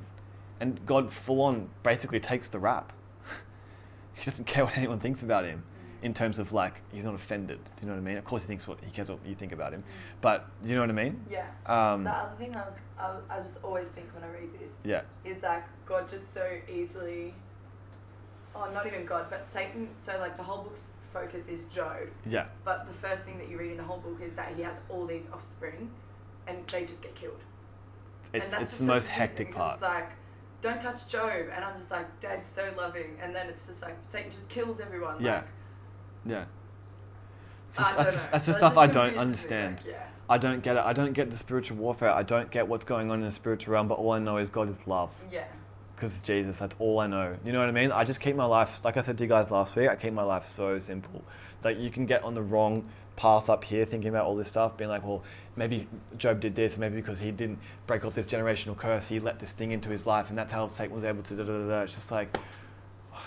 and 0.60 0.84
God 0.86 1.12
full 1.12 1.42
on 1.42 1.70
basically 1.82 2.20
takes 2.20 2.48
the 2.48 2.58
rap. 2.58 2.92
he 4.14 4.30
doesn't 4.30 4.46
care 4.46 4.64
what 4.64 4.76
anyone 4.76 4.98
thinks 4.98 5.22
about 5.22 5.44
him, 5.44 5.64
in 6.02 6.14
terms 6.14 6.38
of 6.38 6.52
like 6.52 6.82
he's 6.92 7.04
not 7.04 7.14
offended. 7.14 7.58
Do 7.64 7.70
you 7.82 7.88
know 7.88 7.94
what 7.94 8.00
I 8.00 8.04
mean? 8.04 8.16
Of 8.16 8.24
course, 8.24 8.42
he 8.42 8.48
thinks 8.48 8.68
what 8.68 8.78
he 8.82 8.90
cares 8.90 9.10
what 9.10 9.18
you 9.26 9.34
think 9.34 9.52
about 9.52 9.72
him, 9.72 9.82
but 10.20 10.46
do 10.62 10.68
you 10.68 10.74
know 10.76 10.82
what 10.82 10.90
I 10.90 10.92
mean? 10.92 11.20
Yeah. 11.28 11.46
Um, 11.66 12.04
the 12.04 12.10
other 12.10 12.36
thing 12.36 12.54
I 12.54 12.64
was, 12.64 12.76
I, 12.98 13.16
I 13.30 13.40
just 13.40 13.58
always 13.64 13.88
think 13.88 14.08
when 14.14 14.22
I 14.22 14.32
read 14.32 14.50
this 14.60 14.80
yeah. 14.84 15.02
is 15.24 15.42
like 15.42 15.64
God 15.86 16.08
just 16.08 16.32
so 16.32 16.46
easily, 16.72 17.34
oh, 18.54 18.70
not 18.72 18.86
even 18.86 19.04
God, 19.04 19.26
but 19.30 19.46
Satan. 19.46 19.88
So 19.98 20.16
like 20.18 20.36
the 20.36 20.42
whole 20.42 20.62
book's 20.62 20.86
focus 21.12 21.48
is 21.48 21.64
Job, 21.64 22.08
Yeah. 22.26 22.46
but 22.64 22.86
the 22.86 22.92
first 22.92 23.24
thing 23.24 23.38
that 23.38 23.48
you 23.48 23.58
read 23.58 23.70
in 23.72 23.76
the 23.76 23.82
whole 23.84 23.98
book 23.98 24.20
is 24.20 24.34
that 24.34 24.54
he 24.54 24.62
has 24.62 24.80
all 24.88 25.06
these 25.06 25.26
offspring, 25.32 25.90
and 26.46 26.66
they 26.68 26.84
just 26.84 27.02
get 27.02 27.14
killed. 27.14 27.40
It's, 28.32 28.46
and 28.46 28.60
that's 28.60 28.70
it's 28.72 28.78
the 28.80 28.86
most 28.86 29.06
hectic 29.08 29.54
part. 29.54 29.74
It's 29.74 29.82
like, 29.82 30.08
don't 30.60 30.80
touch 30.80 31.06
Job, 31.08 31.30
and 31.54 31.64
I'm 31.64 31.76
just 31.78 31.90
like, 31.90 32.20
Dad's 32.20 32.48
so 32.54 32.72
loving, 32.76 33.16
and 33.22 33.34
then 33.34 33.48
it's 33.48 33.66
just 33.66 33.82
like 33.82 33.96
Satan 34.08 34.30
just 34.30 34.48
kills 34.48 34.80
everyone. 34.80 35.22
Yeah. 35.22 35.36
Like, 35.36 35.44
Yeah. 36.26 36.44
It's 37.68 37.76
just- 37.78 37.96
that's, 37.96 38.12
just, 38.12 38.32
that's 38.32 38.46
the 38.46 38.54
stuff 38.54 38.76
I 38.78 38.86
don't 38.86 39.16
understand. 39.16 39.78
like, 39.78 39.86
yeah. 39.94 40.06
I 40.30 40.36
don't 40.36 40.62
get 40.62 40.76
it. 40.76 40.82
I 40.84 40.92
don't 40.92 41.12
get 41.14 41.30
the 41.30 41.38
spiritual 41.38 41.78
warfare. 41.78 42.10
I 42.10 42.22
don't 42.22 42.50
get 42.50 42.68
what's 42.68 42.84
going 42.84 43.10
on 43.10 43.20
in 43.20 43.24
the 43.24 43.32
spiritual 43.32 43.72
realm, 43.74 43.88
but 43.88 43.94
all 43.94 44.10
I 44.12 44.18
know 44.18 44.36
is 44.36 44.50
God 44.50 44.68
is 44.68 44.86
love. 44.86 45.10
Yeah. 45.32 45.44
Because 45.98 46.20
Jesus, 46.20 46.58
that's 46.58 46.76
all 46.78 47.00
I 47.00 47.08
know. 47.08 47.36
You 47.44 47.50
know 47.50 47.58
what 47.58 47.68
I 47.68 47.72
mean? 47.72 47.90
I 47.90 48.04
just 48.04 48.20
keep 48.20 48.36
my 48.36 48.44
life, 48.44 48.84
like 48.84 48.96
I 48.96 49.00
said 49.00 49.18
to 49.18 49.24
you 49.24 49.28
guys 49.28 49.50
last 49.50 49.74
week, 49.74 49.88
I 49.88 49.96
keep 49.96 50.12
my 50.12 50.22
life 50.22 50.48
so 50.48 50.78
simple. 50.78 51.24
That 51.62 51.78
you 51.78 51.90
can 51.90 52.06
get 52.06 52.22
on 52.22 52.34
the 52.34 52.42
wrong 52.42 52.88
path 53.16 53.50
up 53.50 53.64
here 53.64 53.84
thinking 53.84 54.08
about 54.08 54.24
all 54.24 54.36
this 54.36 54.46
stuff, 54.46 54.76
being 54.76 54.90
like, 54.90 55.04
well, 55.04 55.24
maybe 55.56 55.88
Job 56.16 56.38
did 56.38 56.54
this, 56.54 56.78
maybe 56.78 56.94
because 56.94 57.18
he 57.18 57.32
didn't 57.32 57.58
break 57.88 58.04
off 58.04 58.14
this 58.14 58.26
generational 58.26 58.76
curse, 58.76 59.08
he 59.08 59.18
let 59.18 59.40
this 59.40 59.50
thing 59.50 59.72
into 59.72 59.88
his 59.88 60.06
life, 60.06 60.28
and 60.28 60.38
that's 60.38 60.52
how 60.52 60.68
Satan 60.68 60.94
was 60.94 61.02
able 61.02 61.24
to 61.24 61.34
da 61.34 61.42
da 61.42 61.66
da. 61.66 61.80
It's 61.80 61.96
just 61.96 62.12
like, 62.12 62.38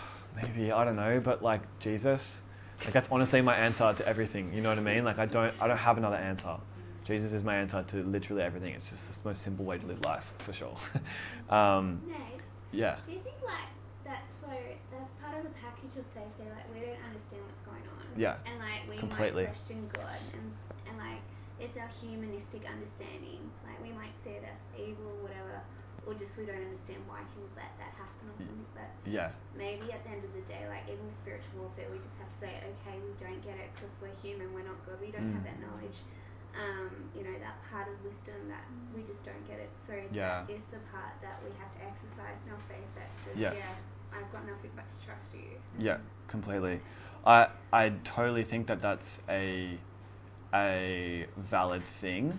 maybe, 0.42 0.72
I 0.72 0.86
don't 0.86 0.96
know, 0.96 1.20
but 1.20 1.44
like 1.44 1.64
Jesus, 1.80 2.42
like 2.86 2.94
that's 2.94 3.10
honestly 3.12 3.42
my 3.42 3.56
answer 3.56 3.92
to 3.92 4.08
everything. 4.08 4.54
You 4.54 4.62
know 4.62 4.70
what 4.70 4.78
I 4.78 4.82
mean? 4.82 5.04
Like 5.04 5.20
I 5.20 5.26
don't, 5.26 5.54
I 5.60 5.68
don't 5.68 5.76
have 5.76 5.98
another 5.98 6.16
answer. 6.16 6.56
Jesus 7.04 7.34
is 7.34 7.44
my 7.44 7.56
answer 7.58 7.84
to 7.84 8.04
literally 8.04 8.44
everything. 8.44 8.74
It's 8.74 8.90
just 8.90 9.24
the 9.24 9.30
most 9.30 9.42
simple 9.42 9.66
way 9.66 9.78
to 9.78 9.86
live 9.86 10.06
life, 10.06 10.32
for 10.40 10.54
sure. 10.54 10.76
um, 11.50 12.02
yeah. 12.72 12.96
do 13.06 13.12
you 13.12 13.20
think 13.22 13.38
like 13.46 13.70
that's 14.04 14.32
so 14.42 14.50
that's 14.90 15.14
part 15.22 15.38
of 15.38 15.44
the 15.46 15.54
package 15.62 15.94
of 16.02 16.06
faith 16.16 16.34
there, 16.42 16.50
like 16.52 16.66
we 16.74 16.82
don't 16.82 17.04
understand 17.06 17.46
what's 17.46 17.62
going 17.62 17.86
on. 17.86 18.06
Yeah, 18.18 18.42
And 18.50 18.58
like 18.60 18.84
we 18.90 18.98
completely. 18.98 19.46
might 19.46 19.54
question 19.62 19.86
God 19.94 20.20
and, 20.34 20.46
and 20.90 20.96
like 20.98 21.22
it's 21.62 21.78
our 21.78 21.90
humanistic 22.02 22.66
understanding. 22.66 23.46
Like 23.62 23.78
we 23.84 23.94
might 23.94 24.18
see 24.18 24.42
it 24.42 24.44
as 24.48 24.58
evil 24.74 25.14
or 25.22 25.30
whatever, 25.30 25.62
or 26.10 26.18
just 26.18 26.34
we 26.34 26.50
don't 26.50 26.58
understand 26.66 27.06
why 27.06 27.22
he 27.30 27.38
would 27.46 27.54
let 27.54 27.70
that 27.78 27.94
happen 27.94 28.26
or 28.34 28.36
something. 28.42 28.66
But 28.74 28.90
Yeah, 29.06 29.30
maybe 29.54 29.94
at 29.94 30.02
the 30.02 30.10
end 30.18 30.26
of 30.26 30.34
the 30.34 30.42
day, 30.50 30.66
like 30.66 30.90
even 30.90 31.06
with 31.06 31.14
spiritual 31.14 31.70
warfare, 31.70 31.86
we 31.94 32.02
just 32.02 32.18
have 32.18 32.34
to 32.34 32.38
say, 32.42 32.58
okay, 32.82 32.98
we 32.98 33.14
don't 33.22 33.38
get 33.46 33.62
it 33.62 33.70
because 33.78 33.94
we're 34.02 34.18
human, 34.26 34.50
we're 34.58 34.66
not 34.66 34.82
God, 34.90 34.98
we 34.98 35.14
don't 35.14 35.30
have 35.30 35.46
Mm. 35.46 35.50
that 35.54 35.60
knowledge. 35.62 36.02
Um, 36.54 36.90
you 37.16 37.24
know, 37.24 37.38
that 37.40 37.56
part 37.72 37.88
of 37.88 37.94
wisdom 38.04 38.50
that 38.50 38.66
we 38.94 39.04
just 39.04 39.24
don't 39.24 39.48
get 39.48 39.60
it. 39.60 39.70
So 39.74 39.94
Yeah. 40.12 40.44
that 40.46 40.50
is 40.54 40.64
the 40.66 40.80
part 40.92 41.14
that 41.22 41.40
we 41.44 41.50
have 41.58 41.74
to 41.78 41.82
exercise 41.84 42.38
in 42.46 42.52
our 42.52 42.60
faith 42.68 42.90
that 42.96 43.10
says, 43.24 43.38
Yeah. 43.38 43.54
yeah, 43.54 43.76
I've 44.14 44.30
got 44.34 44.46
nothing 44.46 44.72
but 44.76 44.86
to 44.90 45.06
trust 45.06 45.34
you. 45.34 45.58
yeah, 45.80 45.98
completely. 46.28 46.82
I 47.26 47.48
I 47.72 47.90
totally 48.04 48.44
think 48.44 48.68
that 48.68 48.82
that's 48.82 49.22
a 49.30 49.78
a 50.54 51.26
valid 51.38 51.84
thing, 51.84 52.38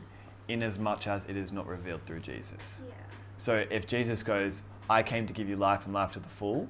in 0.48 0.62
as 0.62 0.78
much 0.78 1.06
as 1.06 1.24
it 1.26 1.36
is 1.36 1.50
not 1.52 1.66
revealed 1.66 2.04
through 2.04 2.20
Jesus. 2.20 2.82
Yeah. 2.86 2.94
So 3.38 3.64
if 3.70 3.86
Jesus 3.86 4.22
goes, 4.22 4.62
"I 4.90 5.02
came 5.02 5.26
to 5.26 5.32
give 5.32 5.48
you 5.48 5.56
life 5.56 5.86
and 5.86 5.94
life 5.94 6.12
to 6.12 6.20
the 6.20 6.28
full," 6.28 6.68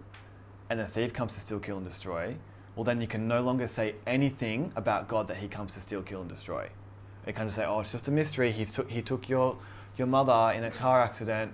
and 0.70 0.78
the 0.78 0.86
thief 0.86 1.12
comes 1.12 1.34
to 1.34 1.40
steal, 1.40 1.58
kill, 1.58 1.78
and 1.78 1.86
destroy, 1.86 2.36
well 2.76 2.84
then 2.84 3.00
you 3.00 3.08
can 3.08 3.26
no 3.26 3.42
longer 3.42 3.66
say 3.66 3.96
anything 4.06 4.72
about 4.76 5.08
God 5.08 5.26
that 5.28 5.38
He 5.38 5.48
comes 5.48 5.74
to 5.74 5.80
steal, 5.80 6.02
kill, 6.02 6.20
and 6.20 6.30
destroy. 6.30 6.68
You 7.26 7.32
kind 7.32 7.48
of 7.48 7.54
say, 7.54 7.64
"Oh, 7.64 7.80
it's 7.80 7.92
just 7.92 8.08
a 8.08 8.10
mystery. 8.10 8.50
He 8.52 8.64
took 8.64 8.90
he 8.90 9.02
took 9.02 9.28
your 9.28 9.56
your 9.96 10.06
mother 10.06 10.56
in 10.56 10.64
a 10.64 10.70
car 10.70 11.02
accident." 11.02 11.52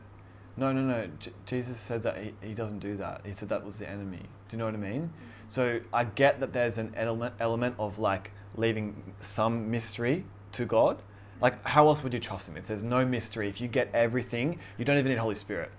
No, 0.56 0.72
no, 0.72 0.80
no. 0.80 1.08
J- 1.20 1.30
Jesus 1.46 1.78
said 1.78 2.02
that 2.02 2.18
he, 2.18 2.34
he 2.42 2.52
doesn't 2.54 2.80
do 2.80 2.96
that. 2.96 3.20
He 3.24 3.32
said 3.32 3.48
that 3.50 3.64
was 3.64 3.78
the 3.78 3.88
enemy. 3.88 4.22
Do 4.48 4.56
you 4.56 4.58
know 4.58 4.64
what 4.64 4.74
I 4.74 4.78
mean? 4.78 5.12
So 5.46 5.80
I 5.92 6.04
get 6.04 6.40
that 6.40 6.52
there's 6.52 6.78
an 6.78 6.92
element 6.96 7.34
element 7.38 7.76
of 7.78 7.98
like 7.98 8.32
leaving 8.56 9.14
some 9.20 9.70
mystery 9.70 10.24
to 10.52 10.64
God. 10.64 11.00
Like 11.40 11.64
how 11.64 11.86
else 11.86 12.02
would 12.02 12.12
you 12.12 12.18
trust 12.18 12.48
him 12.48 12.56
if 12.56 12.66
there's 12.66 12.82
no 12.82 13.04
mystery? 13.04 13.48
If 13.48 13.60
you 13.60 13.68
get 13.68 13.88
everything, 13.94 14.58
you 14.78 14.84
don't 14.84 14.98
even 14.98 15.10
need 15.10 15.18
Holy 15.18 15.36
Spirit. 15.36 15.70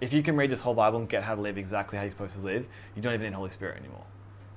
If 0.00 0.12
you 0.12 0.22
can 0.22 0.36
read 0.36 0.50
this 0.50 0.60
whole 0.60 0.74
Bible 0.74 0.98
and 0.98 1.08
get 1.08 1.22
how 1.22 1.34
to 1.34 1.40
live 1.40 1.56
exactly 1.56 1.96
how 1.96 2.02
you're 2.02 2.10
supposed 2.10 2.34
to 2.34 2.40
live, 2.40 2.66
you 2.96 3.02
don't 3.02 3.14
even 3.14 3.26
need 3.26 3.34
Holy 3.34 3.50
Spirit 3.50 3.78
anymore. 3.78 4.04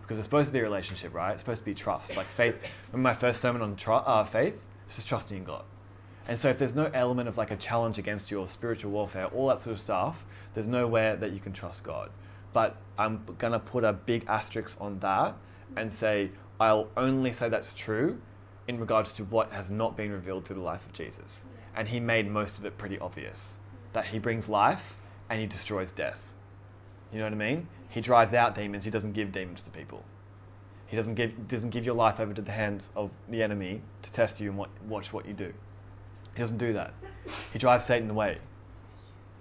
Because 0.01 0.17
it's 0.17 0.25
supposed 0.25 0.47
to 0.47 0.53
be 0.53 0.59
a 0.59 0.63
relationship, 0.63 1.13
right? 1.13 1.33
It's 1.33 1.41
supposed 1.41 1.59
to 1.59 1.65
be 1.65 1.75
trust. 1.75 2.17
Like 2.17 2.27
faith. 2.27 2.55
Remember 2.91 3.09
my 3.09 3.13
first 3.13 3.41
sermon 3.41 3.61
on 3.61 3.75
tr- 3.75 3.91
uh, 3.93 4.23
faith? 4.23 4.66
It's 4.87 4.95
just 4.95 5.09
trusting 5.09 5.37
in 5.37 5.43
God. 5.43 5.65
And 6.29 6.39
so 6.39 6.49
if 6.49 6.57
there's 6.57 6.75
no 6.75 6.89
element 6.93 7.27
of 7.27 7.37
like 7.37 7.51
a 7.51 7.57
challenge 7.57 7.99
against 7.99 8.31
your 8.31 8.47
spiritual 8.47 8.91
warfare, 8.91 9.25
all 9.27 9.47
that 9.49 9.59
sort 9.59 9.75
of 9.75 9.81
stuff, 9.81 10.25
there's 10.53 10.67
nowhere 10.67 11.17
that 11.17 11.33
you 11.33 11.41
can 11.41 11.51
trust 11.51 11.83
God. 11.83 12.09
But 12.53 12.77
I'm 12.97 13.23
gonna 13.37 13.59
put 13.59 13.83
a 13.83 13.91
big 13.91 14.25
asterisk 14.27 14.77
on 14.79 14.99
that 14.99 15.35
and 15.75 15.91
say 15.91 16.31
I'll 16.59 16.87
only 16.95 17.33
say 17.33 17.49
that's 17.49 17.73
true 17.73 18.19
in 18.69 18.79
regards 18.79 19.11
to 19.13 19.25
what 19.25 19.51
has 19.51 19.69
not 19.69 19.97
been 19.97 20.11
revealed 20.11 20.45
through 20.45 20.55
the 20.55 20.61
life 20.61 20.85
of 20.85 20.93
Jesus. 20.93 21.45
And 21.75 21.89
he 21.89 21.99
made 21.99 22.29
most 22.29 22.57
of 22.57 22.65
it 22.65 22.77
pretty 22.77 22.97
obvious 22.97 23.57
that 23.91 24.05
he 24.05 24.19
brings 24.19 24.47
life 24.47 24.97
and 25.29 25.39
he 25.39 25.47
destroys 25.47 25.91
death. 25.91 26.33
You 27.11 27.19
know 27.19 27.25
what 27.25 27.33
I 27.33 27.35
mean? 27.35 27.67
He 27.89 27.99
drives 27.99 28.33
out 28.33 28.55
demons, 28.55 28.85
he 28.85 28.91
doesn't 28.91 29.13
give 29.13 29.33
demons 29.33 29.61
to 29.63 29.69
people. 29.69 30.03
He 30.87 30.95
doesn't 30.95 31.15
give, 31.15 31.47
doesn't 31.47 31.71
give 31.71 31.85
your 31.85 31.95
life 31.95 32.19
over 32.19 32.33
to 32.33 32.41
the 32.41 32.51
hands 32.51 32.91
of 32.95 33.11
the 33.29 33.43
enemy 33.43 33.81
to 34.01 34.11
test 34.11 34.39
you 34.39 34.49
and 34.49 34.57
what, 34.57 34.69
watch 34.87 35.11
what 35.11 35.25
you 35.25 35.33
do. 35.33 35.53
He 36.33 36.41
doesn't 36.41 36.57
do 36.57 36.73
that. 36.73 36.93
He 37.51 37.59
drives 37.59 37.85
Satan 37.85 38.09
away 38.09 38.37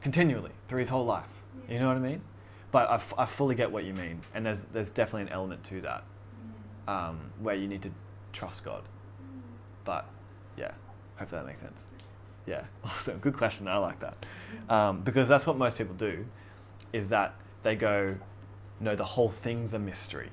continually 0.01 0.52
through 0.68 0.81
his 0.81 0.89
whole 0.89 1.05
life. 1.05 1.28
You 1.68 1.78
know 1.78 1.89
what 1.89 1.97
I 1.97 2.01
mean? 2.01 2.20
But 2.70 2.90
I, 2.90 2.94
f- 2.94 3.14
I 3.16 3.27
fully 3.27 3.55
get 3.55 3.70
what 3.70 3.85
you 3.85 3.94
mean. 3.94 4.20
And 4.35 4.44
there's, 4.44 4.64
there's 4.64 4.90
definitely 4.90 5.23
an 5.23 5.28
element 5.28 5.62
to 5.64 5.81
that 5.82 6.05
um, 6.89 7.18
where 7.40 7.55
you 7.55 7.68
need 7.68 7.82
to 7.82 7.90
trust 8.32 8.64
God. 8.64 8.82
But 9.85 10.06
yeah, 10.56 10.73
hopefully 11.16 11.40
that 11.40 11.47
makes 11.47 11.60
sense. 11.60 11.86
Yeah, 12.47 12.64
awesome. 12.85 13.18
Good 13.18 13.36
question. 13.36 13.68
I 13.68 13.78
like 13.78 14.01
that. 14.01 14.27
Um, 14.68 15.02
because 15.02 15.28
that's 15.28 15.47
what 15.47 15.56
most 15.56 15.77
people 15.77 15.94
do 15.94 16.24
is 16.93 17.09
that 17.10 17.35
they 17.62 17.77
go, 17.77 18.16
no, 18.81 18.97
the 18.97 19.05
whole 19.05 19.28
thing's 19.28 19.74
a 19.74 19.78
mystery. 19.78 20.31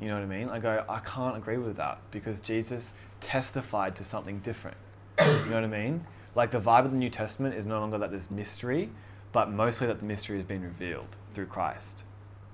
You 0.00 0.08
know 0.08 0.14
what 0.14 0.22
I 0.22 0.26
mean? 0.26 0.48
I 0.48 0.58
go, 0.58 0.84
I 0.88 0.98
can't 1.00 1.36
agree 1.36 1.58
with 1.58 1.76
that 1.76 1.98
because 2.10 2.40
Jesus 2.40 2.92
testified 3.20 3.94
to 3.96 4.04
something 4.04 4.38
different. 4.38 4.76
You 5.18 5.26
know 5.26 5.56
what 5.56 5.64
I 5.64 5.66
mean? 5.66 6.06
Like 6.34 6.50
the 6.50 6.60
vibe 6.60 6.86
of 6.86 6.92
the 6.92 6.96
New 6.96 7.10
Testament 7.10 7.54
is 7.54 7.66
no 7.66 7.78
longer 7.80 7.98
that 7.98 8.10
there's 8.10 8.30
mystery, 8.30 8.90
but 9.32 9.50
mostly 9.50 9.86
that 9.88 9.98
the 9.98 10.06
mystery 10.06 10.36
has 10.38 10.46
been 10.46 10.62
revealed 10.62 11.16
through 11.34 11.46
Christ. 11.46 12.04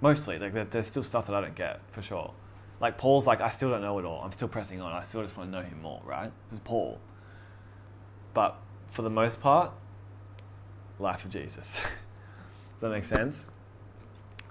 Mostly, 0.01 0.39
like 0.39 0.71
there's 0.71 0.87
still 0.87 1.05
stuff 1.05 1.29
that 1.29 1.35
I 1.35 1.41
don't 1.41 1.55
get 1.55 1.81
for 1.93 2.03
sure. 2.03 2.33
Like 2.81 2.99
Paul's 2.99 3.27
like, 3.27 3.41
I 3.41 3.49
still 3.49 3.71
don't 3.71 3.81
know 3.81 3.99
it 3.99 4.05
all. 4.05 4.21
I'm 4.23 4.33
still 4.33 4.49
pressing 4.49 4.81
on. 4.81 4.93
I 4.93 5.03
still 5.03 5.23
just 5.23 5.37
want 5.37 5.51
to 5.51 5.57
know 5.57 5.65
him 5.65 5.81
more, 5.81 6.03
right? 6.05 6.31
This 6.51 6.59
is 6.59 6.61
Paul. 6.61 6.99
But 8.35 8.57
for 8.89 9.03
the 9.03 9.11
most 9.11 9.41
part, 9.41 9.73
life 10.99 11.25
of 11.25 11.31
Jesus. 11.31 11.75
Does 11.81 12.81
that 12.81 12.91
make 12.91 13.05
sense? 13.05 13.47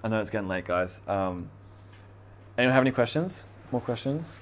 I 0.02 0.08
know 0.08 0.20
it's 0.20 0.30
getting 0.30 0.48
late, 0.48 0.64
guys. 0.64 1.00
Um, 1.06 1.50
anyone 2.58 2.74
have 2.74 2.82
any 2.82 2.90
questions? 2.90 3.44
More 3.72 3.80
questions? 3.80 4.34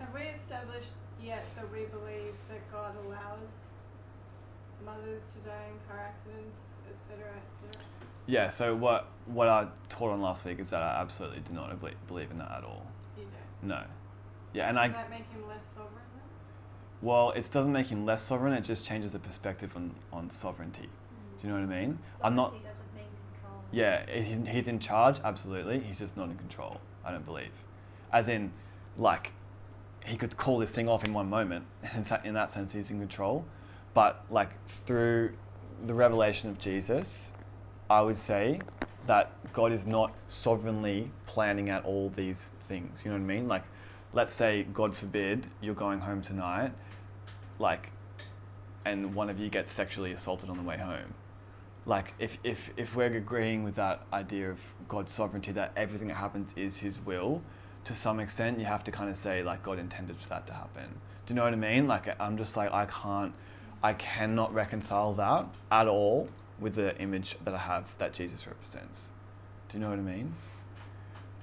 Have 0.00 0.12
we 0.14 0.22
established 0.22 0.92
yet 1.22 1.44
that 1.56 1.70
we 1.72 1.84
believe 1.86 2.34
that 2.48 2.72
God 2.72 2.94
allows 3.06 3.50
mothers 4.84 5.22
to 5.34 5.48
die 5.48 5.66
in 5.70 5.78
car 5.88 6.00
accidents, 6.00 6.56
etc., 6.90 7.32
etc.? 7.62 7.86
Yeah. 8.26 8.48
So 8.48 8.74
what 8.74 9.08
what 9.26 9.48
I 9.48 9.66
taught 9.88 10.10
on 10.10 10.20
last 10.20 10.44
week 10.44 10.58
is 10.58 10.70
that 10.70 10.82
I 10.82 11.00
absolutely 11.00 11.40
do 11.40 11.52
not 11.52 11.78
believe 12.06 12.30
in 12.30 12.38
that 12.38 12.50
at 12.58 12.64
all. 12.64 12.86
You 13.16 13.24
don't. 13.24 13.68
No. 13.68 13.82
Yeah, 14.52 14.68
and 14.68 14.78
I 14.78 14.86
Does 14.88 14.96
that 14.96 15.10
make 15.10 15.30
him 15.30 15.46
less 15.48 15.64
sovereign 15.74 15.92
then? 16.14 16.22
well, 17.02 17.30
it 17.32 17.48
doesn't 17.50 17.72
make 17.72 17.88
him 17.88 18.06
less 18.06 18.22
sovereign. 18.22 18.52
It 18.52 18.62
just 18.62 18.84
changes 18.84 19.12
the 19.12 19.18
perspective 19.18 19.76
on 19.76 19.94
on 20.12 20.30
sovereignty. 20.30 20.88
Do 21.38 21.46
you 21.46 21.52
know 21.52 21.60
what 21.66 21.74
I 21.74 21.80
mean? 21.80 21.98
I'm 22.22 22.34
not. 22.34 22.50
Sovereignty 22.50 22.68
doesn't 22.68 22.94
mean 22.94 23.10
control. 23.32 23.62
Yeah, 23.74 24.04
he's, 24.08 24.68
in 24.68 24.78
charge, 24.78 25.18
absolutely. 25.24 25.80
He's 25.80 25.98
just 25.98 26.16
not 26.16 26.28
in 26.28 26.36
control, 26.36 26.80
I 27.04 27.10
don't 27.10 27.26
believe. 27.26 27.50
As 28.12 28.28
in, 28.28 28.52
like, 28.96 29.32
he 30.06 30.16
could 30.16 30.36
call 30.36 30.58
this 30.58 30.70
thing 30.70 30.88
off 30.88 31.04
in 31.04 31.12
one 31.12 31.28
moment, 31.28 31.64
and 31.92 32.08
in 32.22 32.34
that 32.34 32.52
sense, 32.52 32.72
he's 32.72 32.92
in 32.92 33.00
control. 33.00 33.44
But, 33.92 34.24
like, 34.30 34.50
through 34.68 35.32
the 35.86 35.92
revelation 35.92 36.50
of 36.50 36.58
Jesus, 36.60 37.32
I 37.90 38.00
would 38.00 38.16
say 38.16 38.60
that 39.08 39.32
God 39.52 39.72
is 39.72 39.88
not 39.88 40.12
sovereignly 40.28 41.10
planning 41.26 41.68
out 41.68 41.84
all 41.84 42.12
these 42.14 42.52
things. 42.68 43.02
You 43.04 43.10
know 43.10 43.16
what 43.16 43.24
I 43.24 43.34
mean? 43.34 43.48
Like, 43.48 43.64
let's 44.12 44.36
say, 44.36 44.68
God 44.72 44.94
forbid, 44.94 45.48
you're 45.60 45.74
going 45.74 45.98
home 45.98 46.22
tonight, 46.22 46.70
like, 47.58 47.90
and 48.84 49.16
one 49.16 49.30
of 49.30 49.40
you 49.40 49.50
gets 49.50 49.72
sexually 49.72 50.12
assaulted 50.12 50.48
on 50.48 50.58
the 50.58 50.62
way 50.62 50.78
home 50.78 51.12
like 51.86 52.14
if, 52.18 52.38
if 52.44 52.70
if 52.76 52.96
we're 52.96 53.14
agreeing 53.16 53.62
with 53.62 53.74
that 53.74 54.06
idea 54.12 54.50
of 54.50 54.60
God's 54.88 55.12
sovereignty 55.12 55.52
that 55.52 55.72
everything 55.76 56.08
that 56.08 56.14
happens 56.14 56.52
is 56.56 56.78
his 56.78 57.00
will 57.00 57.42
to 57.84 57.94
some 57.94 58.20
extent 58.20 58.58
you 58.58 58.64
have 58.64 58.84
to 58.84 58.90
kind 58.90 59.10
of 59.10 59.16
say 59.16 59.42
like 59.42 59.62
God 59.62 59.78
intended 59.78 60.16
for 60.16 60.28
that 60.30 60.46
to 60.46 60.54
happen. 60.54 60.86
Do 61.26 61.34
you 61.34 61.36
know 61.36 61.44
what 61.44 61.52
I 61.52 61.56
mean? 61.56 61.86
Like 61.86 62.18
I'm 62.20 62.38
just 62.38 62.56
like 62.56 62.72
I 62.72 62.86
can't 62.86 63.34
I 63.82 63.92
cannot 63.92 64.54
reconcile 64.54 65.12
that 65.14 65.46
at 65.70 65.86
all 65.86 66.28
with 66.58 66.74
the 66.74 66.96
image 66.98 67.36
that 67.44 67.54
I 67.54 67.58
have 67.58 67.96
that 67.98 68.14
Jesus 68.14 68.46
represents. 68.46 69.10
Do 69.68 69.76
you 69.76 69.84
know 69.84 69.90
what 69.90 69.98
I 69.98 70.02
mean? 70.02 70.34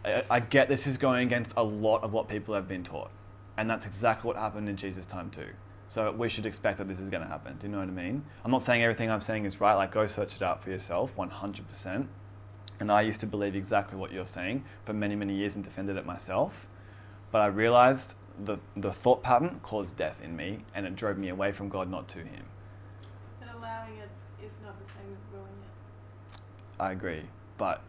I, 0.03 0.23
I 0.29 0.39
get 0.39 0.67
this 0.67 0.87
is 0.87 0.97
going 0.97 1.27
against 1.27 1.53
a 1.55 1.63
lot 1.63 2.03
of 2.03 2.13
what 2.13 2.27
people 2.27 2.55
have 2.55 2.67
been 2.67 2.83
taught 2.83 3.11
and 3.57 3.69
that's 3.69 3.85
exactly 3.85 4.27
what 4.27 4.37
happened 4.37 4.67
in 4.67 4.75
Jesus 4.75 5.05
time 5.05 5.29
too 5.29 5.49
so 5.91 6.09
we 6.09 6.29
should 6.29 6.45
expect 6.45 6.77
that 6.77 6.87
this 6.87 7.01
is 7.01 7.09
going 7.09 7.21
to 7.21 7.27
happen. 7.27 7.57
Do 7.59 7.67
you 7.67 7.73
know 7.73 7.79
what 7.79 7.89
I 7.89 7.91
mean? 7.91 8.23
I'm 8.45 8.51
not 8.51 8.61
saying 8.61 8.81
everything 8.81 9.11
I'm 9.11 9.19
saying 9.19 9.43
is 9.43 9.59
right. 9.59 9.73
Like, 9.73 9.91
go 9.91 10.07
search 10.07 10.37
it 10.37 10.41
out 10.41 10.63
for 10.63 10.69
yourself, 10.69 11.17
100%. 11.17 12.07
And 12.79 12.89
I 12.89 13.01
used 13.01 13.19
to 13.19 13.27
believe 13.27 13.57
exactly 13.57 13.97
what 13.97 14.13
you're 14.13 14.25
saying 14.25 14.63
for 14.85 14.93
many, 14.93 15.17
many 15.17 15.35
years 15.35 15.55
and 15.55 15.65
defended 15.65 15.97
it 15.97 16.05
myself. 16.05 16.65
But 17.29 17.41
I 17.41 17.47
realized 17.47 18.13
the, 18.41 18.57
the 18.77 18.93
thought 18.93 19.21
pattern 19.21 19.59
caused 19.63 19.97
death 19.97 20.21
in 20.23 20.33
me 20.33 20.59
and 20.73 20.85
it 20.85 20.95
drove 20.95 21.17
me 21.17 21.27
away 21.27 21.51
from 21.51 21.67
God, 21.67 21.91
not 21.91 22.07
to 22.07 22.19
Him. 22.19 22.45
But 23.41 23.49
allowing 23.53 23.97
it 23.97 24.09
is 24.41 24.53
not 24.63 24.79
the 24.79 24.85
same 24.85 25.11
as 25.11 25.33
willing 25.33 25.47
it. 25.61 26.41
I 26.79 26.93
agree. 26.93 27.23
But 27.57 27.81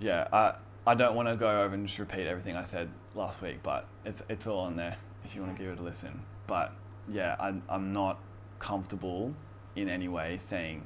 yeah, 0.00 0.26
I, 0.32 0.56
I 0.84 0.96
don't 0.96 1.14
want 1.14 1.28
to 1.28 1.36
go 1.36 1.62
over 1.62 1.76
and 1.76 1.86
just 1.86 2.00
repeat 2.00 2.26
everything 2.26 2.56
I 2.56 2.64
said 2.64 2.88
last 3.14 3.40
week, 3.40 3.62
but 3.62 3.86
it's, 4.04 4.24
it's 4.28 4.48
all 4.48 4.58
on 4.58 4.74
there 4.74 4.96
if 5.24 5.36
you 5.36 5.42
want 5.42 5.56
to 5.56 5.62
give 5.62 5.72
it 5.72 5.78
a 5.78 5.82
listen. 5.82 6.24
But 6.46 6.72
yeah, 7.12 7.36
I'm, 7.38 7.62
I'm 7.68 7.92
not 7.92 8.18
comfortable 8.58 9.34
in 9.74 9.88
any 9.88 10.08
way 10.08 10.38
saying 10.38 10.82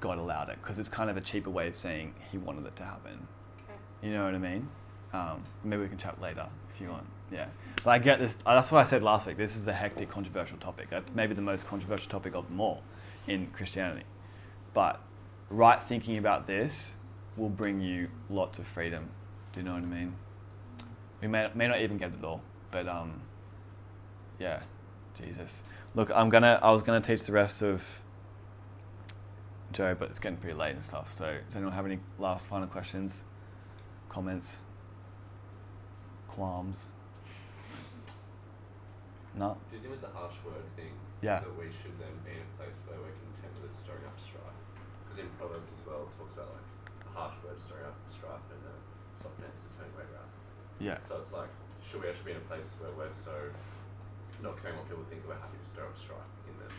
God 0.00 0.18
allowed 0.18 0.48
it 0.48 0.58
because 0.62 0.78
it's 0.78 0.88
kind 0.88 1.10
of 1.10 1.16
a 1.16 1.20
cheaper 1.20 1.50
way 1.50 1.68
of 1.68 1.76
saying 1.76 2.14
He 2.30 2.38
wanted 2.38 2.66
it 2.66 2.76
to 2.76 2.84
happen. 2.84 3.26
Okay. 3.64 3.78
You 4.02 4.12
know 4.12 4.24
what 4.24 4.34
I 4.34 4.38
mean? 4.38 4.68
Um, 5.12 5.42
maybe 5.64 5.82
we 5.82 5.88
can 5.88 5.98
chat 5.98 6.20
later 6.20 6.46
if 6.74 6.80
you 6.80 6.88
want. 6.88 7.06
Yeah. 7.32 7.46
But 7.84 7.90
I 7.90 7.98
get 7.98 8.18
this. 8.18 8.36
That's 8.44 8.72
what 8.72 8.80
I 8.80 8.84
said 8.84 9.02
last 9.02 9.26
week. 9.26 9.36
This 9.36 9.56
is 9.56 9.66
a 9.66 9.72
hectic, 9.72 10.08
controversial 10.08 10.58
topic. 10.58 10.92
Uh, 10.92 11.00
Maybe 11.14 11.34
the 11.34 11.42
most 11.42 11.66
controversial 11.66 12.10
topic 12.10 12.34
of 12.34 12.46
them 12.48 12.60
all 12.60 12.82
in 13.26 13.48
Christianity. 13.48 14.04
But 14.74 15.00
right 15.50 15.80
thinking 15.80 16.18
about 16.18 16.46
this 16.46 16.94
will 17.36 17.48
bring 17.48 17.80
you 17.80 18.08
lots 18.28 18.58
of 18.58 18.66
freedom. 18.66 19.08
Do 19.52 19.60
you 19.60 19.66
know 19.66 19.74
what 19.74 19.82
I 19.82 19.86
mean? 19.86 20.14
We 21.20 21.28
may, 21.28 21.50
may 21.54 21.68
not 21.68 21.80
even 21.80 21.98
get 21.98 22.12
it 22.12 22.24
all, 22.24 22.42
but 22.70 22.86
um, 22.88 23.20
yeah, 24.38 24.60
Jesus. 25.14 25.62
Look, 25.94 26.10
I'm 26.14 26.28
gonna. 26.28 26.58
I 26.62 26.70
was 26.72 26.82
gonna 26.82 27.00
teach 27.00 27.24
the 27.24 27.32
rest 27.32 27.62
of 27.62 28.02
Job, 29.72 29.98
but 29.98 30.10
it's 30.10 30.18
getting 30.18 30.38
pretty 30.38 30.56
late 30.56 30.74
and 30.74 30.84
stuff. 30.84 31.12
So, 31.12 31.38
does 31.46 31.56
anyone 31.56 31.74
have 31.74 31.86
any 31.86 31.98
last 32.18 32.46
final 32.46 32.66
questions, 32.66 33.24
comments, 34.08 34.56
qualms? 36.28 36.86
No. 39.36 39.56
Do 39.70 39.76
you 39.76 39.82
think 39.82 39.92
with 39.92 40.02
the 40.02 40.10
harsh 40.10 40.34
word 40.44 40.66
thing 40.74 40.90
Yeah. 41.22 41.40
that 41.40 41.54
we 41.54 41.70
should 41.70 41.94
then 42.00 42.10
be 42.26 42.32
in 42.34 42.42
a 42.42 42.52
place 42.58 42.74
where 42.90 42.98
we're 42.98 43.14
content 43.22 43.54
with 43.62 43.70
it 43.70 43.78
stirring 43.78 44.02
up 44.02 44.18
strife? 44.18 44.42
Because 45.06 45.22
in 45.22 45.30
Proverbs 45.38 45.68
as 45.78 45.82
well, 45.86 46.10
it 46.10 46.12
talks 46.18 46.34
about 46.34 46.50
like 46.58 46.68
a 47.06 47.10
harsh 47.14 47.36
word 47.46 47.58
stirring 47.60 47.86
up 47.86 47.94
strife 48.10 48.42
and 48.50 48.62
a 48.66 48.74
soft 49.22 49.38
answer 49.38 49.70
turning 49.78 49.94
away 49.94 50.10
wrath. 50.10 50.32
Yeah. 50.82 50.98
So 51.06 51.22
it's 51.22 51.30
like, 51.30 51.50
should 51.86 52.02
we 52.02 52.10
actually 52.10 52.34
be 52.34 52.40
in 52.40 52.42
a 52.42 52.48
place 52.50 52.66
where 52.82 52.90
we're 52.98 53.14
so 53.14 53.52
not 54.42 54.60
caring 54.62 54.76
what 54.76 54.88
people 54.88 55.04
think 55.10 55.22
we're 55.26 55.34
happy 55.34 55.58
to 55.62 55.68
stir 55.68 55.82
up 55.82 55.96
strife 55.96 56.18
in 56.46 56.58
them, 56.58 56.76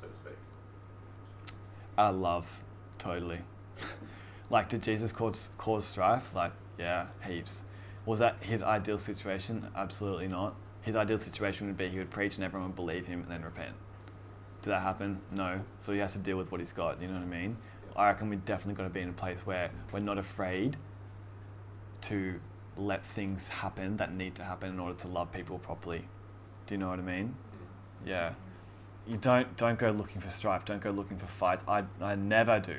so 0.00 0.08
to 0.08 0.14
speak? 0.14 1.54
I 1.98 2.10
love 2.10 2.62
totally. 2.98 3.40
like, 4.50 4.68
did 4.68 4.82
Jesus 4.82 5.12
cause 5.12 5.50
cause 5.58 5.86
strife? 5.86 6.34
Like, 6.34 6.52
yeah, 6.78 7.06
heaps. 7.26 7.64
Was 8.04 8.18
that 8.20 8.36
his 8.40 8.62
ideal 8.62 8.98
situation? 8.98 9.66
Absolutely 9.74 10.28
not. 10.28 10.54
His 10.82 10.94
ideal 10.94 11.18
situation 11.18 11.66
would 11.66 11.76
be 11.76 11.88
he 11.88 11.98
would 11.98 12.10
preach 12.10 12.36
and 12.36 12.44
everyone 12.44 12.68
would 12.68 12.76
believe 12.76 13.06
him 13.06 13.20
and 13.22 13.30
then 13.30 13.42
repent. 13.42 13.74
Did 14.62 14.70
that 14.70 14.82
happen? 14.82 15.20
No. 15.32 15.60
So 15.78 15.92
he 15.92 15.98
has 15.98 16.12
to 16.12 16.18
deal 16.18 16.36
with 16.36 16.52
what 16.52 16.60
he's 16.60 16.72
got. 16.72 17.00
You 17.00 17.08
know 17.08 17.14
what 17.14 17.22
I 17.22 17.26
mean? 17.26 17.56
I 17.96 18.08
reckon 18.08 18.28
we 18.28 18.36
definitely 18.36 18.74
got 18.74 18.84
to 18.84 18.90
be 18.90 19.00
in 19.00 19.08
a 19.08 19.12
place 19.12 19.46
where 19.46 19.70
we're 19.92 20.00
not 20.00 20.18
afraid 20.18 20.76
to 22.02 22.38
let 22.76 23.04
things 23.04 23.48
happen 23.48 23.96
that 23.96 24.14
need 24.14 24.34
to 24.34 24.44
happen 24.44 24.70
in 24.70 24.78
order 24.78 24.98
to 24.98 25.08
love 25.08 25.32
people 25.32 25.58
properly. 25.58 26.04
Do 26.66 26.74
you 26.74 26.78
know 26.78 26.88
what 26.88 26.98
I 26.98 27.02
mean? 27.02 27.34
Yeah. 28.04 28.34
You 29.06 29.16
don't 29.18 29.56
don't 29.56 29.78
go 29.78 29.90
looking 29.90 30.20
for 30.20 30.30
strife. 30.30 30.64
Don't 30.64 30.80
go 30.82 30.90
looking 30.90 31.18
for 31.18 31.26
fights. 31.26 31.64
I 31.68 31.84
I 32.00 32.16
never 32.16 32.60
do. 32.60 32.76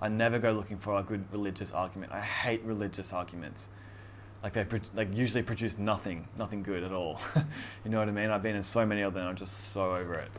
I 0.00 0.08
never 0.08 0.38
go 0.38 0.52
looking 0.52 0.78
for 0.78 0.98
a 0.98 1.02
good 1.02 1.24
religious 1.32 1.70
argument. 1.72 2.12
I 2.12 2.20
hate 2.20 2.62
religious 2.64 3.12
arguments. 3.12 3.68
Like 4.42 4.54
they 4.54 4.64
pro- 4.64 4.80
like 4.94 5.16
usually 5.16 5.42
produce 5.42 5.78
nothing, 5.78 6.28
nothing 6.38 6.62
good 6.62 6.82
at 6.84 6.92
all. 6.92 7.20
you 7.84 7.90
know 7.90 7.98
what 7.98 8.08
I 8.08 8.12
mean? 8.12 8.30
I've 8.30 8.42
been 8.42 8.56
in 8.56 8.62
so 8.62 8.86
many 8.86 9.02
of 9.02 9.14
them. 9.14 9.26
I'm 9.26 9.36
just 9.36 9.72
so 9.72 9.94
over 9.94 10.14
it. 10.16 10.30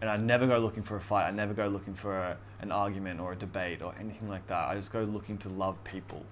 And 0.00 0.10
I 0.10 0.16
never 0.16 0.46
go 0.46 0.58
looking 0.58 0.82
for 0.82 0.96
a 0.96 1.00
fight. 1.00 1.26
I 1.28 1.30
never 1.30 1.54
go 1.54 1.68
looking 1.68 1.94
for 1.94 2.18
a, 2.18 2.38
an 2.60 2.72
argument 2.72 3.20
or 3.20 3.32
a 3.32 3.36
debate 3.36 3.82
or 3.82 3.94
anything 4.00 4.28
like 4.28 4.46
that. 4.48 4.68
I 4.68 4.74
just 4.76 4.92
go 4.92 5.04
looking 5.04 5.38
to 5.38 5.48
love 5.50 5.82
people 5.84 6.24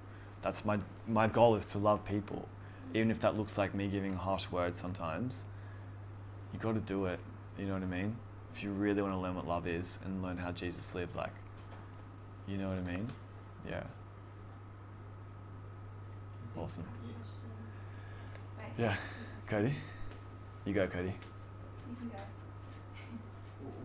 That's 0.42 0.64
my 0.64 0.78
my 1.08 1.28
goal 1.28 1.56
is 1.56 1.66
to 1.66 1.78
love 1.78 2.04
people, 2.04 2.48
even 2.94 3.10
if 3.10 3.20
that 3.20 3.36
looks 3.36 3.58
like 3.58 3.74
me 3.74 3.88
giving 3.88 4.14
harsh 4.14 4.50
words 4.50 4.78
sometimes. 4.80 5.44
You 6.52 6.58
got 6.58 6.74
to 6.74 6.80
do 6.80 7.06
it. 7.06 7.18
You 7.58 7.66
know 7.66 7.74
what 7.74 7.82
I 7.82 7.86
mean? 7.86 8.16
If 8.52 8.62
you 8.62 8.70
really 8.70 9.02
want 9.02 9.14
to 9.14 9.18
learn 9.18 9.36
what 9.36 9.46
love 9.46 9.66
is 9.66 9.98
and 10.04 10.22
learn 10.22 10.36
how 10.36 10.50
Jesus 10.50 10.94
lived, 10.94 11.14
like, 11.14 11.32
you 12.46 12.56
know 12.56 12.68
what 12.68 12.78
I 12.78 12.82
mean? 12.82 13.08
Yeah. 13.68 13.82
Awesome. 16.56 16.84
Yeah. 18.78 18.96
Cody, 19.46 19.74
you 20.64 20.72
go, 20.72 20.86
Cody. 20.86 21.12
You 21.90 21.96
can 21.98 22.08
go. 22.08 22.16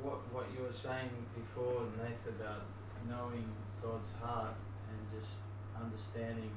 what 0.01 0.19
what 0.31 0.45
you 0.55 0.63
were 0.63 0.73
saying 0.73 1.09
before, 1.33 1.83
Nathan, 1.97 2.39
about 2.39 2.61
knowing 3.09 3.45
God's 3.81 4.09
heart 4.21 4.55
and 4.89 4.99
just 5.19 5.31
understanding 5.75 6.51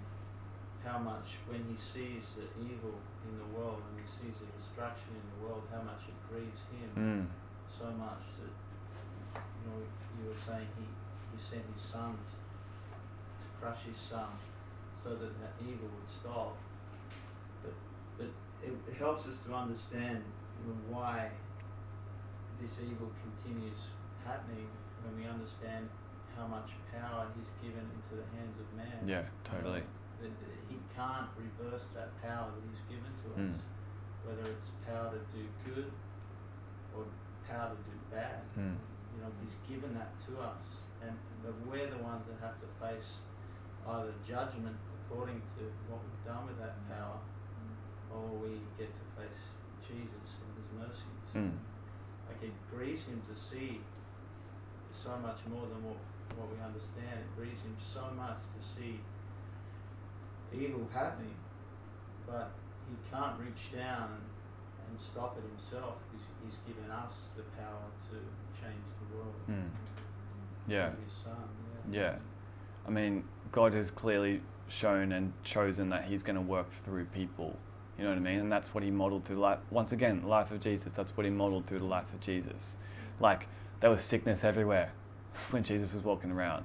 how 0.88 0.98
much 0.98 1.36
when 1.44 1.60
He 1.68 1.76
sees 1.76 2.24
the 2.40 2.48
evil 2.64 2.96
in 3.28 3.34
the 3.36 3.48
world 3.52 3.84
and 3.84 4.00
He 4.00 4.08
sees 4.08 4.36
the 4.40 4.48
destruction 4.56 5.12
in 5.12 5.24
the 5.36 5.38
world, 5.44 5.62
how 5.68 5.84
much 5.84 6.00
it 6.08 6.16
grieves 6.32 6.60
Him 6.72 6.88
Mm. 6.96 7.24
so 7.68 7.86
much 8.00 8.24
that 8.40 8.52
you 9.36 9.62
know 9.68 9.78
you 10.16 10.24
were 10.32 10.40
saying 10.40 10.66
He 10.80 10.86
He 11.32 11.36
sent 11.36 11.64
His 11.68 11.82
Son 11.92 12.16
to, 12.16 12.32
to 13.44 13.46
crush 13.60 13.84
His 13.84 14.00
Son 14.00 14.32
so 15.04 15.10
that 15.20 15.32
that 15.44 15.54
evil 15.60 15.92
would 15.92 16.08
stop. 16.08 16.56
But 17.62 17.76
but 18.16 18.30
it, 18.64 18.72
it 18.88 18.96
helps 18.96 19.26
us 19.28 19.36
to 19.46 19.54
understand 19.54 20.24
you 20.64 20.72
know, 20.72 20.80
why 20.96 21.30
this 22.60 22.80
evil 22.82 23.12
continues 23.22 23.78
happening 24.26 24.66
when 25.04 25.14
we 25.20 25.28
understand 25.28 25.88
how 26.36 26.46
much 26.46 26.70
power 26.90 27.26
he's 27.38 27.50
given 27.62 27.86
into 27.94 28.18
the 28.18 28.26
hands 28.36 28.58
of 28.58 28.66
man. 28.76 29.06
Yeah, 29.06 29.22
totally. 29.44 29.82
He 30.20 30.76
can't 30.96 31.30
reverse 31.38 31.88
that 31.94 32.10
power 32.22 32.50
that 32.50 32.62
he's 32.66 32.82
given 32.90 33.12
to 33.22 33.28
Mm. 33.38 33.54
us, 33.54 33.60
whether 34.26 34.50
it's 34.50 34.70
power 34.86 35.10
to 35.14 35.20
do 35.32 35.46
good 35.64 35.92
or 36.96 37.04
power 37.46 37.70
to 37.70 37.82
do 37.86 37.96
bad. 38.10 38.42
Mm. 38.58 38.76
You 39.14 39.22
know, 39.22 39.30
he's 39.42 39.54
given 39.68 39.94
that 39.94 40.10
to 40.26 40.40
us, 40.40 40.64
and 41.02 41.16
but 41.42 41.54
we're 41.66 41.86
the 41.88 42.02
ones 42.02 42.26
that 42.26 42.38
have 42.40 42.58
to 42.60 42.66
face 42.82 43.18
either 43.86 44.12
judgment 44.26 44.76
according 45.06 45.40
to 45.56 45.62
what 45.88 46.02
we've 46.02 46.24
done 46.26 46.46
with 46.46 46.58
that 46.58 46.76
power, 46.88 47.18
or 48.12 48.26
we 48.42 48.60
get 48.76 48.90
to 48.92 49.04
face 49.16 49.48
Jesus 49.86 50.28
and 50.42 50.50
his 50.58 50.68
mercies. 50.74 51.24
Mm. 51.34 51.56
Like 52.28 52.42
it 52.42 52.52
grieves 52.70 53.06
him 53.06 53.22
to 53.22 53.34
see 53.34 53.80
so 54.90 55.16
much 55.18 55.38
more 55.46 55.64
than 55.66 55.80
what, 55.84 55.96
what 56.36 56.50
we 56.50 56.58
understand. 56.60 57.20
It 57.22 57.30
grieves 57.36 57.60
him 57.62 57.76
so 57.80 58.10
much 58.16 58.36
to 58.52 58.60
see 58.76 59.00
evil 60.54 60.86
happening, 60.92 61.34
but 62.26 62.50
he 62.88 62.96
can't 63.10 63.38
reach 63.38 63.74
down 63.74 64.10
and, 64.12 64.26
and 64.88 64.98
stop 65.00 65.36
it 65.38 65.44
himself 65.44 65.94
because 66.10 66.26
he's 66.44 66.58
given 66.66 66.90
us 66.90 67.28
the 67.36 67.42
power 67.56 67.84
to 68.10 68.16
change 68.60 68.84
the 69.00 69.16
world. 69.16 69.34
Mm. 69.50 69.70
Yeah. 70.68 70.90
His 70.90 71.24
son. 71.24 71.36
Yeah. 71.90 72.00
Yeah. 72.00 72.14
I 72.86 72.90
mean, 72.90 73.24
God 73.52 73.74
has 73.74 73.90
clearly 73.90 74.40
shown 74.68 75.12
and 75.12 75.32
chosen 75.44 75.88
that 75.90 76.04
He's 76.04 76.22
going 76.22 76.36
to 76.36 76.42
work 76.42 76.70
through 76.84 77.06
people. 77.06 77.56
You 77.96 78.04
know 78.04 78.10
what 78.10 78.18
I 78.18 78.22
mean? 78.22 78.40
And 78.40 78.52
that's 78.52 78.74
what 78.74 78.84
He 78.84 78.90
modeled 78.90 79.24
through 79.24 79.38
life. 79.38 79.58
Once 79.70 79.92
again, 79.92 80.20
the 80.22 80.28
life 80.28 80.50
of 80.50 80.60
Jesus. 80.60 80.92
That's 80.92 81.16
what 81.16 81.24
He 81.24 81.30
modeled 81.30 81.66
through 81.66 81.80
the 81.80 81.86
life 81.86 82.12
of 82.12 82.20
Jesus. 82.20 82.76
Like 83.20 83.48
there 83.80 83.90
was 83.90 84.02
sickness 84.02 84.44
everywhere 84.44 84.92
when 85.50 85.62
Jesus 85.62 85.94
was 85.94 86.04
walking 86.04 86.30
around. 86.30 86.64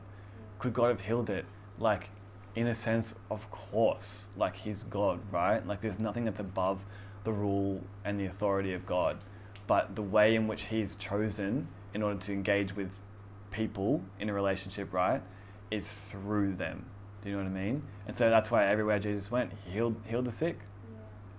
Could 0.59 0.73
God 0.73 0.89
have 0.89 1.01
healed 1.01 1.29
it? 1.29 1.45
Like, 1.79 2.09
in 2.55 2.67
a 2.67 2.75
sense, 2.75 3.15
of 3.31 3.49
course. 3.51 4.27
Like 4.37 4.55
He's 4.55 4.83
God, 4.83 5.19
right? 5.31 5.65
Like 5.65 5.81
there's 5.81 5.99
nothing 5.99 6.25
that's 6.25 6.39
above 6.39 6.79
the 7.23 7.31
rule 7.31 7.81
and 8.05 8.19
the 8.19 8.25
authority 8.25 8.73
of 8.73 8.85
God. 8.85 9.17
But 9.67 9.95
the 9.95 10.01
way 10.01 10.35
in 10.35 10.47
which 10.47 10.63
He's 10.63 10.95
chosen 10.95 11.67
in 11.93 12.01
order 12.01 12.19
to 12.19 12.33
engage 12.33 12.75
with 12.75 12.89
people 13.51 14.01
in 14.19 14.29
a 14.29 14.33
relationship, 14.33 14.93
right, 14.93 15.21
is 15.71 15.91
through 15.91 16.53
them. 16.55 16.85
Do 17.21 17.29
you 17.29 17.37
know 17.37 17.43
what 17.43 17.49
I 17.49 17.53
mean? 17.53 17.83
And 18.07 18.17
so 18.17 18.29
that's 18.29 18.51
why 18.51 18.65
everywhere 18.67 18.99
Jesus 18.99 19.31
went, 19.31 19.51
he 19.63 19.71
healed, 19.71 19.95
healed 20.05 20.25
the 20.25 20.31
sick. 20.31 20.59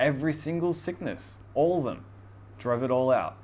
Every 0.00 0.32
single 0.32 0.72
sickness, 0.72 1.38
all 1.54 1.78
of 1.78 1.84
them, 1.84 2.04
drove 2.58 2.82
it 2.82 2.90
all 2.90 3.10
out. 3.10 3.36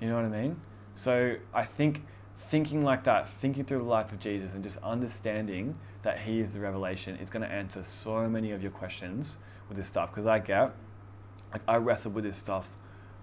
You 0.00 0.08
know 0.08 0.16
what 0.16 0.24
I 0.24 0.28
mean? 0.28 0.56
So 0.94 1.36
I 1.52 1.64
think 1.64 2.02
thinking 2.38 2.84
like 2.84 3.04
that, 3.04 3.28
thinking 3.28 3.64
through 3.64 3.78
the 3.78 3.84
life 3.84 4.12
of 4.12 4.20
Jesus 4.20 4.54
and 4.54 4.62
just 4.62 4.78
understanding 4.82 5.76
that 6.04 6.18
he 6.18 6.40
is 6.40 6.52
the 6.52 6.60
revelation 6.60 7.16
is 7.16 7.28
going 7.28 7.42
to 7.42 7.52
answer 7.52 7.82
so 7.82 8.28
many 8.28 8.52
of 8.52 8.62
your 8.62 8.70
questions 8.70 9.38
with 9.68 9.76
this 9.76 9.86
stuff. 9.86 10.10
Because 10.10 10.26
I 10.26 10.38
get, 10.38 10.72
like, 11.52 11.62
I 11.66 11.76
wrestled 11.76 12.14
with 12.14 12.24
this 12.24 12.36
stuff 12.36 12.68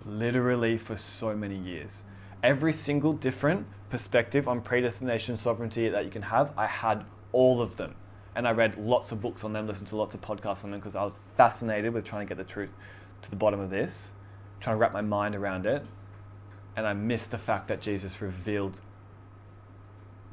literally 0.06 0.78
for 0.78 0.95
so 0.95 1.36
many 1.36 1.58
years. 1.58 2.03
Every 2.44 2.74
single 2.74 3.14
different 3.14 3.68
perspective 3.90 4.48
on 4.48 4.62
predestination 4.62 5.38
sovereignty 5.38 5.90
that 5.90 6.06
you 6.06 6.12
can 6.12 6.24
have, 6.24 6.52
I 6.58 6.66
had 6.66 7.06
all 7.32 7.62
of 7.62 7.78
them. 7.78 7.95
And 8.36 8.48
I 8.48 8.52
read 8.52 8.78
lots 8.78 9.12
of 9.12 9.22
books 9.22 9.44
on 9.44 9.53
them, 9.53 9.68
listened 9.68 9.88
to 9.90 9.95
lots 9.95 10.14
of 10.14 10.22
podcasts 10.22 10.64
on 10.64 10.72
them 10.72 10.80
because 10.80 10.95
I 10.95 11.03
was 11.03 11.14
fascinated 11.36 11.94
with 11.94 12.06
trying 12.06 12.26
to 12.26 12.30
get 12.30 12.38
the 12.38 12.52
truth 12.52 12.70
to 13.22 13.30
the 13.30 13.36
bottom 13.36 13.60
of 13.60 13.70
this, 13.70 14.12
trying 14.60 14.76
to 14.76 14.80
wrap 14.80 14.94
my 14.94 15.02
mind 15.02 15.36
around 15.36 15.66
it. 15.66 15.86
And 16.76 16.88
I 16.88 16.94
missed 16.94 17.32
the 17.32 17.38
fact 17.38 17.68
that 17.68 17.82
Jesus 17.82 18.22
revealed 18.22 18.80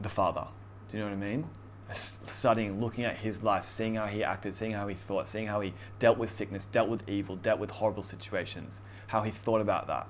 the 0.00 0.08
Father. 0.08 0.46
Do 0.88 0.96
you 0.96 1.02
know 1.02 1.10
what 1.10 1.16
I 1.16 1.20
mean? 1.28 1.48
Studying, 1.92 2.80
looking 2.80 3.04
at 3.04 3.18
his 3.18 3.42
life, 3.42 3.66
seeing 3.66 3.94
how 3.94 4.06
he 4.06 4.22
acted, 4.22 4.54
seeing 4.54 4.72
how 4.72 4.88
he 4.88 4.94
thought, 4.94 5.28
seeing 5.28 5.46
how 5.46 5.60
he 5.60 5.72
dealt 5.98 6.18
with 6.18 6.30
sickness, 6.30 6.66
dealt 6.66 6.88
with 6.88 7.08
evil, 7.08 7.36
dealt 7.36 7.58
with 7.58 7.70
horrible 7.70 8.02
situations, 8.02 8.82
how 9.06 9.22
he 9.22 9.30
thought 9.30 9.60
about 9.60 9.86
that. 9.86 10.06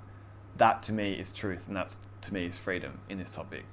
That 0.57 0.83
to 0.85 0.93
me 0.93 1.13
is 1.13 1.31
truth, 1.31 1.63
and 1.69 1.77
that 1.77 1.95
to 2.23 2.35
me 2.35 2.47
is 2.47 2.59
freedom 2.59 3.01
in 3.09 3.19
this 3.19 3.31
topic. 3.31 3.65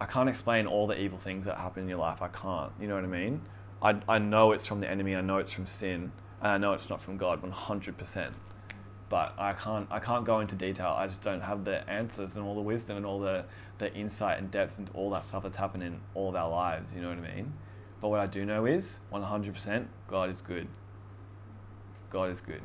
I 0.00 0.04
can't 0.04 0.28
explain 0.28 0.66
all 0.66 0.86
the 0.86 1.00
evil 1.00 1.18
things 1.18 1.46
that 1.46 1.56
happen 1.56 1.84
in 1.84 1.88
your 1.88 1.98
life. 1.98 2.20
I 2.20 2.28
can't. 2.28 2.72
You 2.80 2.88
know 2.88 2.96
what 2.96 3.04
I 3.04 3.06
mean? 3.06 3.40
I, 3.80 3.96
I 4.08 4.18
know 4.18 4.52
it's 4.52 4.66
from 4.66 4.80
the 4.80 4.90
enemy. 4.90 5.14
I 5.14 5.20
know 5.20 5.38
it's 5.38 5.52
from 5.52 5.66
sin. 5.66 6.12
And 6.40 6.52
I 6.52 6.58
know 6.58 6.72
it's 6.72 6.90
not 6.90 7.00
from 7.00 7.16
God 7.16 7.40
100%. 7.40 8.32
But 9.12 9.34
I 9.36 9.52
can't, 9.52 9.86
I 9.90 10.00
can't 10.00 10.24
go 10.24 10.40
into 10.40 10.54
detail. 10.54 10.96
I 10.96 11.06
just 11.06 11.20
don't 11.20 11.42
have 11.42 11.66
the 11.68 11.84
answers 11.84 12.36
and 12.36 12.46
all 12.46 12.54
the 12.54 12.64
wisdom 12.64 12.96
and 12.96 13.04
all 13.04 13.20
the, 13.20 13.44
the 13.76 13.92
insight 13.92 14.38
and 14.38 14.50
depth 14.50 14.78
into 14.78 14.90
all 14.94 15.10
that 15.10 15.26
stuff 15.26 15.42
that's 15.42 15.60
happened 15.60 15.82
in 15.82 16.00
all 16.14 16.30
of 16.30 16.34
our 16.34 16.48
lives. 16.48 16.94
You 16.94 17.02
know 17.02 17.10
what 17.10 17.18
I 17.18 17.36
mean? 17.36 17.52
But 18.00 18.08
what 18.08 18.20
I 18.20 18.26
do 18.26 18.46
know 18.46 18.64
is 18.64 19.00
100% 19.12 19.84
God 20.08 20.30
is 20.30 20.40
good. 20.40 20.66
God 22.08 22.30
is 22.30 22.40
good. 22.40 22.64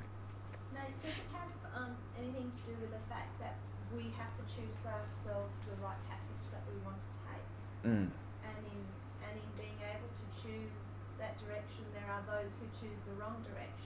No, 0.71 0.79
does 1.03 1.19
it 1.19 1.27
have 1.35 1.51
um, 1.83 1.91
anything 2.15 2.47
to 2.47 2.71
do 2.71 2.79
with 2.79 2.95
the 2.95 3.03
fact 3.11 3.35
that 3.43 3.59
we 3.91 4.03
have 4.15 4.31
to 4.39 4.43
choose 4.47 4.71
for 4.79 4.87
ourselves 4.87 5.51
the 5.67 5.75
right 5.83 5.99
passage 6.07 6.47
that 6.55 6.63
we 6.71 6.79
want 6.87 6.95
to 6.95 7.11
take? 7.27 7.91
Mm. 7.91 8.07
And 8.47 8.63
in 8.71 8.81
and 9.19 9.35
in 9.35 9.49
being 9.59 9.79
able 9.83 10.07
to 10.07 10.25
choose 10.39 10.71
that 11.19 11.35
direction, 11.43 11.83
there 11.91 12.07
are 12.07 12.23
those 12.23 12.55
who 12.55 12.71
choose 12.79 12.95
the 13.03 13.19
wrong 13.19 13.43
direction. 13.43 13.76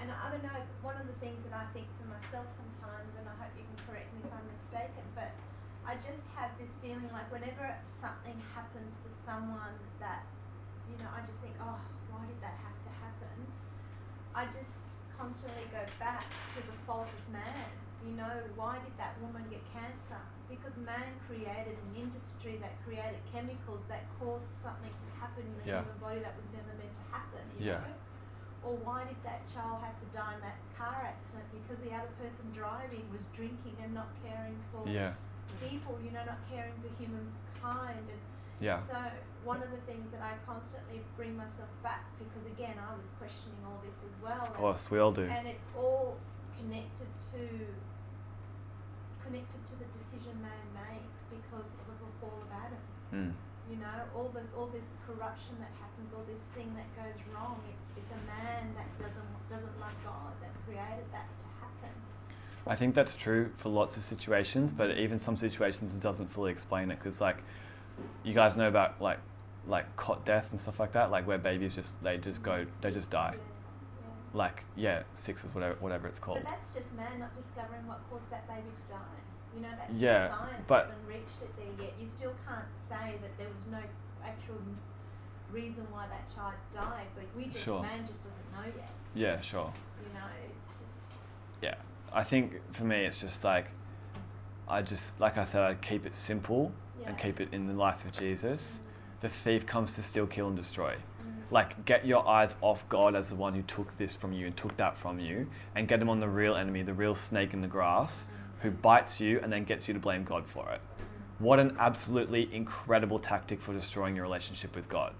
And 0.00 0.12
I 0.12 0.28
don't 0.30 0.44
know. 0.44 0.60
One 0.84 0.96
of 1.00 1.06
the 1.08 1.16
things 1.24 1.40
that 1.48 1.56
I 1.56 1.64
think 1.72 1.88
for 1.96 2.06
myself 2.06 2.46
sometimes, 2.52 3.10
and 3.16 3.24
I 3.26 3.34
hope 3.40 3.50
you 3.56 3.64
can 3.64 3.78
correct 3.88 4.12
me 4.12 4.20
if 4.22 4.30
I'm 4.30 4.44
mistaken, 4.52 5.04
but 5.16 5.32
I 5.88 5.96
just 6.02 6.26
have 6.36 6.52
this 6.60 6.70
feeling 6.84 7.08
like 7.14 7.30
whenever 7.32 7.64
something 7.88 8.36
happens 8.52 8.98
to 9.02 9.08
someone 9.24 9.74
that, 9.98 10.26
you 10.90 10.98
know, 11.00 11.08
I 11.10 11.24
just 11.24 11.40
think, 11.40 11.56
oh, 11.62 11.80
why 12.12 12.22
did 12.28 12.38
that 12.44 12.58
have 12.60 12.76
to 12.86 12.92
happen? 13.02 13.36
I 14.36 14.44
just 14.52 15.00
constantly 15.16 15.64
go 15.72 15.80
back 15.98 16.28
to 16.54 16.58
the 16.60 16.76
fault 16.84 17.08
of 17.08 17.24
man. 17.32 17.70
You 18.04 18.12
know, 18.14 18.36
why 18.54 18.78
did 18.78 18.92
that 19.00 19.16
woman 19.24 19.48
get 19.48 19.64
cancer? 19.72 20.20
Because 20.46 20.76
man 20.76 21.16
created 21.26 21.74
an 21.80 21.92
industry 21.96 22.60
that 22.60 22.76
created 22.84 23.18
chemicals 23.32 23.82
that 23.88 24.04
caused 24.20 24.52
something 24.54 24.92
to 24.92 25.08
happen 25.18 25.42
in 25.42 25.54
the 25.58 25.66
Yeah. 25.66 25.82
human 25.82 25.98
body 25.98 26.20
that 26.20 26.36
was 26.36 26.46
never 26.52 26.70
meant 26.76 26.94
to 26.94 27.06
happen. 27.10 27.42
You 27.58 27.72
Yeah. 27.72 27.80
Know? 27.80 28.05
Or 28.62 28.74
why 28.82 29.04
did 29.04 29.20
that 29.22 29.46
child 29.52 29.82
have 29.82 29.98
to 30.00 30.06
die 30.16 30.34
in 30.34 30.40
that 30.40 30.58
car 30.76 31.06
accident? 31.06 31.44
Because 31.52 31.82
the 31.84 31.94
other 31.94 32.10
person 32.18 32.50
driving 32.54 33.04
was 33.12 33.22
drinking 33.34 33.76
and 33.82 33.94
not 33.94 34.08
caring 34.24 34.58
for 34.72 34.86
Yeah. 34.88 35.14
people, 35.60 35.98
you 36.02 36.10
know, 36.10 36.24
not 36.24 36.40
caring 36.50 36.74
for 36.82 36.90
humankind. 36.98 38.10
And 38.10 38.20
Yeah. 38.58 38.78
so 38.78 38.96
one 39.44 39.62
of 39.62 39.70
the 39.70 39.80
things 39.86 40.10
that 40.10 40.20
I 40.20 40.34
constantly 40.44 41.04
bring 41.16 41.36
myself 41.36 41.68
back 41.82 42.04
because 42.18 42.44
again 42.46 42.74
I 42.78 42.96
was 42.96 43.10
questioning 43.18 43.58
all 43.64 43.80
this 43.84 43.96
as 44.02 44.14
well. 44.22 44.42
Of 44.42 44.54
course, 44.54 44.90
we 44.90 44.98
all 44.98 45.12
do. 45.12 45.24
And 45.24 45.46
it's 45.46 45.68
all 45.76 46.18
connected 46.56 47.08
to 47.32 47.74
connected 49.22 49.66
to 49.66 49.74
the 49.78 49.84
decision 49.86 50.40
man 50.40 50.66
makes 50.72 51.26
because 51.26 51.74
of 51.82 51.98
the 51.98 52.10
fall 52.20 52.38
of 52.42 52.50
Adam. 52.54 52.82
Mm. 53.12 53.34
You 53.70 53.76
know, 53.76 53.98
all 54.14 54.30
the 54.32 54.42
all 54.56 54.66
this 54.66 54.94
corruption 55.06 55.56
that 55.58 55.72
happens, 55.80 56.14
all 56.14 56.24
this 56.30 56.42
thing 56.54 56.72
that 56.76 56.86
goes 56.94 57.18
wrong. 57.34 57.60
It's 57.68 57.86
it's 58.06 58.12
a 58.12 58.26
man 58.26 58.74
that 58.74 58.86
doesn't 58.98 59.50
doesn't 59.50 59.80
love 59.80 59.94
God 60.04 60.32
that 60.40 60.50
created 60.64 61.06
that 61.12 61.26
to 61.38 61.46
happen. 61.60 61.94
I 62.66 62.76
think 62.76 62.94
that's 62.94 63.14
true 63.14 63.50
for 63.56 63.68
lots 63.68 63.96
of 63.96 64.02
situations, 64.02 64.72
but 64.72 64.96
even 64.98 65.18
some 65.18 65.36
situations 65.36 65.94
it 65.94 66.00
doesn't 66.00 66.28
fully 66.32 66.50
explain 66.50 66.90
it 66.90 66.98
because, 66.98 67.20
like, 67.20 67.38
you 68.24 68.32
guys 68.34 68.56
know 68.56 68.68
about 68.68 69.00
like 69.00 69.18
like 69.66 69.96
cot 69.96 70.24
death 70.24 70.50
and 70.50 70.60
stuff 70.60 70.78
like 70.78 70.92
that, 70.92 71.10
like 71.10 71.26
where 71.26 71.38
babies 71.38 71.74
just 71.74 72.02
they 72.02 72.18
just 72.18 72.42
go 72.42 72.66
they 72.80 72.90
just 72.90 73.10
die. 73.10 73.34
Yeah, 73.34 73.40
yeah. 74.02 74.38
Like 74.38 74.64
yeah, 74.76 75.02
SIDS 75.14 75.54
whatever 75.54 75.76
whatever 75.80 76.06
it's 76.06 76.18
called. 76.18 76.42
But 76.42 76.50
that's 76.50 76.74
just 76.74 76.92
man 76.94 77.18
not 77.18 77.34
discovering 77.36 77.86
what 77.86 77.98
caused 78.10 78.30
that 78.30 78.46
baby 78.46 78.68
to 78.68 78.92
die. 78.92 79.25
You 79.56 79.62
know, 79.62 79.68
that's 79.78 79.94
Yeah, 79.94 80.28
just 80.28 80.38
science 80.38 80.64
but- 80.66 80.86
hasn't 80.86 81.08
reached 81.08 81.42
it 81.42 81.56
there 81.56 81.86
yet. 81.86 81.94
You 81.98 82.06
still 82.06 82.32
can't 82.46 82.68
say 82.88 83.16
that 83.22 83.38
there 83.38 83.48
was 83.48 83.66
no 83.70 83.80
actual 84.22 84.58
reason 85.50 85.86
why 85.90 86.06
that 86.08 86.34
child 86.34 86.54
died, 86.74 87.06
but 87.14 87.24
we 87.34 87.46
just 87.46 87.64
Sure. 87.64 87.80
man 87.80 88.04
just 88.06 88.22
doesn't 88.24 88.52
know 88.52 88.70
yet. 88.76 88.90
Yeah, 89.14 89.40
sure. 89.40 89.72
You 90.06 90.12
know, 90.12 90.26
it's 90.44 90.68
just 90.68 91.08
Yeah, 91.62 91.76
I 92.12 92.22
think 92.22 92.60
for 92.72 92.84
me 92.84 93.06
it's 93.06 93.20
just 93.20 93.44
like 93.44 93.70
I 94.68 94.82
just 94.82 95.20
like 95.20 95.38
I 95.38 95.44
said 95.44 95.62
I 95.62 95.74
keep 95.74 96.04
it 96.04 96.14
simple 96.14 96.72
and 97.06 97.16
keep 97.16 97.40
it 97.40 97.48
in 97.52 97.66
the 97.68 97.72
life 97.72 98.04
of 98.04 98.12
Jesus. 98.12 98.80
The 99.20 99.28
thief 99.28 99.64
comes 99.64 99.94
to 99.94 100.02
steal, 100.02 100.26
kill, 100.26 100.48
and 100.48 100.56
destroy. 100.56 100.96
Mm. 100.96 101.50
Like 101.52 101.84
get 101.86 102.04
your 102.04 102.26
eyes 102.28 102.56
off 102.60 102.86
God 102.88 103.14
as 103.14 103.30
the 103.30 103.36
one 103.36 103.54
who 103.54 103.62
took 103.62 103.96
this 103.96 104.14
from 104.16 104.32
you 104.32 104.46
and 104.46 104.56
took 104.56 104.76
that 104.76 104.98
from 104.98 105.20
you, 105.20 105.48
and 105.76 105.86
get 105.88 106.02
him 106.02 106.10
on 106.10 106.18
the 106.20 106.28
real 106.28 106.56
enemy, 106.56 106.82
the 106.82 106.92
real 106.92 107.14
snake 107.14 107.54
in 107.54 107.60
the 107.62 107.68
grass, 107.68 108.26
who 108.60 108.70
bites 108.70 109.20
you 109.20 109.40
and 109.42 109.52
then 109.52 109.64
gets 109.64 109.88
you 109.88 109.94
to 109.94 110.00
blame 110.00 110.24
God 110.24 110.46
for 110.46 110.70
it. 110.70 110.80
What 111.38 111.60
an 111.60 111.76
absolutely 111.78 112.48
incredible 112.52 113.18
tactic 113.18 113.60
for 113.60 113.72
destroying 113.72 114.16
your 114.16 114.24
relationship 114.24 114.74
with 114.74 114.88
God. 114.88 115.14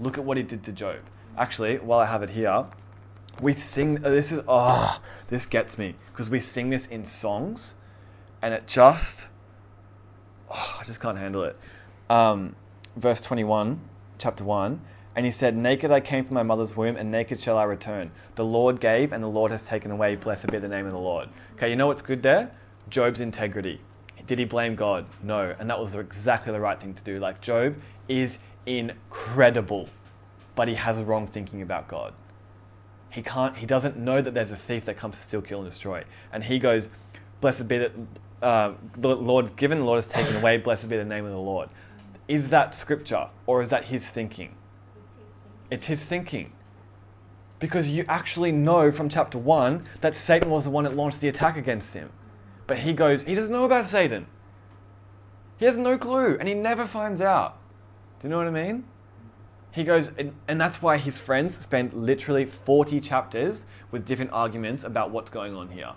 Look 0.00 0.18
at 0.18 0.24
what 0.24 0.36
he 0.36 0.42
did 0.42 0.64
to 0.64 0.72
Job. 0.72 0.98
Actually, 1.38 1.78
while 1.78 2.00
I 2.00 2.06
have 2.06 2.22
it 2.22 2.30
here, 2.30 2.66
we 3.42 3.52
sing 3.52 4.04
uh, 4.04 4.10
this 4.10 4.30
is 4.32 4.42
oh 4.46 5.00
this 5.28 5.46
gets 5.46 5.78
me 5.78 5.94
because 6.10 6.30
we 6.30 6.40
sing 6.40 6.70
this 6.70 6.86
in 6.86 7.04
songs 7.04 7.74
and 8.42 8.54
it 8.54 8.66
just 8.66 9.28
oh, 10.50 10.78
i 10.80 10.84
just 10.84 11.00
can't 11.00 11.18
handle 11.18 11.42
it 11.42 11.56
um, 12.10 12.54
verse 12.96 13.20
21 13.20 13.80
chapter 14.18 14.44
1 14.44 14.80
and 15.16 15.26
he 15.26 15.32
said 15.32 15.56
naked 15.56 15.90
i 15.90 16.00
came 16.00 16.24
from 16.24 16.34
my 16.34 16.42
mother's 16.42 16.76
womb 16.76 16.96
and 16.96 17.10
naked 17.10 17.40
shall 17.40 17.58
i 17.58 17.64
return 17.64 18.10
the 18.36 18.44
lord 18.44 18.80
gave 18.80 19.12
and 19.12 19.22
the 19.22 19.28
lord 19.28 19.50
has 19.50 19.66
taken 19.66 19.90
away 19.90 20.14
blessed 20.14 20.46
be 20.48 20.58
the 20.58 20.68
name 20.68 20.86
of 20.86 20.92
the 20.92 20.98
lord 20.98 21.28
okay 21.54 21.68
you 21.68 21.76
know 21.76 21.86
what's 21.86 22.02
good 22.02 22.22
there 22.22 22.50
job's 22.94 23.20
integrity. 23.20 23.80
Did 24.26 24.38
he 24.38 24.44
blame 24.44 24.76
god? 24.76 25.06
No. 25.22 25.54
And 25.58 25.68
that 25.68 25.78
was 25.78 25.96
exactly 25.96 26.52
the 26.52 26.60
right 26.60 26.80
thing 26.80 26.94
to 26.94 27.02
do. 27.02 27.18
Like 27.18 27.40
job 27.40 27.74
is 28.08 28.38
incredible 28.66 29.88
but 30.54 30.68
he 30.68 30.74
has 30.74 31.00
a 31.00 31.04
wrong 31.04 31.26
thinking 31.26 31.62
about 31.62 31.88
god. 31.88 32.14
He 33.10 33.22
can't 33.22 33.56
he 33.56 33.66
doesn't 33.66 33.96
know 33.96 34.22
that 34.22 34.34
there's 34.34 34.52
a 34.52 34.56
thief 34.56 34.84
that 34.84 34.96
comes 34.96 35.16
to 35.16 35.22
steal 35.22 35.42
kill 35.42 35.60
and 35.60 35.68
destroy. 35.68 36.04
And 36.32 36.44
he 36.44 36.58
goes 36.58 36.90
blessed 37.40 37.66
be 37.66 37.78
that 37.78 37.92
uh, 38.40 38.74
the 38.92 39.16
lord's 39.16 39.50
given 39.50 39.78
the 39.78 39.84
lord 39.84 39.98
has 39.98 40.08
taken 40.08 40.36
away. 40.36 40.58
Blessed 40.58 40.88
be 40.88 40.96
the 40.96 41.04
name 41.04 41.24
of 41.24 41.32
the 41.32 41.40
lord. 41.40 41.68
Is 42.28 42.48
that 42.50 42.74
scripture 42.74 43.28
or 43.46 43.60
is 43.60 43.70
that 43.70 43.84
his 43.84 44.08
thinking? 44.08 44.54
It's 45.70 45.86
his 45.86 46.04
thinking. 46.04 46.44
it's 46.44 46.46
his 46.46 46.50
thinking 46.50 46.52
because 47.60 47.90
you 47.90 48.04
actually 48.08 48.52
know 48.52 48.90
from 48.90 49.08
chapter 49.08 49.38
1 49.38 49.86
that 50.02 50.14
satan 50.14 50.50
was 50.50 50.64
the 50.64 50.70
one 50.70 50.84
that 50.84 50.94
launched 50.94 51.20
the 51.20 51.28
attack 51.28 51.56
against 51.56 51.94
him 51.94 52.10
but 52.66 52.78
he 52.78 52.92
goes 52.92 53.22
he 53.22 53.34
doesn't 53.34 53.52
know 53.52 53.64
about 53.64 53.86
satan 53.86 54.26
he 55.58 55.64
has 55.64 55.78
no 55.78 55.96
clue 55.96 56.36
and 56.38 56.48
he 56.48 56.54
never 56.54 56.86
finds 56.86 57.20
out 57.20 57.58
do 58.20 58.26
you 58.26 58.30
know 58.30 58.38
what 58.38 58.46
i 58.46 58.50
mean 58.50 58.84
he 59.74 59.82
goes, 59.82 60.12
and, 60.16 60.32
and 60.46 60.60
that's 60.60 60.80
why 60.80 60.98
his 60.98 61.18
friends 61.18 61.56
spend 61.58 61.92
literally 61.94 62.44
40 62.44 63.00
chapters 63.00 63.64
with 63.90 64.06
different 64.06 64.30
arguments 64.30 64.84
about 64.84 65.10
what's 65.10 65.30
going 65.30 65.56
on 65.56 65.68
here. 65.68 65.90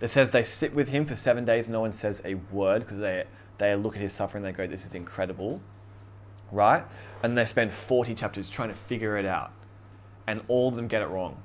It 0.00 0.08
says 0.08 0.30
they 0.30 0.44
sit 0.44 0.72
with 0.72 0.86
him 0.86 1.04
for 1.04 1.16
seven 1.16 1.44
days, 1.44 1.68
no 1.68 1.80
one 1.80 1.92
says 1.92 2.22
a 2.24 2.34
word 2.52 2.82
because 2.82 2.98
they, 2.98 3.24
they 3.58 3.74
look 3.74 3.96
at 3.96 4.02
his 4.02 4.12
suffering, 4.12 4.44
they 4.44 4.52
go, 4.52 4.68
This 4.68 4.86
is 4.86 4.94
incredible, 4.94 5.60
right? 6.52 6.84
And 7.24 7.36
they 7.36 7.44
spend 7.44 7.72
40 7.72 8.14
chapters 8.14 8.48
trying 8.48 8.68
to 8.68 8.76
figure 8.76 9.16
it 9.16 9.26
out. 9.26 9.50
And 10.28 10.40
all 10.46 10.68
of 10.68 10.76
them 10.76 10.86
get 10.86 11.02
it 11.02 11.08
wrong. 11.08 11.42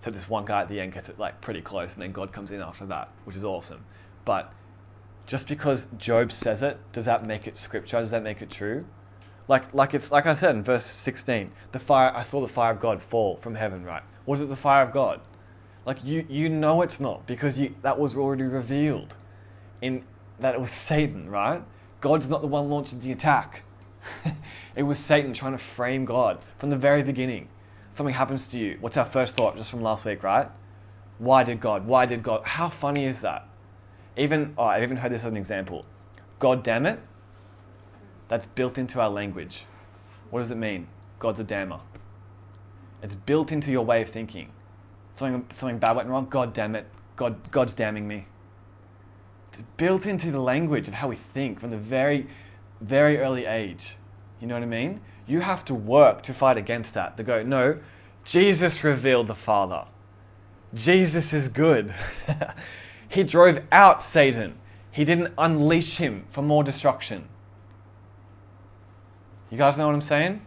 So 0.00 0.10
this 0.10 0.28
one 0.28 0.44
guy 0.44 0.62
at 0.62 0.68
the 0.68 0.80
end 0.80 0.92
gets 0.92 1.08
it 1.08 1.18
like 1.18 1.40
pretty 1.40 1.62
close, 1.62 1.94
and 1.94 2.02
then 2.02 2.12
God 2.12 2.32
comes 2.32 2.50
in 2.50 2.62
after 2.62 2.86
that, 2.86 3.10
which 3.24 3.36
is 3.36 3.44
awesome. 3.44 3.84
But 4.24 4.52
just 5.26 5.48
because 5.48 5.86
Job 5.98 6.30
says 6.30 6.62
it, 6.62 6.78
does 6.92 7.04
that 7.06 7.26
make 7.26 7.46
it 7.46 7.58
scripture? 7.58 8.00
Does 8.00 8.10
that 8.10 8.22
make 8.22 8.42
it 8.42 8.50
true? 8.50 8.86
Like, 9.48 9.72
like 9.74 9.94
it's 9.94 10.10
like 10.10 10.26
I 10.26 10.34
said 10.34 10.56
in 10.56 10.62
verse 10.62 10.84
16, 10.84 11.50
the 11.72 11.80
fire 11.80 12.12
I 12.14 12.22
saw 12.22 12.40
the 12.40 12.48
fire 12.48 12.72
of 12.72 12.80
God 12.80 13.02
fall 13.02 13.36
from 13.36 13.54
heaven, 13.54 13.84
right? 13.84 14.02
Was 14.26 14.40
it 14.40 14.48
the 14.48 14.56
fire 14.56 14.84
of 14.84 14.92
God? 14.92 15.20
Like 15.84 16.04
you 16.04 16.26
you 16.28 16.48
know 16.48 16.82
it's 16.82 16.98
not 16.98 17.26
because 17.26 17.58
you 17.58 17.74
that 17.82 17.98
was 17.98 18.16
already 18.16 18.42
revealed 18.42 19.16
in 19.80 20.04
that 20.40 20.54
it 20.54 20.60
was 20.60 20.70
Satan, 20.70 21.30
right? 21.30 21.62
God's 22.00 22.28
not 22.28 22.40
the 22.40 22.48
one 22.48 22.68
launching 22.68 23.00
the 23.00 23.12
attack. 23.12 23.62
it 24.76 24.82
was 24.82 24.98
Satan 24.98 25.32
trying 25.32 25.52
to 25.52 25.58
frame 25.58 26.04
God 26.04 26.38
from 26.58 26.70
the 26.70 26.76
very 26.76 27.02
beginning. 27.02 27.48
Something 27.96 28.14
happens 28.14 28.46
to 28.48 28.58
you. 28.58 28.76
What's 28.80 28.98
our 28.98 29.06
first 29.06 29.34
thought 29.34 29.56
just 29.56 29.70
from 29.70 29.80
last 29.80 30.04
week, 30.04 30.22
right? 30.22 30.48
Why 31.18 31.44
did 31.44 31.60
God? 31.60 31.86
Why 31.86 32.04
did 32.04 32.22
God? 32.22 32.44
How 32.44 32.68
funny 32.68 33.06
is 33.06 33.22
that? 33.22 33.48
Even 34.18 34.54
oh, 34.58 34.64
I've 34.64 34.82
even 34.82 34.98
heard 34.98 35.12
this 35.12 35.24
as 35.24 35.30
an 35.30 35.36
example. 35.36 35.86
God 36.38 36.62
damn 36.62 36.84
it. 36.84 37.00
That's 38.28 38.44
built 38.46 38.76
into 38.76 39.00
our 39.00 39.08
language. 39.08 39.64
What 40.28 40.40
does 40.40 40.50
it 40.50 40.56
mean? 40.56 40.88
God's 41.18 41.40
a 41.40 41.44
dammer. 41.44 41.80
It's 43.02 43.14
built 43.14 43.50
into 43.50 43.70
your 43.70 43.84
way 43.84 44.02
of 44.02 44.10
thinking. 44.10 44.50
Something, 45.14 45.46
something 45.50 45.78
bad 45.78 45.96
went 45.96 46.08
wrong. 46.10 46.26
God 46.28 46.52
damn 46.52 46.76
it. 46.76 46.86
God, 47.16 47.50
God's 47.50 47.72
damning 47.72 48.06
me. 48.06 48.26
It's 49.52 49.62
built 49.78 50.04
into 50.04 50.30
the 50.30 50.40
language 50.40 50.86
of 50.86 50.92
how 50.92 51.08
we 51.08 51.16
think 51.16 51.60
from 51.60 51.70
the 51.70 51.78
very, 51.78 52.26
very 52.82 53.18
early 53.18 53.46
age. 53.46 53.96
You 54.40 54.48
know 54.48 54.54
what 54.54 54.62
I 54.62 54.66
mean? 54.66 55.00
You 55.26 55.40
have 55.40 55.64
to 55.66 55.74
work 55.74 56.22
to 56.22 56.34
fight 56.34 56.56
against 56.56 56.94
that. 56.94 57.16
To 57.16 57.22
go, 57.22 57.42
no, 57.42 57.78
Jesus 58.24 58.84
revealed 58.84 59.26
the 59.26 59.34
Father. 59.34 59.84
Jesus 60.74 61.32
is 61.32 61.48
good. 61.48 61.94
he 63.08 63.24
drove 63.24 63.60
out 63.72 64.02
Satan. 64.02 64.58
He 64.90 65.04
didn't 65.04 65.32
unleash 65.36 65.96
him 65.96 66.24
for 66.30 66.42
more 66.42 66.62
destruction. 66.64 67.28
You 69.50 69.58
guys 69.58 69.76
know 69.76 69.86
what 69.86 69.94
I'm 69.94 70.02
saying? 70.02 70.44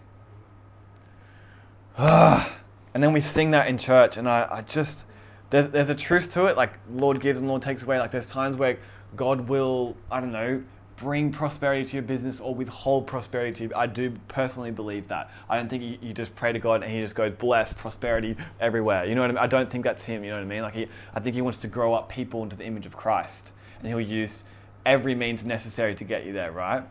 and 1.98 3.04
then 3.04 3.14
we 3.14 3.22
sing 3.22 3.52
that 3.52 3.68
in 3.68 3.78
church, 3.78 4.18
and 4.18 4.28
I, 4.28 4.48
I 4.50 4.62
just, 4.62 5.06
there's, 5.50 5.68
there's 5.70 5.90
a 5.90 5.96
truth 5.96 6.34
to 6.34 6.46
it. 6.46 6.58
Like, 6.58 6.74
Lord 6.92 7.20
gives 7.22 7.40
and 7.40 7.48
Lord 7.48 7.62
takes 7.62 7.84
away. 7.84 8.00
Like, 8.00 8.12
there's 8.12 8.28
times 8.28 8.58
where 8.58 8.78
God 9.16 9.48
will, 9.48 9.96
I 10.12 10.20
don't 10.20 10.32
know, 10.32 10.64
bring 11.00 11.32
prosperity 11.32 11.86
to 11.86 11.96
your 11.96 12.04
business 12.04 12.40
or 12.40 12.54
withhold 12.54 13.08
prosperity 13.08 13.54
to 13.54 13.64
you. 13.64 13.72
I 13.76 13.88
do 13.88 14.12
personally 14.28 14.72
believe 14.72 15.08
that. 15.08 15.32
I 15.50 15.56
don't 15.56 15.70
think 15.70 15.82
you, 15.82 15.98
you 16.02 16.14
just 16.14 16.36
pray 16.36 16.52
to 16.52 16.60
God 16.60 16.84
and 16.84 16.92
He 16.92 17.02
just 17.02 17.16
goes, 17.16 17.34
bless 17.40 17.72
prosperity 17.72 18.36
everywhere. 18.60 19.06
You 19.06 19.16
know 19.16 19.22
what 19.22 19.32
I 19.32 19.34
mean? 19.34 19.44
I 19.44 19.48
don't 19.48 19.72
think 19.72 19.86
that's 19.86 20.04
Him. 20.04 20.24
You 20.24 20.32
know 20.32 20.36
what 20.36 20.44
I 20.44 20.48
mean? 20.48 20.62
Like, 20.62 20.76
he, 20.76 20.88
I 21.16 21.22
think 21.22 21.36
He 21.36 21.42
wants 21.42 21.58
to 21.60 21.68
grow 21.68 21.94
up 21.94 22.10
people 22.10 22.44
into 22.44 22.58
the 22.58 22.66
image 22.66 22.86
of 22.86 22.96
Christ, 22.96 23.54
and 23.80 23.88
He'll 23.88 24.02
use 24.02 24.44
every 24.86 25.16
means 25.16 25.46
necessary 25.46 25.96
to 25.96 26.04
get 26.04 26.26
you 26.26 26.34
there, 26.34 26.52
right? 26.52 26.84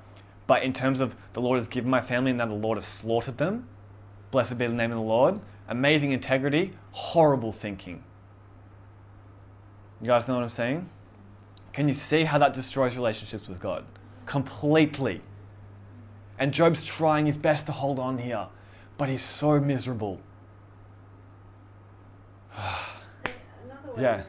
But 0.46 0.62
in 0.62 0.72
terms 0.72 1.00
of 1.00 1.14
the 1.32 1.40
Lord 1.42 1.58
has 1.58 1.68
given 1.68 1.90
my 1.90 2.00
family 2.00 2.30
and 2.30 2.38
now 2.38 2.46
the 2.46 2.54
Lord 2.54 2.78
has 2.78 2.86
slaughtered 2.86 3.36
them, 3.36 3.68
blessed 4.30 4.56
be 4.56 4.66
the 4.66 4.72
name 4.72 4.90
of 4.90 4.96
the 4.96 5.02
Lord. 5.02 5.40
Amazing 5.68 6.12
integrity, 6.12 6.72
horrible 6.92 7.52
thinking. 7.52 8.02
You 10.00 10.06
guys 10.06 10.26
know 10.26 10.34
what 10.34 10.44
I'm 10.44 10.48
saying? 10.48 10.88
Can 11.74 11.88
you 11.88 11.94
see 11.94 12.24
how 12.24 12.38
that 12.38 12.54
destroys 12.54 12.96
relationships 12.96 13.46
with 13.46 13.60
God? 13.60 13.84
Completely. 14.28 15.22
And 16.38 16.52
Job's 16.52 16.84
trying 16.84 17.26
his 17.26 17.38
best 17.38 17.66
to 17.66 17.72
hold 17.72 17.98
on 17.98 18.18
here, 18.18 18.46
but 18.98 19.08
he's 19.08 19.22
so 19.24 19.58
miserable. 19.58 20.20
Another 22.54 23.92
way 23.96 24.02
Yeah. 24.02 24.24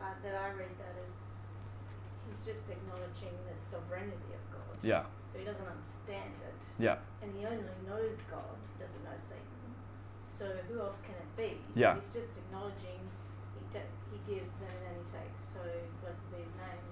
uh, 0.00 0.04
that 0.22 0.34
I 0.34 0.48
read 0.56 0.72
that 0.80 0.96
is 1.06 1.14
he's 2.26 2.44
just 2.46 2.70
acknowledging 2.70 3.36
the 3.46 3.54
sovereignty 3.60 4.32
of 4.34 4.42
God. 4.50 4.76
Yeah, 4.82 5.04
So 5.30 5.38
he 5.38 5.44
doesn't 5.44 5.66
understand 5.66 6.32
it. 6.42 6.82
yeah, 6.82 6.96
And 7.22 7.32
he 7.36 7.44
only 7.44 7.62
knows 7.86 8.18
God, 8.30 8.56
he 8.76 8.82
doesn't 8.84 9.04
know 9.04 9.18
Satan. 9.18 9.44
So 10.26 10.46
who 10.68 10.80
else 10.80 10.98
can 11.04 11.14
it 11.14 11.36
be? 11.36 11.60
So 11.74 11.80
Yeah. 11.80 11.94
he's 11.96 12.12
just 12.12 12.36
acknowledging 12.38 13.00
he, 13.54 13.78
ta- 13.78 13.92
he 14.10 14.34
gives 14.34 14.60
and 14.62 14.70
then 14.82 14.94
he 14.96 15.04
takes. 15.12 15.40
So 15.52 15.60
blessed 16.02 16.24
be 16.32 16.38
his 16.38 16.54
name, 16.56 16.84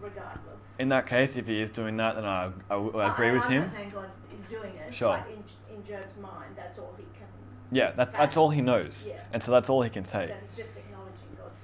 regardless. 0.00 0.53
In 0.78 0.88
that 0.88 1.06
case, 1.06 1.36
if 1.36 1.46
he 1.46 1.60
is 1.60 1.70
doing 1.70 1.96
that, 1.98 2.16
then 2.16 2.24
I, 2.24 2.50
I, 2.70 2.74
I 2.74 3.12
agree 3.12 3.30
with 3.30 3.44
I'm 3.44 3.50
him. 3.52 3.62
not 3.62 3.70
saying 3.72 3.90
God 3.94 4.10
is 4.32 4.44
doing 4.50 4.74
it, 4.74 4.92
Sure. 4.92 5.22
but 5.24 5.32
in, 5.32 5.76
in 5.76 5.86
Job's 5.86 6.16
mind, 6.20 6.54
that's 6.56 6.78
all 6.78 6.94
he 6.96 7.04
can. 7.16 7.28
Yeah, 7.70 7.92
that, 7.92 8.12
that's 8.12 8.36
all 8.36 8.50
he 8.50 8.60
knows. 8.60 9.06
Yeah. 9.08 9.20
And 9.32 9.42
so 9.42 9.52
that's 9.52 9.70
all 9.70 9.82
he 9.82 9.90
can 9.90 10.04
say. 10.04 10.26
So 10.28 10.34
he's 10.40 10.56
just 10.66 10.78
acknowledging 10.78 11.36
God's. 11.36 11.60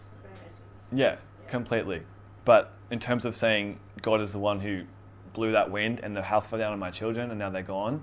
Yeah, 0.93 1.16
Yeah. 1.43 1.51
completely. 1.51 2.03
But 2.45 2.73
in 2.91 2.99
terms 3.01 3.24
of 3.24 3.35
saying 3.35 3.81
God 4.03 4.20
is 4.20 4.32
the 4.32 4.39
one 4.39 4.61
who 4.61 4.85
blew 5.32 5.53
that 5.53 5.70
wind 5.70 6.01
and 6.03 6.16
the 6.16 6.23
house 6.23 6.47
fell 6.47 6.59
down 6.59 6.73
on 6.73 6.78
my 6.78 6.91
children 6.91 7.31
and 7.31 7.39
now 7.39 7.51
they're 7.51 7.62
gone, 7.62 8.03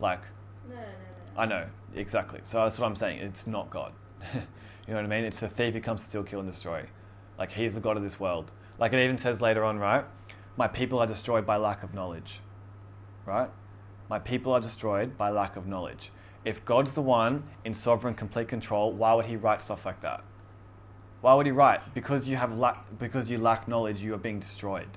like, 0.00 0.20
No, 0.68 0.76
no, 0.76 0.82
no. 0.82 1.40
I 1.40 1.46
know, 1.46 1.66
exactly. 1.94 2.40
So 2.44 2.62
that's 2.62 2.78
what 2.78 2.86
I'm 2.86 2.96
saying. 2.96 3.18
It's 3.20 3.46
not 3.46 3.70
God. 3.70 3.92
you 4.34 4.40
know 4.88 4.94
what 4.96 5.04
I 5.04 5.08
mean? 5.08 5.24
It's 5.24 5.40
the 5.40 5.48
thief 5.48 5.72
who 5.74 5.80
comes 5.80 6.00
to 6.00 6.06
steal, 6.06 6.22
kill, 6.22 6.40
and 6.40 6.50
destroy. 6.50 6.84
Like, 7.38 7.50
he's 7.52 7.72
the 7.74 7.80
God 7.80 7.96
of 7.96 8.02
this 8.02 8.20
world. 8.20 8.50
Like, 8.78 8.92
it 8.92 9.02
even 9.02 9.16
says 9.18 9.40
later 9.40 9.64
on, 9.64 9.78
right? 9.78 10.04
My 10.56 10.68
people 10.68 10.98
are 10.98 11.06
destroyed 11.06 11.46
by 11.46 11.56
lack 11.56 11.82
of 11.82 11.94
knowledge. 11.94 12.40
Right? 13.24 13.50
My 14.08 14.18
people 14.18 14.52
are 14.52 14.60
destroyed 14.60 15.16
by 15.16 15.30
lack 15.30 15.56
of 15.56 15.66
knowledge. 15.66 16.10
If 16.44 16.64
God's 16.64 16.94
the 16.94 17.02
one 17.02 17.44
in 17.64 17.72
sovereign, 17.72 18.14
complete 18.14 18.48
control, 18.48 18.92
why 18.92 19.14
would 19.14 19.26
He 19.26 19.36
write 19.36 19.62
stuff 19.62 19.86
like 19.86 20.00
that? 20.02 20.22
Why 21.20 21.34
would 21.34 21.46
He 21.46 21.52
write? 21.52 21.94
Because 21.94 22.26
you 22.26 22.36
have 22.36 22.58
lack, 22.58 22.84
because 22.98 23.30
you 23.30 23.38
lack 23.38 23.68
knowledge, 23.68 24.00
you 24.00 24.12
are 24.14 24.18
being 24.18 24.40
destroyed. 24.40 24.88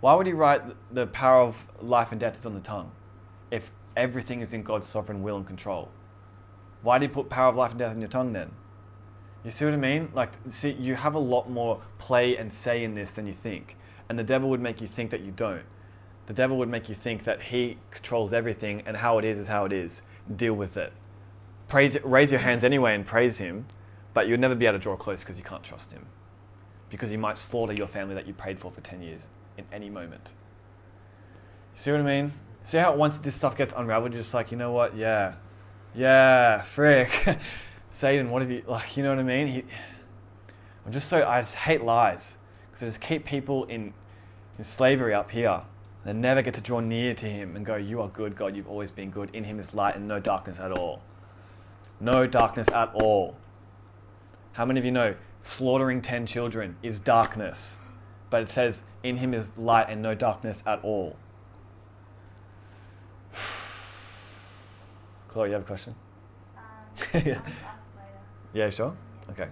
Why 0.00 0.14
would 0.14 0.26
He 0.26 0.32
write 0.32 0.62
the 0.92 1.06
power 1.06 1.42
of 1.42 1.66
life 1.82 2.10
and 2.10 2.20
death 2.20 2.38
is 2.38 2.46
on 2.46 2.54
the 2.54 2.60
tongue, 2.60 2.90
if 3.50 3.70
everything 3.96 4.40
is 4.40 4.54
in 4.54 4.62
God's 4.62 4.86
sovereign 4.86 5.22
will 5.22 5.36
and 5.36 5.46
control? 5.46 5.90
Why 6.82 6.98
did 6.98 7.10
He 7.10 7.14
put 7.14 7.28
power 7.28 7.50
of 7.50 7.56
life 7.56 7.70
and 7.70 7.78
death 7.78 7.92
in 7.92 8.00
your 8.00 8.08
tongue 8.08 8.32
then? 8.32 8.50
You 9.44 9.50
see 9.50 9.66
what 9.66 9.74
I 9.74 9.76
mean? 9.76 10.08
Like, 10.14 10.32
see, 10.48 10.72
you 10.72 10.94
have 10.94 11.14
a 11.14 11.18
lot 11.18 11.50
more 11.50 11.82
play 11.98 12.36
and 12.36 12.52
say 12.52 12.82
in 12.82 12.94
this 12.94 13.14
than 13.14 13.26
you 13.26 13.34
think, 13.34 13.76
and 14.08 14.18
the 14.18 14.24
devil 14.24 14.48
would 14.50 14.60
make 14.60 14.80
you 14.80 14.86
think 14.86 15.10
that 15.10 15.20
you 15.20 15.32
don't. 15.32 15.64
The 16.26 16.34
devil 16.34 16.58
would 16.58 16.68
make 16.68 16.88
you 16.88 16.94
think 16.94 17.24
that 17.24 17.40
he 17.40 17.78
controls 17.90 18.32
everything, 18.32 18.82
and 18.86 18.96
how 18.96 19.18
it 19.18 19.24
is 19.24 19.38
is 19.38 19.48
how 19.48 19.64
it 19.64 19.72
is. 19.72 20.02
Deal 20.36 20.54
with 20.54 20.76
it. 20.76 20.92
Praise, 21.68 21.96
raise 22.02 22.30
your 22.30 22.40
hands 22.40 22.64
anyway 22.64 22.94
and 22.94 23.04
praise 23.04 23.38
him, 23.38 23.66
but 24.14 24.28
you'll 24.28 24.40
never 24.40 24.54
be 24.54 24.66
able 24.66 24.78
to 24.78 24.82
draw 24.82 24.96
close 24.96 25.20
because 25.20 25.36
you 25.36 25.44
can't 25.44 25.62
trust 25.62 25.92
him, 25.92 26.06
because 26.90 27.10
he 27.10 27.16
might 27.16 27.36
slaughter 27.36 27.72
your 27.72 27.86
family 27.86 28.14
that 28.14 28.26
you 28.26 28.34
prayed 28.34 28.58
for 28.58 28.70
for 28.70 28.80
ten 28.80 29.02
years 29.02 29.26
in 29.56 29.64
any 29.72 29.90
moment. 29.90 30.32
See 31.74 31.90
what 31.90 32.00
I 32.00 32.04
mean? 32.04 32.32
See 32.62 32.78
how 32.78 32.94
once 32.94 33.18
this 33.18 33.34
stuff 33.34 33.56
gets 33.56 33.72
unraveled, 33.76 34.12
you're 34.12 34.22
just 34.22 34.34
like, 34.34 34.50
you 34.50 34.56
know 34.56 34.72
what? 34.72 34.96
Yeah, 34.96 35.34
yeah, 35.94 36.62
frick. 36.62 37.38
Satan, 37.90 38.30
what 38.30 38.42
have 38.42 38.50
you 38.50 38.62
like? 38.66 38.96
You 38.96 39.02
know 39.02 39.10
what 39.10 39.18
I 39.18 39.22
mean? 39.22 39.46
He, 39.46 39.64
I'm 40.84 40.92
just 40.92 41.08
so 41.08 41.26
I 41.26 41.40
just 41.40 41.54
hate 41.54 41.82
lies 41.82 42.37
because 42.78 42.94
just 42.94 43.02
keep 43.02 43.24
people 43.24 43.64
in 43.64 43.92
in 44.56 44.64
slavery 44.64 45.14
up 45.14 45.30
here. 45.30 45.62
They 46.04 46.12
never 46.12 46.42
get 46.42 46.54
to 46.54 46.60
draw 46.60 46.80
near 46.80 47.14
to 47.14 47.26
Him 47.26 47.56
and 47.56 47.66
go, 47.66 47.76
"You 47.76 48.00
are 48.02 48.08
good, 48.08 48.36
God. 48.36 48.54
You've 48.56 48.68
always 48.68 48.90
been 48.90 49.10
good. 49.10 49.30
In 49.34 49.44
Him 49.44 49.58
is 49.58 49.74
light 49.74 49.96
and 49.96 50.06
no 50.06 50.20
darkness 50.20 50.60
at 50.60 50.72
all. 50.72 51.02
No 52.00 52.26
darkness 52.26 52.68
at 52.70 52.90
all." 52.94 53.36
How 54.52 54.64
many 54.64 54.78
of 54.78 54.84
you 54.84 54.92
know 54.92 55.14
slaughtering 55.42 56.02
ten 56.02 56.26
children 56.26 56.76
is 56.82 56.98
darkness, 57.00 57.78
but 58.30 58.42
it 58.42 58.48
says, 58.48 58.84
"In 59.02 59.16
Him 59.16 59.34
is 59.34 59.56
light 59.58 59.88
and 59.88 60.00
no 60.00 60.14
darkness 60.14 60.62
at 60.66 60.82
all." 60.84 61.16
Chloe, 65.28 65.48
you 65.48 65.54
have 65.54 65.62
a 65.62 65.66
question? 65.66 65.94
Um, 66.56 66.62
Yeah. 67.12 67.20
I'll 67.20 67.26
ask 67.26 67.44
later. 67.96 68.20
Yeah, 68.52 68.70
sure. 68.70 68.96
Okay. 69.30 69.48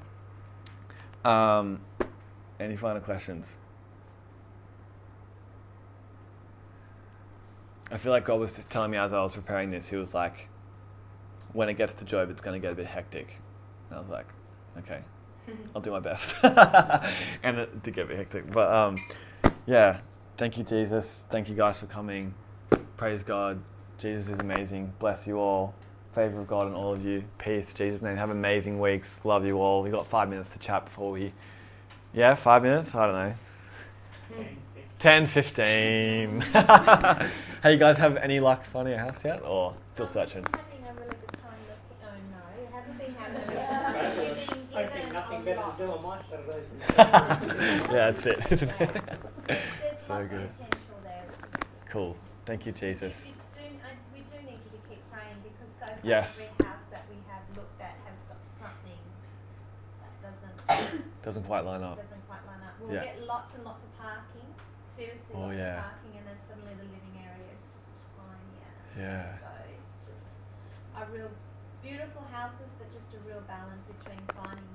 Um, 1.24 1.80
any 2.60 2.76
final 2.76 3.00
questions? 3.00 3.56
I 7.90 7.98
feel 7.98 8.10
like 8.10 8.24
God 8.24 8.40
was 8.40 8.56
telling 8.68 8.90
me 8.90 8.98
as 8.98 9.12
I 9.12 9.22
was 9.22 9.34
preparing 9.34 9.70
this, 9.70 9.88
He 9.88 9.96
was 9.96 10.12
like, 10.14 10.48
when 11.52 11.68
it 11.68 11.74
gets 11.74 11.94
to 11.94 12.04
Job, 12.04 12.30
it's 12.30 12.42
going 12.42 12.60
to 12.60 12.64
get 12.64 12.72
a 12.72 12.76
bit 12.76 12.86
hectic. 12.86 13.40
And 13.88 13.98
I 13.98 14.00
was 14.00 14.10
like, 14.10 14.26
okay, 14.78 15.00
I'll 15.74 15.80
do 15.80 15.90
my 15.90 16.00
best. 16.00 16.36
and 16.42 17.58
it 17.58 17.82
did 17.82 17.94
get 17.94 18.04
a 18.04 18.08
bit 18.08 18.18
hectic. 18.18 18.50
But 18.50 18.72
um, 18.72 18.96
yeah, 19.66 20.00
thank 20.36 20.58
you, 20.58 20.64
Jesus. 20.64 21.24
Thank 21.30 21.48
you 21.48 21.54
guys 21.54 21.78
for 21.78 21.86
coming. 21.86 22.34
Praise 22.96 23.22
God. 23.22 23.60
Jesus 23.98 24.28
is 24.28 24.38
amazing. 24.40 24.92
Bless 24.98 25.26
you 25.26 25.38
all. 25.38 25.74
Favor 26.12 26.40
of 26.40 26.46
God 26.46 26.66
on 26.66 26.74
all 26.74 26.92
of 26.92 27.04
you. 27.04 27.24
Peace. 27.38 27.72
Jesus' 27.72 28.02
name. 28.02 28.16
Have 28.16 28.30
amazing 28.30 28.80
weeks. 28.80 29.20
Love 29.24 29.46
you 29.46 29.60
all. 29.60 29.82
We've 29.82 29.92
got 29.92 30.06
five 30.06 30.28
minutes 30.28 30.48
to 30.50 30.58
chat 30.58 30.84
before 30.84 31.12
we. 31.12 31.32
Yeah, 32.16 32.34
five 32.34 32.62
minutes? 32.62 32.94
I 32.94 33.06
don't 33.06 33.14
know. 33.14 33.34
Ten, 34.98 35.26
fifteen. 35.26 36.40
15. 36.40 37.30
hey, 37.62 37.72
you 37.72 37.76
guys 37.76 37.98
have 37.98 38.16
any 38.16 38.40
luck 38.40 38.64
finding 38.64 38.94
a 38.94 38.98
house 38.98 39.22
yet? 39.22 39.42
Or 39.44 39.74
still 39.92 40.06
searching? 40.06 40.42
Having 40.44 40.62
a 40.88 40.94
good 40.94 41.28
time 41.28 41.60
looking. 41.68 41.98
Oh 42.02 42.08
no, 42.32 42.74
haven't 42.74 42.98
been 42.98 43.14
having 43.14 43.36
a 43.36 43.46
good 43.46 43.66
time. 43.66 43.92
We've 44.16 44.34
been 44.34 44.76
I 44.76 44.86
think 44.86 44.94
given 44.94 45.12
nothing 45.12 45.44
better 45.44 45.60
lot. 45.60 45.78
to 45.78 45.84
do 45.86 45.92
on 45.92 46.02
my 46.02 46.18
Saturdays 46.18 46.66
yeah, 47.92 48.10
that's 48.10 48.24
it, 48.26 48.38
isn't 48.50 48.80
it? 48.80 48.90
There's 49.46 49.60
so 50.00 50.14
lots 50.14 50.30
good. 50.30 50.48
potential 50.56 50.96
there. 51.04 51.24
which 51.28 51.36
is 51.36 51.44
good. 51.52 51.64
Cool. 51.90 52.16
Thank 52.46 52.64
you, 52.64 52.72
Jesus. 52.72 53.26
We 53.26 53.32
do, 53.60 53.66
I, 53.84 53.92
we 54.14 54.20
do 54.20 54.46
need 54.46 54.58
you 54.64 54.78
to 54.80 54.88
keep 54.88 55.02
praying 55.12 55.36
because 55.44 55.70
so 55.78 55.86
far 55.86 55.98
Yes. 56.02 56.52
every 56.58 56.66
house 56.72 56.84
that 56.90 57.04
we 57.10 57.16
have 57.28 57.42
looked 57.54 57.80
at 57.82 57.94
has 58.08 58.16
got 58.28 58.40
something 58.58 59.00
that 60.00 60.78
doesn't 60.80 61.04
Doesn't 61.26 61.42
quite 61.42 61.64
line 61.64 61.82
up. 61.82 61.96
doesn't 61.98 62.24
quite 62.28 62.38
line 62.46 62.62
up. 62.62 62.74
We'll 62.80 62.94
Yeah. 62.94 63.02
get 63.04 63.20
lots 63.26 63.52
and 63.56 63.64
lots 63.64 63.82
of 63.82 63.90
parking. 63.98 64.46
Seriously, 64.96 65.34
Oh, 65.34 65.40
lots 65.50 65.56
yeah. 65.58 65.74
of 65.78 65.82
parking, 65.82 66.18
and 66.18 66.26
then 66.28 66.36
suddenly 66.48 66.74
the 66.74 66.84
living 66.84 67.14
area 67.18 67.50
is 67.52 67.60
just 67.74 67.90
tinier. 68.14 68.70
Yeah. 68.96 69.38
So 69.42 69.46
it's 69.74 70.06
just 70.06 70.38
a 70.96 71.04
real 71.12 71.28
beautiful 71.82 72.22
houses, 72.30 72.70
but 72.78 72.92
just 72.94 73.12
a 73.12 73.18
real 73.28 73.40
balance 73.48 73.82
between 73.90 74.22
finding 74.38 74.70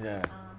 Yeah. 0.00 0.22
um, 0.30 0.56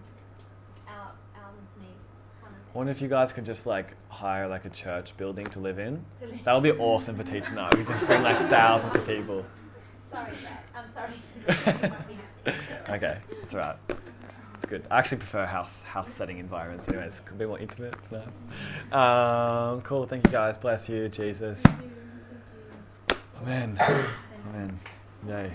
our 0.85 1.13
our 1.39 1.51
needs. 1.79 1.95
Kind 2.43 2.53
of. 2.53 2.75
I 2.75 2.77
wonder 2.77 2.91
if 2.91 3.01
you 3.01 3.07
guys 3.07 3.31
could 3.31 3.45
just 3.45 3.65
like 3.65 3.95
hire 4.09 4.49
like 4.49 4.65
a 4.65 4.69
church 4.69 5.15
building 5.15 5.45
to 5.47 5.61
live 5.61 5.79
in. 5.79 6.03
To 6.19 6.27
live- 6.27 6.43
That 6.43 6.53
would 6.55 6.63
be 6.63 6.71
awesome 6.73 7.15
for 7.15 7.23
teaching 7.23 7.55
night. 7.55 7.73
We 7.77 7.85
just 7.85 8.05
bring 8.05 8.21
like 8.21 8.37
thousands 8.49 8.95
of 8.97 9.07
people. 9.07 9.45
Sorry, 10.11 10.33
Dad. 10.43 10.59
I'm 10.75 10.89
sorry. 10.89 11.21
Okay, 12.89 13.17
it's 13.43 13.53
alright. 13.53 13.75
Good. 14.67 14.83
I 14.91 14.99
actually 14.99 15.19
prefer 15.19 15.45
house 15.45 15.81
house 15.81 16.11
setting 16.11 16.39
environments. 16.39 16.87
Anyways, 16.89 17.19
it's 17.19 17.21
a 17.29 17.33
bit 17.33 17.47
more 17.47 17.57
intimate. 17.57 17.95
It's 17.99 18.11
nice. 18.11 18.43
Um, 18.91 19.81
cool. 19.81 20.05
Thank 20.05 20.27
you 20.27 20.33
guys. 20.33 20.57
Bless 20.57 20.89
you, 20.89 21.07
Jesus. 21.07 21.63
Amen. 23.41 23.77
Amen. 24.49 24.79
Yay. 25.27 25.51